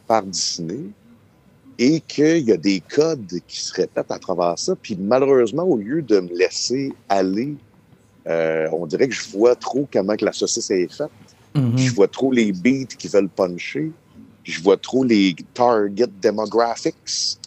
par 0.07 0.23
Disney 0.23 0.91
et 1.77 1.99
qu'il 2.01 2.39
y 2.39 2.51
a 2.51 2.57
des 2.57 2.81
codes 2.81 3.27
qui 3.47 3.59
se 3.59 3.73
répètent 3.73 4.11
à 4.11 4.19
travers 4.19 4.57
ça. 4.59 4.75
Puis 4.75 4.95
malheureusement, 4.99 5.63
au 5.63 5.77
lieu 5.77 6.01
de 6.03 6.19
me 6.19 6.29
laisser 6.37 6.91
aller, 7.09 7.57
euh, 8.27 8.69
on 8.71 8.85
dirait 8.85 9.07
que 9.07 9.15
je 9.15 9.31
vois 9.31 9.55
trop 9.55 9.89
comment 9.91 10.15
que 10.15 10.25
la 10.25 10.31
saucisse 10.33 10.69
est 10.69 10.93
faite. 10.95 11.09
Mhm. 11.55 11.77
Je 11.77 11.91
vois 11.93 12.07
trop 12.07 12.31
les 12.31 12.51
beats 12.51 12.85
qui 12.99 13.07
veulent 13.07 13.29
puncher. 13.29 13.91
Je 14.43 14.61
vois 14.61 14.77
trop 14.77 15.03
les 15.03 15.35
target 15.53 16.07
demographics. 16.21 17.37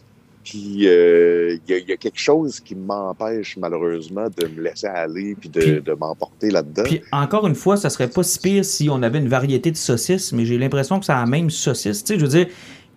Puis 0.45 0.86
euh, 0.86 1.57
il 1.66 1.70
y, 1.70 1.74
a- 1.74 1.78
il 1.78 1.88
y 1.88 1.92
a 1.92 1.97
quelque 1.97 2.18
chose 2.20 2.61
qui 2.61 2.74
m'empêche 2.74 3.57
malheureusement 3.57 4.26
de 4.36 4.47
me 4.47 4.62
laisser 4.62 4.86
aller 4.86 5.34
puis 5.40 5.49
de, 5.49 5.61
Puis- 5.61 5.80
de 5.80 5.92
m'emporter 5.95 6.51
là-dedans. 6.51 6.82
Puis 6.84 7.01
encore 7.12 7.47
une 7.47 7.55
fois, 7.55 7.78
ça 7.78 7.88
serait 7.88 8.11
pas 8.11 8.22
si 8.22 8.38
pire 8.38 8.64
si 8.64 8.90
on 8.90 9.03
avait 9.03 9.18
une 9.20 9.28
variété 9.28 9.70
de 9.70 9.76
saucisses, 9.78 10.32
mais 10.32 10.45
j'ai 10.45 10.59
l'impression 10.59 11.01
que 11.01 11.07
c'est 11.07 11.12
la 11.14 11.24
même 11.24 11.49
saucisse. 11.49 12.05
Tu 12.05 12.12
sais, 12.12 12.18
je 12.20 12.24
veux 12.26 12.30
dire, 12.30 12.47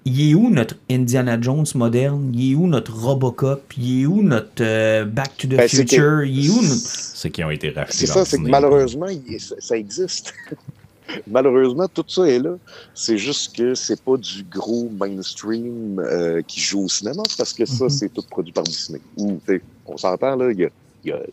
il 0.04 0.30
est 0.32 0.36
où 0.36 0.50
notre 0.50 0.76
Indiana 0.92 1.40
Jones 1.40 1.66
moderne? 1.76 2.32
Il 2.34 2.52
est 2.52 2.56
où 2.56 2.68
notre 2.68 2.94
Robocop? 2.94 3.74
Il 3.78 4.02
est 4.02 4.06
où 4.06 4.22
notre 4.24 4.52
euh, 4.62 5.06
Back 5.06 5.38
to 5.38 5.48
the 5.48 5.52
Ben, 5.52 5.68
c'est 5.70 5.86
que- 5.86 5.90
Future? 5.92 6.24
Il 6.26 6.46
est 6.48 6.50
où 6.50 6.62
notre... 6.62 6.76
C'est 7.16 7.30
qui 7.32 7.44
ont 7.46 7.50
été 7.52 7.70
rachetés. 7.70 7.98
C'est 7.98 8.06
ça, 8.08 8.26
c'est 8.26 8.38
que 8.38 8.50
malheureusement, 8.50 9.08
il- 9.08 9.40
ça 9.40 9.78
existe. 9.78 10.34
malheureusement, 11.28 11.88
tout 11.88 12.06
ça 12.08 12.28
est 12.28 12.40
là. 12.40 12.56
C'est 12.94 13.18
juste 13.18 13.56
que 13.56 13.76
c'est 13.76 14.02
pas 14.02 14.18
du 14.18 14.44
gros 14.44 14.90
mainstream 15.00 16.00
euh, 16.00 16.42
qui 16.48 16.60
joue 16.60 16.84
au 16.86 16.90
cinéma, 16.90 17.24
parce 17.38 17.54
que 17.54 17.66
ça, 17.66 17.86
Mhm. 17.86 17.90
c'est 17.90 18.10
tout 18.14 18.24
produit 18.30 18.54
par 18.54 18.64
Disney. 18.64 19.00
Ou, 19.18 19.40
on 19.86 19.98
s'entend, 19.98 20.36
là, 20.36 20.52
il 20.52 20.60
y 20.60 20.66
a, 20.66 20.70
il 21.04 21.10
y 21.10 21.14
a- 21.14 21.24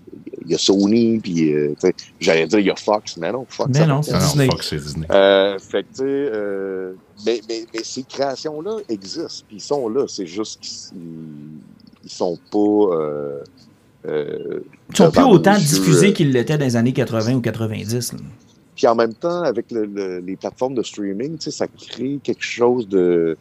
il 0.47 0.51
y 0.51 0.55
a 0.55 0.59
Sony, 0.59 1.19
puis, 1.21 1.53
euh, 1.55 1.75
j'allais 2.21 2.47
dire, 2.47 2.59
il 2.59 2.67
y 2.67 2.71
a 2.71 2.77
Fox, 2.77 3.17
mais 3.17 3.33
non, 3.33 3.47
Fox. 3.49 3.71
Mais 3.73 3.87
non, 3.87 4.01
Disney. 4.01 4.47
Fox, 4.47 4.69
c'est 4.69 4.77
Disney. 4.77 5.07
euh, 5.11 5.59
fait 5.59 5.83
que, 5.85 5.89
tu 5.89 5.95
sais, 5.97 6.03
euh, 6.05 6.93
mais, 7.25 7.41
mais, 7.49 7.65
mais 7.73 7.81
ces 7.83 8.03
créations-là 8.03 8.77
existent, 8.89 9.45
puis 9.49 9.57
ils 9.57 9.61
sont 9.63 9.89
là. 9.89 10.05
C'est 10.07 10.27
juste 10.27 10.61
qu'ils 10.61 11.01
ils 12.05 12.11
sont 12.11 12.39
pas. 12.53 12.59
Euh, 12.59 13.41
euh, 14.07 14.61
Ils 14.91 14.97
sont 14.97 15.11
plus 15.11 15.23
autant 15.23 15.57
diffusés 15.57 16.13
qu'ils 16.13 16.31
l'étaient 16.31 16.59
dans 16.59 16.67
les 16.67 16.77
années 16.77 16.93
80 16.93 17.35
ou 17.37 17.41
90. 17.41 18.13
là. 18.13 18.19
Puis 18.77 18.87
en 18.87 18.95
même 18.95 19.15
temps, 19.15 19.43
avec 19.43 19.71
le- 19.71 19.85
le- 19.87 20.19
les 20.21 20.37
plateformes 20.37 20.75
de 20.75 20.83
streaming, 20.83 21.39
tu 21.39 21.45
sais, 21.45 21.51
ça 21.51 21.67
crée 21.69 22.19
quelque 22.23 22.43
chose 22.45 22.89
de. 22.89 23.37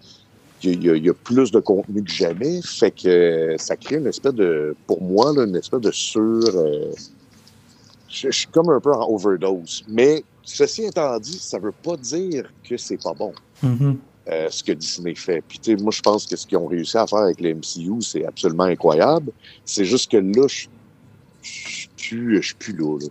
Il 0.66 0.82
y, 0.84 0.90
a, 0.90 0.96
il 0.96 1.04
y 1.06 1.10
a 1.10 1.14
plus 1.14 1.52
de 1.52 1.60
contenu 1.60 2.04
que 2.04 2.12
jamais. 2.12 2.62
Fait 2.62 2.92
que 2.92 3.56
ça 3.58 3.76
crée 3.76 3.98
une 3.98 4.08
espèce 4.08 4.34
de. 4.34 4.76
Pour 4.88 5.02
moi, 5.02 5.34
là, 5.36 5.44
une 5.44 5.56
espèce 5.56 5.82
de 5.82 5.92
sur. 5.92 6.22
euh, 6.22 6.92
je, 8.10 8.30
je 8.30 8.38
suis 8.38 8.48
comme 8.48 8.70
un 8.70 8.80
peu 8.80 8.94
en 8.94 9.10
overdose. 9.10 9.84
Mais 9.90 10.24
ceci 10.44 10.84
étant 10.84 11.20
dit, 11.20 11.40
ça 11.40 11.58
veut 11.60 11.74
pas 11.74 11.98
dire 11.98 12.50
que 12.68 12.78
c'est 12.78 13.02
pas 13.02 13.14
bon. 13.14 13.34
Mhm. 13.62 13.98
euh, 14.30 14.48
ce 14.50 14.64
que 14.64 14.72
Disney 14.72 15.16
fait. 15.16 15.44
Puis, 15.46 15.60
tu 15.60 15.76
sais, 15.76 15.84
moi, 15.84 15.92
je 15.92 16.02
pense 16.02 16.26
que 16.26 16.36
ce 16.38 16.48
qu'ils 16.48 16.58
ont 16.58 16.68
réussi 16.68 16.98
à 16.98 17.06
faire 17.06 17.20
avec 17.20 17.42
le 17.42 17.56
MCU, 17.56 18.02
c'est 18.02 18.24
absolument 18.26 18.64
incroyable. 18.64 19.32
C'est 19.66 19.84
juste 19.84 20.10
que 20.12 20.18
là, 20.18 20.48
je 20.48 20.68
je 21.42 21.50
suis 21.52 21.90
plus, 21.98 22.42
je 22.42 22.48
suis 22.48 22.56
plus 22.56 22.74
là. 22.78 22.98
là. 23.00 23.08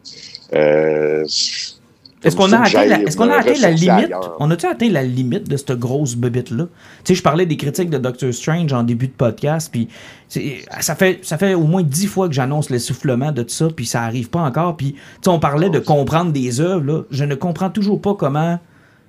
Euh, 0.58 1.24
Est-ce 2.24 2.36
qu'on 2.36 2.52
a 2.52 2.58
atteint 2.58 2.84
la, 2.84 2.96
j'aille 2.96 3.04
est-ce 3.06 3.16
qu'on 3.16 3.24
a 3.24 3.26
me 3.28 3.32
atteint 3.34 3.52
la 3.60 3.70
ressourcer 3.70 3.74
limite? 3.74 4.12
On 4.38 4.50
a-tu 4.50 4.66
atteint 4.66 4.88
la 4.88 5.02
limite 5.02 5.48
de 5.48 5.56
cette 5.56 5.72
grosse 5.72 6.14
bebite-là? 6.14 6.64
Tu 6.64 6.70
sais, 7.04 7.14
je 7.14 7.22
parlais 7.22 7.46
des 7.46 7.56
critiques 7.56 7.90
de 7.90 7.98
Doctor 7.98 8.32
Strange 8.32 8.72
en 8.72 8.82
début 8.82 9.08
de 9.08 9.12
podcast, 9.12 9.70
puis 9.72 9.88
ça 10.80 10.94
fait, 10.94 11.20
ça 11.22 11.38
fait 11.38 11.54
au 11.54 11.64
moins 11.64 11.82
dix 11.82 12.06
fois 12.06 12.28
que 12.28 12.34
j'annonce 12.34 12.70
l'essoufflement 12.70 13.32
de 13.32 13.42
tout 13.42 13.50
ça, 13.50 13.68
puis 13.74 13.86
ça 13.86 14.02
arrive 14.02 14.30
pas 14.30 14.40
encore. 14.40 14.76
Puis, 14.76 14.92
tu 14.92 15.00
sais, 15.22 15.30
on 15.30 15.38
parlait 15.38 15.70
de 15.70 15.78
comprendre 15.78 16.32
des 16.32 16.60
œuvres, 16.60 16.84
là. 16.84 17.02
Je 17.10 17.24
ne 17.24 17.34
comprends 17.34 17.70
toujours 17.70 18.00
pas 18.00 18.14
comment 18.14 18.58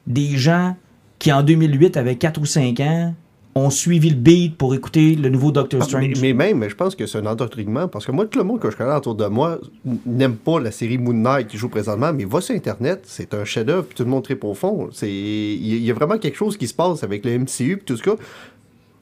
des 0.08 0.38
gens 0.38 0.76
qui, 1.20 1.32
en 1.32 1.44
2008, 1.44 1.98
avaient 1.98 2.16
4 2.16 2.42
ou 2.42 2.46
5 2.46 2.80
ans, 2.80 3.14
ont 3.56 3.70
suivi 3.70 4.10
le 4.10 4.16
beat 4.16 4.58
pour 4.58 4.74
écouter 4.74 5.16
le 5.16 5.30
nouveau 5.30 5.52
Doctor 5.52 5.80
Ah, 5.84 5.86
Strange. 5.86 6.20
Mais, 6.22 6.34
mais 6.34 6.54
même, 6.54 6.68
je 6.70 6.76
pense 6.76 6.96
que 6.96 7.06
c'est 7.06 7.20
un 7.20 7.26
endoctrinement 7.28 7.88
parce 7.88 8.06
que 8.06 8.12
moi, 8.12 8.26
tout 8.26 8.40
le 8.40 8.46
monde 8.46 8.60
que 8.60 8.72
je 8.72 8.76
connais 8.76 8.94
autour 8.96 9.14
de 9.16 9.26
moi 9.28 9.60
n'aime 10.08 10.36
pas 10.38 10.60
la 10.60 10.72
série 10.72 10.98
Moon 10.98 11.14
Knight 11.14 11.48
qui 11.48 11.58
joue 11.58 11.70
présentement, 11.70 12.12
mais 12.14 12.26
va 12.26 12.42
sur 12.42 12.56
Internet, 12.56 13.02
c'est 13.06 13.34
un 13.36 13.46
chef-d'œuvre, 13.46 13.84
puis 13.86 13.96
tout 13.96 14.04
le 14.04 14.10
monde 14.10 14.24
tripe 14.24 14.44
au 14.44 14.56
fond. 14.56 14.90
C'est- 14.92 15.08
Il 15.10 15.84
y, 15.84 15.92
a- 15.92 15.94
vraiment 15.94 16.18
quelque 16.18 16.36
chose 16.38 16.58
qui 16.58 16.68
se 16.68 16.74
passe 16.74 17.04
avec 17.04 17.24
le 17.26 17.32
MCU, 17.38 17.78
puis 17.78 17.86
tout 17.86 17.98
ça. 17.98 18.16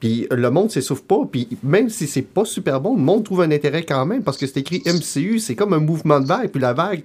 Puis 0.00 0.26
le 0.30 0.50
monde 0.50 0.70
s'essouffle 0.70 1.04
pas, 1.04 1.20
puis 1.30 1.48
même 1.62 1.88
si 1.88 2.06
c'est 2.06 2.22
pas 2.22 2.44
super 2.44 2.80
bon, 2.80 2.96
le 2.96 3.00
monde 3.02 3.24
trouve 3.24 3.40
un 3.42 3.50
intérêt 3.52 3.84
quand 3.84 4.04
même 4.04 4.22
parce 4.22 4.36
que 4.36 4.46
c'est 4.46 4.58
écrit 4.58 4.82
MCU, 4.84 5.38
c'est 5.38 5.54
comme 5.54 5.72
un 5.72 5.78
mouvement 5.78 6.18
de 6.20 6.26
vague, 6.26 6.50
puis 6.50 6.60
la 6.60 6.72
vague, 6.74 7.04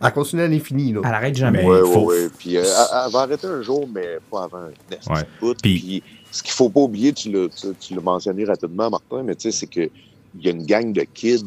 elle 0.00 0.12
continue 0.12 0.42
à 0.42 0.48
l'infini. 0.48 0.92
là. 0.92 1.00
Elle 1.04 1.12
arrête 1.14 1.34
jamais. 1.34 1.62
Faut- 1.62 1.70
ouais, 1.72 2.04
ouais. 2.04 2.28
Puis, 2.38 2.56
euh, 2.56 2.62
elle- 2.62 3.12
va 3.12 3.20
arrêter 3.20 3.46
un 3.46 3.62
jour, 3.62 3.88
mais 3.92 4.18
pas 4.30 4.44
avant 4.44 4.58
un 4.58 5.14
Ouais. 5.14 5.54
Puis, 5.62 6.02
ce 6.30 6.42
qu'il 6.42 6.52
faut 6.52 6.68
pas 6.68 6.80
oublier, 6.80 7.12
tu 7.12 7.30
l'as, 7.30 7.48
tu, 7.48 7.68
tu 7.80 7.94
l'as 7.94 8.00
mentionné 8.00 8.44
rapidement, 8.44 8.90
Martin, 8.90 9.22
mais 9.22 9.34
tu 9.34 9.50
sais, 9.50 9.58
c'est 9.58 9.66
que 9.66 9.90
il 10.34 10.44
y 10.44 10.48
a 10.48 10.52
une 10.52 10.66
gang 10.66 10.92
de 10.92 11.02
kids 11.02 11.44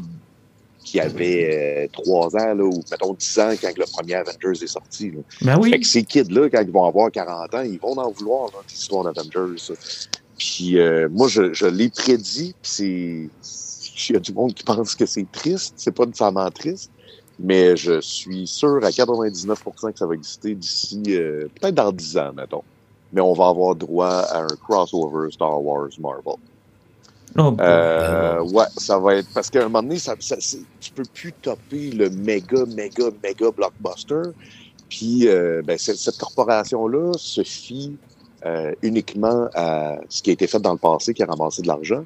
qui 0.84 1.00
avaient 1.00 1.86
euh, 1.86 2.04
3 2.04 2.36
ans, 2.36 2.54
là, 2.56 2.64
ou 2.64 2.84
mettons 2.90 3.14
10 3.14 3.40
ans 3.40 3.52
quand 3.62 3.78
le 3.78 3.86
premier 3.86 4.16
Avengers 4.16 4.64
est 4.64 4.68
sorti. 4.68 5.12
Là. 5.12 5.20
Ben 5.42 5.56
Fait 5.56 5.62
oui. 5.62 5.80
que 5.80 5.86
ces 5.88 6.04
kids-là, 6.04 6.50
quand 6.50 6.62
ils 6.62 6.72
vont 6.72 6.86
avoir 6.86 7.12
40 7.12 7.54
ans, 7.54 7.62
ils 7.62 7.80
vont 7.80 7.98
en 7.98 8.12
vouloir, 8.12 8.48
là, 8.48 8.60
l'histoire 8.68 9.04
d'Avengers. 9.04 9.62
Puis 10.38 10.80
euh, 10.80 11.08
moi, 11.12 11.28
je, 11.28 11.54
je 11.54 11.68
l'ai 11.68 11.90
prédit, 11.90 12.56
puis 12.62 12.72
c'est... 12.72 13.30
Il 14.10 14.14
y 14.14 14.16
a 14.16 14.20
du 14.20 14.34
monde 14.34 14.54
qui 14.56 14.64
pense 14.64 14.96
que 14.96 15.06
c'est 15.06 15.32
triste, 15.32 15.74
c'est 15.78 15.92
pas 15.92 16.08
nécessairement 16.08 16.50
triste, 16.50 16.90
mais 17.38 17.78
je 17.78 18.02
suis 18.02 18.48
sûr 18.48 18.80
à 18.84 18.90
99% 18.90 19.92
que 19.92 20.00
ça 20.00 20.08
va 20.08 20.16
exister 20.16 20.56
d'ici, 20.56 21.04
euh, 21.10 21.48
peut-être 21.60 21.76
dans 21.76 21.92
10 21.92 22.18
ans, 22.18 22.34
mettons. 22.36 22.64
Mais 23.14 23.22
on 23.22 23.34
va 23.34 23.48
avoir 23.48 23.76
droit 23.76 24.08
à 24.08 24.44
un 24.44 24.56
crossover 24.64 25.32
Star 25.32 25.62
Wars 25.64 25.90
Marvel. 26.00 26.36
Oh, 27.38 27.56
Euh, 27.60 28.42
ouais, 28.42 28.66
ça 28.78 29.00
va 29.00 29.16
être. 29.16 29.30
Parce 29.34 29.50
qu'à 29.50 29.62
un 29.62 29.64
moment 29.64 29.84
donné, 29.84 29.98
ça, 30.00 30.16
ça, 30.20 30.36
tu 30.80 30.92
peux 30.92 31.04
plus 31.14 31.32
topper 31.34 31.92
le 31.92 32.10
méga, 32.10 32.66
méga, 32.76 33.06
méga 33.24 33.52
blockbuster. 33.52 34.32
Puis, 34.90 35.28
euh, 35.28 35.62
ben, 35.64 35.78
cette, 35.78 35.98
cette 35.98 36.18
corporation-là 36.18 37.14
se 37.18 37.44
fie 37.44 37.96
euh, 38.46 38.74
uniquement 38.82 39.48
à 39.54 39.98
ce 40.10 40.22
qui 40.22 40.32
a 40.32 40.34
été 40.34 40.48
fait 40.48 40.60
dans 40.60 40.74
le 40.74 40.78
passé, 40.78 41.14
qui 41.14 41.24
a 41.24 41.26
ramassé 41.26 41.62
de 41.62 41.68
l'argent. 41.68 42.04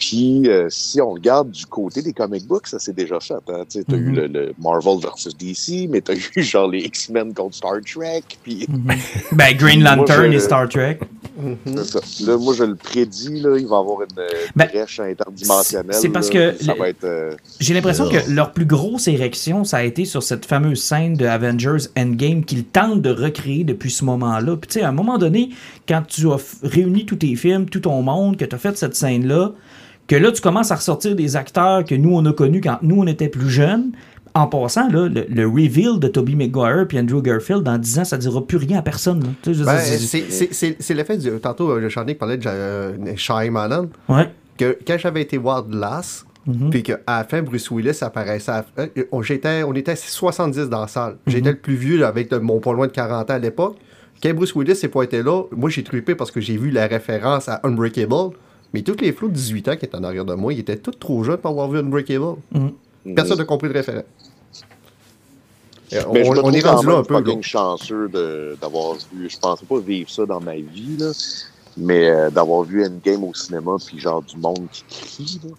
Puis, 0.00 0.48
euh, 0.48 0.66
si 0.70 0.98
on 1.00 1.10
regarde 1.12 1.50
du 1.50 1.66
côté 1.66 2.00
des 2.00 2.12
comic 2.14 2.46
books, 2.46 2.66
ça 2.68 2.78
s'est 2.78 2.94
déjà 2.94 3.20
fait. 3.20 3.34
Hein? 3.34 3.64
Tu 3.70 3.78
as 3.86 3.94
eu 3.94 4.00
Mhm. 4.00 4.14
le, 4.16 4.26
le 4.28 4.52
Marvel 4.58 4.98
versus 5.00 5.36
DC, 5.36 5.86
mais 5.90 6.00
tu 6.00 6.12
as 6.12 6.14
eu 6.36 6.42
genre 6.42 6.68
les 6.68 6.80
X-Men 6.80 7.34
contre 7.34 7.54
Star 7.56 7.74
Trek. 7.84 8.22
Puis, 8.42 8.66
Mhm. 8.68 8.94
Ben, 9.32 9.54
Green 9.56 9.82
Moi, 9.82 9.96
Lantern 9.96 10.30
je- 10.32 10.36
et 10.36 10.40
Star 10.40 10.68
Trek. 10.70 10.98
ça. 11.84 12.00
Là, 12.26 12.36
moi, 12.38 12.54
je 12.54 12.64
le 12.64 12.74
prédis, 12.76 13.40
là, 13.40 13.56
il 13.58 13.66
va 13.66 13.76
y 13.76 13.78
avoir 13.78 14.00
une 14.02 14.18
euh, 14.18 14.26
Ben, 14.56 14.68
brèche 14.72 15.00
interdimensionnelle. 15.00 15.94
c'est 15.94 16.08
parce 16.08 16.32
là, 16.32 16.50
que 16.52 16.56
puis 16.56 16.64
Ça 16.66 16.72
le- 16.72 16.78
va 16.78 16.88
être. 16.88 17.04
euh, 17.04 17.34
J'ai 17.60 17.74
l'impression 17.74 18.08
que 18.08 18.30
leur 18.30 18.52
plus 18.52 18.64
grosse 18.66 19.06
érection, 19.06 19.64
ça 19.64 19.76
a 19.78 19.82
été 19.82 20.06
sur 20.06 20.22
cette 20.22 20.46
fameuse 20.46 20.82
scène 20.82 21.14
de 21.14 21.26
Avengers 21.26 21.88
Endgame 21.96 22.44
qu'ils 22.44 22.64
tentent 22.64 23.02
de 23.02 23.10
recréer 23.10 23.64
depuis 23.64 23.90
ce 23.90 24.04
moment-là. 24.06 24.56
Puis 24.56 24.68
tu 24.68 24.78
sais, 24.78 24.82
à 24.84 24.88
un 24.88 24.92
moment 24.92 25.18
donné, 25.18 25.50
quand 25.86 26.02
tu 26.06 26.26
as 26.30 26.38
réuni 26.62 27.04
tous 27.04 27.16
tes 27.16 27.36
films, 27.36 27.68
tout 27.68 27.80
ton 27.80 28.00
monde, 28.02 28.38
que 28.38 28.44
tu 28.46 28.54
as 28.54 28.58
fait 28.58 28.76
cette 28.78 28.96
scène-là, 28.96 29.52
que 30.10 30.16
là, 30.16 30.32
tu 30.32 30.40
commences 30.40 30.72
à 30.72 30.74
ressortir 30.74 31.14
des 31.14 31.36
acteurs 31.36 31.84
que 31.84 31.94
nous, 31.94 32.12
on 32.14 32.24
a 32.26 32.32
connus 32.32 32.60
quand 32.60 32.78
nous, 32.82 32.96
on 33.00 33.06
était 33.06 33.28
plus 33.28 33.48
jeunes. 33.48 33.92
En 34.34 34.46
passant, 34.46 34.88
là, 34.90 35.08
le, 35.08 35.24
le 35.28 35.46
reveal 35.46 35.98
de 35.98 36.08
Tobey 36.08 36.34
Maguire 36.34 36.86
puis 36.88 36.98
Andrew 36.98 37.20
Garfield, 37.22 37.62
dans 37.62 37.78
10 37.78 37.98
ans, 38.00 38.04
ça 38.04 38.16
dira 38.16 38.44
plus 38.46 38.58
rien 38.58 38.78
à 38.78 38.82
personne. 38.82 39.22
Tu 39.42 39.54
sais, 39.54 39.64
Ben, 39.64 39.78
c'est- 40.80 40.94
l'effet 40.94 41.16
du. 41.16 41.30
Tantôt, 41.40 41.70
euh, 41.70 41.80
le 41.80 41.88
Charnier 41.88 42.14
parlait 42.14 42.36
de 42.38 42.46
euh, 42.48 43.16
Shyamalan. 43.16 43.86
Ouais. 44.08 44.28
que 44.58 44.76
quand 44.86 44.98
j'avais 44.98 45.22
été 45.22 45.36
voir 45.38 45.64
Glass, 45.66 46.24
Mhm. 46.46 46.70
puis 46.70 46.82
qu'à 46.82 46.98
la 47.08 47.24
fin, 47.24 47.42
Bruce 47.42 47.70
Willis 47.70 47.98
apparaissait. 48.02 48.50
à- 48.52 48.64
euh, 48.78 48.86
on, 49.12 49.22
était 49.74 49.96
70 49.96 50.68
dans 50.68 50.80
la 50.82 50.86
salle. 50.88 51.12
Mhm. 51.26 51.32
J'étais 51.32 51.50
le 51.50 51.56
plus 51.58 51.74
vieux 51.76 52.04
avec 52.04 52.32
mon 52.32 52.58
pas 52.60 52.72
loin 52.72 52.86
de 52.86 52.92
40 52.92 53.30
ans 53.30 53.34
à 53.34 53.38
l'époque. 53.38 53.76
Quand 54.22 54.34
Bruce 54.34 54.54
Willis 54.54 54.76
s'est 54.76 54.88
pointé 54.88 55.22
là, 55.22 55.42
moi 55.56 55.70
j'ai 55.70 55.82
trippé 55.82 56.14
parce 56.14 56.30
que 56.30 56.40
j'ai 56.40 56.56
vu 56.56 56.70
la 56.70 56.86
référence 56.86 57.48
à 57.48 57.60
Unbreakable. 57.64 58.36
Mais 58.72 58.82
tous 58.82 58.96
les 59.00 59.12
flots 59.12 59.28
de 59.28 59.34
18 59.34 59.68
ans 59.68 59.76
qui 59.76 59.84
étaient 59.84 59.96
en 59.96 60.04
arrière 60.04 60.24
de 60.24 60.34
moi, 60.34 60.52
ils 60.52 60.60
étaient 60.60 60.76
tous 60.76 60.92
trop 60.92 61.24
jeunes 61.24 61.38
pour 61.38 61.50
avoir 61.50 61.68
vu 61.68 61.78
Unbreakable. 61.78 62.36
Personne 63.16 63.38
n'a 63.38 63.44
compris 63.44 63.68
le 63.68 63.74
référent. 63.74 64.04
On, 66.06 66.12
Mais 66.12 66.24
je 66.24 66.30
me 66.30 66.44
on 66.44 66.52
est 66.52 66.60
rendu 66.64 66.86
là 66.86 66.98
un 66.98 67.02
peu. 67.02 67.14
fucking 67.16 67.42
chanceux 67.42 68.08
de- 68.08 68.56
d'avoir 68.60 68.94
vu. 69.12 69.28
Je 69.28 69.36
pensais 69.38 69.66
pas 69.66 69.80
vivre 69.80 70.08
ça 70.08 70.24
dans 70.24 70.40
ma 70.40 70.54
vie, 70.54 70.96
là. 70.98 71.10
Mais 71.76 72.08
euh, 72.10 72.30
d'avoir 72.30 72.62
vu 72.62 72.84
Endgame 72.84 73.24
au 73.24 73.34
cinéma, 73.34 73.76
puis 73.84 73.98
genre 73.98 74.22
du 74.22 74.36
monde 74.36 74.68
qui 74.70 74.84
crie, 74.88 75.40
là, 75.44 75.50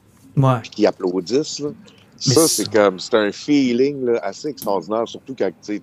Ouais. 0.56 0.60
puis 0.62 0.70
qui 0.70 0.86
applaudissent, 0.86 1.60
là. 1.60 1.70
Ça, 2.18 2.48
c'est- 2.48 2.64
c'est 2.64 2.72
comme. 2.72 2.98
C'est 3.00 3.16
un 3.16 3.32
feeling 3.34 4.06
là, 4.06 4.20
assez 4.24 4.48
extraordinaire, 4.50 5.06
surtout 5.08 5.36
quand 5.38 5.50
tu 5.66 5.82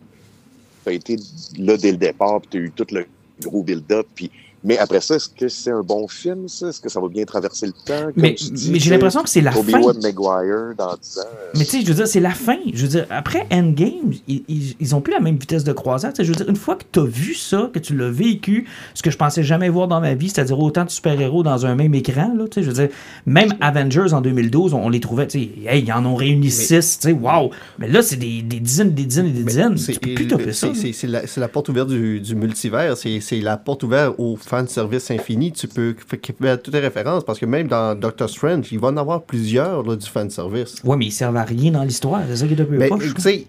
as 0.87 0.93
été 0.93 1.17
là 1.59 1.77
dès 1.77 1.91
le 1.91 1.99
départ, 1.99 2.41
puis 2.41 2.49
tu 2.51 2.57
as 2.57 2.61
eu 2.61 2.71
tout 2.71 2.87
le 2.93 3.05
gros 3.43 3.63
build-up, 3.63 4.07
puis 4.15 4.31
Mais 4.65 4.77
après 4.77 5.01
ça, 5.01 5.15
est-ce 5.17 5.29
que 5.29 5.49
c'est 5.49 5.71
un 5.71 5.83
bon 5.83 6.09
film, 6.09 6.49
ça? 6.49 6.69
Est-ce 6.69 6.81
que 6.81 6.89
ça 6.89 7.01
va 7.01 7.09
bien 7.09 7.25
traverser 7.25 7.67
le 7.67 7.73
temps? 7.73 8.07
Comme 8.07 8.13
Mais, 8.17 8.35
j'ai 8.39 8.91
l'impression 8.91 9.23
que 9.23 9.29
c'est 9.29 9.41
la 9.41 9.53
Toby 9.53 9.71
fin. 9.73 9.81
Maguire 10.03 10.75
dans 10.77 10.95
10 11.01 11.19
ans. 11.19 11.23
euh, 11.27 11.51
Mais 11.55 11.65
tu 11.65 11.71
sais, 11.71 11.81
je 11.83 11.87
veux 11.89 11.95
dire, 11.95 12.09
c'est 12.09 12.19
la 12.21 12.31
fin. 12.33 12.57
Je 12.73 12.83
veux 12.83 12.89
dire, 12.89 13.07
après 13.11 13.47
Endgame, 13.53 14.13
ils, 14.27 14.43
ils, 14.49 14.77
ils 14.81 14.95
ont 14.97 15.01
plus 15.01 15.13
la 15.13 15.21
même 15.21 15.37
vitesse 15.37 15.63
de 15.65 15.73
croisière. 15.73 16.13
Tu 16.13 16.17
sais, 16.19 16.25
je 16.25 16.31
veux 16.31 16.37
dire, 16.37 16.49
une 16.49 16.57
fois 16.57 16.75
que 16.77 16.83
tu 16.91 16.99
as 16.99 17.05
vu 17.05 17.35
ça, 17.35 17.71
que 17.73 17.79
tu 17.79 17.97
l'as 17.97 18.11
vécu, 18.11 18.67
ce 18.95 19.03
que 19.03 19.11
je 19.13 19.17
pensais 19.17 19.43
jamais 19.45 19.69
voir 19.69 19.87
dans 19.87 20.01
ma 20.01 20.15
vie, 20.15 20.29
c'est-à-dire 20.29 20.59
autant 20.59 20.85
de 20.85 20.91
super-héros 20.91 21.43
dans 21.45 21.65
un 21.65 21.75
même 21.77 21.95
écran, 21.95 22.35
là, 22.37 22.45
tu 22.49 22.55
sais, 22.55 22.63
je 22.63 22.69
veux 22.71 22.87
dire, 22.87 22.89
même 23.27 23.51
Avengers 23.61 24.13
en 24.13 24.21
2012, 24.21 24.75
on, 24.75 24.87
on 24.87 24.89
les 24.89 25.01
trouvait, 25.01 25.29
tu 25.29 25.39
sais, 25.41 25.51
hey, 25.67 25.85
ils 25.85 25.93
en 25.93 26.05
ont 26.05 26.17
réuni 26.17 26.51
six, 26.51 26.99
tu 26.99 27.09
sais, 27.09 27.13
waouh. 27.13 27.51
Mais 27.79 27.87
là, 27.89 28.03
c'est 28.03 28.17
des, 28.17 28.43
des 28.43 28.59
dizaines, 28.61 28.93
des 28.93 29.05
dizaines 29.05 29.27
et 29.27 29.31
des 29.33 29.45
dizaines. 29.45 29.77
Tu 29.77 29.93
peux 30.01 30.15
plus 30.15 30.27
topper 30.27 30.53
ça. 30.53 30.69
c'est- 30.75 30.81
c'est- 30.81 30.93
c'est 30.93 31.07
la, 31.07 31.27
c'est 31.27 31.41
la 31.41 31.49
porte 31.49 31.69
ouverte 31.69 31.89
du, 31.89 32.21
du 32.21 32.35
multivers. 32.35 32.97
C'est 32.97 33.21
c'est 33.21 33.41
la 33.41 33.57
porte 33.57 33.83
ouverte 33.85 34.15
au 34.19 34.37
fan 34.49 34.67
service 34.67 35.11
infini. 35.11 35.53
Tu 35.53 35.69
peux 35.69 35.95
faire 36.41 36.63
toutes 36.63 36.75
les 36.75 36.81
références 36.81 37.25
parce 37.25 37.39
que 37.39 37.47
même 37.47 37.69
dans 37.69 37.95
Doctor 37.95 38.29
Strange, 38.29 38.69
il 38.73 38.79
va 38.79 38.89
en 38.89 38.97
avoir 38.97 39.23
plusieurs 39.23 39.83
là, 39.83 39.97
du 39.97 40.09
fan 40.09 40.31
service. 40.31 40.77
Ouais, 40.85 40.97
mais 40.97 41.07
ils 41.07 41.13
servent 41.13 41.37
à 41.37 41.45
rien 41.45 41.73
dans 41.73 41.85
l'histoire. 41.85 42.23
C'est 42.29 42.37
ça 42.37 42.47
qui 42.47 42.55
est 42.55 42.61
un 42.61 42.65
peu 42.65 42.77
Mais 42.77 42.89
poche. 42.89 43.15
tu 43.15 43.21
sais, 43.21 43.47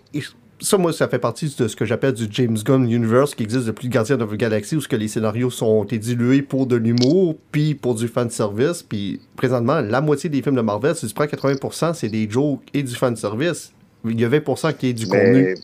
ça, 0.61 0.77
moi, 0.77 0.91
ça 0.91 1.07
fait 1.07 1.19
partie 1.19 1.53
de 1.57 1.67
ce 1.67 1.75
que 1.75 1.85
j'appelle 1.85 2.13
du 2.13 2.27
James 2.31 2.57
Gunn 2.57 2.89
Universe 2.91 3.33
qui 3.33 3.43
existe 3.43 3.65
depuis 3.65 3.87
Guardian 3.87 4.19
of 4.19 4.31
the 4.31 4.35
Galaxy 4.35 4.75
où 4.75 4.81
ce 4.81 4.87
que 4.87 4.95
les 4.95 5.07
scénarios 5.07 5.49
sont 5.49 5.83
été 5.85 5.97
dilués 5.97 6.41
pour 6.41 6.67
de 6.67 6.75
l'humour 6.75 7.37
puis 7.51 7.75
pour 7.75 7.95
du 7.95 8.07
fan 8.07 8.29
service. 8.29 8.83
Puis 8.83 9.21
présentement, 9.37 9.79
la 9.79 10.01
moitié 10.01 10.29
des 10.29 10.41
films 10.41 10.55
de 10.55 10.61
Marvel, 10.61 10.95
si 10.95 11.07
tu 11.07 11.13
prends 11.13 11.25
80%, 11.25 11.93
c'est 11.93 12.09
des 12.09 12.29
jokes 12.29 12.61
et 12.73 12.83
du 12.83 12.93
fan 12.93 13.15
service. 13.15 13.71
Il 14.05 14.19
y 14.19 14.25
a 14.25 14.29
20% 14.29 14.75
qui 14.75 14.87
est 14.87 14.93
du 14.93 15.07
mais 15.07 15.17
contenu. 15.17 15.57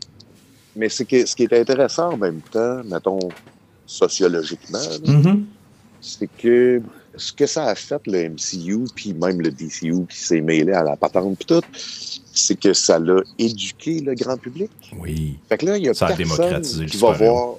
mais 0.76 0.90
c'est 0.90 1.06
que, 1.06 1.26
ce 1.26 1.36
qui 1.36 1.44
est 1.44 1.54
intéressant 1.54 2.14
en 2.14 2.18
même 2.18 2.40
temps, 2.52 2.82
mettons, 2.86 3.20
sociologiquement, 3.86 4.80
Mhm. 5.06 5.46
c'est 6.02 6.30
que 6.38 6.82
ce 7.18 7.32
que 7.32 7.46
ça 7.46 7.66
a 7.68 7.76
fait, 7.76 8.02
le 8.08 8.30
MCU, 8.30 8.86
puis 8.94 9.14
même 9.14 9.40
le 9.42 9.50
DCU 9.52 10.06
qui 10.10 10.18
s'est 10.18 10.42
mêlé 10.42 10.74
à 10.74 10.84
la 10.84 10.96
patente, 10.98 11.38
puis 11.38 11.46
tout, 11.46 11.62
c'est 12.34 12.60
que 12.60 12.74
ça 12.74 13.00
l'a 13.00 13.22
éduqué 13.40 14.02
le 14.02 14.14
grand 14.16 14.38
public. 14.38 14.70
Oui. 15.00 15.38
Fait 15.48 15.58
que 15.58 15.66
là, 15.66 15.78
il 15.78 15.86
y 15.86 15.90
a 15.90 15.94
Ça 15.94 16.08
a 16.08 16.10
personne 16.10 16.26
démocratisé 16.36 16.84
le 16.84 16.90
qui 16.90 16.98
va 16.98 17.12
voir... 17.14 17.56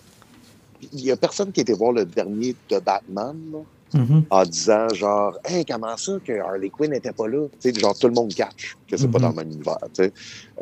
Il 0.93 1.01
y 1.01 1.11
a 1.11 1.17
personne 1.17 1.51
qui 1.53 1.61
a 1.61 1.63
été 1.63 1.73
voir 1.73 1.93
le 1.93 2.05
dernier 2.05 2.55
de 2.71 2.79
Batman, 2.79 3.35
là, 3.53 3.59
Mhm. 3.95 4.25
en 4.31 4.45
disant 4.45 4.89
genre 4.95 5.39
Hey, 5.45 5.65
comment 5.65 5.97
ça 5.97 6.13
que 6.25 6.33
Harley 6.41 6.71
Quinn 6.71 6.91
n'était 6.91 7.13
pas 7.13 7.29
là? 7.29 7.47
Tu 7.61 7.73
sais, 7.73 7.81
genre 7.81 7.97
tout 7.97 8.09
le 8.09 8.15
monde 8.15 8.35
catch 8.35 8.77
que 8.89 8.97
c'est 8.97 9.09
pas 9.09 9.19
Mhm. 9.19 9.23
dans 9.23 9.29
le 9.31 9.35
même 9.37 9.51
univers. 9.53 9.79
tu 9.95 10.05
sais. 10.05 10.13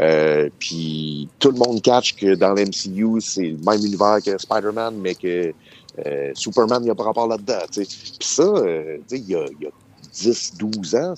Euh, 0.00 0.50
Puis 0.58 1.28
tout 1.38 1.50
le 1.50 1.58
monde 1.58 1.80
catch 1.82 2.14
que 2.16 2.34
dans 2.34 2.52
l'MCU, 2.52 3.20
c'est 3.20 3.42
le 3.50 3.58
même 3.58 3.80
univers 3.84 4.18
que 4.24 4.36
Spider-Man, 4.38 4.96
mais 4.98 5.14
que 5.14 5.54
euh, 6.06 6.32
Superman, 6.34 6.82
il 6.82 6.86
n'y 6.86 6.90
a 6.90 6.94
pas 6.94 7.04
rapport 7.04 7.26
là-dedans. 7.28 7.60
tu 7.72 7.84
sais. 7.84 7.88
Puis 8.18 8.28
ça, 8.28 8.42
euh, 8.42 8.98
tu 9.08 9.16
sais, 9.16 9.22
il 9.22 9.28
y 9.28 9.34
a, 9.36 9.46
y 9.58 9.66
a 9.66 9.70
10, 10.12 10.54
12 10.56 10.94
ans, 10.96 11.14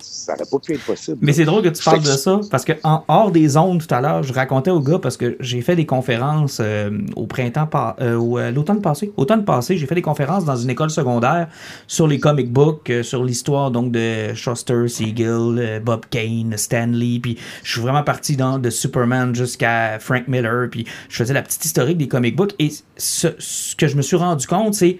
ça 0.00 0.32
n'aurait 0.32 0.44
pas 0.50 0.58
pu 0.58 0.74
être 0.74 0.84
possible. 0.84 1.18
Mais 1.20 1.32
c'est 1.32 1.44
drôle 1.44 1.62
que 1.62 1.68
tu 1.68 1.82
parles 1.82 2.02
de 2.02 2.06
ça, 2.06 2.40
parce 2.50 2.64
que 2.64 2.72
en 2.82 3.04
hors 3.08 3.30
des 3.30 3.56
ondes 3.56 3.84
tout 3.86 3.94
à 3.94 4.00
l'heure, 4.00 4.22
je 4.22 4.32
racontais 4.32 4.70
au 4.70 4.80
gars, 4.80 4.98
parce 4.98 5.16
que 5.16 5.36
j'ai 5.40 5.60
fait 5.60 5.76
des 5.76 5.86
conférences 5.86 6.58
euh, 6.60 6.90
au 7.16 7.26
printemps, 7.26 7.68
euh, 8.00 8.16
au, 8.16 8.38
l'automne 8.50 8.80
passé. 8.80 9.12
Automne 9.16 9.44
passé, 9.44 9.76
j'ai 9.76 9.86
fait 9.86 9.94
des 9.94 10.02
conférences 10.02 10.44
dans 10.44 10.56
une 10.56 10.70
école 10.70 10.90
secondaire 10.90 11.48
sur 11.86 12.06
les 12.06 12.18
comic 12.18 12.52
books, 12.52 12.90
euh, 12.90 13.02
sur 13.02 13.24
l'histoire 13.24 13.70
donc 13.70 13.92
de 13.92 14.34
Shuster, 14.34 14.88
Siegel, 14.88 15.82
Bob 15.84 16.04
Kane, 16.10 16.54
Stanley, 16.56 17.18
puis 17.20 17.38
je 17.62 17.72
suis 17.72 17.80
vraiment 17.80 18.02
parti 18.02 18.36
dans 18.36 18.58
de 18.58 18.70
Superman 18.70 19.34
jusqu'à 19.34 19.98
Frank 19.98 20.28
Miller, 20.28 20.68
puis 20.70 20.86
je 21.08 21.16
faisais 21.16 21.34
la 21.34 21.42
petite 21.42 21.64
historique 21.64 21.98
des 21.98 22.08
comic 22.08 22.36
books, 22.36 22.54
et 22.58 22.70
ce, 22.96 23.28
ce 23.38 23.76
que 23.76 23.86
je 23.86 23.96
me 23.96 24.02
suis 24.02 24.16
rendu 24.16 24.46
compte, 24.46 24.74
c'est 24.74 24.98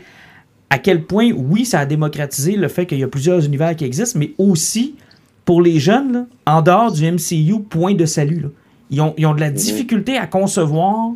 à 0.71 0.79
quel 0.79 1.05
point, 1.05 1.31
oui, 1.33 1.65
ça 1.65 1.81
a 1.81 1.87
démocratisé 1.87 2.57
le 2.57 2.69
fait 2.69 2.87
qu'il 2.87 2.99
y 2.99 3.03
a 3.05 3.09
plusieurs 3.09 3.45
univers 3.45 3.75
qui 3.75 3.85
existent, 3.85 4.19
mais 4.19 4.35
aussi, 4.39 4.97
pour 5.45 5.63
les 5.63 5.79
jeunes, 5.79 6.13
là, 6.13 6.27
en 6.47 6.63
dehors 6.63 6.93
du 6.93 7.11
MCU, 7.11 7.61
point 7.69 7.95
de 7.95 8.05
salut. 8.05 8.41
là. 8.41 8.49
Ils, 8.91 9.01
ont, 9.01 9.15
ils 9.17 9.27
ont 9.27 9.35
de 9.35 9.41
la 9.41 9.51
difficulté 9.51 10.17
à 10.17 10.27
concevoir 10.27 11.11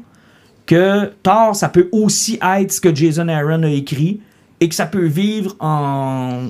que 0.66 1.10
Thor, 1.22 1.56
ça 1.56 1.68
peut 1.68 1.88
aussi 1.92 2.38
être 2.56 2.72
ce 2.72 2.80
que 2.80 2.94
Jason 2.94 3.28
Aaron 3.28 3.62
a 3.64 3.68
écrit 3.70 4.20
et 4.60 4.68
que 4.68 4.74
ça 4.74 4.86
peut 4.86 5.06
vivre 5.06 5.56
en, 5.60 6.44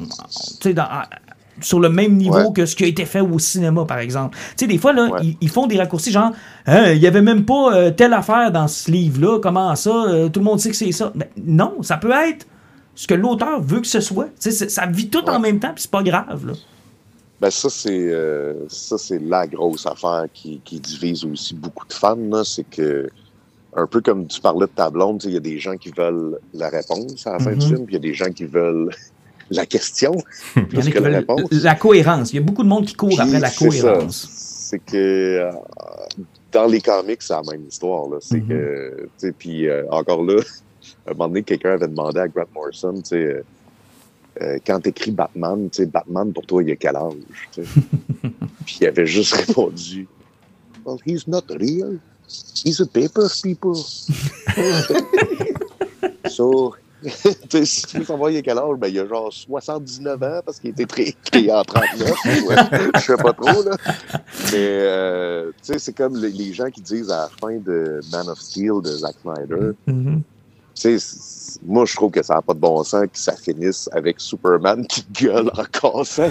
tu 0.61 0.69
sais, 0.69 0.75
dans- 0.75 0.87
sur 1.61 1.79
le 1.81 1.89
même 1.89 2.17
niveau 2.17 2.35
Ouais. 2.39 2.53
que 2.55 2.67
ce 2.67 2.75
qui 2.75 2.85
a 2.85 2.87
été 2.89 3.05
fait 3.05 3.21
au 3.21 3.39
cinéma, 3.39 3.85
par 3.85 3.99
exemple. 3.99 4.37
Tu 4.57 4.65
sais, 4.65 4.67
des 4.67 4.79
fois, 4.79 4.93
là, 4.93 5.09
Ouais. 5.11 5.21
ils, 5.23 5.37
ils 5.41 5.49
font 5.49 5.67
des 5.67 5.79
raccourcis 5.79 6.11
genre, 6.11 6.33
Hein, 6.67 6.93
il 6.93 6.99
y 6.99 7.07
avait 7.07 7.23
même 7.23 7.45
pas 7.45 7.75
euh, 7.75 7.91
telle 7.91 8.13
affaire 8.15 8.51
dans 8.53 8.69
ce 8.69 8.91
livre-là, 8.91 9.39
comment 9.41 9.75
ça, 9.77 9.91
euh, 9.91 10.29
tout 10.29 10.41
le 10.41 10.45
monde 10.45 10.61
sait 10.61 10.71
que 10.71 10.77
c'est 10.77 10.93
ça. 10.93 11.13
Mais 11.15 11.31
non, 11.45 11.75
ça 11.83 11.97
peut 11.97 12.11
être 12.13 12.47
ce 12.95 13.07
que 13.07 13.15
l'auteur 13.15 13.61
veut 13.63 13.81
que 13.81 13.87
ce 13.87 14.01
soit. 14.01 14.29
Ça 14.39 14.87
vit 14.87 15.09
tout 15.09 15.25
en 15.29 15.39
même 15.41 15.59
temps, 15.59 15.73
puis 15.75 15.83
c'est 15.83 15.91
pas 15.91 16.03
grave. 16.03 16.47
Là. 16.47 16.53
Ben 17.41 17.51
ça, 17.51 17.69
c'est 17.71 17.91
euh, 18.13 18.69
ça, 18.69 18.97
c'est 18.99 19.19
la 19.19 19.47
grosse 19.47 19.87
affaire 19.87 20.27
qui, 20.33 20.61
qui 20.65 20.79
divise 20.79 21.25
aussi 21.25 21.55
beaucoup 21.55 21.87
de 21.87 21.93
fans. 21.93 22.45
C'est 22.45 22.69
que, 22.71 23.09
un 23.75 23.87
peu 23.87 24.01
comme 24.01 24.27
tu 24.29 24.41
parlais 24.41 24.67
de 24.67 24.71
ta 24.73 24.91
blonde, 24.91 25.23
il 25.25 25.33
y 25.33 25.37
a 25.37 25.41
des 25.41 25.59
gens 25.59 25.77
qui 25.77 25.91
veulent 25.97 26.39
la 26.55 26.69
réponse 26.69 27.27
à 27.27 27.33
la 27.33 27.39
fin 27.41 27.51
Mhm. 27.53 27.59
du 27.59 27.67
film, 27.67 27.85
puis 27.87 27.95
il 27.95 27.95
y 27.95 27.97
a 27.97 28.11
des 28.11 28.15
gens 28.15 28.31
qui 28.31 28.45
veulent 28.45 28.91
la 29.51 29.67
question 29.67 30.13
Il 30.57 30.63
y 30.63 30.65
en 30.65 30.67
plus 30.67 30.79
a 30.79 30.83
qui 30.83 30.91
que 30.93 30.99
la 31.01 31.19
réponse. 31.19 31.51
la 31.51 31.75
cohérence. 31.75 32.33
Il 32.33 32.37
y 32.37 32.39
a 32.39 32.43
beaucoup 32.43 32.63
de 32.63 32.69
monde 32.69 32.87
qui 32.87 32.95
court 32.95 33.09
Puis 33.09 33.19
après 33.21 33.41
la 33.41 33.51
cohérence. 33.51 34.29
C'est 34.31 34.79
que 34.79 34.97
euh, 34.97 35.51
dans 36.53 36.67
les 36.67 36.81
comics, 36.81 37.21
c'est 37.23 37.33
la 37.35 37.43
même 37.51 37.67
histoire. 37.67 38.09
Là. 38.09 38.19
C'est 38.21 38.39
Mhm. 38.41 38.49
que, 38.49 39.31
puis 39.39 39.67
euh, 39.69 39.83
encore 39.91 40.23
là, 40.23 40.41
un 41.07 41.13
moment 41.13 41.29
donné, 41.29 41.43
quelqu'un 41.43 41.73
avait 41.73 41.89
demandé 41.89 42.21
à 42.21 42.29
Grant 42.29 42.47
Morrison, 42.55 42.95
tu 42.95 43.01
sais, 43.05 43.17
euh, 43.17 43.43
euh, 44.41 44.59
quand 44.67 44.81
t'écris 44.81 45.11
Batman, 45.11 45.69
tu 45.71 45.83
sais, 45.83 45.87
Batman, 45.87 46.33
pour 46.33 46.47
toi, 46.47 46.63
il 46.63 46.71
a 46.71 46.77
quel 46.77 46.97
âge? 46.97 47.15
puis 48.65 48.79
il 48.81 48.87
avait 48.87 49.07
juste 49.07 49.35
répondu, 49.35 50.07
Well, 50.85 50.99
he's 51.07 51.29
not 51.29 51.43
real. 51.51 51.99
He's 52.65 52.81
a 52.81 52.87
paper 52.87 53.29
people. 53.43 53.77
so, 56.29 56.75
tu 57.03 57.11
sais, 57.51 57.65
si 57.65 57.87
tu 57.87 57.99
veux 57.99 58.05
savoir 58.05 58.31
il 58.31 58.39
a 58.39 58.43
quel 58.43 58.59
âge, 58.59 58.77
ben, 58.79 58.89
il 58.89 58.99
a 59.01 59.07
genre 59.07 59.33
79 59.33 60.23
ans 60.23 60.41
parce 60.45 60.59
qu'il 60.61 60.71
a 60.71 60.83
été 60.83 61.17
créé 61.25 61.53
en 61.53 61.63
39. 61.63 62.11
ouais. 62.47 62.57
Je 62.97 63.01
sais 63.01 63.17
pas 63.17 63.33
trop, 63.33 63.63
là. 63.63 63.77
Mais, 64.53 64.57
euh, 64.57 65.51
tu 65.63 65.73
sais, 65.73 65.79
c'est 65.79 65.93
comme 65.93 66.17
les, 66.17 66.31
les 66.31 66.53
gens 66.53 66.71
qui 66.71 66.81
disent 66.81 67.11
à 67.11 67.23
la 67.23 67.29
fin 67.41 67.57
de 67.59 68.01
Man 68.13 68.29
of 68.29 68.39
Steel 68.41 68.81
de 68.83 68.91
Zack 68.91 69.17
Snyder, 69.23 69.73
Mhm. 69.87 70.23
Tu 70.75 70.99
sais, 70.99 71.59
moi, 71.65 71.85
je 71.85 71.95
trouve 71.95 72.11
que 72.11 72.23
ça 72.23 72.35
n'a 72.35 72.43
pas 72.43 72.55
de 72.55 72.59
bon 72.59 72.83
sens 72.83 73.03
que 73.05 73.19
ça 73.19 73.35
finisse 73.37 73.89
avec 73.93 74.21
Superman 74.21 74.87
qui 74.87 75.05
gueule 75.13 75.51
en 75.57 75.65
cassant. 75.65 76.29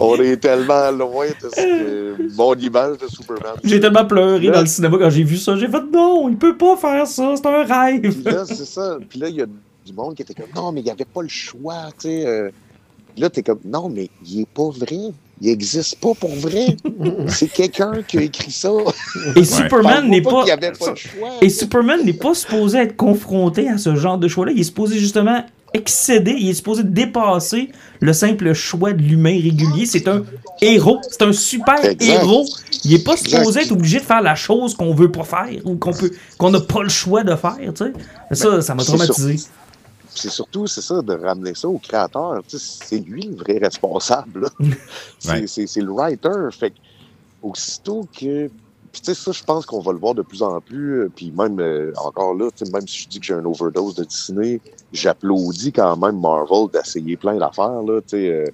On 0.00 0.16
est 0.16 0.36
tellement 0.38 0.90
loin 0.90 1.26
de 1.26 1.48
ce 1.54 2.36
mon 2.36 2.54
image 2.54 2.98
de 2.98 3.06
Superman. 3.08 3.54
J'ai 3.64 3.80
tellement 3.80 4.04
pleuré 4.04 4.40
Là- 4.46 4.52
dans 4.54 4.60
le 4.60 4.66
cinéma 4.66 4.96
quand 4.98 5.10
j'ai 5.10 5.22
vu 5.24 5.36
ça. 5.36 5.56
J'ai 5.56 5.68
fait 5.68 5.82
non, 5.92 6.28
il 6.28 6.36
peut 6.36 6.56
pas 6.56 6.76
faire 6.76 7.06
ça, 7.06 7.34
c'est 7.36 7.46
un 7.46 7.64
rêve. 7.64 8.22
là, 8.24 8.44
c'est 8.44 8.64
ça. 8.66 8.98
Puis 9.08 9.18
là, 9.18 9.28
il 9.28 9.36
y 9.36 9.42
a 9.42 9.46
du 9.46 9.92
monde 9.92 10.14
qui 10.14 10.22
était 10.22 10.34
comme 10.34 10.50
non, 10.54 10.72
mais 10.72 10.80
il 10.80 10.84
n'y 10.84 10.90
avait 10.90 11.04
pas 11.04 11.22
le 11.22 11.28
choix, 11.28 11.86
tu 11.98 12.08
sais. 12.08 12.26
euh. 12.26 12.50
Là, 13.16 13.30
t'es 13.30 13.42
comme 13.42 13.60
non, 13.64 13.88
mais 13.88 14.10
il 14.26 14.40
est 14.40 14.48
pas 14.48 14.68
vrai. 14.68 15.12
Il 15.40 15.50
existe 15.50 15.96
pas 16.00 16.14
pour 16.18 16.34
vrai. 16.34 16.76
C'est 17.28 17.48
quelqu'un 17.52 18.02
qui 18.06 18.16
a 18.18 18.22
écrit 18.22 18.50
ça. 18.50 18.70
Et 19.36 19.44
Superman 19.44 20.08
n'est 20.08 20.22
pas. 20.22 20.44
pas 20.46 20.94
choix. 20.94 21.30
Et 21.42 21.50
Superman 21.50 22.04
n'est 22.04 22.14
pas 22.14 22.34
supposé 22.34 22.78
être 22.78 22.96
confronté 22.96 23.68
à 23.68 23.76
ce 23.76 23.94
genre 23.96 24.16
de 24.16 24.28
choix-là. 24.28 24.52
Il 24.52 24.60
est 24.60 24.64
supposé 24.64 24.98
justement 24.98 25.44
excéder, 25.74 26.34
il 26.38 26.48
est 26.48 26.54
supposé 26.54 26.84
dépasser 26.84 27.70
le 28.00 28.12
simple 28.14 28.54
choix 28.54 28.94
de 28.94 29.02
l'humain 29.02 29.34
régulier. 29.42 29.84
C'est 29.84 30.08
un 30.08 30.24
héros, 30.62 31.00
c'est 31.10 31.20
un 31.20 31.32
super 31.32 31.84
Exact. 31.84 32.02
héros. 32.02 32.46
Il 32.84 32.94
est 32.94 33.04
pas 33.04 33.12
Exact. 33.12 33.38
supposé 33.40 33.60
être 33.60 33.72
obligé 33.72 33.98
de 33.98 34.04
faire 34.04 34.22
la 34.22 34.36
chose 34.36 34.74
qu'on 34.74 34.94
veut 34.94 35.12
pas 35.12 35.24
faire 35.24 35.48
ou 35.64 35.74
qu'on 35.76 35.92
peut 35.92 36.10
qu'on 36.38 36.50
n'a 36.50 36.60
pas 36.60 36.82
le 36.82 36.88
choix 36.88 37.24
de 37.24 37.34
faire, 37.36 37.58
tu 37.74 37.84
sais. 37.84 37.92
Ça, 38.32 38.62
ça 38.62 38.74
m'a 38.74 38.84
traumatisé. 38.84 39.36
C'est 40.16 40.30
surtout, 40.30 40.66
c'est 40.66 40.80
ça, 40.82 41.02
de 41.02 41.14
ramener 41.14 41.54
ça 41.54 41.68
au 41.68 41.78
créateur. 41.78 42.40
C'est 42.48 42.98
lui 42.98 43.22
le 43.22 43.36
vrai 43.36 43.58
responsable. 43.58 44.48
C'est 45.18 45.30
Ouais. 45.30 45.82
le 45.84 45.92
writer. 45.92 46.48
Fait 46.52 46.70
que, 46.70 46.76
aussitôt 47.42 48.06
que. 48.18 48.48
Puis, 48.92 49.02
tu 49.02 49.14
sais, 49.14 49.14
ça, 49.14 49.32
je 49.32 49.42
pense 49.42 49.66
qu'on 49.66 49.80
va 49.80 49.92
le 49.92 49.98
voir 49.98 50.14
de 50.14 50.22
plus 50.22 50.42
en 50.42 50.60
plus. 50.60 51.02
euh, 51.02 51.08
Puis, 51.14 51.30
même, 51.32 51.58
euh, 51.60 51.92
encore 51.96 52.34
là, 52.34 52.50
tu 52.56 52.64
sais, 52.64 52.72
même 52.72 52.86
si 52.86 53.02
je 53.02 53.08
dis 53.08 53.20
que 53.20 53.26
j'ai 53.26 53.34
un 53.34 53.44
overdose 53.44 53.94
de 53.96 54.04
Disney, 54.04 54.60
j'applaudis 54.92 55.72
quand 55.72 55.96
même 55.96 56.18
Marvel 56.20 56.68
d'essayer 56.72 57.16
plein 57.16 57.36
d'affaires. 57.36 57.82
là, 57.82 58.00
Tu 58.00 58.16
sais, 58.16 58.28
euh, 58.30 58.46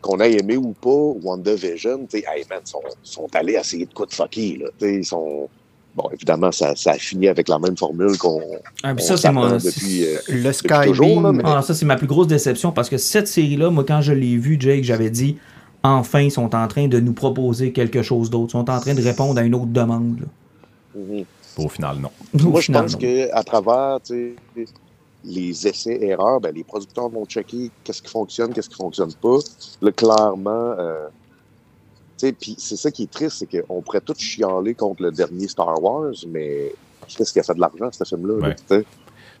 qu'on 0.00 0.18
ait 0.20 0.32
aimé 0.32 0.56
ou 0.56 0.72
pas 0.74 0.90
WandaVision, 0.90 2.06
tu 2.06 2.18
sais, 2.18 2.24
hey, 2.26 2.44
man, 2.50 2.60
sont, 2.64 2.80
sont 3.02 3.28
allés 3.34 3.54
essayer 3.54 3.86
de 3.86 3.92
quoi 3.94 4.06
de 4.06 4.12
fucker, 4.12 4.56
là. 4.58 4.68
Tu 4.78 4.86
sais, 4.86 4.94
ils 4.96 5.04
sont. 5.04 5.48
Bon, 5.96 6.08
évidemment, 6.12 6.50
ça, 6.50 6.74
ça 6.74 6.92
a 6.92 6.98
fini 6.98 7.28
avec 7.28 7.48
la 7.48 7.58
même 7.58 7.76
formule 7.76 8.18
qu'on. 8.18 8.40
Ah, 8.82 8.98
ça, 8.98 9.16
c'est 9.16 9.30
mon- 9.30 9.48
depuis. 9.48 10.04
euh, 10.04 10.16
Le 10.28 10.52
toujours, 10.52 10.72
là, 10.72 10.82
Skybeam, 10.84 11.32
mais- 11.36 11.42
Ah, 11.46 11.62
ça, 11.62 11.72
c'est 11.74 11.84
ma 11.86 11.96
plus 11.96 12.08
grosse 12.08 12.26
déception 12.26 12.72
parce 12.72 12.88
que 12.88 12.98
cette 12.98 13.28
série-là, 13.28 13.70
moi, 13.70 13.84
quand 13.86 14.00
je 14.00 14.12
l'ai 14.12 14.36
vue, 14.36 14.56
Jake, 14.58 14.82
j'avais 14.84 15.10
dit 15.10 15.36
enfin, 15.84 16.20
ils 16.20 16.30
sont 16.32 16.54
en 16.54 16.66
train 16.66 16.88
de 16.88 16.98
nous 16.98 17.12
proposer 17.12 17.70
quelque 17.72 18.02
chose 18.02 18.28
d'autre. 18.30 18.48
Ils 18.48 18.52
sont 18.52 18.70
en 18.70 18.80
train 18.80 18.94
de 18.94 19.02
répondre 19.02 19.38
à 19.38 19.42
une 19.44 19.54
autre 19.54 19.66
demande. 19.66 20.22
mhm. 20.96 21.24
Au 21.56 21.68
final, 21.68 21.98
non. 22.00 22.10
Au 22.34 22.48
Moi, 22.50 22.60
je 22.60 22.72
pense 22.72 22.96
qu'à 22.96 23.42
travers 23.44 23.98
les 25.24 25.66
essais-erreurs, 25.68 26.40
ben, 26.40 26.52
les 26.54 26.64
producteurs 26.64 27.08
vont 27.08 27.24
checker 27.24 27.70
qu'est-ce 27.84 28.02
qui 28.02 28.10
fonctionne, 28.10 28.52
qu'est-ce 28.52 28.68
qui 28.68 28.76
fonctionne 28.76 29.12
pas. 29.14 29.38
Là, 29.80 29.92
clairement, 29.92 30.74
euh, 30.78 31.06
puis 32.32 32.54
c'est 32.58 32.76
ça 32.76 32.90
qui 32.90 33.04
est 33.04 33.10
triste, 33.10 33.38
c'est 33.48 33.62
qu'on 33.62 33.82
pourrait 33.82 34.00
tous 34.00 34.18
chialer 34.18 34.74
contre 34.74 35.02
le 35.02 35.10
dernier 35.12 35.48
Star 35.48 35.82
Wars, 35.82 36.12
mais 36.28 36.72
qu'est-ce 37.16 37.32
qui 37.32 37.40
a 37.40 37.42
fait 37.42 37.54
de 37.54 37.60
l'argent, 37.60 37.88
ce 37.92 38.04
film-là? 38.04 38.48
Ouais. 38.48 38.84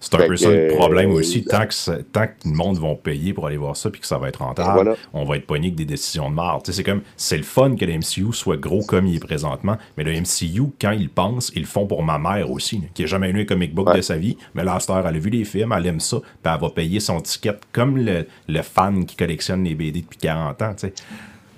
C'est 0.00 0.14
un 0.16 0.18
Fait 0.18 0.26
peu 0.26 0.36
ça 0.36 0.50
le 0.50 0.74
problème 0.76 1.12
euh, 1.12 1.20
aussi. 1.20 1.44
Tant 1.44 1.64
que, 1.66 2.02
tant 2.02 2.26
que 2.26 2.32
le 2.44 2.50
monde 2.50 2.76
va 2.78 2.94
payer 2.94 3.32
pour 3.32 3.46
aller 3.46 3.56
voir 3.56 3.74
ça 3.74 3.88
puis 3.88 4.02
que 4.02 4.06
ça 4.06 4.18
va 4.18 4.28
être 4.28 4.42
rentable, 4.42 4.72
Voilà. 4.74 4.96
on 5.14 5.24
va 5.24 5.36
être 5.38 5.46
pogné 5.46 5.68
avec 5.68 5.76
des 5.76 5.86
décisions 5.86 6.28
de 6.28 6.34
marde. 6.34 6.60
C'est 6.66 6.82
comme, 6.82 7.00
c'est 7.16 7.38
le 7.38 7.42
fun 7.42 7.74
que 7.74 7.86
le 7.86 7.94
MCU 7.94 8.32
soit 8.32 8.58
gros 8.58 8.82
comme 8.82 9.06
il 9.06 9.16
est 9.16 9.20
présentement, 9.24 9.78
mais 9.96 10.04
le 10.04 10.12
MCU, 10.20 10.72
quand 10.78 10.90
ils 10.90 11.08
pensent, 11.08 11.52
ils 11.54 11.60
le 11.62 11.66
font 11.66 11.86
pour 11.86 12.02
ma 12.02 12.18
mère 12.18 12.50
aussi, 12.50 12.80
là, 12.80 12.84
qui 12.92 13.00
n'a 13.02 13.06
jamais 13.08 13.32
lu 13.32 13.42
un 13.42 13.44
comic 13.46 13.74
book 13.74 13.88
Ouais. 13.88 13.96
de 13.96 14.02
sa 14.02 14.16
vie, 14.18 14.36
mais 14.54 14.62
là, 14.64 14.78
heure, 14.90 15.06
elle 15.06 15.16
a 15.16 15.18
vu 15.18 15.30
les 15.30 15.44
films, 15.44 15.72
elle 15.74 15.86
aime 15.86 16.00
ça, 16.00 16.18
puis 16.20 16.52
elle 16.54 16.60
va 16.60 16.68
payer 16.68 17.00
son 17.00 17.22
ticket 17.22 17.54
comme 17.72 17.96
le, 17.96 18.26
le 18.46 18.62
fan 18.62 19.06
qui 19.06 19.16
collectionne 19.16 19.64
les 19.64 19.74
BD 19.74 20.02
depuis 20.02 20.18
40 20.18 20.60
ans. 20.62 20.74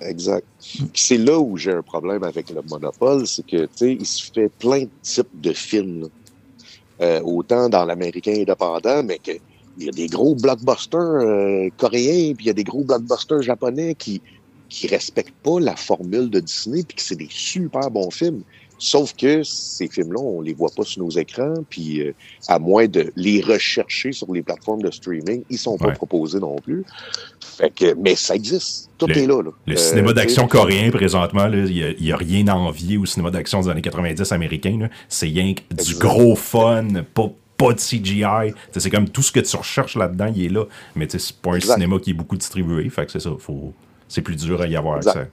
Exact. 0.01 0.45
Puis 0.59 0.89
c'est 0.93 1.17
là 1.17 1.39
où 1.39 1.57
j'ai 1.57 1.71
un 1.71 1.81
problème 1.81 2.23
avec 2.23 2.49
le 2.49 2.61
monopole, 2.69 3.25
c'est 3.25 3.45
que, 3.45 3.65
tu 3.65 3.69
sais, 3.75 3.93
il 3.93 4.05
se 4.05 4.31
fait 4.31 4.49
plein 4.49 4.81
de 4.81 4.89
types 5.01 5.41
de 5.41 5.53
films. 5.53 6.09
Euh, 6.99 7.21
autant 7.21 7.69
dans 7.69 7.85
l'américain 7.85 8.33
indépendant, 8.33 9.03
mais 9.03 9.19
que 9.19 9.33
il 9.77 9.85
y 9.85 9.89
a 9.89 9.91
des 9.91 10.07
gros 10.07 10.33
blockbusters 10.33 10.99
euh, 10.99 11.69
coréens, 11.77 12.33
puis 12.33 12.45
il 12.45 12.47
y 12.47 12.49
a 12.49 12.53
des 12.53 12.63
gros 12.63 12.83
blockbusters 12.83 13.43
japonais 13.43 13.93
qui 13.93 14.19
qui 14.69 14.87
respectent 14.87 15.35
pas 15.43 15.59
la 15.59 15.75
formule 15.75 16.29
de 16.29 16.39
Disney, 16.39 16.83
puis 16.83 16.97
que 16.97 17.01
c'est 17.01 17.15
des 17.15 17.29
super 17.29 17.89
bons 17.89 18.11
films. 18.11 18.41
Sauf 18.79 19.13
que 19.15 19.41
ces 19.43 19.87
films-là, 19.87 20.19
on 20.21 20.41
les 20.41 20.53
voit 20.53 20.69
pas 20.75 20.83
sur 20.83 21.03
nos 21.03 21.09
écrans, 21.09 21.53
puis 21.69 22.01
euh, 22.01 22.13
à 22.47 22.59
moins 22.59 22.85
de 22.87 23.11
les 23.15 23.41
rechercher 23.41 24.11
sur 24.11 24.31
les 24.33 24.43
plateformes 24.43 24.81
de 24.83 24.91
streaming, 24.91 25.43
ils 25.49 25.57
sont 25.57 25.77
pas 25.77 25.87
Ouais. 25.87 25.93
proposés 25.93 26.39
non 26.39 26.55
plus. 26.57 26.83
Fait 27.41 27.71
que, 27.73 27.95
mais 27.95 28.15
ça 28.15 28.35
existe. 28.35 28.89
Tout 28.99 29.07
Le- 29.07 29.17
est 29.17 29.25
là. 29.27 29.41
là. 29.41 29.51
Le 29.65 29.73
Euh, 29.73 29.77
cinéma 29.77 30.13
d'action 30.13 30.47
coréen, 30.47 30.91
présentement, 30.91 31.47
il 31.51 31.95
n'y 31.99 32.11
a, 32.11 32.17
rien 32.17 32.47
à 32.47 32.55
envier 32.55 32.97
au 32.97 33.05
cinéma 33.05 33.31
d'action 33.31 33.61
des 33.61 33.69
années 33.69 33.81
90 33.81 34.31
américain. 34.31 34.89
C'est 35.09 35.25
rien 35.27 35.53
que 35.55 35.83
du 35.83 35.95
gros 35.95 36.35
fun, 36.35 36.85
pas, 37.15 37.31
pas 37.57 37.73
de 37.73 37.79
CGI. 37.79 38.53
C'est 38.75 38.89
comme 38.91 39.09
tout 39.09 39.23
ce 39.23 39.31
que 39.31 39.39
tu 39.39 39.55
recherches 39.55 39.95
là-dedans, 39.95 40.31
il 40.35 40.45
est 40.45 40.49
là. 40.49 40.65
Mais 40.95 41.07
c'est 41.09 41.31
pas 41.33 41.51
un 41.51 41.55
Exact. 41.55 41.73
cinéma 41.75 41.97
qui 41.99 42.11
est 42.11 42.13
beaucoup 42.13 42.37
distribué. 42.37 42.87
Fait 42.89 43.05
que 43.07 43.11
c'est 43.11 43.19
ça. 43.21 43.31
Faut... 43.39 43.73
C'est 44.07 44.21
plus 44.21 44.35
dur 44.35 44.61
à 44.61 44.67
y 44.67 44.75
avoir 44.75 44.97
accès. 44.97 45.27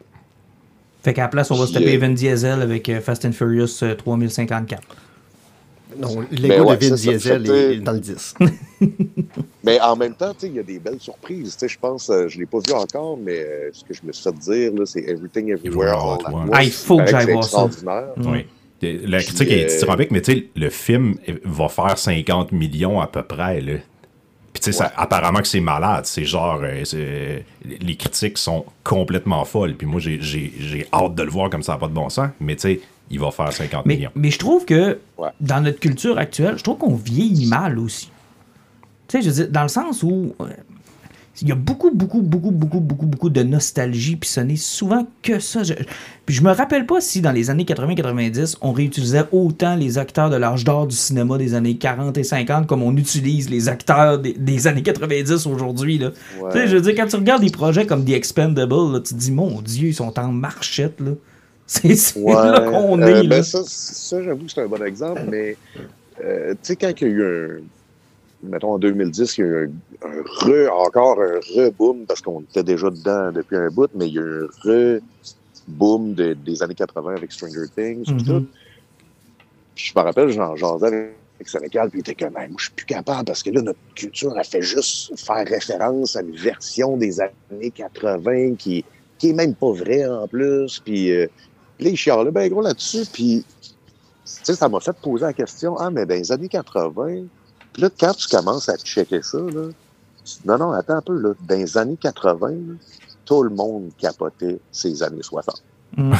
Fait 1.04 1.14
qu'à 1.14 1.22
la 1.22 1.28
place, 1.28 1.50
on 1.50 1.54
va 1.56 1.66
se 1.66 1.72
taper 1.72 1.94
euh, 1.96 1.98
Vin 1.98 2.10
Diesel 2.10 2.62
avec 2.62 2.88
euh, 2.88 3.00
Fast 3.00 3.24
and 3.26 3.32
Furious 3.32 3.82
euh, 3.82 3.94
3054. 3.94 4.82
Non, 5.98 6.08
Ben 6.16 6.26
l'ego 6.30 6.64
ouais, 6.64 6.76
de 6.76 6.86
Vin 6.86 6.96
ça. 6.96 7.10
Diesel 7.12 7.50
est 7.50 7.76
dans 7.80 7.92
le 7.92 8.00
10. 8.00 8.34
Mais 9.62 9.80
en 9.82 9.96
même 9.96 10.14
temps, 10.14 10.32
tu 10.32 10.40
sais, 10.40 10.46
il 10.48 10.54
y 10.54 10.58
a 10.58 10.62
des 10.62 10.78
belles 10.78 10.98
surprises. 11.00 11.52
Tu 11.52 11.60
sais, 11.60 11.68
Je 11.68 11.78
pense, 11.78 12.10
euh, 12.10 12.26
je 12.28 12.38
l'ai 12.38 12.46
pas 12.46 12.58
vu 12.66 12.72
encore, 12.72 13.16
mais 13.16 13.38
euh, 13.38 13.70
ce 13.72 13.84
que 13.84 13.94
je 13.94 14.00
me 14.04 14.12
suis 14.12 14.24
fait 14.24 14.34
dire, 14.38 14.72
là, 14.74 14.86
c'est 14.86 15.02
Everything 15.02 15.50
Everywhere 15.50 15.92
All 15.94 16.18
at 16.24 16.32
Once. 16.32 16.50
Ah, 16.52 16.64
il 16.64 16.72
faut 16.72 16.98
que 16.98 17.06
j'aille 17.06 17.32
voir 17.32 17.44
ça. 17.44 17.68
Oui. 18.16 18.46
La 18.82 19.18
Puis, 19.18 19.26
critique 19.26 19.50
est 19.50 19.64
euh, 19.64 19.68
dithyrambique, 19.68 20.10
mais 20.10 20.20
tu 20.20 20.32
sais, 20.32 20.46
le 20.56 20.68
film 20.68 21.14
va 21.44 21.68
faire 21.68 21.96
50 21.96 22.52
millions 22.52 23.00
à 23.00 23.06
peu 23.06 23.22
près. 23.22 23.60
Là. 23.60 23.74
Sais, 24.64 24.72
ça- 24.72 24.84
Ouais. 24.86 24.90
apparemment 24.96 25.40
que 25.40 25.48
c'est 25.48 25.60
malade. 25.60 26.06
C'est 26.06 26.24
genre, 26.24 26.60
euh, 26.62 27.40
les 27.64 27.96
critiques 27.96 28.38
sont 28.38 28.64
complètement 28.82 29.44
folles. 29.44 29.74
Puis 29.76 29.86
moi, 29.86 30.00
j'ai- 30.00 30.20
j'ai 30.20 30.52
j'ai 30.58 30.86
hâte 30.92 31.14
de 31.14 31.22
le 31.22 31.30
voir 31.30 31.50
comme 31.50 31.62
ça 31.62 31.72
n'a 31.72 31.78
pas 31.78 31.88
de 31.88 31.92
bon 31.94 32.08
sens. 32.08 32.28
Mais 32.40 32.54
tu 32.56 32.62
sais, 32.62 32.80
il 33.10 33.20
va 33.20 33.30
faire 33.30 33.52
50 33.52 33.84
Mais, 33.86 33.96
millions. 33.96 34.10
mais 34.14 34.30
je 34.30 34.38
trouve 34.38 34.64
que 34.64 34.98
Ouais. 35.18 35.28
dans 35.40 35.60
notre 35.60 35.80
culture 35.80 36.16
actuelle, 36.18 36.56
je 36.58 36.62
trouve 36.62 36.78
qu'on 36.78 36.94
vieillit 36.94 37.46
mal 37.46 37.78
aussi. 37.78 38.10
Tu 39.08 39.18
sais, 39.18 39.22
je 39.22 39.28
veux 39.28 39.34
dire, 39.44 39.48
dans 39.52 39.62
le 39.62 39.68
sens 39.68 40.02
où 40.02 40.34
euh, 40.40 40.44
il 41.42 41.48
y 41.48 41.52
a 41.52 41.56
beaucoup, 41.56 41.90
beaucoup, 41.90 42.22
beaucoup, 42.22 42.50
beaucoup, 42.52 42.80
beaucoup, 42.80 43.06
beaucoup 43.06 43.30
de 43.30 43.42
nostalgie, 43.42 44.16
puis 44.16 44.28
ce 44.30 44.40
n'est 44.40 44.56
souvent 44.56 45.06
que 45.22 45.40
ça. 45.40 45.62
Je, 45.64 45.74
puis 46.26 46.34
je 46.34 46.42
me 46.42 46.52
rappelle 46.52 46.86
pas 46.86 47.00
si 47.00 47.20
dans 47.20 47.32
les 47.32 47.50
années 47.50 47.64
80-90, 47.64 48.56
on 48.60 48.72
réutilisait 48.72 49.24
autant 49.32 49.74
les 49.76 49.98
acteurs 49.98 50.30
de 50.30 50.36
l'âge 50.36 50.64
d'or 50.64 50.86
du 50.86 50.94
cinéma 50.96 51.36
des 51.36 51.54
années 51.54 51.76
40 51.76 52.16
et 52.18 52.24
50 52.24 52.66
comme 52.66 52.82
on 52.82 52.96
utilise 52.96 53.50
les 53.50 53.68
acteurs 53.68 54.18
des, 54.20 54.34
des 54.34 54.66
années 54.68 54.82
90 54.82 55.46
aujourd'hui. 55.46 55.98
là. 55.98 56.10
Ouais. 56.40 56.50
Tu 56.52 56.58
sais, 56.58 56.66
je 56.68 56.76
veux 56.76 56.82
dire, 56.82 56.94
quand 56.96 57.06
tu 57.08 57.16
regardes 57.16 57.42
des 57.42 57.50
projets 57.50 57.84
comme 57.86 58.04
The 58.04 58.10
Expendable, 58.10 58.92
là, 58.92 59.00
tu 59.00 59.14
te 59.14 59.18
dis, 59.18 59.32
mon 59.32 59.60
Dieu, 59.60 59.88
ils 59.88 59.94
sont 59.94 60.18
en 60.18 60.28
marchette. 60.28 61.00
là. 61.00 61.10
C'est 61.66 61.96
c'est 61.96 62.20
Ouais, 62.20 62.34
là 62.34 62.60
qu'on 62.60 63.00
euh, 63.00 63.06
est. 63.06 63.22
ben 63.26 63.38
là. 63.38 63.42
ça, 63.42 63.62
ça 63.64 64.22
j'avoue 64.22 64.44
que 64.44 64.52
c'est 64.52 64.60
un 64.62 64.68
bon 64.68 64.82
exemple, 64.84 65.22
mais 65.30 65.56
euh, 66.22 66.52
tu 66.52 66.58
sais, 66.62 66.76
quand 66.76 66.92
il 67.00 67.08
y 67.08 67.10
a 67.10 67.12
eu 67.12 67.22
un. 67.24 67.48
Mettons 68.44 68.72
en 68.74 68.78
2010, 68.78 69.38
il 69.38 69.40
y 69.40 69.44
a 69.44 69.46
eu 69.46 69.70
un, 70.02 70.08
un 70.08 70.22
re, 70.22 70.72
encore 70.72 71.20
un 71.20 71.38
re-boom, 71.56 72.06
parce 72.06 72.20
qu'on 72.20 72.42
était 72.42 72.62
déjà 72.62 72.90
dedans 72.90 73.32
depuis 73.32 73.56
un 73.56 73.68
bout, 73.68 73.90
mais 73.94 74.08
il 74.08 74.14
y 74.14 74.18
a 74.18 74.22
eu 74.22 74.44
un 74.44 74.98
re-boom 75.68 76.14
de- 76.14 76.34
des 76.34 76.62
années 76.62 76.74
80 76.74 77.16
avec 77.16 77.32
Stranger 77.32 77.66
Things, 77.76 78.04
tout 78.06 78.14
Mhm. 78.14 78.24
ça. 78.26 78.40
Puis 79.74 79.90
je 79.92 79.98
me 79.98 80.04
rappelle, 80.04 80.28
j'en 80.30 80.54
jasais 80.56 80.86
avec 80.86 81.48
Sénégal, 81.48 81.90
puis 81.90 81.98
il 81.98 82.08
était 82.08 82.14
comme, 82.14 82.34
moi, 82.34 82.46
je 82.58 82.64
suis 82.64 82.74
plus 82.74 82.86
capable, 82.86 83.24
parce 83.24 83.42
que 83.42 83.50
là, 83.50 83.60
notre 83.62 83.80
culture, 83.96 84.32
elle 84.38 84.44
fait 84.44 84.62
juste 84.62 85.18
faire 85.18 85.46
référence 85.46 86.14
à 86.16 86.20
une 86.22 86.36
version 86.36 86.96
des 86.96 87.20
années 87.20 87.70
80 87.72 88.54
qui, 88.56 88.84
qui 89.18 89.30
est 89.30 89.32
même 89.32 89.54
pas 89.56 89.72
vraie 89.72 90.06
en 90.06 90.28
plus, 90.28 90.80
puis. 90.84 91.12
euh, 91.12 91.26
puis 91.76 91.86
là, 91.86 91.90
il 91.90 91.96
chialait 91.96 92.30
ben 92.30 92.48
gros 92.48 92.60
là-dessus, 92.62 93.04
puis 93.12 93.44
tu 94.24 94.30
sais, 94.44 94.54
ça 94.54 94.68
m'a 94.68 94.78
fait 94.78 94.96
poser 95.02 95.24
la 95.24 95.32
question, 95.32 95.76
ah, 95.76 95.90
mais 95.90 96.06
dans 96.06 96.14
les 96.14 96.30
années 96.30 96.48
80, 96.48 97.24
puis 97.74 97.82
là, 97.82 97.90
quand 98.00 98.14
tu 98.14 98.26
commences 98.28 98.68
à 98.70 98.76
checker 98.78 99.20
ça, 99.20 99.36
là, 99.38 99.68
tu 100.24 100.34
non, 100.46 100.56
non, 100.56 100.72
attends 100.72 100.96
un 100.96 101.02
peu, 101.02 101.18
là, 101.20 101.34
dans 101.46 101.54
les 101.56 101.76
années 101.76 101.98
80, 102.00 102.48
là, 102.48 102.56
tout 103.26 103.42
le 103.42 103.50
monde 103.50 103.90
capotait 103.98 104.58
ces 104.72 105.02
années 105.02 105.22
60. 105.22 105.62
Mm. 105.96 106.10
Ouais, 106.12 106.16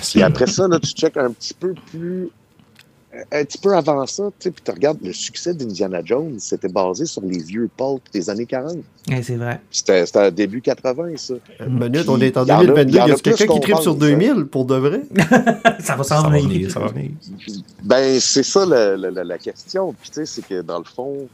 c'est- 0.00 0.12
Puis 0.12 0.22
après 0.22 0.46
ça, 0.46 0.66
là, 0.68 0.78
tu 0.80 0.88
checkes 0.92 1.16
un 1.18 1.30
petit 1.32 1.52
peu 1.54 1.74
plus, 1.90 2.30
un 3.30 3.44
petit 3.44 3.58
peu 3.58 3.74
avant 3.76 4.06
ça, 4.06 4.24
tu 4.38 4.44
sais, 4.44 4.50
puis 4.50 4.62
tu 4.64 4.70
regardes 4.70 4.98
le 5.04 5.12
succès 5.12 5.52
d'Indiana 5.52 6.00
Jones, 6.04 6.36
c'était 6.38 6.68
basé 6.68 7.04
sur 7.04 7.20
les 7.22 7.38
vieux 7.42 7.68
pulp 7.76 8.00
des 8.12 8.30
années 8.30 8.46
40. 8.46 8.78
Ouais, 9.08 9.22
c'est 9.22 9.36
vrai. 9.36 9.60
C'était 9.70 10.06
c'était 10.06 10.30
début 10.30 10.62
80, 10.62 11.08
ça. 11.16 11.34
Une 11.60 11.78
minute, 11.78 12.08
on 12.08 12.20
est 12.20 12.36
en 12.36 12.44
Il 12.44 12.48
y 12.48 12.52
en 12.52 12.58
a- 12.60 12.64
2022. 12.64 12.90
il 12.90 12.94
y 12.94 12.98
a 12.98 13.04
a 13.04 13.08
quelqu'un 13.16 13.46
qui 13.46 13.60
tripe 13.60 13.76
sur 13.78 13.94
pense, 13.94 14.02
hein. 14.04 14.16
2000 14.16 14.44
pour 14.46 14.64
de 14.64 14.76
vrai? 14.76 15.02
ça 15.80 15.96
va 15.96 16.04
s'en 16.04 16.22
va 16.22 16.28
venir. 16.30 16.48
venir, 16.48 16.70
ça 16.70 16.80
va 16.80 16.86
venir. 16.88 17.10
Ben, 17.82 18.18
c'est 18.20 18.42
ça 18.44 18.64
la, 18.64 18.96
la- 18.96 19.10
la- 19.10 19.24
la 19.24 19.38
question. 19.38 19.92
Puis, 20.00 20.10
tu 20.10 20.14
sais, 20.14 20.26
c'est 20.26 20.46
que 20.46 20.62
dans 20.62 20.78
le 20.78 20.84
fond, 20.84 21.28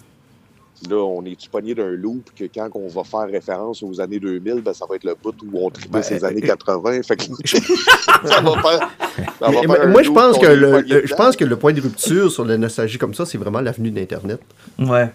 là, 0.89 0.97
on 0.97 1.25
est-tu 1.25 1.49
pogné 1.49 1.75
d'un 1.75 1.91
loop 1.91 2.31
que 2.37 2.45
quand 2.45 2.69
on 2.75 2.89
va 2.89 3.03
faire 3.05 3.27
référence 3.29 3.83
aux 3.83 4.01
années 4.01 4.21
2000, 4.21 4.61
ben, 4.63 4.73
ça 4.73 4.85
va 4.89 4.97
être 4.97 5.05
le 5.05 5.15
bout 5.21 5.35
où 5.43 5.65
on 5.67 5.71
tripait 5.71 5.89
Ben, 5.99 6.03
ces 6.03 6.25
années 6.25 6.43
euh, 6.45 6.47
80. 6.47 7.03
Fait 7.03 7.17
que 7.17 7.25
ça 8.29 8.41
va 8.41 8.53
faire. 8.63 8.91
ça 9.41 9.47
va 9.47 9.51
Mais- 9.51 9.61
faire 9.61 9.69
mais 9.69 9.79
un 9.81 9.87
moi, 9.89 10.03
je 10.03 10.11
pense 10.11 10.39
que 10.39 10.47
le, 10.47 10.71
pogné 10.71 10.89
le- 10.95 11.01
je 11.01 11.13
dedans. 11.13 11.17
pense 11.17 11.37
que 11.37 11.45
le 11.45 11.57
point 11.57 11.73
de 11.73 11.81
rupture 11.81 12.31
sur 12.31 12.45
la 12.45 12.57
nostalgie 12.59 12.99
comme 12.99 13.15
ça, 13.15 13.27
c'est 13.27 13.39
vraiment 13.39 13.61
l'avenue 13.61 13.91
d'Internet. 13.91 14.41
Ouais. 14.79 15.11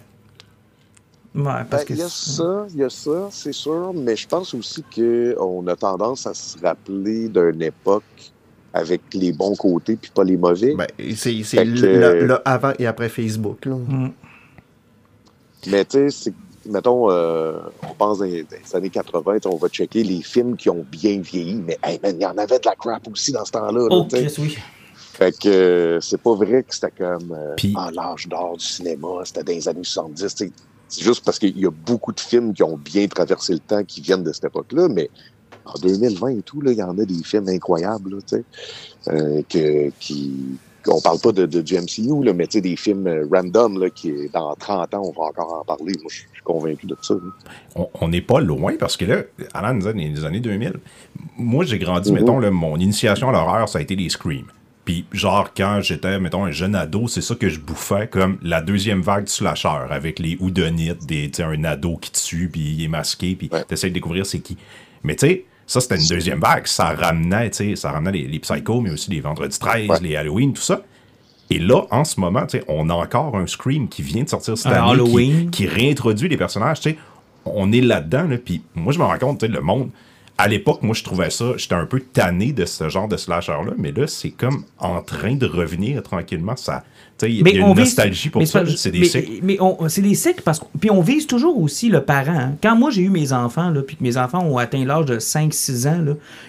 Ouais, 1.34 1.42
parce 1.68 1.84
Ben, 1.84 1.86
que. 1.88 1.92
il 1.94 1.98
y 1.98 2.02
a 2.02 2.08
ça, 2.08 2.66
il 2.70 2.76
y 2.80 2.84
a 2.84 2.90
ça, 2.90 3.28
c'est 3.30 3.52
sûr, 3.52 3.92
mais 3.94 4.14
je 4.14 4.28
pense 4.28 4.54
aussi 4.54 4.84
qu'on 4.94 5.66
a 5.66 5.74
tendance 5.74 6.26
à 6.28 6.34
se 6.34 6.56
rappeler 6.62 7.28
d'une 7.28 7.60
époque 7.62 8.04
avec 8.72 9.00
les 9.14 9.32
bons 9.32 9.54
côtés 9.56 9.96
puis 10.00 10.10
pas 10.14 10.22
les 10.24 10.36
mauvais. 10.36 10.74
Ben, 10.76 10.86
c'est 11.16 11.32
le, 11.64 11.80
que- 11.80 11.86
le- 11.86 12.26
le 12.26 12.38
avant 12.48 12.72
et 12.78 12.86
après 12.86 13.08
Facebook. 13.08 13.64
Là. 13.66 13.74
Mm. 13.74 14.10
Mais 15.66 15.84
tu 15.84 15.98
sais, 15.98 16.10
c'est- 16.10 16.34
mettons, 16.70 17.10
euh, 17.10 17.58
on 17.90 17.94
pense 17.94 18.18
dans 18.18 18.24
les, 18.24 18.42
dans 18.42 18.56
les 18.56 18.76
années 18.76 18.90
80, 18.90 19.34
tu 19.34 19.40
sais, 19.42 19.48
on 19.48 19.56
va 19.56 19.68
checker 19.68 20.02
les 20.02 20.22
films 20.22 20.56
qui 20.56 20.70
ont 20.70 20.84
bien 20.90 21.20
vieilli, 21.20 21.56
mais 21.56 21.78
hey 21.82 21.98
man, 22.02 22.16
il 22.18 22.22
y 22.22 22.26
en 22.26 22.36
avait 22.38 22.58
de 22.58 22.66
la 22.66 22.74
crap 22.74 23.06
aussi 23.08 23.32
dans 23.32 23.44
ce 23.44 23.52
temps-là. 23.52 23.72
là, 23.72 23.88
Oh, 23.90 24.06
tu 24.08 24.16
sais. 24.16 24.26
Chris, 24.26 24.34
oui. 24.42 24.58
Fait 25.16 25.36
que 25.38 25.48
euh, 25.48 26.00
c'est 26.00 26.20
pas 26.20 26.34
vrai 26.34 26.64
que 26.64 26.74
c'était 26.74 26.90
comme 26.90 27.32
euh, 27.32 27.54
Puis- 27.56 27.72
ah, 27.76 27.90
l'âge 27.92 28.26
d'or 28.26 28.56
du 28.56 28.64
cinéma, 28.64 29.08
c'était 29.24 29.44
dans 29.44 29.52
les 29.52 29.68
années 29.68 29.84
70. 29.84 30.34
tu 30.34 30.46
sais. 30.46 30.52
C'est 30.88 31.02
juste 31.02 31.24
parce 31.24 31.38
qu'il 31.38 31.58
y 31.58 31.66
a 31.66 31.70
beaucoup 31.70 32.12
de 32.12 32.20
films 32.20 32.52
qui 32.52 32.62
ont 32.62 32.76
bien 32.76 33.06
traversé 33.08 33.52
le 33.52 33.58
temps 33.60 33.82
qui 33.84 34.00
viennent 34.00 34.22
de 34.22 34.32
cette 34.32 34.44
époque-là, 34.44 34.88
mais 34.88 35.10
en 35.64 35.72
2020 35.80 36.28
et 36.38 36.42
tout, 36.42 36.60
là, 36.60 36.72
il 36.72 36.78
y 36.78 36.82
en 36.82 36.96
a 36.98 37.04
des 37.04 37.22
films 37.24 37.48
incroyables, 37.48 38.10
là, 38.16 38.18
tu 38.26 38.36
sais, 38.36 38.44
euh, 39.08 39.42
que, 39.48 39.90
qui. 39.98 40.58
On 40.86 41.00
parle 41.00 41.18
pas 41.20 41.32
de, 41.32 41.46
de, 41.46 41.60
du 41.62 41.74
MCU, 41.76 42.24
là, 42.24 42.32
mais 42.32 42.46
tu 42.46 42.58
sais, 42.58 42.60
des 42.60 42.76
films 42.76 43.06
euh, 43.06 43.26
random 43.32 43.78
là, 43.80 43.90
qui, 43.90 44.12
dans 44.32 44.54
30 44.54 44.94
ans, 44.94 45.02
on 45.04 45.12
va 45.18 45.28
encore 45.28 45.60
en 45.60 45.64
parler. 45.64 45.92
Moi, 46.02 46.10
je 46.10 46.16
suis 46.16 46.26
convaincu 46.44 46.86
de 46.86 46.96
ça. 47.00 47.14
là. 47.14 47.84
on- 48.00 48.08
n'est 48.08 48.20
pas 48.20 48.40
loin 48.40 48.74
parce 48.78 48.96
que 48.96 49.04
là, 49.04 49.22
Alan 49.54 49.74
nous 49.74 49.80
dit 49.80 49.86
dans 49.86 50.14
les 50.18 50.24
années 50.24 50.40
2000, 50.40 50.74
moi 51.38 51.64
j'ai 51.64 51.78
grandi, 51.78 52.12
Mhm. 52.12 52.18
mettons, 52.18 52.38
là, 52.38 52.50
mon 52.50 52.76
initiation 52.76 53.28
à 53.30 53.32
l'horreur, 53.32 53.68
ça 53.68 53.78
a 53.78 53.82
été 53.82 53.96
les 53.96 54.08
Scream. 54.08 54.44
Puis 54.84 55.06
genre 55.12 55.54
quand 55.56 55.80
j'étais, 55.80 56.20
mettons, 56.20 56.44
un 56.44 56.50
jeune 56.50 56.74
ado, 56.74 57.08
c'est 57.08 57.22
ça 57.22 57.34
que 57.34 57.48
je 57.48 57.58
bouffais 57.58 58.06
comme 58.06 58.36
la 58.42 58.60
deuxième 58.60 59.00
vague 59.00 59.24
du 59.24 59.32
slasher 59.32 59.68
avec 59.88 60.18
les 60.18 60.36
houdonites, 60.38 61.06
des, 61.06 61.30
un 61.40 61.64
ado 61.64 61.96
qui 61.96 62.12
tue, 62.12 62.50
puis 62.52 62.60
il 62.60 62.84
est 62.84 62.88
masqué, 62.88 63.34
puis 63.34 63.48
Ouais. 63.50 63.64
t'essaies 63.64 63.88
de 63.88 63.94
découvrir 63.94 64.26
c'est 64.26 64.40
qui. 64.40 64.58
Mais 65.02 65.16
tu 65.16 65.26
sais, 65.26 65.44
ça 65.66 65.80
c'était 65.80 65.96
une 65.96 66.06
deuxième 66.08 66.40
vague, 66.40 66.66
ça 66.66 66.90
ramenait, 66.94 67.50
tu 67.50 67.56
sais, 67.70 67.76
ça 67.76 67.90
ramenait 67.92 68.12
les, 68.18 68.26
les 68.28 68.38
psychos, 68.38 68.80
mais 68.80 68.90
aussi 68.90 69.10
les 69.10 69.20
vendredis 69.20 69.58
13, 69.58 69.88
Ouais. 69.88 69.98
les 70.02 70.16
Halloween, 70.16 70.52
tout 70.52 70.62
ça. 70.62 70.82
Et 71.50 71.58
là, 71.58 71.82
en 71.90 72.04
ce 72.04 72.18
moment, 72.20 72.46
tu 72.46 72.58
sais, 72.58 72.64
on 72.68 72.88
a 72.90 72.94
encore 72.94 73.36
un 73.36 73.46
Scream 73.46 73.88
qui 73.88 74.02
vient 74.02 74.22
de 74.24 74.28
sortir 74.28 74.56
cette 74.56 74.72
Un 74.72 74.76
année, 74.76 74.94
qui- 74.94 75.00
Halloween. 75.00 75.50
Qui, 75.50 75.66
réintroduit 75.66 76.28
les 76.28 76.36
personnages. 76.38 76.80
Tu 76.80 76.90
sais, 76.90 76.96
on 77.44 77.70
est 77.72 77.82
là-dedans, 77.82 78.24
là, 78.24 78.38
puis 78.38 78.62
moi, 78.74 78.92
je 78.92 78.98
me 78.98 79.04
rends 79.04 79.18
compte, 79.18 79.40
tu 79.40 79.46
sais, 79.46 79.52
le 79.52 79.60
monde. 79.60 79.90
À 80.36 80.48
l'époque, 80.48 80.82
moi, 80.82 80.94
je 80.96 81.04
trouvais 81.04 81.30
ça, 81.30 81.52
j'étais 81.56 81.76
un 81.76 81.86
peu 81.86 82.00
tanné 82.00 82.52
de 82.52 82.64
ce 82.64 82.88
genre 82.88 83.06
de 83.06 83.16
slasher-là, 83.16 83.72
mais 83.78 83.92
là, 83.92 84.08
c'est 84.08 84.30
comme 84.30 84.64
en 84.80 85.00
train 85.00 85.36
de 85.36 85.46
revenir 85.46 86.02
tranquillement. 86.02 86.56
Ça, 86.56 86.82
tu 87.16 87.26
sais, 87.26 87.32
il 87.32 87.48
y 87.48 87.56
a 87.62 87.66
une 87.66 87.68
vise- 87.74 87.84
nostalgie 87.84 88.30
pour 88.30 88.44
ça. 88.44 88.64
C'est 88.76 88.90
des 88.90 88.98
mais- 88.98 89.04
cycles. 89.06 89.30
Mais 89.44 89.56
on- 89.60 89.88
c'est 89.88 90.02
des 90.02 90.16
cycles 90.16 90.42
parce 90.44 90.58
que. 90.58 90.64
Puis 90.80 90.90
on 90.90 91.02
vise 91.02 91.28
toujours 91.28 91.60
aussi 91.62 91.88
le 91.88 92.00
parent. 92.00 92.36
hein. 92.36 92.52
Quand 92.60 92.74
moi 92.74 92.90
j'ai 92.90 93.02
eu 93.02 93.10
mes 93.10 93.32
enfants, 93.32 93.70
là, 93.70 93.82
puis 93.82 93.94
que 93.94 94.02
mes 94.02 94.16
enfants 94.16 94.42
ont 94.44 94.58
atteint 94.58 94.84
l'âge 94.84 95.04
de 95.06 95.20
5-6 95.20 95.86
ans, 95.86 96.04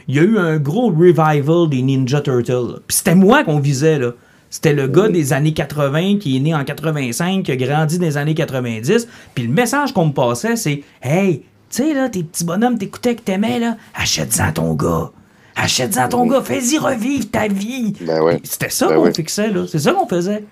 il 0.07 0.15
y 0.15 0.19
a 0.19 0.23
eu 0.23 0.39
un 0.39 0.57
gros 0.57 0.87
revival 0.89 1.69
des 1.69 1.83
Ninja 1.83 2.21
Turtles. 2.21 2.79
Puis 2.87 2.97
c'était 2.97 3.13
moi 3.15 3.43
qu'on 3.43 3.59
visait, 3.59 3.99
là. 3.99 4.13
C'était 4.49 4.73
le 4.73 4.87
gars 4.87 5.09
des 5.09 5.31
années 5.33 5.53
80 5.53 6.17
qui 6.17 6.37
est 6.37 6.39
né 6.39 6.55
en 6.55 6.63
85, 6.63 7.43
qui 7.43 7.51
a 7.51 7.55
grandi 7.55 7.99
dans 7.99 8.05
les 8.05 8.17
années 8.17 8.33
90. 8.35 9.07
Puis 9.35 9.45
le 9.45 9.53
message 9.53 9.93
qu'on 9.93 10.07
me 10.07 10.13
passait, 10.13 10.55
c'est 10.55 10.81
Hey, 11.03 11.43
tu 11.75 11.83
sais, 11.83 11.93
là, 11.93 12.09
tes 12.09 12.23
petits 12.23 12.43
bonhommes 12.45 12.77
t'écoutaient 12.77 13.15
que 13.15 13.21
t'aimais, 13.21 13.59
là, 13.59 13.77
achète-en 13.95 14.43
à 14.45 14.51
ton 14.51 14.73
gars. 14.73 15.11
Achète-en 15.57 16.01
à 16.03 16.07
ton 16.07 16.25
gars, 16.27 16.41
fais-y 16.41 16.77
revivre 16.77 17.29
ta 17.31 17.47
vie. 17.47 17.93
Ben 18.01 18.21
ouais. 18.21 18.41
C'était 18.43 18.69
ça 18.69 18.87
Ben 18.87 18.95
qu'on 18.95 19.03
ouais. 19.03 19.13
fixait, 19.13 19.49
là. 19.51 19.65
C'est 19.69 19.79
ça 19.79 19.93
qu'on 19.93 20.07
faisait. 20.07 20.43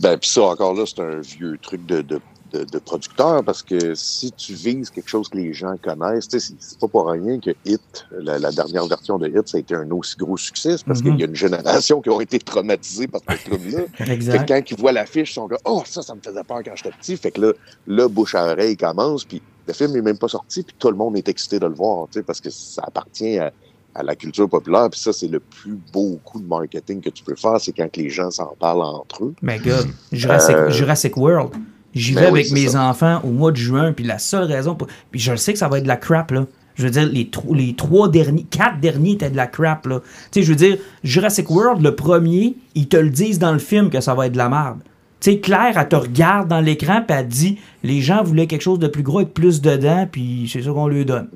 Ben, 0.00 0.16
puis 0.16 0.30
ça, 0.30 0.42
encore 0.42 0.74
là, 0.74 0.84
c'est 0.86 1.00
un 1.02 1.20
vieux 1.20 1.58
truc 1.60 1.84
de, 1.86 2.02
de, 2.02 2.20
de, 2.52 2.62
de 2.62 2.78
producteur 2.78 3.42
parce 3.42 3.64
que 3.64 3.96
si 3.96 4.30
tu 4.30 4.54
vises 4.54 4.90
quelque 4.90 5.08
chose 5.08 5.28
que 5.28 5.36
les 5.36 5.52
gens 5.52 5.74
connaissent, 5.82 6.28
c'est- 6.30 6.78
pas 6.78 6.86
pour 6.86 7.08
rien 7.10 7.40
que 7.40 7.50
Hit, 7.64 8.06
la, 8.16 8.38
la 8.38 8.52
dernière 8.52 8.86
version 8.86 9.18
de 9.18 9.26
Hit, 9.28 9.48
ça 9.48 9.56
a 9.56 9.60
été 9.60 9.74
un 9.74 9.90
aussi 9.90 10.14
gros 10.16 10.36
succès. 10.36 10.76
Parce 10.86 11.00
Mhm. 11.00 11.04
qu'il 11.10 11.20
y 11.20 11.22
a 11.24 11.26
une 11.26 11.34
génération 11.34 12.00
qui 12.00 12.10
ont 12.10 12.20
été 12.20 12.38
traumatisées 12.38 13.08
par 13.08 13.22
ce 13.28 13.34
film-là. 13.36 13.80
Fait 13.94 14.04
que 14.04 14.10
Exact. 14.12 14.46
quand 14.46 14.70
ils 14.70 14.76
voient 14.76 14.92
l'affiche, 14.92 15.30
ils 15.32 15.34
sont 15.34 15.48
comme 15.48 15.58
Oh, 15.64 15.82
ça, 15.84 16.02
ça 16.02 16.14
me 16.14 16.20
faisait 16.20 16.44
peur 16.44 16.60
quand 16.64 16.76
j'étais 16.76 16.92
petit. 16.96 17.16
Fait 17.16 17.32
que 17.32 17.40
là, 17.40 17.52
là, 17.88 18.06
bouche 18.08 18.36
à 18.36 18.44
oreille 18.52 18.76
commence, 18.76 19.24
puis 19.24 19.42
le 19.66 19.72
film 19.72 19.92
n'est 19.92 20.02
même 20.02 20.18
pas 20.18 20.28
sorti, 20.28 20.62
puis 20.62 20.74
tout 20.78 20.88
le 20.90 20.96
monde 20.96 21.16
est 21.16 21.28
excité 21.28 21.58
de 21.58 21.66
le 21.66 21.74
voir, 21.74 22.06
parce 22.26 22.40
que 22.40 22.50
ça 22.50 22.82
appartient 22.86 23.38
à, 23.38 23.52
à 23.94 24.02
la 24.02 24.14
culture 24.16 24.48
populaire. 24.48 24.88
Puis 24.90 25.00
ça, 25.00 25.12
c'est 25.12 25.28
le 25.28 25.40
plus 25.40 25.78
beau 25.92 26.18
coup 26.24 26.40
de 26.40 26.46
marketing 26.46 27.00
que 27.00 27.10
tu 27.10 27.22
peux 27.24 27.36
faire, 27.36 27.60
c'est 27.60 27.72
quand 27.72 27.96
les 27.96 28.10
gens 28.10 28.30
s'en 28.30 28.54
parlent 28.58 28.82
entre 28.82 29.24
eux. 29.24 29.34
Mais 29.42 29.58
gars, 29.58 29.80
Jurassic, 30.12 30.56
Euh, 30.56 30.70
Jurassic 30.70 31.16
World, 31.16 31.52
j'y 31.94 32.12
ben 32.14 32.20
vais 32.22 32.26
avec 32.26 32.50
mes 32.50 32.68
ça. 32.68 32.82
enfants 32.88 33.20
au 33.24 33.28
mois 33.30 33.52
de 33.52 33.56
juin, 33.56 33.92
puis 33.92 34.04
la 34.04 34.18
seule 34.18 34.44
raison 34.44 34.74
pour... 34.74 34.88
Puis 35.10 35.20
je 35.20 35.34
sais 35.36 35.52
que 35.52 35.58
ça 35.58 35.68
va 35.68 35.78
être 35.78 35.84
de 35.84 35.88
la 35.88 35.96
crap, 35.96 36.30
là. 36.32 36.46
Je 36.76 36.82
veux 36.82 36.90
dire, 36.90 37.06
les, 37.06 37.30
tro- 37.30 37.54
les 37.54 37.76
trois 37.76 38.08
derniers, 38.08 38.42
quatre 38.50 38.80
derniers 38.80 39.12
étaient 39.12 39.30
de 39.30 39.36
la 39.36 39.46
crap, 39.46 39.86
là. 39.86 40.00
Tu 40.32 40.40
sais, 40.40 40.42
je 40.42 40.50
veux 40.50 40.56
dire, 40.56 40.76
Jurassic 41.04 41.48
World, 41.48 41.80
le 41.80 41.94
premier, 41.94 42.56
ils 42.74 42.88
te 42.88 42.96
le 42.96 43.10
disent 43.10 43.38
dans 43.38 43.52
le 43.52 43.60
film 43.60 43.90
que 43.90 44.00
ça 44.00 44.12
va 44.14 44.26
être 44.26 44.32
de 44.32 44.38
la 44.38 44.48
merde. 44.48 44.80
Tu 45.24 45.30
sais, 45.30 45.38
Claire, 45.38 45.78
elle 45.78 45.88
te 45.88 45.96
regarde 45.96 46.48
dans 46.48 46.60
l'écran, 46.60 47.00
puis 47.00 47.16
elle 47.16 47.26
te 47.26 47.32
dit, 47.32 47.58
les 47.82 48.02
gens 48.02 48.22
voulaient 48.22 48.46
quelque 48.46 48.60
chose 48.60 48.78
de 48.78 48.88
plus 48.88 49.02
gros 49.02 49.20
avec 49.20 49.32
plus 49.32 49.62
dedans, 49.62 50.06
puis 50.12 50.50
c'est 50.52 50.60
ça 50.60 50.70
qu'on 50.70 50.86
lui 50.86 51.06
donne. 51.06 51.30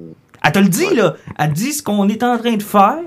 Elle 0.44 0.52
te 0.52 0.58
le 0.58 0.68
dit, 0.68 0.94
là. 0.94 1.14
Elle 1.38 1.54
dit, 1.54 1.72
ce 1.72 1.82
qu'on 1.82 2.06
est 2.10 2.22
en 2.22 2.36
train 2.36 2.56
de 2.56 2.62
faire, 2.62 2.98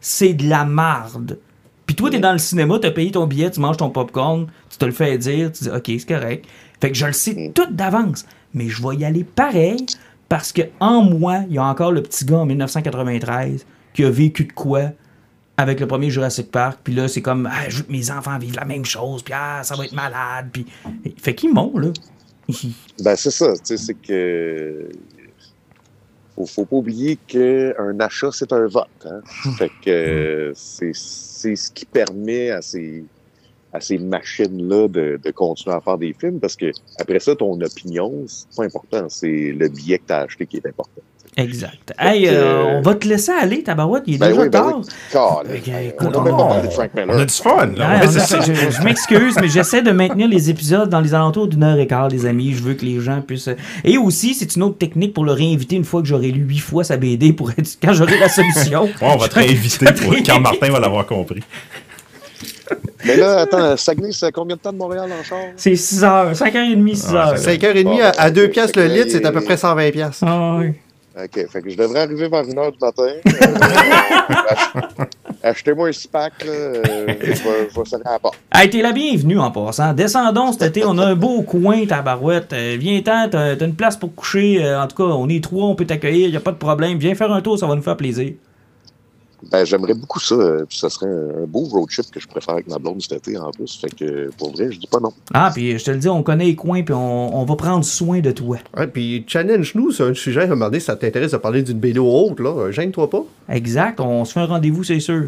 c'est 0.00 0.32
de 0.32 0.48
la 0.48 0.64
marde. 0.64 1.38
Puis 1.84 1.94
toi, 1.94 2.08
t'es 2.08 2.18
dans 2.18 2.32
le 2.32 2.38
cinéma, 2.38 2.78
t'as 2.80 2.92
payé 2.92 3.10
ton 3.10 3.26
billet, 3.26 3.50
tu 3.50 3.60
manges 3.60 3.76
ton 3.76 3.90
popcorn, 3.90 4.46
tu 4.70 4.78
te 4.78 4.86
le 4.86 4.92
fais 4.92 5.18
dire, 5.18 5.52
tu 5.52 5.64
dis 5.64 5.70
OK, 5.70 5.84
c'est 5.84 6.08
correct. 6.08 6.46
Fait 6.80 6.90
que 6.90 6.96
je 6.96 7.04
le 7.04 7.12
sais 7.12 7.52
tout 7.54 7.70
d'avance, 7.70 8.24
mais 8.54 8.70
je 8.70 8.82
vais 8.82 8.96
y 8.96 9.04
aller 9.04 9.24
pareil 9.24 9.84
parce 10.30 10.50
que 10.50 10.62
en 10.80 11.02
moi, 11.02 11.40
il 11.46 11.56
y 11.56 11.58
a 11.58 11.64
encore 11.64 11.92
le 11.92 12.02
petit 12.02 12.24
gars 12.24 12.38
en 12.38 12.46
1993 12.46 13.66
qui 13.92 14.02
a 14.02 14.08
vécu 14.08 14.46
de 14.46 14.52
quoi 14.54 14.92
avec 15.56 15.80
le 15.80 15.86
premier 15.86 16.10
Jurassic 16.10 16.50
Park, 16.50 16.80
puis 16.82 16.94
là, 16.94 17.08
c'est 17.08 17.22
comme 17.22 17.48
ah, 17.50 17.68
je 17.68 17.78
veux 17.78 17.82
que 17.84 17.92
mes 17.92 18.10
enfants 18.10 18.38
vivent 18.38 18.56
la 18.56 18.64
même 18.64 18.84
chose, 18.84 19.22
puis 19.22 19.34
ah, 19.36 19.62
ça 19.62 19.76
va 19.76 19.84
être 19.84 19.92
malade, 19.92 20.48
puis 20.52 20.66
fait 21.18 21.34
qu'ils 21.34 21.52
m'ont 21.52 21.76
là. 21.78 21.88
Ben, 23.02 23.16
c'est 23.16 23.30
ça, 23.30 23.52
tu 23.54 23.60
sais, 23.64 23.76
c'est 23.76 23.94
que. 23.94 24.88
Faut, 26.34 26.46
faut 26.46 26.64
pas 26.64 26.76
oublier 26.76 27.16
qu'un 27.26 28.00
achat, 28.00 28.30
c'est 28.32 28.52
un 28.52 28.66
vote. 28.66 28.88
Hein? 29.04 29.20
Fait 29.58 29.70
que 29.84 30.52
c'est 30.54 30.92
c'est 30.94 31.56
ce 31.56 31.70
qui 31.70 31.84
permet 31.84 32.50
à 32.50 32.62
ces, 32.62 33.04
à 33.72 33.80
ces 33.80 33.98
machines-là 33.98 34.88
de, 34.88 35.20
de 35.22 35.30
continuer 35.30 35.76
à 35.76 35.80
faire 35.80 35.98
des 35.98 36.14
films 36.14 36.40
parce 36.40 36.56
que 36.56 36.70
après 36.98 37.18
ça, 37.18 37.34
ton 37.36 37.60
opinion, 37.60 38.24
c'est 38.26 38.48
pas 38.56 38.64
important. 38.64 39.08
C'est 39.08 39.52
le 39.52 39.68
billet 39.68 39.98
que 39.98 40.06
tu 40.06 40.12
as 40.12 40.20
acheté 40.20 40.46
qui 40.46 40.58
est 40.58 40.66
important. 40.66 41.02
Exact. 41.38 41.94
Hey, 41.98 42.24
que- 42.24 42.28
euh, 42.30 42.78
on 42.78 42.82
va 42.82 42.94
te 42.94 43.08
laisser 43.08 43.32
aller, 43.32 43.62
tabarouette, 43.62 44.02
il 44.06 44.16
est 44.16 44.18
Ben 44.18 44.28
déjà 44.28 44.42
oui, 44.42 44.48
ben 44.50 44.60
tard. 44.60 44.78
oui. 44.78 44.84
On 47.08 47.18
a 47.18 47.24
du 47.24 47.32
fun, 47.32 47.66
là. 47.74 47.88
Ouais, 47.88 48.00
Ouais, 48.00 48.06
on 48.06 48.10
c'est 48.10 48.20
a- 48.20 48.24
ça. 48.26 48.40
je 48.40 48.52
je 48.52 48.82
m'excuse, 48.82 49.34
mais 49.40 49.48
j'essaie 49.48 49.80
de 49.80 49.90
maintenir 49.92 50.28
les 50.28 50.50
épisodes 50.50 50.90
dans 50.90 51.00
les 51.00 51.14
alentours 51.14 51.48
d'une 51.48 51.62
heure 51.62 51.78
et 51.78 51.86
quart, 51.86 52.08
les 52.08 52.26
amis. 52.26 52.52
Je 52.52 52.62
veux 52.62 52.74
que 52.74 52.84
les 52.84 53.00
gens 53.00 53.22
puissent. 53.22 53.48
Et 53.84 53.96
aussi, 53.96 54.34
c'est 54.34 54.56
une 54.56 54.62
autre 54.62 54.76
technique 54.76 55.14
pour 55.14 55.24
le 55.24 55.32
réinviter 55.32 55.76
une 55.76 55.84
fois 55.84 56.02
que 56.02 56.08
j'aurai 56.08 56.28
lu 56.30 56.42
huit 56.42 56.58
fois 56.58 56.84
sa 56.84 56.98
BD 56.98 57.32
pour 57.32 57.50
être... 57.50 57.78
quand 57.82 57.94
j'aurai 57.94 58.18
la 58.18 58.28
solution. 58.28 58.82
Ouais, 58.84 58.90
on 59.00 59.16
va 59.16 59.28
te 59.28 59.34
réinviter 59.36 59.86
pour 59.86 60.14
quand 60.26 60.38
Martin 60.40 60.70
va 60.70 60.80
l'avoir 60.80 61.06
compris. 61.06 61.40
Mais 63.04 63.16
là, 63.16 63.40
attends, 63.40 63.76
Saguenay, 63.76 64.12
c'est 64.12 64.32
combien 64.32 64.56
de 64.56 64.60
temps 64.60 64.72
de 64.72 64.78
Montréal 64.78 65.10
en 65.18 65.22
char? 65.24 65.38
C'est 65.56 65.76
6 65.76 66.04
heures, 66.04 66.32
5h30, 66.34 66.94
6 66.94 67.14
heures. 67.14 67.36
c'est- 67.38 67.56
5h30 67.56 68.00
à, 68.00 68.10
à 68.20 68.30
2 68.30 68.48
piastres 68.48 68.78
le 68.78 68.86
litre, 68.86 69.08
c'est 69.10 69.24
à 69.24 69.32
peu 69.32 69.40
près 69.40 69.56
120 69.56 69.90
piastres. 69.90 70.24
Ah 70.26 70.56
ouais. 70.58 70.74
OK, 71.14 71.46
fait 71.48 71.60
que 71.62 71.68
je 71.68 71.76
devrais 71.76 72.00
arriver 72.00 72.28
vers 72.28 72.42
1 72.44 72.56
heure 72.56 72.72
du 72.72 72.78
matin. 72.80 73.02
Euh, 73.06 73.30
ach- 74.48 74.72
Achetez-moi 75.42 75.88
un 75.88 75.92
six-pack, 75.92 76.44
là. 76.44 76.50
euh, 76.52 77.06
je 77.20 77.24
vais 77.78 77.84
sonner 77.84 78.04
à 78.06 78.18
la. 78.22 78.60
Hey, 78.62 78.70
t'es 78.70 78.80
la 78.80 78.92
bienvenue 78.92 79.38
en 79.38 79.50
passant. 79.50 79.92
Descendons 79.92 80.52
cet 80.52 80.62
été, 80.62 80.84
on 80.86 80.96
a 80.98 81.04
un 81.06 81.14
beau 81.16 81.42
coin, 81.42 81.84
tabarouette. 81.84 82.52
Euh, 82.52 82.76
viens-t'en, 82.78 83.28
t'as 83.28 83.56
une 83.58 83.74
place 83.74 83.96
pour 83.96 84.14
coucher. 84.14 84.64
Euh, 84.64 84.80
en 84.80 84.86
tout 84.86 84.96
cas, 84.96 85.02
on 85.02 85.28
est 85.28 85.42
trois, 85.42 85.64
on 85.66 85.74
peut 85.74 85.84
t'accueillir, 85.84 86.28
y 86.30 86.36
a 86.36 86.40
pas 86.40 86.52
de 86.52 86.56
problème. 86.56 86.96
Viens 86.98 87.14
faire 87.14 87.32
un 87.32 87.40
tour, 87.42 87.58
ça 87.58 87.66
va 87.66 87.74
nous 87.74 87.82
faire 87.82 87.96
plaisir. 87.96 88.32
Ben, 89.50 89.64
j'aimerais 89.64 89.94
beaucoup 89.94 90.20
ça. 90.20 90.34
euh, 90.34 90.64
Puis 90.68 90.78
ça 90.78 90.88
serait 90.88 91.06
un, 91.08 91.46
beau 91.46 91.64
road 91.64 91.88
trip 91.90 92.10
que 92.10 92.20
je 92.20 92.28
préfère 92.28 92.54
avec 92.54 92.68
ma 92.68 92.78
blonde 92.78 93.02
cet 93.02 93.12
été 93.12 93.36
en 93.36 93.50
plus. 93.50 93.76
Fait 93.80 93.94
que 93.94 94.30
pour 94.38 94.52
vrai, 94.52 94.70
je 94.70 94.78
dis 94.78 94.86
pas 94.86 95.00
non. 95.00 95.12
Ah, 95.34 95.50
puis 95.52 95.78
je 95.78 95.84
te 95.84 95.90
le 95.90 95.96
dis, 95.98 96.08
on 96.08 96.22
connaît 96.22 96.44
les 96.44 96.54
coins, 96.56 96.82
puis 96.82 96.94
on, 96.94 97.36
on 97.40 97.44
va 97.44 97.56
prendre 97.56 97.84
soin 97.84 98.20
de 98.20 98.30
toi. 98.30 98.58
Ouais, 98.76 98.86
puis 98.86 99.24
challenge-nous 99.26 99.90
sur 99.92 100.06
un 100.06 100.14
sujet. 100.14 100.42
À 100.42 100.44
un 100.44 100.48
moment 100.48 100.66
donné, 100.66 100.80
ça 100.80 100.94
t'intéresse 100.96 101.32
de 101.32 101.36
parler 101.38 101.62
d'une 101.62 101.78
BD 101.80 101.98
ou 101.98 102.06
autre, 102.08 102.42
là. 102.42 102.70
Gêne-toi 102.70 103.10
pas. 103.10 103.24
Exact, 103.48 103.98
on 104.00 104.24
se 104.24 104.32
fait 104.32 104.40
un 104.40 104.46
rendez-vous, 104.46 104.84
c'est 104.84 105.00
sûr. 105.00 105.24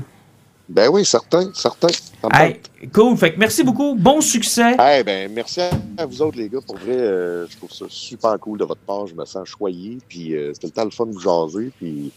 Ben 0.66 0.88
oui, 0.90 1.04
certain, 1.04 1.50
certain. 1.52 1.88
Hey, 2.32 2.56
cool. 2.90 3.14
Fait 3.18 3.34
que 3.34 3.38
merci 3.38 3.62
beaucoup. 3.62 3.94
Bon 3.96 4.22
succès. 4.22 4.74
Hey, 4.78 5.04
ben, 5.04 5.30
merci 5.34 5.60
à, 5.60 5.68
à 5.98 6.06
vous 6.06 6.22
autres, 6.22 6.38
les 6.38 6.48
gars. 6.48 6.60
Pour 6.66 6.76
vrai, 6.78 6.96
euh, 6.96 7.46
je 7.46 7.56
trouve 7.58 7.70
ça 7.70 7.84
super 7.90 8.38
cool 8.40 8.58
de 8.58 8.64
votre 8.64 8.80
part. 8.80 9.06
Je 9.06 9.14
me 9.14 9.26
sens 9.26 9.46
choyé. 9.46 9.98
Puis 10.08 10.34
euh, 10.34 10.52
c'était 10.54 10.68
le 10.68 10.72
temps 10.72 10.84
le 10.86 10.90
fun 10.90 11.04
de 11.04 11.12
vous 11.12 11.20
jaser. 11.20 11.70
Puis 11.78 12.10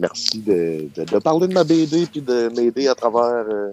merci 0.00 0.38
de, 0.40 0.88
de, 0.96 1.04
de 1.04 1.18
parler 1.18 1.46
de 1.48 1.54
ma 1.54 1.64
BD 1.64 2.06
puis 2.10 2.20
de 2.20 2.48
m'aider 2.56 2.88
à 2.88 2.94
travers 2.94 3.44
euh, 3.48 3.68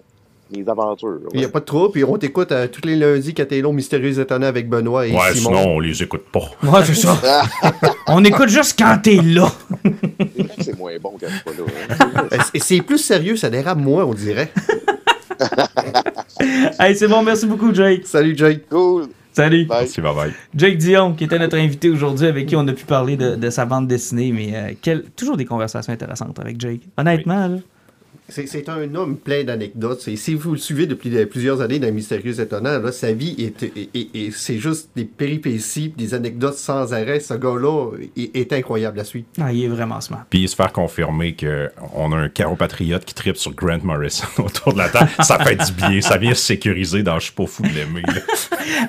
mes 0.56 0.68
aventures. 0.70 1.20
Il 1.34 1.40
n'y 1.40 1.46
a 1.46 1.50
pas 1.50 1.60
de 1.60 1.66
trouble. 1.66 1.92
Puis 1.94 2.04
on 2.04 2.18
t'écoute 2.18 2.52
euh, 2.52 2.68
tous 2.68 2.82
les 2.86 2.96
lundis 2.96 3.34
quand 3.34 3.48
t'es 3.48 3.62
long, 3.62 3.74
mystérieux 3.74 4.20
étonnant 4.20 4.48
avec 4.48 4.70
Benoît 4.70 5.08
et 5.08 5.12
Ouais, 5.14 5.34
Simon. 5.34 5.50
sinon, 5.50 5.70
on 5.76 5.80
les 5.80 6.04
écoute 6.04 6.24
pas. 6.32 6.40
Ouais, 6.64 6.86
c'est 6.86 6.96
ça. 6.96 7.18
on 8.08 8.24
écoute 8.24 8.50
juste 8.50 8.78
quand 8.78 8.98
t'es 9.02 9.16
là. 9.22 9.52
C'est 10.62 10.78
moins 10.78 10.98
bon 11.02 11.14
quand 11.20 11.28
suis 11.28 11.44
pas 11.44 11.52
là. 11.52 12.06
hein. 12.22 12.28
Euh, 12.34 12.38
C'est 12.62 12.82
plus 12.82 12.98
sérieux, 12.98 13.36
ça 13.38 13.50
dérape 13.50 13.78
moins, 13.78 14.04
on 14.06 14.14
dirait. 14.14 14.52
hey, 16.80 16.96
c'est 16.96 17.08
bon, 17.08 17.22
merci 17.24 17.46
beaucoup, 17.46 17.74
Jake. 17.74 18.06
Salut, 18.06 18.36
Jake. 18.38 18.68
Cool. 18.70 19.08
Salut. 19.38 19.66
Bye. 19.66 19.78
Merci, 19.82 20.02
bye 20.02 20.16
bye. 20.16 20.32
Jake 20.56 20.78
Dion, 20.78 21.14
qui 21.14 21.24
était 21.26 21.38
notre 21.38 21.58
invité 21.58 21.90
aujourd'hui, 21.90 22.26
avec 22.28 22.48
qui 22.48 22.56
on 22.56 22.68
a 22.68 22.74
pu 22.74 22.86
parler 22.86 23.16
de, 23.18 23.36
de 23.36 23.50
sa 23.52 23.66
bande 23.66 23.88
dessinée, 23.88 24.32
mais 24.32 24.56
euh, 24.56 24.74
quel- 24.82 25.04
toujours 25.16 25.38
des 25.38 25.46
conversations 25.46 25.94
intéressantes 25.94 26.40
avec 26.40 26.60
Jake. 26.60 26.82
Honnêtement, 26.98 27.48
là. 27.48 27.58
C'est 28.30 28.68
un 28.68 28.94
homme 28.96 29.16
plein 29.16 29.44
d'anecdotes. 29.46 30.02
C'est- 30.02 30.18
Si 30.18 30.34
vous 30.36 30.52
le 30.52 30.58
suivez 30.58 30.86
depuis 30.86 31.10
de- 31.10 31.24
plusieurs 31.24 31.62
années 31.62 31.80
dans 31.80 31.92
Mystérieux 31.94 32.40
Étonnant, 32.42 32.78
là, 32.80 32.92
sa 32.92 33.14
vie 33.14 33.36
est, 33.40 33.64
est- 33.96 34.32
c'est 34.32 34.58
juste 34.60 34.90
des 34.98 35.06
péripéties, 35.06 35.94
des 35.98 36.14
anecdotes 36.14 36.56
sans 36.56 36.94
arrêt. 36.94 37.22
Ce 37.22 37.34
gars-là 37.36 37.92
est, 38.18 38.36
est 38.36 38.52
incroyable 38.54 39.00
à 39.00 39.06
suivre. 39.06 39.26
Ah, 39.40 39.54
il 39.54 39.64
est 39.64 39.68
vraiment 39.70 40.02
smart. 40.02 40.26
Puis 40.30 40.46
se 40.48 40.56
faire 40.56 40.74
confirmer 40.74 41.36
qu'on 41.38 42.12
a 42.12 42.16
un 42.18 42.28
charopatriote 42.30 43.06
qui 43.06 43.14
tripe 43.14 43.38
sur 43.38 43.54
Grant 43.54 43.80
Morrison 43.84 44.28
autour 44.40 44.74
de 44.74 44.80
la 44.80 44.90
table, 44.90 45.10
ça 45.22 45.40
fait 45.40 45.56
du 45.56 45.72
bien. 45.72 46.02
Ça 46.02 46.18
vient 46.18 46.34
se 46.34 46.44
sécuriser 46.44 47.04
dans 47.04 47.20
Je 47.20 47.26
suis 47.26 47.34
pas 47.34 47.46
fou 47.48 47.64
de 47.64 47.70
l'aimer. 47.70 48.04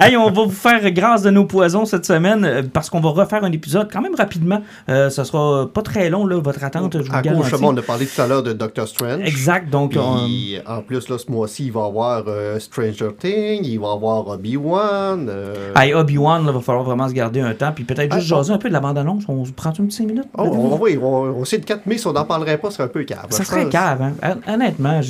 Hey, 0.00 0.16
on 0.16 0.30
va 0.30 0.42
vous 0.42 0.50
faire 0.50 0.90
grâce 0.90 1.22
de 1.22 1.30
nos 1.30 1.44
poisons 1.44 1.84
cette 1.84 2.04
semaine 2.04 2.44
euh, 2.44 2.62
parce 2.72 2.90
qu'on 2.90 3.00
va 3.00 3.10
refaire 3.10 3.44
un 3.44 3.52
épisode 3.52 3.88
quand 3.92 4.00
même 4.02 4.14
rapidement. 4.16 4.60
Euh, 4.88 5.08
ça 5.08 5.24
sera 5.24 5.70
pas 5.72 5.82
très 5.82 6.10
long, 6.10 6.26
là, 6.26 6.40
votre 6.40 6.62
attente, 6.64 6.94
je 7.00 7.08
vous 7.08 7.14
À 7.14 7.22
gauche, 7.22 7.52
on 7.62 7.76
a 7.76 7.82
parlé 7.82 8.06
tout 8.06 8.20
à 8.20 8.26
l'heure 8.26 8.42
de 8.42 8.52
Doctor 8.52 8.88
Strange. 8.88 9.27
Exact. 9.28 9.70
Donc, 9.70 9.94
on- 9.96 10.24
Puis, 10.24 10.58
en 10.66 10.82
plus, 10.82 11.08
là, 11.08 11.18
ce 11.18 11.30
mois-ci, 11.30 11.66
il 11.66 11.72
va 11.72 11.80
y 11.80 11.84
avoir 11.84 12.24
euh, 12.26 12.58
Stranger 12.58 13.10
Things, 13.18 13.60
il 13.64 13.78
va 13.78 13.88
y 13.88 13.92
avoir 13.92 14.26
Obi-Wan. 14.28 15.26
euh, 15.28 15.72
Hey, 15.76 15.94
Obi-Wan, 15.94 16.42
il 16.46 16.52
va 16.52 16.60
falloir 16.60 16.84
vraiment 16.84 17.08
se 17.08 17.14
garder 17.14 17.40
un 17.40 17.54
temps, 17.54 17.72
puis 17.74 17.84
peut-être 17.84 18.12
juste 18.14 18.26
Ah, 18.32 18.36
jaser 18.36 18.52
un 18.52 18.58
peu 18.58 18.68
de 18.68 18.72
la 18.74 18.80
bande-annonce. 18.80 19.24
On 19.28 19.44
se 19.44 19.52
prend 19.52 19.70
un 19.70 19.72
petit 19.72 19.92
5 19.96 20.06
minutes? 20.06 20.28
Oh, 20.36 20.42
on, 20.42 20.78
oui, 20.80 20.98
on, 21.00 21.06
on 21.06 21.44
sait 21.44 21.58
le 21.58 21.64
4 21.64 21.86
mai, 21.86 21.98
si 21.98 22.06
on 22.06 22.12
n'en 22.12 22.24
parlerait 22.24 22.58
pas, 22.58 22.70
ce 22.70 22.76
serait 22.76 22.84
un 22.84 22.88
peu 22.88 23.04
cave. 23.04 23.26
Ça 23.30 23.44
serait 23.44 23.62
pense. 23.64 23.72
cave, 23.72 24.02
hein? 24.02 24.12
Hon- 24.22 24.52
Honnêtement, 24.54 25.00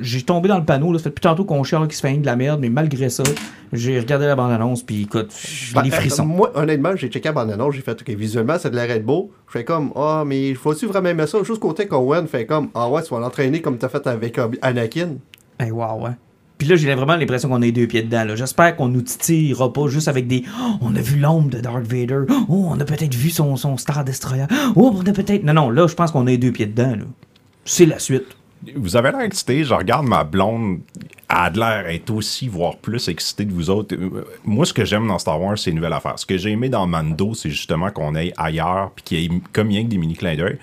j'ai- 0.00 0.22
tombé 0.22 0.48
dans 0.48 0.58
le 0.58 0.64
panneau. 0.64 0.92
Là. 0.92 0.98
Ça 0.98 1.04
fait 1.04 1.10
depuis 1.10 1.22
tantôt 1.22 1.44
qu'on 1.44 1.62
chiale 1.64 1.86
qui 1.88 1.96
se 1.96 2.00
fait 2.02 2.12
de 2.16 2.26
la 2.26 2.36
merde, 2.36 2.60
mais 2.60 2.68
malgré 2.68 3.08
ça, 3.08 3.22
j'ai 3.72 3.98
regardé 3.98 4.26
la 4.26 4.36
bande-annonce, 4.36 4.82
puis 4.82 5.02
écoute, 5.02 5.30
j'ai 5.46 5.74
Ben, 5.74 5.82
des 5.82 5.90
euh, 5.90 5.96
frissons. 5.96 6.26
moi, 6.26 6.50
honnêtement, 6.54 6.94
j'ai 6.96 7.08
checké 7.08 7.28
la 7.28 7.32
bande-annonce, 7.32 7.74
j'ai 7.74 7.80
fait, 7.82 7.92
OK, 8.00 8.08
visuellement, 8.10 8.58
ça 8.58 8.68
a 8.68 8.70
de 8.70 8.76
l'air 8.76 8.88
d'être 8.88 9.04
beau. 9.06 9.30
Je 9.48 9.52
fais 9.52 9.64
comme, 9.64 9.92
ah, 9.96 10.24
mais 10.26 10.52
faut-tu 10.54 10.86
vraiment 10.86 11.08
aimer 11.08 11.26
ça? 11.26 11.42
Juste 11.42 11.58
côté 11.60 11.86
qu'Owen 11.88 12.26
fait 12.28 12.44
comme, 12.44 12.68
ah 12.74 12.88
ouais, 12.90 13.02
tu 13.02 13.14
vas 13.14 13.20
l'entraîner 13.20 13.62
comme 13.62 13.78
t'as 13.78 13.88
fait 13.88 14.06
avec 14.06 14.36
Obi- 14.38 14.58
Anakin. 14.60 15.14
Hey, 15.58 15.70
wow, 15.70 16.02
ouais. 16.04 16.10
Puis 16.58 16.68
là, 16.68 16.76
j'ai 16.76 16.92
vraiment 16.94 17.16
l'impression 17.16 17.48
qu'on 17.48 17.56
a 17.56 17.60
les 17.60 17.72
deux 17.72 17.86
pieds 17.86 18.02
dedans. 18.02 18.24
là. 18.24 18.36
J'espère 18.36 18.76
qu'on 18.76 18.88
nous 18.88 19.00
titillera 19.00 19.72
pas 19.72 19.86
juste 19.88 20.08
avec 20.08 20.26
des 20.26 20.42
Oh, 20.60 20.72
on 20.82 20.94
a 20.96 21.00
vu 21.00 21.18
l'ombre 21.18 21.48
de 21.50 21.60
Darth 21.60 21.86
Vader. 21.86 22.24
Oh, 22.48 22.66
on 22.70 22.78
a 22.80 22.84
peut-être 22.84 23.14
vu 23.14 23.30
son, 23.30 23.56
son 23.56 23.76
Star 23.76 24.04
Destroyer. 24.04 24.44
Oh, 24.76 24.92
on 24.94 25.06
a 25.06 25.12
peut-être. 25.12 25.44
Non, 25.44 25.54
non, 25.54 25.70
là, 25.70 25.86
je 25.86 25.94
pense 25.94 26.10
qu'on 26.10 26.22
a 26.26 26.30
les 26.30 26.36
deux 26.38 26.50
pieds 26.52 26.66
dedans. 26.66 26.90
là. 26.96 27.04
C'est 27.64 27.86
la 27.86 27.98
suite. 28.00 28.26
Vous 28.74 28.96
avez 28.96 29.12
l'air 29.12 29.20
excité. 29.20 29.62
Je 29.64 29.72
regarde 29.72 30.04
ma 30.06 30.24
blonde. 30.24 30.80
A 31.30 31.50
l'air 31.50 31.86
être 31.88 32.10
aussi, 32.10 32.48
voire 32.48 32.76
plus 32.76 33.06
excitée 33.08 33.44
de 33.44 33.52
vous 33.52 33.68
autres. 33.68 33.94
Moi, 34.46 34.64
ce 34.64 34.72
que 34.72 34.86
j'aime 34.86 35.06
dans 35.06 35.18
Star 35.18 35.38
Wars, 35.38 35.58
c'est 35.58 35.68
une 35.68 35.76
nouvelle 35.76 35.92
affaire. 35.92 36.18
Ce 36.18 36.24
que 36.24 36.38
j'ai 36.38 36.52
aimé 36.52 36.70
dans 36.70 36.86
Mando, 36.86 37.34
c'est 37.34 37.50
justement 37.50 37.90
qu'on 37.90 38.14
aille 38.14 38.32
ailleurs, 38.38 38.92
puis 38.96 39.04
qu'il 39.04 39.20
y 39.20 39.24
ait 39.26 39.40
comme 39.52 39.68
rien 39.68 39.82
que 39.84 39.88
des 39.88 39.98
mini 39.98 40.14
clins 40.14 40.36
d'œil. 40.36 40.56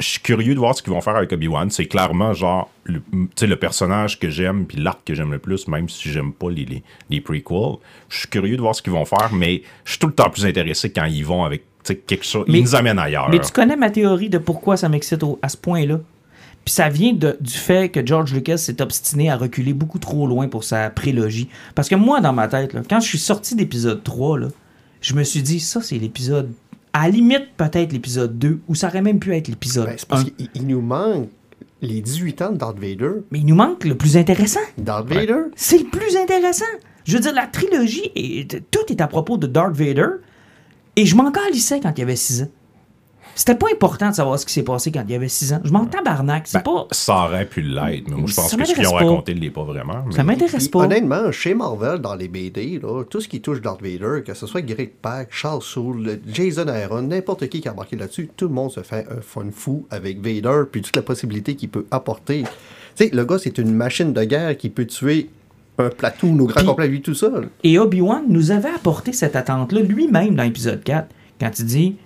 Je 0.00 0.06
suis 0.06 0.20
curieux 0.20 0.54
de 0.54 0.58
voir 0.58 0.74
ce 0.74 0.82
qu'ils 0.82 0.94
vont 0.94 1.02
faire 1.02 1.16
avec 1.16 1.30
Obi-Wan. 1.32 1.68
C'est 1.70 1.84
clairement, 1.84 2.32
genre, 2.32 2.70
le, 2.84 3.00
tu 3.12 3.28
sais, 3.36 3.46
le 3.46 3.56
personnage 3.56 4.18
que 4.18 4.30
j'aime, 4.30 4.64
puis 4.64 4.78
l'arc 4.78 5.00
que 5.04 5.12
j'aime 5.12 5.32
le 5.32 5.38
plus, 5.38 5.68
même 5.68 5.86
si 5.90 6.10
j'aime 6.10 6.32
pas 6.32 6.48
les, 6.50 6.64
les, 6.64 6.82
les 7.10 7.20
prequels. 7.20 7.76
Je 8.08 8.20
suis 8.20 8.28
curieux 8.28 8.56
de 8.56 8.62
voir 8.62 8.74
ce 8.74 8.80
qu'ils 8.80 8.94
vont 8.94 9.04
faire, 9.04 9.28
mais 9.34 9.60
je 9.84 9.90
suis 9.90 9.98
tout 9.98 10.06
le 10.06 10.14
temps 10.14 10.30
plus 10.30 10.46
intéressé 10.46 10.90
quand 10.90 11.04
ils 11.04 11.26
vont 11.26 11.44
avec 11.44 11.62
quelque 12.06 12.24
chose. 12.24 12.46
Mais- 12.48 12.58
ils 12.60 12.62
nous 12.62 12.74
amènent 12.74 12.98
ailleurs. 12.98 13.28
Mais 13.28 13.38
tu 13.38 13.52
connais 13.52 13.76
ma 13.76 13.90
théorie 13.90 14.30
de 14.30 14.38
pourquoi 14.38 14.78
ça 14.78 14.88
m'excite 14.88 15.22
à 15.42 15.48
ce 15.50 15.58
point-là? 15.58 16.00
Puis 16.66 16.74
ça 16.74 16.88
vient 16.90 17.12
de- 17.14 17.38
du 17.40 17.54
fait 17.54 17.88
que 17.90 18.04
George 18.04 18.34
Lucas 18.34 18.58
s'est 18.58 18.82
obstiné 18.82 19.30
à 19.30 19.36
reculer 19.36 19.72
beaucoup 19.72 19.98
trop 20.00 20.26
loin 20.26 20.48
pour 20.48 20.64
sa 20.64 20.90
prélogie. 20.90 21.48
Parce 21.74 21.88
que 21.88 21.94
moi, 21.94 22.20
dans 22.20 22.32
ma 22.34 22.48
tête, 22.48 22.74
là, 22.74 22.82
quand 22.90 23.00
je 23.00 23.06
suis 23.06 23.18
sorti 23.18 23.54
d'épisode 23.54 24.02
3, 24.02 24.38
là, 24.40 24.48
je 25.00 25.14
me 25.14 25.22
suis 25.22 25.42
dit, 25.42 25.60
ça, 25.60 25.80
c'est 25.80 25.96
l'épisode. 25.96 26.50
À 26.92 27.04
la 27.04 27.10
limite, 27.10 27.50
peut-être 27.56 27.92
l'épisode 27.92 28.36
2, 28.38 28.58
ou 28.68 28.74
ça 28.74 28.88
aurait 28.88 29.00
même 29.02 29.20
pu 29.20 29.32
être 29.34 29.46
l'épisode 29.48 29.86
Ben, 29.86 29.96
parce 30.08 30.22
1. 30.22 30.24
qu'il 30.24 30.48
il 30.54 30.66
nous 30.66 30.80
manque 30.80 31.28
les 31.82 32.00
18 32.00 32.42
ans 32.42 32.50
de 32.52 32.56
Darth 32.58 32.78
Vader. 32.80 33.10
Mais 33.30 33.38
il 33.38 33.46
nous 33.46 33.54
manque 33.54 33.84
le 33.84 33.94
plus 33.94 34.16
intéressant. 34.16 34.58
Darth 34.76 35.06
Vader? 35.08 35.42
C'est 35.54 35.78
le 35.78 35.84
plus 35.84 36.16
intéressant. 36.16 36.64
Je 37.04 37.12
veux 37.14 37.20
dire, 37.20 37.32
la 37.34 37.46
trilogie, 37.46 38.10
est, 38.16 38.60
tout 38.72 38.80
est 38.92 39.00
à 39.00 39.06
propos 39.06 39.36
de 39.36 39.46
Darth 39.46 39.76
Vader. 39.76 40.08
Et 40.96 41.06
je 41.06 41.14
m'en 41.14 41.30
calissais 41.30 41.78
quand 41.78 41.92
il 41.96 42.02
avait 42.02 42.16
6 42.16 42.42
ans. 42.42 42.48
C'était 43.38 43.54
pas 43.54 43.66
important 43.70 44.08
de 44.10 44.14
savoir 44.14 44.38
ce 44.38 44.46
qui 44.46 44.52
s'est 44.54 44.62
passé 44.62 44.90
quand 44.90 45.04
il 45.06 45.14
avait 45.14 45.28
6 45.28 45.52
ans. 45.52 45.60
Je 45.62 45.70
m'en 45.70 45.84
tabarnak. 45.84 46.46
C'est 46.46 46.58
Ben, 46.58 46.62
pas. 46.64 46.88
Ça 46.90 47.26
aurait 47.26 47.44
pu 47.46 47.60
l'être, 47.60 48.08
mais 48.08 48.16
moi, 48.16 48.24
je 48.26 48.34
pense 48.34 48.50
Ça 48.50 48.56
que 48.56 48.64
ce 48.64 48.72
qu'ils 48.74 48.88
ont 48.88 48.92
raconté 48.94 49.34
ne 49.34 49.40
l'est 49.40 49.50
pas 49.50 49.62
vraiment. 49.62 50.02
mais- 50.06 50.14
Ça 50.14 50.24
m'intéresse 50.24 50.68
pas. 50.68 50.78
Honnêtement, 50.80 51.30
chez 51.32 51.54
Marvel, 51.54 51.98
dans 51.98 52.14
les 52.14 52.28
BD, 52.28 52.80
là, 52.82 53.04
tout 53.04 53.20
ce 53.20 53.28
qui 53.28 53.40
touche 53.42 53.60
Darth 53.60 53.82
Vader, 53.82 54.22
que 54.26 54.32
ce 54.32 54.46
soit 54.46 54.62
Greg 54.62 54.90
Pak, 55.02 55.28
Charles 55.30 55.60
Soule, 55.62 56.18
Jason 56.32 56.66
Aaron, 56.68 57.02
n'importe 57.02 57.46
qui 57.48 57.60
qui 57.60 57.68
a 57.68 57.72
embarqué 57.72 57.94
là-dessus, 57.96 58.30
tout 58.36 58.48
le 58.48 58.54
monde 58.54 58.70
se 58.70 58.80
fait 58.80 59.06
un 59.10 59.20
fun 59.20 59.44
fou 59.52 59.86
avec 59.90 60.16
Vader, 60.18 60.62
puis 60.72 60.80
toute 60.80 60.96
la 60.96 61.02
possibilité 61.02 61.54
qu'il 61.56 61.68
peut 61.68 61.84
apporter. 61.90 62.42
Tu 62.96 63.04
sais, 63.04 63.10
le 63.14 63.24
gars, 63.26 63.38
c'est 63.38 63.58
une 63.58 63.74
machine 63.74 64.14
de 64.14 64.24
guerre 64.24 64.56
qui 64.56 64.70
peut 64.70 64.86
tuer 64.86 65.28
un 65.78 65.90
platoon 65.90 66.38
au 66.38 66.46
grand 66.46 66.60
Puis- 66.60 66.66
complet 66.66 66.88
lui 66.88 67.02
tout 67.02 67.12
seul. 67.14 67.50
Et 67.62 67.78
Obi-Wan 67.78 68.24
nous 68.30 68.50
avait 68.50 68.70
apporté 68.74 69.12
cette 69.12 69.36
attente-là 69.36 69.82
lui-même 69.82 70.34
dans 70.34 70.42
l'épisode 70.42 70.82
4, 70.82 71.08
quand 71.38 71.50
il 71.58 71.66
dit 71.66 71.96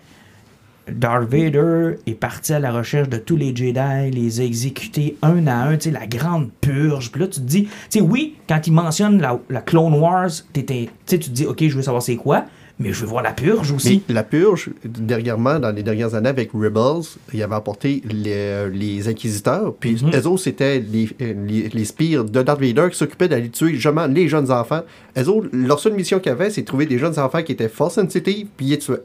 Darth 0.95 1.29
Vader 1.31 1.97
est 2.07 2.15
parti 2.15 2.53
à 2.53 2.59
la 2.59 2.73
recherche 2.73 3.09
de 3.09 3.17
tous 3.19 3.37
les 3.37 3.55
Jedi, 3.55 4.11
les 4.13 4.41
a 4.41 4.45
exécutés 4.45 5.17
un 5.23 5.47
à 5.47 5.55
un, 5.69 5.77
tu 5.77 5.91
sais, 5.91 5.91
la 5.91 6.07
grande 6.07 6.51
purge. 6.61 7.11
Puis 7.11 7.21
là, 7.21 7.27
tu 7.29 7.41
te 7.41 7.47
dis, 7.47 7.65
tu 7.65 7.71
sais, 7.91 8.01
oui, 8.01 8.37
quand 8.49 8.67
il 8.67 8.73
mentionne 8.73 9.21
la, 9.21 9.39
la 9.49 9.61
Clone 9.61 9.95
Wars, 9.95 10.31
t'étais- 10.53 10.89
tu 11.07 11.19
te 11.19 11.31
dis, 11.31 11.47
OK, 11.47 11.63
je 11.67 11.77
veux 11.77 11.83
savoir 11.83 12.03
c'est 12.03 12.17
quoi, 12.17 12.45
mais 12.79 12.93
je 12.95 13.01
veux 13.03 13.07
voir 13.09 13.23
la 13.23 13.33
purge 13.33 13.73
aussi. 13.73 14.03
Mais 14.09 14.15
la 14.15 14.23
purge, 14.23 14.71
dernièrement, 14.85 15.59
dans 15.59 15.71
les 15.71 15.83
dernières 15.83 16.15
années 16.15 16.31
avec 16.31 16.53
Rebels, 16.53 17.03
il 17.35 17.43
avait 17.43 17.55
apporté 17.55 18.03
les, 18.11 18.71
les 18.71 19.07
inquisiteurs, 19.07 19.75
puis 19.79 19.97
eux 20.15 20.27
autres, 20.27 20.43
c'était 20.43 20.81
les, 20.81 21.09
les, 21.21 21.69
les 21.69 21.85
spires 21.85 22.25
de 22.25 22.43
Darth 22.43 22.59
Vader 22.61 22.89
qui 22.91 22.97
s'occupaient 22.97 23.29
d'aller 23.29 23.51
tuer 23.51 23.75
justement 23.75 24.07
les 24.07 24.29
jeunes 24.29 24.51
enfants. 24.51 24.81
Eux 25.19 25.29
autres, 25.29 25.49
leur 25.53 25.79
seule 25.79 25.93
mission 25.93 26.21
qu'ils 26.21 26.33
avaient, 26.33 26.49
c'est 26.49 26.63
de 26.63 26.67
trouver 26.67 26.87
des 26.87 26.97
jeunes 26.99 27.19
enfants 27.19 27.43
qui 27.43 27.53
étaient 27.53 27.69
force 27.69 27.97
sensitive, 27.97 28.47
puis 28.57 28.67
ils 28.67 28.71
les 28.71 28.79
tuaient. 28.79 29.03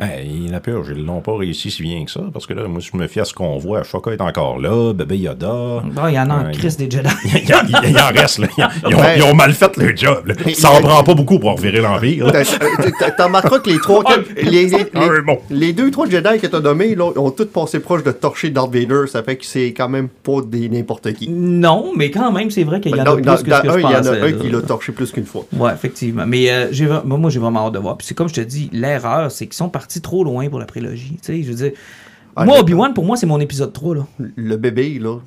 Ben, 0.00 0.08
il 0.26 0.54
a 0.54 0.60
peur, 0.60 0.82
ils 0.90 1.04
l'ont 1.04 1.20
pas 1.20 1.36
réussi 1.36 1.70
si 1.70 1.82
bien 1.82 2.04
que 2.04 2.10
ça, 2.10 2.22
parce 2.32 2.46
que 2.46 2.54
là, 2.54 2.66
moi, 2.66 2.80
je 2.80 2.96
me 2.96 3.06
fie 3.06 3.20
à 3.20 3.24
ce 3.24 3.34
qu'on 3.34 3.58
voit. 3.58 3.82
Chaka 3.84 4.12
est 4.12 4.20
encore 4.20 4.58
là, 4.58 4.92
bébé 4.94 5.18
Yoda. 5.18 5.46
Bon, 5.84 6.06
il 6.08 6.14
y 6.14 6.18
en 6.18 6.30
a 6.30 6.34
en 6.48 6.52
Chris 6.52 6.74
des 6.78 6.90
Jedi. 6.90 7.08
Il 7.34 7.48
y, 7.48 7.54
en- 7.54 7.58
il 7.84 7.90
y 7.96 8.00
en 8.00 8.06
reste, 8.08 8.38
là. 8.38 8.46
Ils, 8.56 8.66
ils 8.88 8.94
ont, 8.94 8.98
Ouais. 9.00 9.18
ils 9.18 9.22
ont 9.22 9.34
mal 9.34 9.52
fait 9.52 9.76
le 9.76 9.94
job. 9.96 10.26
là. 10.26 10.34
Ça 10.54 10.70
en 10.72 10.80
prend 10.80 11.02
pas 11.04 11.14
beaucoup 11.14 11.38
pour 11.38 11.54
revirer 11.56 11.80
l'Empire. 11.80 12.32
T'en 13.16 13.24
remarqueras 13.26 13.58
que 13.60 13.70
les 13.70 13.78
trois, 13.78 14.02
Ah, 14.06 14.16
les, 14.36 14.42
les, 14.50 14.66
les, 14.68 14.86
ah, 14.94 15.08
bon. 15.26 15.38
les 15.50 15.72
deux, 15.72 15.90
trois 15.90 16.08
Jedi 16.08 16.38
que 16.40 16.46
t'as 16.46 16.60
nommés, 16.60 16.94
là, 16.94 17.10
ont 17.16 17.30
tous 17.30 17.46
passé 17.46 17.80
proche 17.80 18.02
de 18.02 18.10
torcher 18.12 18.50
Darth 18.50 18.72
Vader, 18.74 19.06
ça 19.06 19.22
fait 19.22 19.36
que 19.36 19.44
c'est 19.46 19.72
quand 19.72 19.88
même 19.88 20.08
pas 20.08 20.40
des 20.46 20.68
n'importe 20.68 21.12
qui. 21.14 21.28
non, 21.28 21.92
mais 21.96 22.10
quand 22.10 22.32
même, 22.32 22.50
c'est 22.50 22.64
vrai 22.64 22.80
qu'il 22.80 22.92
y 22.92 22.94
en 22.94 23.02
a 23.02 23.04
Dans, 23.04 23.14
plus 23.16 23.22
dans- 23.24 23.32
que 23.34 23.38
ce 23.40 23.44
que 23.44 23.50
je 23.50 23.70
un, 23.70 23.78
il 23.78 23.82
y 23.82 23.84
en 23.86 23.88
a 23.90 23.96
pensais, 23.98 24.20
un 24.22 24.32
qui 24.32 24.48
l'a 24.50 24.60
torché 24.62 24.92
plus 24.92 25.10
qu'une 25.12 25.26
fois. 25.26 25.44
Ouais, 25.56 25.72
effectivement. 25.72 26.24
Mais 26.26 26.50
euh, 26.50 27.00
moi, 27.04 27.30
j'ai 27.30 27.38
vraiment 27.40 27.66
hâte 27.66 27.74
de 27.74 27.78
voir. 27.78 27.96
Puis 27.96 28.06
c'est 28.06 28.14
comme 28.14 28.28
je 28.28 28.34
te 28.34 28.40
dis, 28.40 28.70
l'erreur, 28.72 29.30
c'est 29.30 29.46
qu'ils 29.46 29.54
sont 29.54 29.68
partis 29.68 29.89
trop 29.98 30.22
loin 30.22 30.48
pour 30.48 30.60
la 30.60 30.66
prélogie. 30.66 31.18
Tu 31.20 31.32
sais, 31.38 31.42
je 31.42 31.48
veux 31.50 31.56
dire, 31.56 31.72
Ah, 32.36 32.44
moi, 32.44 32.60
Obi-Wan, 32.60 32.94
pour 32.94 33.04
moi, 33.04 33.16
c'est 33.16 33.26
mon 33.26 33.40
épisode 33.40 33.72
3, 33.72 33.96
là. 33.96 34.06
le 34.36 34.56
bébé, 34.56 35.00
là, 35.00 35.18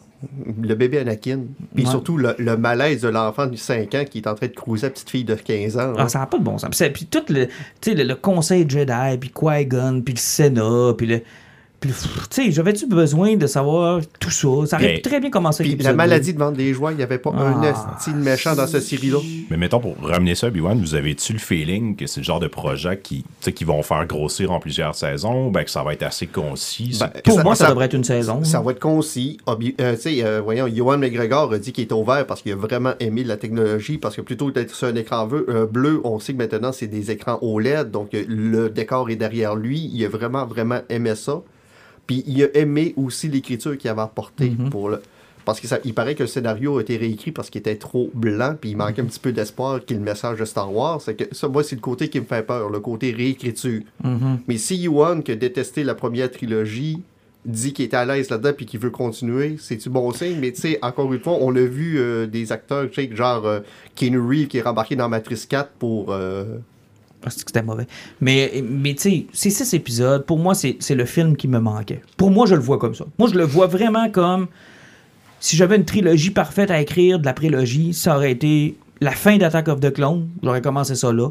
le 0.62 0.74
bébé 0.74 1.00
Anakin, 1.00 1.40
puis 1.76 1.84
Ouais. 1.84 1.90
surtout 1.92 2.16
le, 2.16 2.34
le 2.40 2.56
malaise 2.56 3.02
de 3.02 3.10
l'enfant 3.10 3.46
de 3.46 3.58
5 3.58 3.94
ans 3.96 4.04
qui 4.10 4.20
est 4.20 4.28
en 4.28 4.36
train 4.36 4.48
de 4.48 4.54
cruiser 4.54 4.86
la 4.88 4.92
petite 4.92 5.10
fille 5.10 5.26
de 5.26 5.36
15 5.36 5.78
ans. 5.78 5.94
Ah, 5.98 6.08
ça 6.08 6.20
n'a 6.20 6.28
pas 6.28 6.38
de 6.38 6.44
bon 6.46 6.58
sens. 6.58 6.70
Puis, 6.78 6.90
puis 6.92 7.06
tout 7.08 7.24
le, 7.34 7.48
tu 7.48 7.52
sais, 7.82 7.94
le, 7.94 8.04
le 8.06 8.16
conseil 8.16 8.66
Jedi, 8.70 9.18
puis 9.20 9.30
Qui-Gon, 9.38 10.02
puis 10.02 10.14
le 10.14 10.20
Sénat, 10.20 10.94
puis 10.98 11.08
le... 11.08 11.22
puis 11.84 11.92
tu 12.30 12.44
sais, 12.46 12.52
j'avais-tu 12.52 12.88
besoin 12.88 13.36
de 13.36 13.46
savoir 13.48 14.00
tout 14.20 14.30
ça? 14.32 14.48
Ça 14.68 14.78
aurait 14.78 14.94
Mais- 14.96 15.02
très 15.02 15.20
bien 15.20 15.30
commencer 15.30 15.64
avec 15.64 15.76
Puis 15.78 15.84
la 15.84 15.94
maladie 15.94 16.34
de 16.34 16.40
vendre 16.40 16.56
des 16.58 16.74
joies, 16.74 16.92
il 16.92 16.98
n'y 16.98 17.04
avait 17.04 17.18
pas 17.18 17.32
un 17.32 17.62
Ah. 17.62 17.70
esti 17.98 18.12
de 18.12 18.18
méchant 18.18 18.56
dans 18.56 18.68
cette 18.68 18.84
série-là. 18.84 19.18
Mais 19.50 19.58
mettons, 19.58 19.80
pour 19.80 19.96
ramener 20.02 20.36
ça 20.36 20.48
à 20.48 20.50
Obi-Wan, 20.50 20.80
vous 20.80 20.96
avez-tu 20.96 21.34
le 21.34 21.40
feeling 21.40 21.96
que 21.96 22.08
c'est 22.08 22.22
le 22.22 22.26
genre 22.26 22.40
de 22.40 22.48
projet 22.48 23.00
qui, 23.02 23.24
tu 23.24 23.28
sais, 23.42 23.52
qui 23.54 23.64
vont 23.66 23.84
faire 23.84 24.06
grossir 24.06 24.52
en 24.52 24.60
plusieurs 24.60 24.96
saisons, 24.96 25.52
ben, 25.52 25.64
que 25.64 25.70
ça 25.72 25.84
va 25.84 25.94
être 25.94 26.04
assez 26.04 26.28
concis? 26.28 26.98
Ben, 27.00 27.10
Pour 27.24 27.36
ça- 27.36 27.44
moi, 27.44 27.56
ça, 27.56 27.66
ça- 27.66 27.70
devrait 27.72 27.86
être 27.86 27.94
une 27.96 28.04
saison. 28.04 28.44
Ça 28.44 28.62
va 28.62 28.72
être 28.72 28.80
concis. 28.80 29.38
Obi- 29.46 29.76
euh, 29.82 29.96
tu 29.96 30.02
sais, 30.02 30.24
euh, 30.24 30.42
voyons, 30.42 30.68
Johan 30.68 30.98
McGregor 30.98 31.52
a 31.54 31.58
dit 31.60 31.72
qu'il 31.74 31.84
est 31.84 31.92
ouvert 31.94 32.26
parce 32.26 32.42
qu'il 32.42 32.52
a 32.54 32.56
vraiment 32.56 32.94
aimé 33.00 33.24
la 33.24 33.38
technologie, 33.38 33.98
parce 33.98 34.16
que 34.16 34.22
plutôt 34.22 34.52
d'être 34.52 34.74
sur 34.74 34.88
un 34.88 34.96
écran 34.96 35.28
bleu, 35.28 35.46
euh, 35.50 35.66
bleu, 35.66 36.02
on 36.04 36.20
sait 36.20 36.34
que 36.34 36.38
maintenant 36.38 36.72
c'est 36.72 36.88
des 36.88 37.12
écrans 37.12 37.38
OLED, 37.42 37.92
donc 37.92 38.10
le 38.14 38.70
décor 38.70 39.10
est 39.10 39.16
derrière 39.16 39.56
lui. 39.56 39.90
Il 39.94 40.04
a 40.06 40.10
vraiment, 40.10 40.46
vraiment 40.46 40.80
aimé 40.90 41.16
ça. 41.16 41.42
Puis 42.08 42.24
il 42.28 42.44
a 42.44 42.56
aimé 42.58 42.94
aussi 42.98 43.30
l'écriture 43.30 43.78
qu'il 43.78 43.90
avait 43.90 44.02
apportée 44.02 44.52
pour 44.72 44.90
le. 44.90 45.02
Parce 45.46 45.60
qu'il 45.60 45.94
paraît 45.94 46.16
que 46.16 46.24
le 46.24 46.28
scénario 46.28 46.78
a 46.78 46.82
été 46.82 46.96
réécrit 46.96 47.32
parce 47.32 47.50
qu'il 47.50 47.60
était 47.60 47.76
trop 47.76 48.10
blanc, 48.14 48.56
puis 48.60 48.72
il 48.72 48.78
manquait 48.78 49.02
un 49.02 49.06
petit 49.06 49.20
peu 49.20 49.34
d'espoir 49.34 49.84
qu'il 49.84 49.98
le 49.98 50.04
message 50.04 50.40
de 50.40 50.46
Star 50.46 50.74
Wars. 50.74 51.02
C'est 51.02 51.16
que 51.16 51.36
ça, 51.36 51.50
moi, 51.50 51.64
c'est 51.64 51.76
le 51.76 51.82
côté 51.82 52.08
qui 52.08 52.20
me 52.20 52.26
fait 52.26 52.44
peur, 52.44 52.70
le 52.70 52.80
côté 52.80 53.12
réécriture. 53.12 53.82
Mhm. 54.04 54.40
Mais 54.48 54.58
si 54.58 54.78
Yuan, 54.78 55.22
qui 55.22 55.34
a 55.34 55.36
détesté 55.36 55.84
la 55.84 55.96
première 55.96 56.32
trilogie, 56.32 57.02
dit 57.46 57.74
qu'il 57.74 57.84
est 57.84 57.94
à 57.94 58.06
l'aise 58.06 58.30
là-dedans 58.30 58.54
puis 58.56 58.66
qu'il 58.66 58.80
veut 58.80 58.90
continuer, 58.90 59.58
c'est-tu 59.60 59.90
bon 59.90 60.12
signe? 60.14 60.40
Mais 60.40 60.54
tu 60.54 60.62
sais, 60.62 60.80
encore 60.82 61.12
une 61.12 61.20
fois, 61.20 61.38
on 61.42 61.54
a 61.56 61.60
vu 61.60 62.00
euh, 62.00 62.26
des 62.26 62.54
acteurs, 62.54 62.90
tu 62.90 63.02
sais, 63.02 63.14
genre 63.14 63.46
euh, 63.46 63.60
Keanu 63.96 64.20
Reeves 64.20 64.48
qui 64.48 64.60
est 64.60 64.62
rembarqué 64.62 64.96
dans 64.96 65.10
Matrice 65.10 65.46
4 65.46 65.72
pour... 65.78 66.12
euh, 66.12 66.60
Parce 67.24 67.36
que 67.36 67.42
c'était 67.48 67.64
mauvais. 67.64 67.88
Mais, 68.22 68.64
mais 68.68 68.94
tu 68.96 69.02
sais, 69.02 69.26
c'est 69.32 69.50
six 69.50 69.74
épisodes. 69.74 70.26
Pour 70.26 70.38
moi, 70.38 70.54
c'est 70.56 70.78
le 70.90 71.06
film 71.06 71.36
qui 71.38 71.48
me 71.48 71.60
manquait. 71.60 72.02
Pour 72.18 72.32
moi, 72.32 72.46
je 72.46 72.56
le 72.56 72.62
vois 72.62 72.78
comme 72.78 72.94
ça. 72.96 73.06
Moi, 73.18 73.30
je 73.32 73.36
le 73.36 73.46
vois 73.46 73.68
vraiment 73.68 74.10
comme 74.10 74.48
si 75.40 75.56
j'avais 75.58 75.76
une 75.76 75.86
trilogie 75.86 76.32
parfaite 76.32 76.72
à 76.72 76.80
écrire 76.80 77.20
de 77.20 77.26
la 77.26 77.34
prélogie, 77.34 77.94
ça 77.94 78.16
aurait 78.16 78.32
été 78.32 78.78
la 79.02 79.12
fin 79.12 79.38
d'Attack 79.38 79.68
of 79.68 79.80
the 79.80 79.92
Clone. 79.92 80.30
J'aurais 80.42 80.62
commencé 80.62 80.96
ça 80.96 81.12
là. 81.12 81.30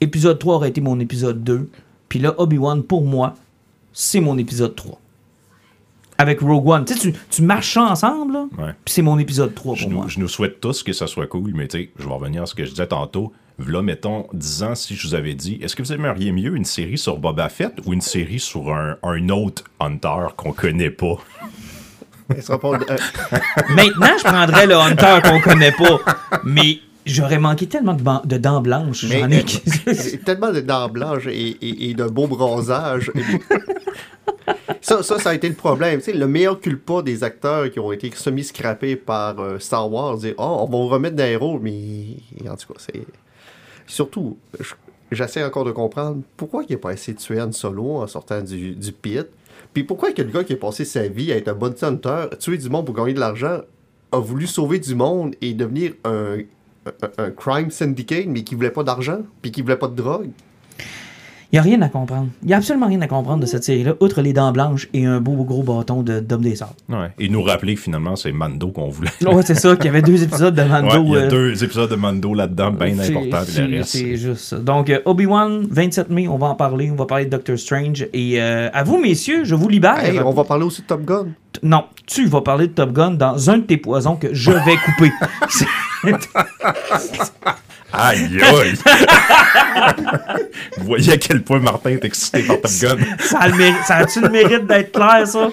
Épisode 0.00 0.38
3 0.38 0.54
aurait 0.56 0.68
été 0.68 0.80
mon 0.80 1.00
épisode 1.00 1.42
2. 1.42 1.68
Puis 2.08 2.18
là, 2.18 2.34
Obi-Wan, 2.38 2.82
pour 2.82 3.04
moi, 3.04 3.34
c'est 3.92 4.20
mon 4.20 4.38
épisode 4.38 4.74
3. 4.76 5.00
Avec 6.18 6.40
Rogue 6.40 6.68
One. 6.68 6.84
Tu 6.84 6.94
sais, 6.94 7.00
tu, 7.00 7.14
tu 7.28 7.42
marches 7.42 7.76
ensemble, 7.76 8.34
là? 8.34 8.46
Ouais. 8.56 8.72
Puis 8.84 8.94
c'est 8.94 9.02
mon 9.02 9.18
épisode 9.18 9.52
3 9.52 9.74
Je 9.74 9.82
pour 9.82 9.90
nous, 9.90 9.96
moi. 9.98 10.06
je 10.08 10.20
nous 10.20 10.28
souhaite 10.28 10.60
tous 10.60 10.82
que 10.84 10.92
ça 10.92 11.08
soit 11.08 11.26
cool, 11.26 11.52
mais 11.54 11.66
tu 11.66 11.78
sais, 11.78 11.90
je 11.98 12.06
vais 12.06 12.14
revenir 12.14 12.42
à 12.42 12.46
ce 12.46 12.54
que 12.54 12.64
je 12.64 12.70
disais 12.70 12.86
tantôt. 12.86 13.32
Là, 13.58 13.82
mettons, 13.82 14.26
10 14.32 14.62
ans, 14.64 14.74
si 14.74 14.96
je 14.96 15.06
vous 15.06 15.14
avais 15.14 15.34
dit, 15.34 15.58
est-ce 15.62 15.76
que 15.76 15.82
vous 15.82 15.92
aimeriez 15.92 16.32
mieux 16.32 16.56
une 16.56 16.64
série 16.64 16.98
sur 16.98 17.18
Boba 17.18 17.48
Fett 17.48 17.72
ou 17.86 17.92
une 17.92 18.00
série 18.00 18.40
sur 18.40 18.74
un, 18.74 18.96
un 19.04 19.28
autre 19.28 19.62
Hunter 19.78 20.26
qu'on 20.36 20.52
connaît 20.52 20.90
pas? 20.90 21.16
Elle 22.34 22.42
sera 22.42 22.58
pas- 22.58 22.70
Maintenant, 23.68 24.08
je 24.18 24.24
prendrais 24.24 24.66
le 24.66 24.74
Hunter 24.74 25.18
qu'on 25.22 25.40
connaît 25.40 25.70
pas. 25.72 26.00
Mais 26.42 26.78
j'aurais 27.06 27.38
manqué 27.38 27.66
tellement 27.68 27.94
de, 27.94 28.02
ban- 28.02 28.22
de 28.24 28.38
dents 28.38 28.60
blanches. 28.60 29.04
mais 29.08 29.20
J'en 29.20 29.30
ai... 29.30 29.44
euh, 29.88 30.16
tellement 30.24 30.50
de 30.50 30.60
dents 30.60 30.88
blanches 30.88 31.26
et, 31.28 31.50
et, 31.60 31.90
et 31.90 31.94
de 31.94 32.04
beau 32.06 32.26
bronzage. 32.26 33.12
ça, 34.80 35.02
ça, 35.04 35.18
ça 35.20 35.30
a 35.30 35.34
été 35.34 35.48
le 35.48 35.54
problème. 35.54 35.98
Tu 36.00 36.06
sais, 36.06 36.12
le 36.12 36.26
meilleur 36.26 36.58
culpa 36.58 37.02
des 37.02 37.22
acteurs 37.22 37.70
qui 37.70 37.78
ont 37.78 37.92
été 37.92 38.10
semi-scrappés 38.12 38.96
par 38.96 39.38
euh, 39.38 39.58
Star 39.60 39.88
Wars, 39.92 40.16
c'est 40.20 40.34
Oh, 40.38 40.56
on 40.60 40.64
va 40.64 40.78
vous 40.78 40.88
remettre 40.88 41.14
dans 41.16 41.24
les 41.24 41.36
rôles, 41.36 41.60
mais 41.62 42.16
en 42.50 42.56
tout 42.56 42.72
cas, 42.72 42.78
c'est. 42.78 43.04
Surtout, 43.86 44.38
je- 44.58 44.74
j'essaie 45.12 45.44
encore 45.44 45.64
de 45.64 45.72
comprendre 45.72 46.22
pourquoi 46.36 46.64
il 46.68 46.72
n'a 46.72 46.78
pas 46.78 46.92
essayé 46.92 47.14
de 47.14 47.20
tuer 47.20 47.40
Han 47.40 47.52
Solo 47.52 47.96
en 47.96 48.06
sortant 48.06 48.40
du, 48.42 48.74
du 48.74 48.92
pit. 48.92 49.26
Puis 49.72 49.84
pourquoi 49.84 50.12
que 50.12 50.22
le 50.22 50.30
gars 50.30 50.44
qui 50.44 50.52
a 50.52 50.56
passé 50.56 50.84
sa 50.84 51.06
vie 51.08 51.32
à 51.32 51.36
être 51.36 51.48
un 51.48 51.54
bon 51.54 51.74
hunter, 51.82 52.26
tuer 52.38 52.58
du 52.58 52.68
monde 52.70 52.86
pour 52.86 52.94
gagner 52.94 53.14
de 53.14 53.20
l'argent, 53.20 53.60
a 54.12 54.18
voulu 54.18 54.46
sauver 54.46 54.78
du 54.78 54.94
monde 54.94 55.34
et 55.40 55.54
devenir 55.54 55.94
un 56.04 57.30
crime 57.30 57.70
syndicate, 57.70 58.26
mais 58.26 58.44
qui 58.44 58.54
voulait 58.54 58.70
pas 58.70 58.84
d'argent, 58.84 59.22
puis 59.42 59.50
qui 59.50 59.62
voulait 59.62 59.76
pas 59.76 59.88
de 59.88 59.96
drogue? 59.96 60.30
Il 61.54 61.58
n'y 61.58 61.60
a 61.60 61.62
rien 61.62 61.82
à 61.82 61.88
comprendre. 61.88 62.26
Il 62.42 62.48
n'y 62.48 62.52
a 62.54 62.56
absolument 62.56 62.88
rien 62.88 63.00
à 63.02 63.06
comprendre 63.06 63.38
de 63.38 63.46
cette 63.46 63.62
série-là, 63.62 63.92
outre 64.00 64.22
les 64.22 64.32
dents 64.32 64.50
blanches 64.50 64.88
et 64.92 65.06
un 65.06 65.20
beau 65.20 65.44
gros 65.44 65.62
bâton 65.62 66.02
de- 66.02 66.18
des 66.18 66.56
sables. 66.56 66.72
Ouais. 66.88 67.12
Et 67.20 67.28
nous 67.28 67.44
rappeler 67.44 67.76
que 67.76 67.80
finalement, 67.80 68.16
c'est 68.16 68.32
Mando 68.32 68.72
qu'on 68.72 68.88
voulait. 68.88 69.10
Ouais, 69.24 69.42
c'est 69.44 69.54
ça, 69.54 69.76
qu'il 69.76 69.84
y 69.84 69.88
avait 69.88 70.02
deux 70.02 70.20
épisodes 70.20 70.52
de 70.52 70.62
Mando. 70.64 70.88
Ouais, 70.88 71.00
il 71.06 71.12
y 71.12 71.16
a 71.16 71.18
euh, 71.20 71.28
deux 71.30 71.62
épisodes 71.62 71.88
de 71.88 71.94
Mando 71.94 72.34
là-dedans, 72.34 72.72
bien 72.72 72.96
c'est- 73.00 73.16
importants. 73.16 73.44
c'est- 73.46 73.66
le 73.68 73.76
reste, 73.76 73.88
C'est 73.90 74.16
juste 74.16 74.40
ça. 74.46 74.58
Donc, 74.58 74.90
euh, 74.90 74.98
Obi-Wan, 75.04 75.64
27 75.70 76.10
mai, 76.10 76.26
on 76.26 76.38
va 76.38 76.48
en 76.48 76.56
parler. 76.56 76.90
On 76.90 76.96
va 76.96 77.06
parler 77.06 77.26
de 77.26 77.30
Doctor 77.30 77.56
Strange. 77.56 78.08
Et 78.12 78.42
euh, 78.42 78.68
à 78.72 78.82
vous, 78.82 78.98
messieurs, 79.00 79.44
je 79.44 79.54
vous 79.54 79.68
libère. 79.68 80.04
Hey, 80.04 80.18
on 80.18 80.32
va 80.32 80.42
parler 80.42 80.64
aussi 80.64 80.82
de 80.82 80.88
Top 80.88 81.04
Gun. 81.04 81.26
Non, 81.62 81.84
tu 82.04 82.26
vas 82.26 82.40
parler 82.40 82.66
de 82.66 82.72
Top 82.72 82.92
Gun 82.92 83.12
dans 83.12 83.48
un 83.48 83.58
de 83.58 83.62
tes 83.62 83.76
poisons 83.76 84.16
que 84.16 84.34
je 84.34 84.50
vais 84.50 84.74
couper. 84.84 85.12
Aïe, 87.96 88.40
aïe! 88.42 88.74
Vous 90.78 90.84
voyez 90.84 91.12
à 91.12 91.16
quel 91.16 91.42
point 91.42 91.60
Martin 91.60 91.90
est 91.90 92.04
excité 92.04 92.42
par 92.42 92.56
Top 92.56 92.70
Gun. 92.80 92.96
ça 93.20 93.48
le 93.48 93.92
a-tu 93.92 94.20
le 94.20 94.28
mérite 94.28 94.66
d'être 94.66 94.92
clair, 94.92 95.26
ça? 95.26 95.50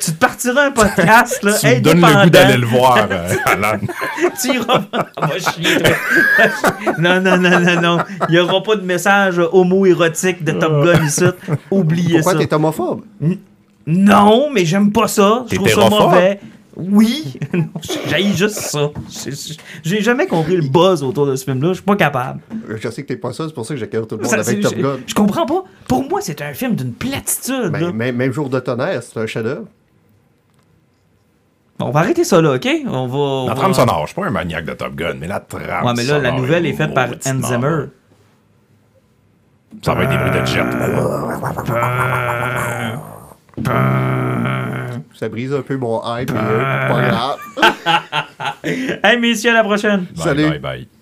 Tu 0.00 0.12
te 0.12 0.18
partiras 0.18 0.66
un 0.66 0.70
podcast, 0.70 1.42
là, 1.42 1.52
Tu 1.58 1.66
me 1.66 1.80
donnes 1.80 2.00
le 2.00 2.22
goût 2.24 2.30
d'aller 2.30 2.56
le 2.56 2.66
voir, 2.66 3.08
euh, 3.10 3.34
Alan. 3.46 3.78
Tu 4.40 4.54
iras. 4.54 4.82
Ah, 4.92 5.26
va 5.26 5.38
chier, 5.38 5.82
toi. 5.82 6.94
non, 6.98 7.20
non, 7.20 7.36
non, 7.36 7.58
non, 7.60 7.80
non. 7.80 7.98
Il 8.28 8.32
n'y 8.32 8.38
aura 8.38 8.62
pas 8.62 8.76
de 8.76 8.84
message 8.84 9.40
homo-érotique 9.50 10.44
de 10.44 10.52
Top 10.52 10.84
Gun 10.84 11.04
ici. 11.04 11.24
Oubliez 11.70 12.20
Pourquoi 12.20 12.32
ça. 12.34 12.38
t'es 12.46 12.54
homophobe? 12.54 13.02
Non, 13.86 14.50
mais 14.52 14.64
j'aime 14.64 14.92
pas 14.92 15.08
ça. 15.08 15.44
Je 15.50 15.56
trouve 15.56 15.68
ça 15.68 15.88
mauvais. 15.88 16.38
Oui. 16.78 17.34
Non, 17.52 17.66
J'ai 18.06 18.22
juste 18.34 18.54
ça. 18.56 18.90
J'ai- 19.82 20.00
jamais 20.00 20.26
compris 20.28 20.56
le 20.56 20.68
buzz 20.68 21.02
autour 21.02 21.26
de 21.26 21.34
ce 21.34 21.44
film-là. 21.44 21.68
Je 21.70 21.74
suis 21.74 21.82
pas 21.82 21.96
capable. 21.96 22.40
Je 22.68 22.88
sais 22.88 23.02
que 23.02 23.08
t'es 23.08 23.16
pas 23.16 23.32
ça, 23.32 23.44
c'est 23.48 23.54
pour 23.54 23.66
ça 23.66 23.74
que 23.74 23.80
j'accueille 23.80 24.06
tout 24.06 24.14
le 24.16 24.22
monde 24.22 24.30
Ça, 24.30 24.36
avec 24.36 24.46
c'est- 24.46 24.60
Top 24.60 24.74
Gun. 24.76 24.96
je 25.06 25.14
comprends 25.14 25.44
pas. 25.44 25.64
Pour 25.88 26.08
moi, 26.08 26.20
c'est 26.22 26.40
un 26.40 26.54
film 26.54 26.76
d'une 26.76 26.92
platitude. 26.92 27.70
Ben, 27.72 27.90
même, 27.92 28.16
même 28.16 28.32
jour 28.32 28.48
de 28.48 28.60
tonnerre, 28.60 29.02
c'est 29.02 29.18
un 29.18 29.26
chef-d'œuvre. 29.26 29.64
On 31.80 31.90
va 31.90 32.00
arrêter 32.00 32.24
ça 32.24 32.40
là, 32.40 32.54
OK? 32.54 32.68
On 32.86 33.06
va. 33.06 33.18
on 33.18 33.46
La 33.48 33.54
va- 33.54 33.60
trame 33.60 33.74
sonore, 33.74 34.02
je 34.02 34.12
suis 34.12 34.20
pas 34.20 34.26
un 34.26 34.30
maniaque 34.30 34.64
de 34.64 34.72
Top 34.74 34.94
Gun, 34.94 35.14
mais 35.20 35.26
la 35.28 35.40
trame 35.40 35.62
Ouais, 35.84 35.92
mais 35.96 36.04
là, 36.04 36.18
la 36.18 36.32
nouvelle 36.32 36.66
est 36.66 36.72
faite 36.74 36.94
par 36.94 37.08
Hans 37.08 37.42
Zimmer. 37.46 37.84
Ça 39.82 39.94
va 39.94 40.04
être 40.04 40.10
des 40.10 40.16
bruits 40.16 40.40
de 40.40 40.46
jet. 40.46 40.64
Ça 45.18 45.28
brise 45.28 45.52
un 45.52 45.62
peu 45.62 45.76
mon 45.76 46.00
hype, 46.04 46.30
euh, 46.30 46.88
pas 46.88 47.08
grave. 47.08 47.38
Hey, 49.02 49.18
messieurs, 49.18 49.50
à 49.50 49.54
la 49.54 49.64
prochaine. 49.64 50.06
Bye, 50.14 50.24
Salut. 50.24 50.48
bye, 50.50 50.58
bye. 50.58 50.97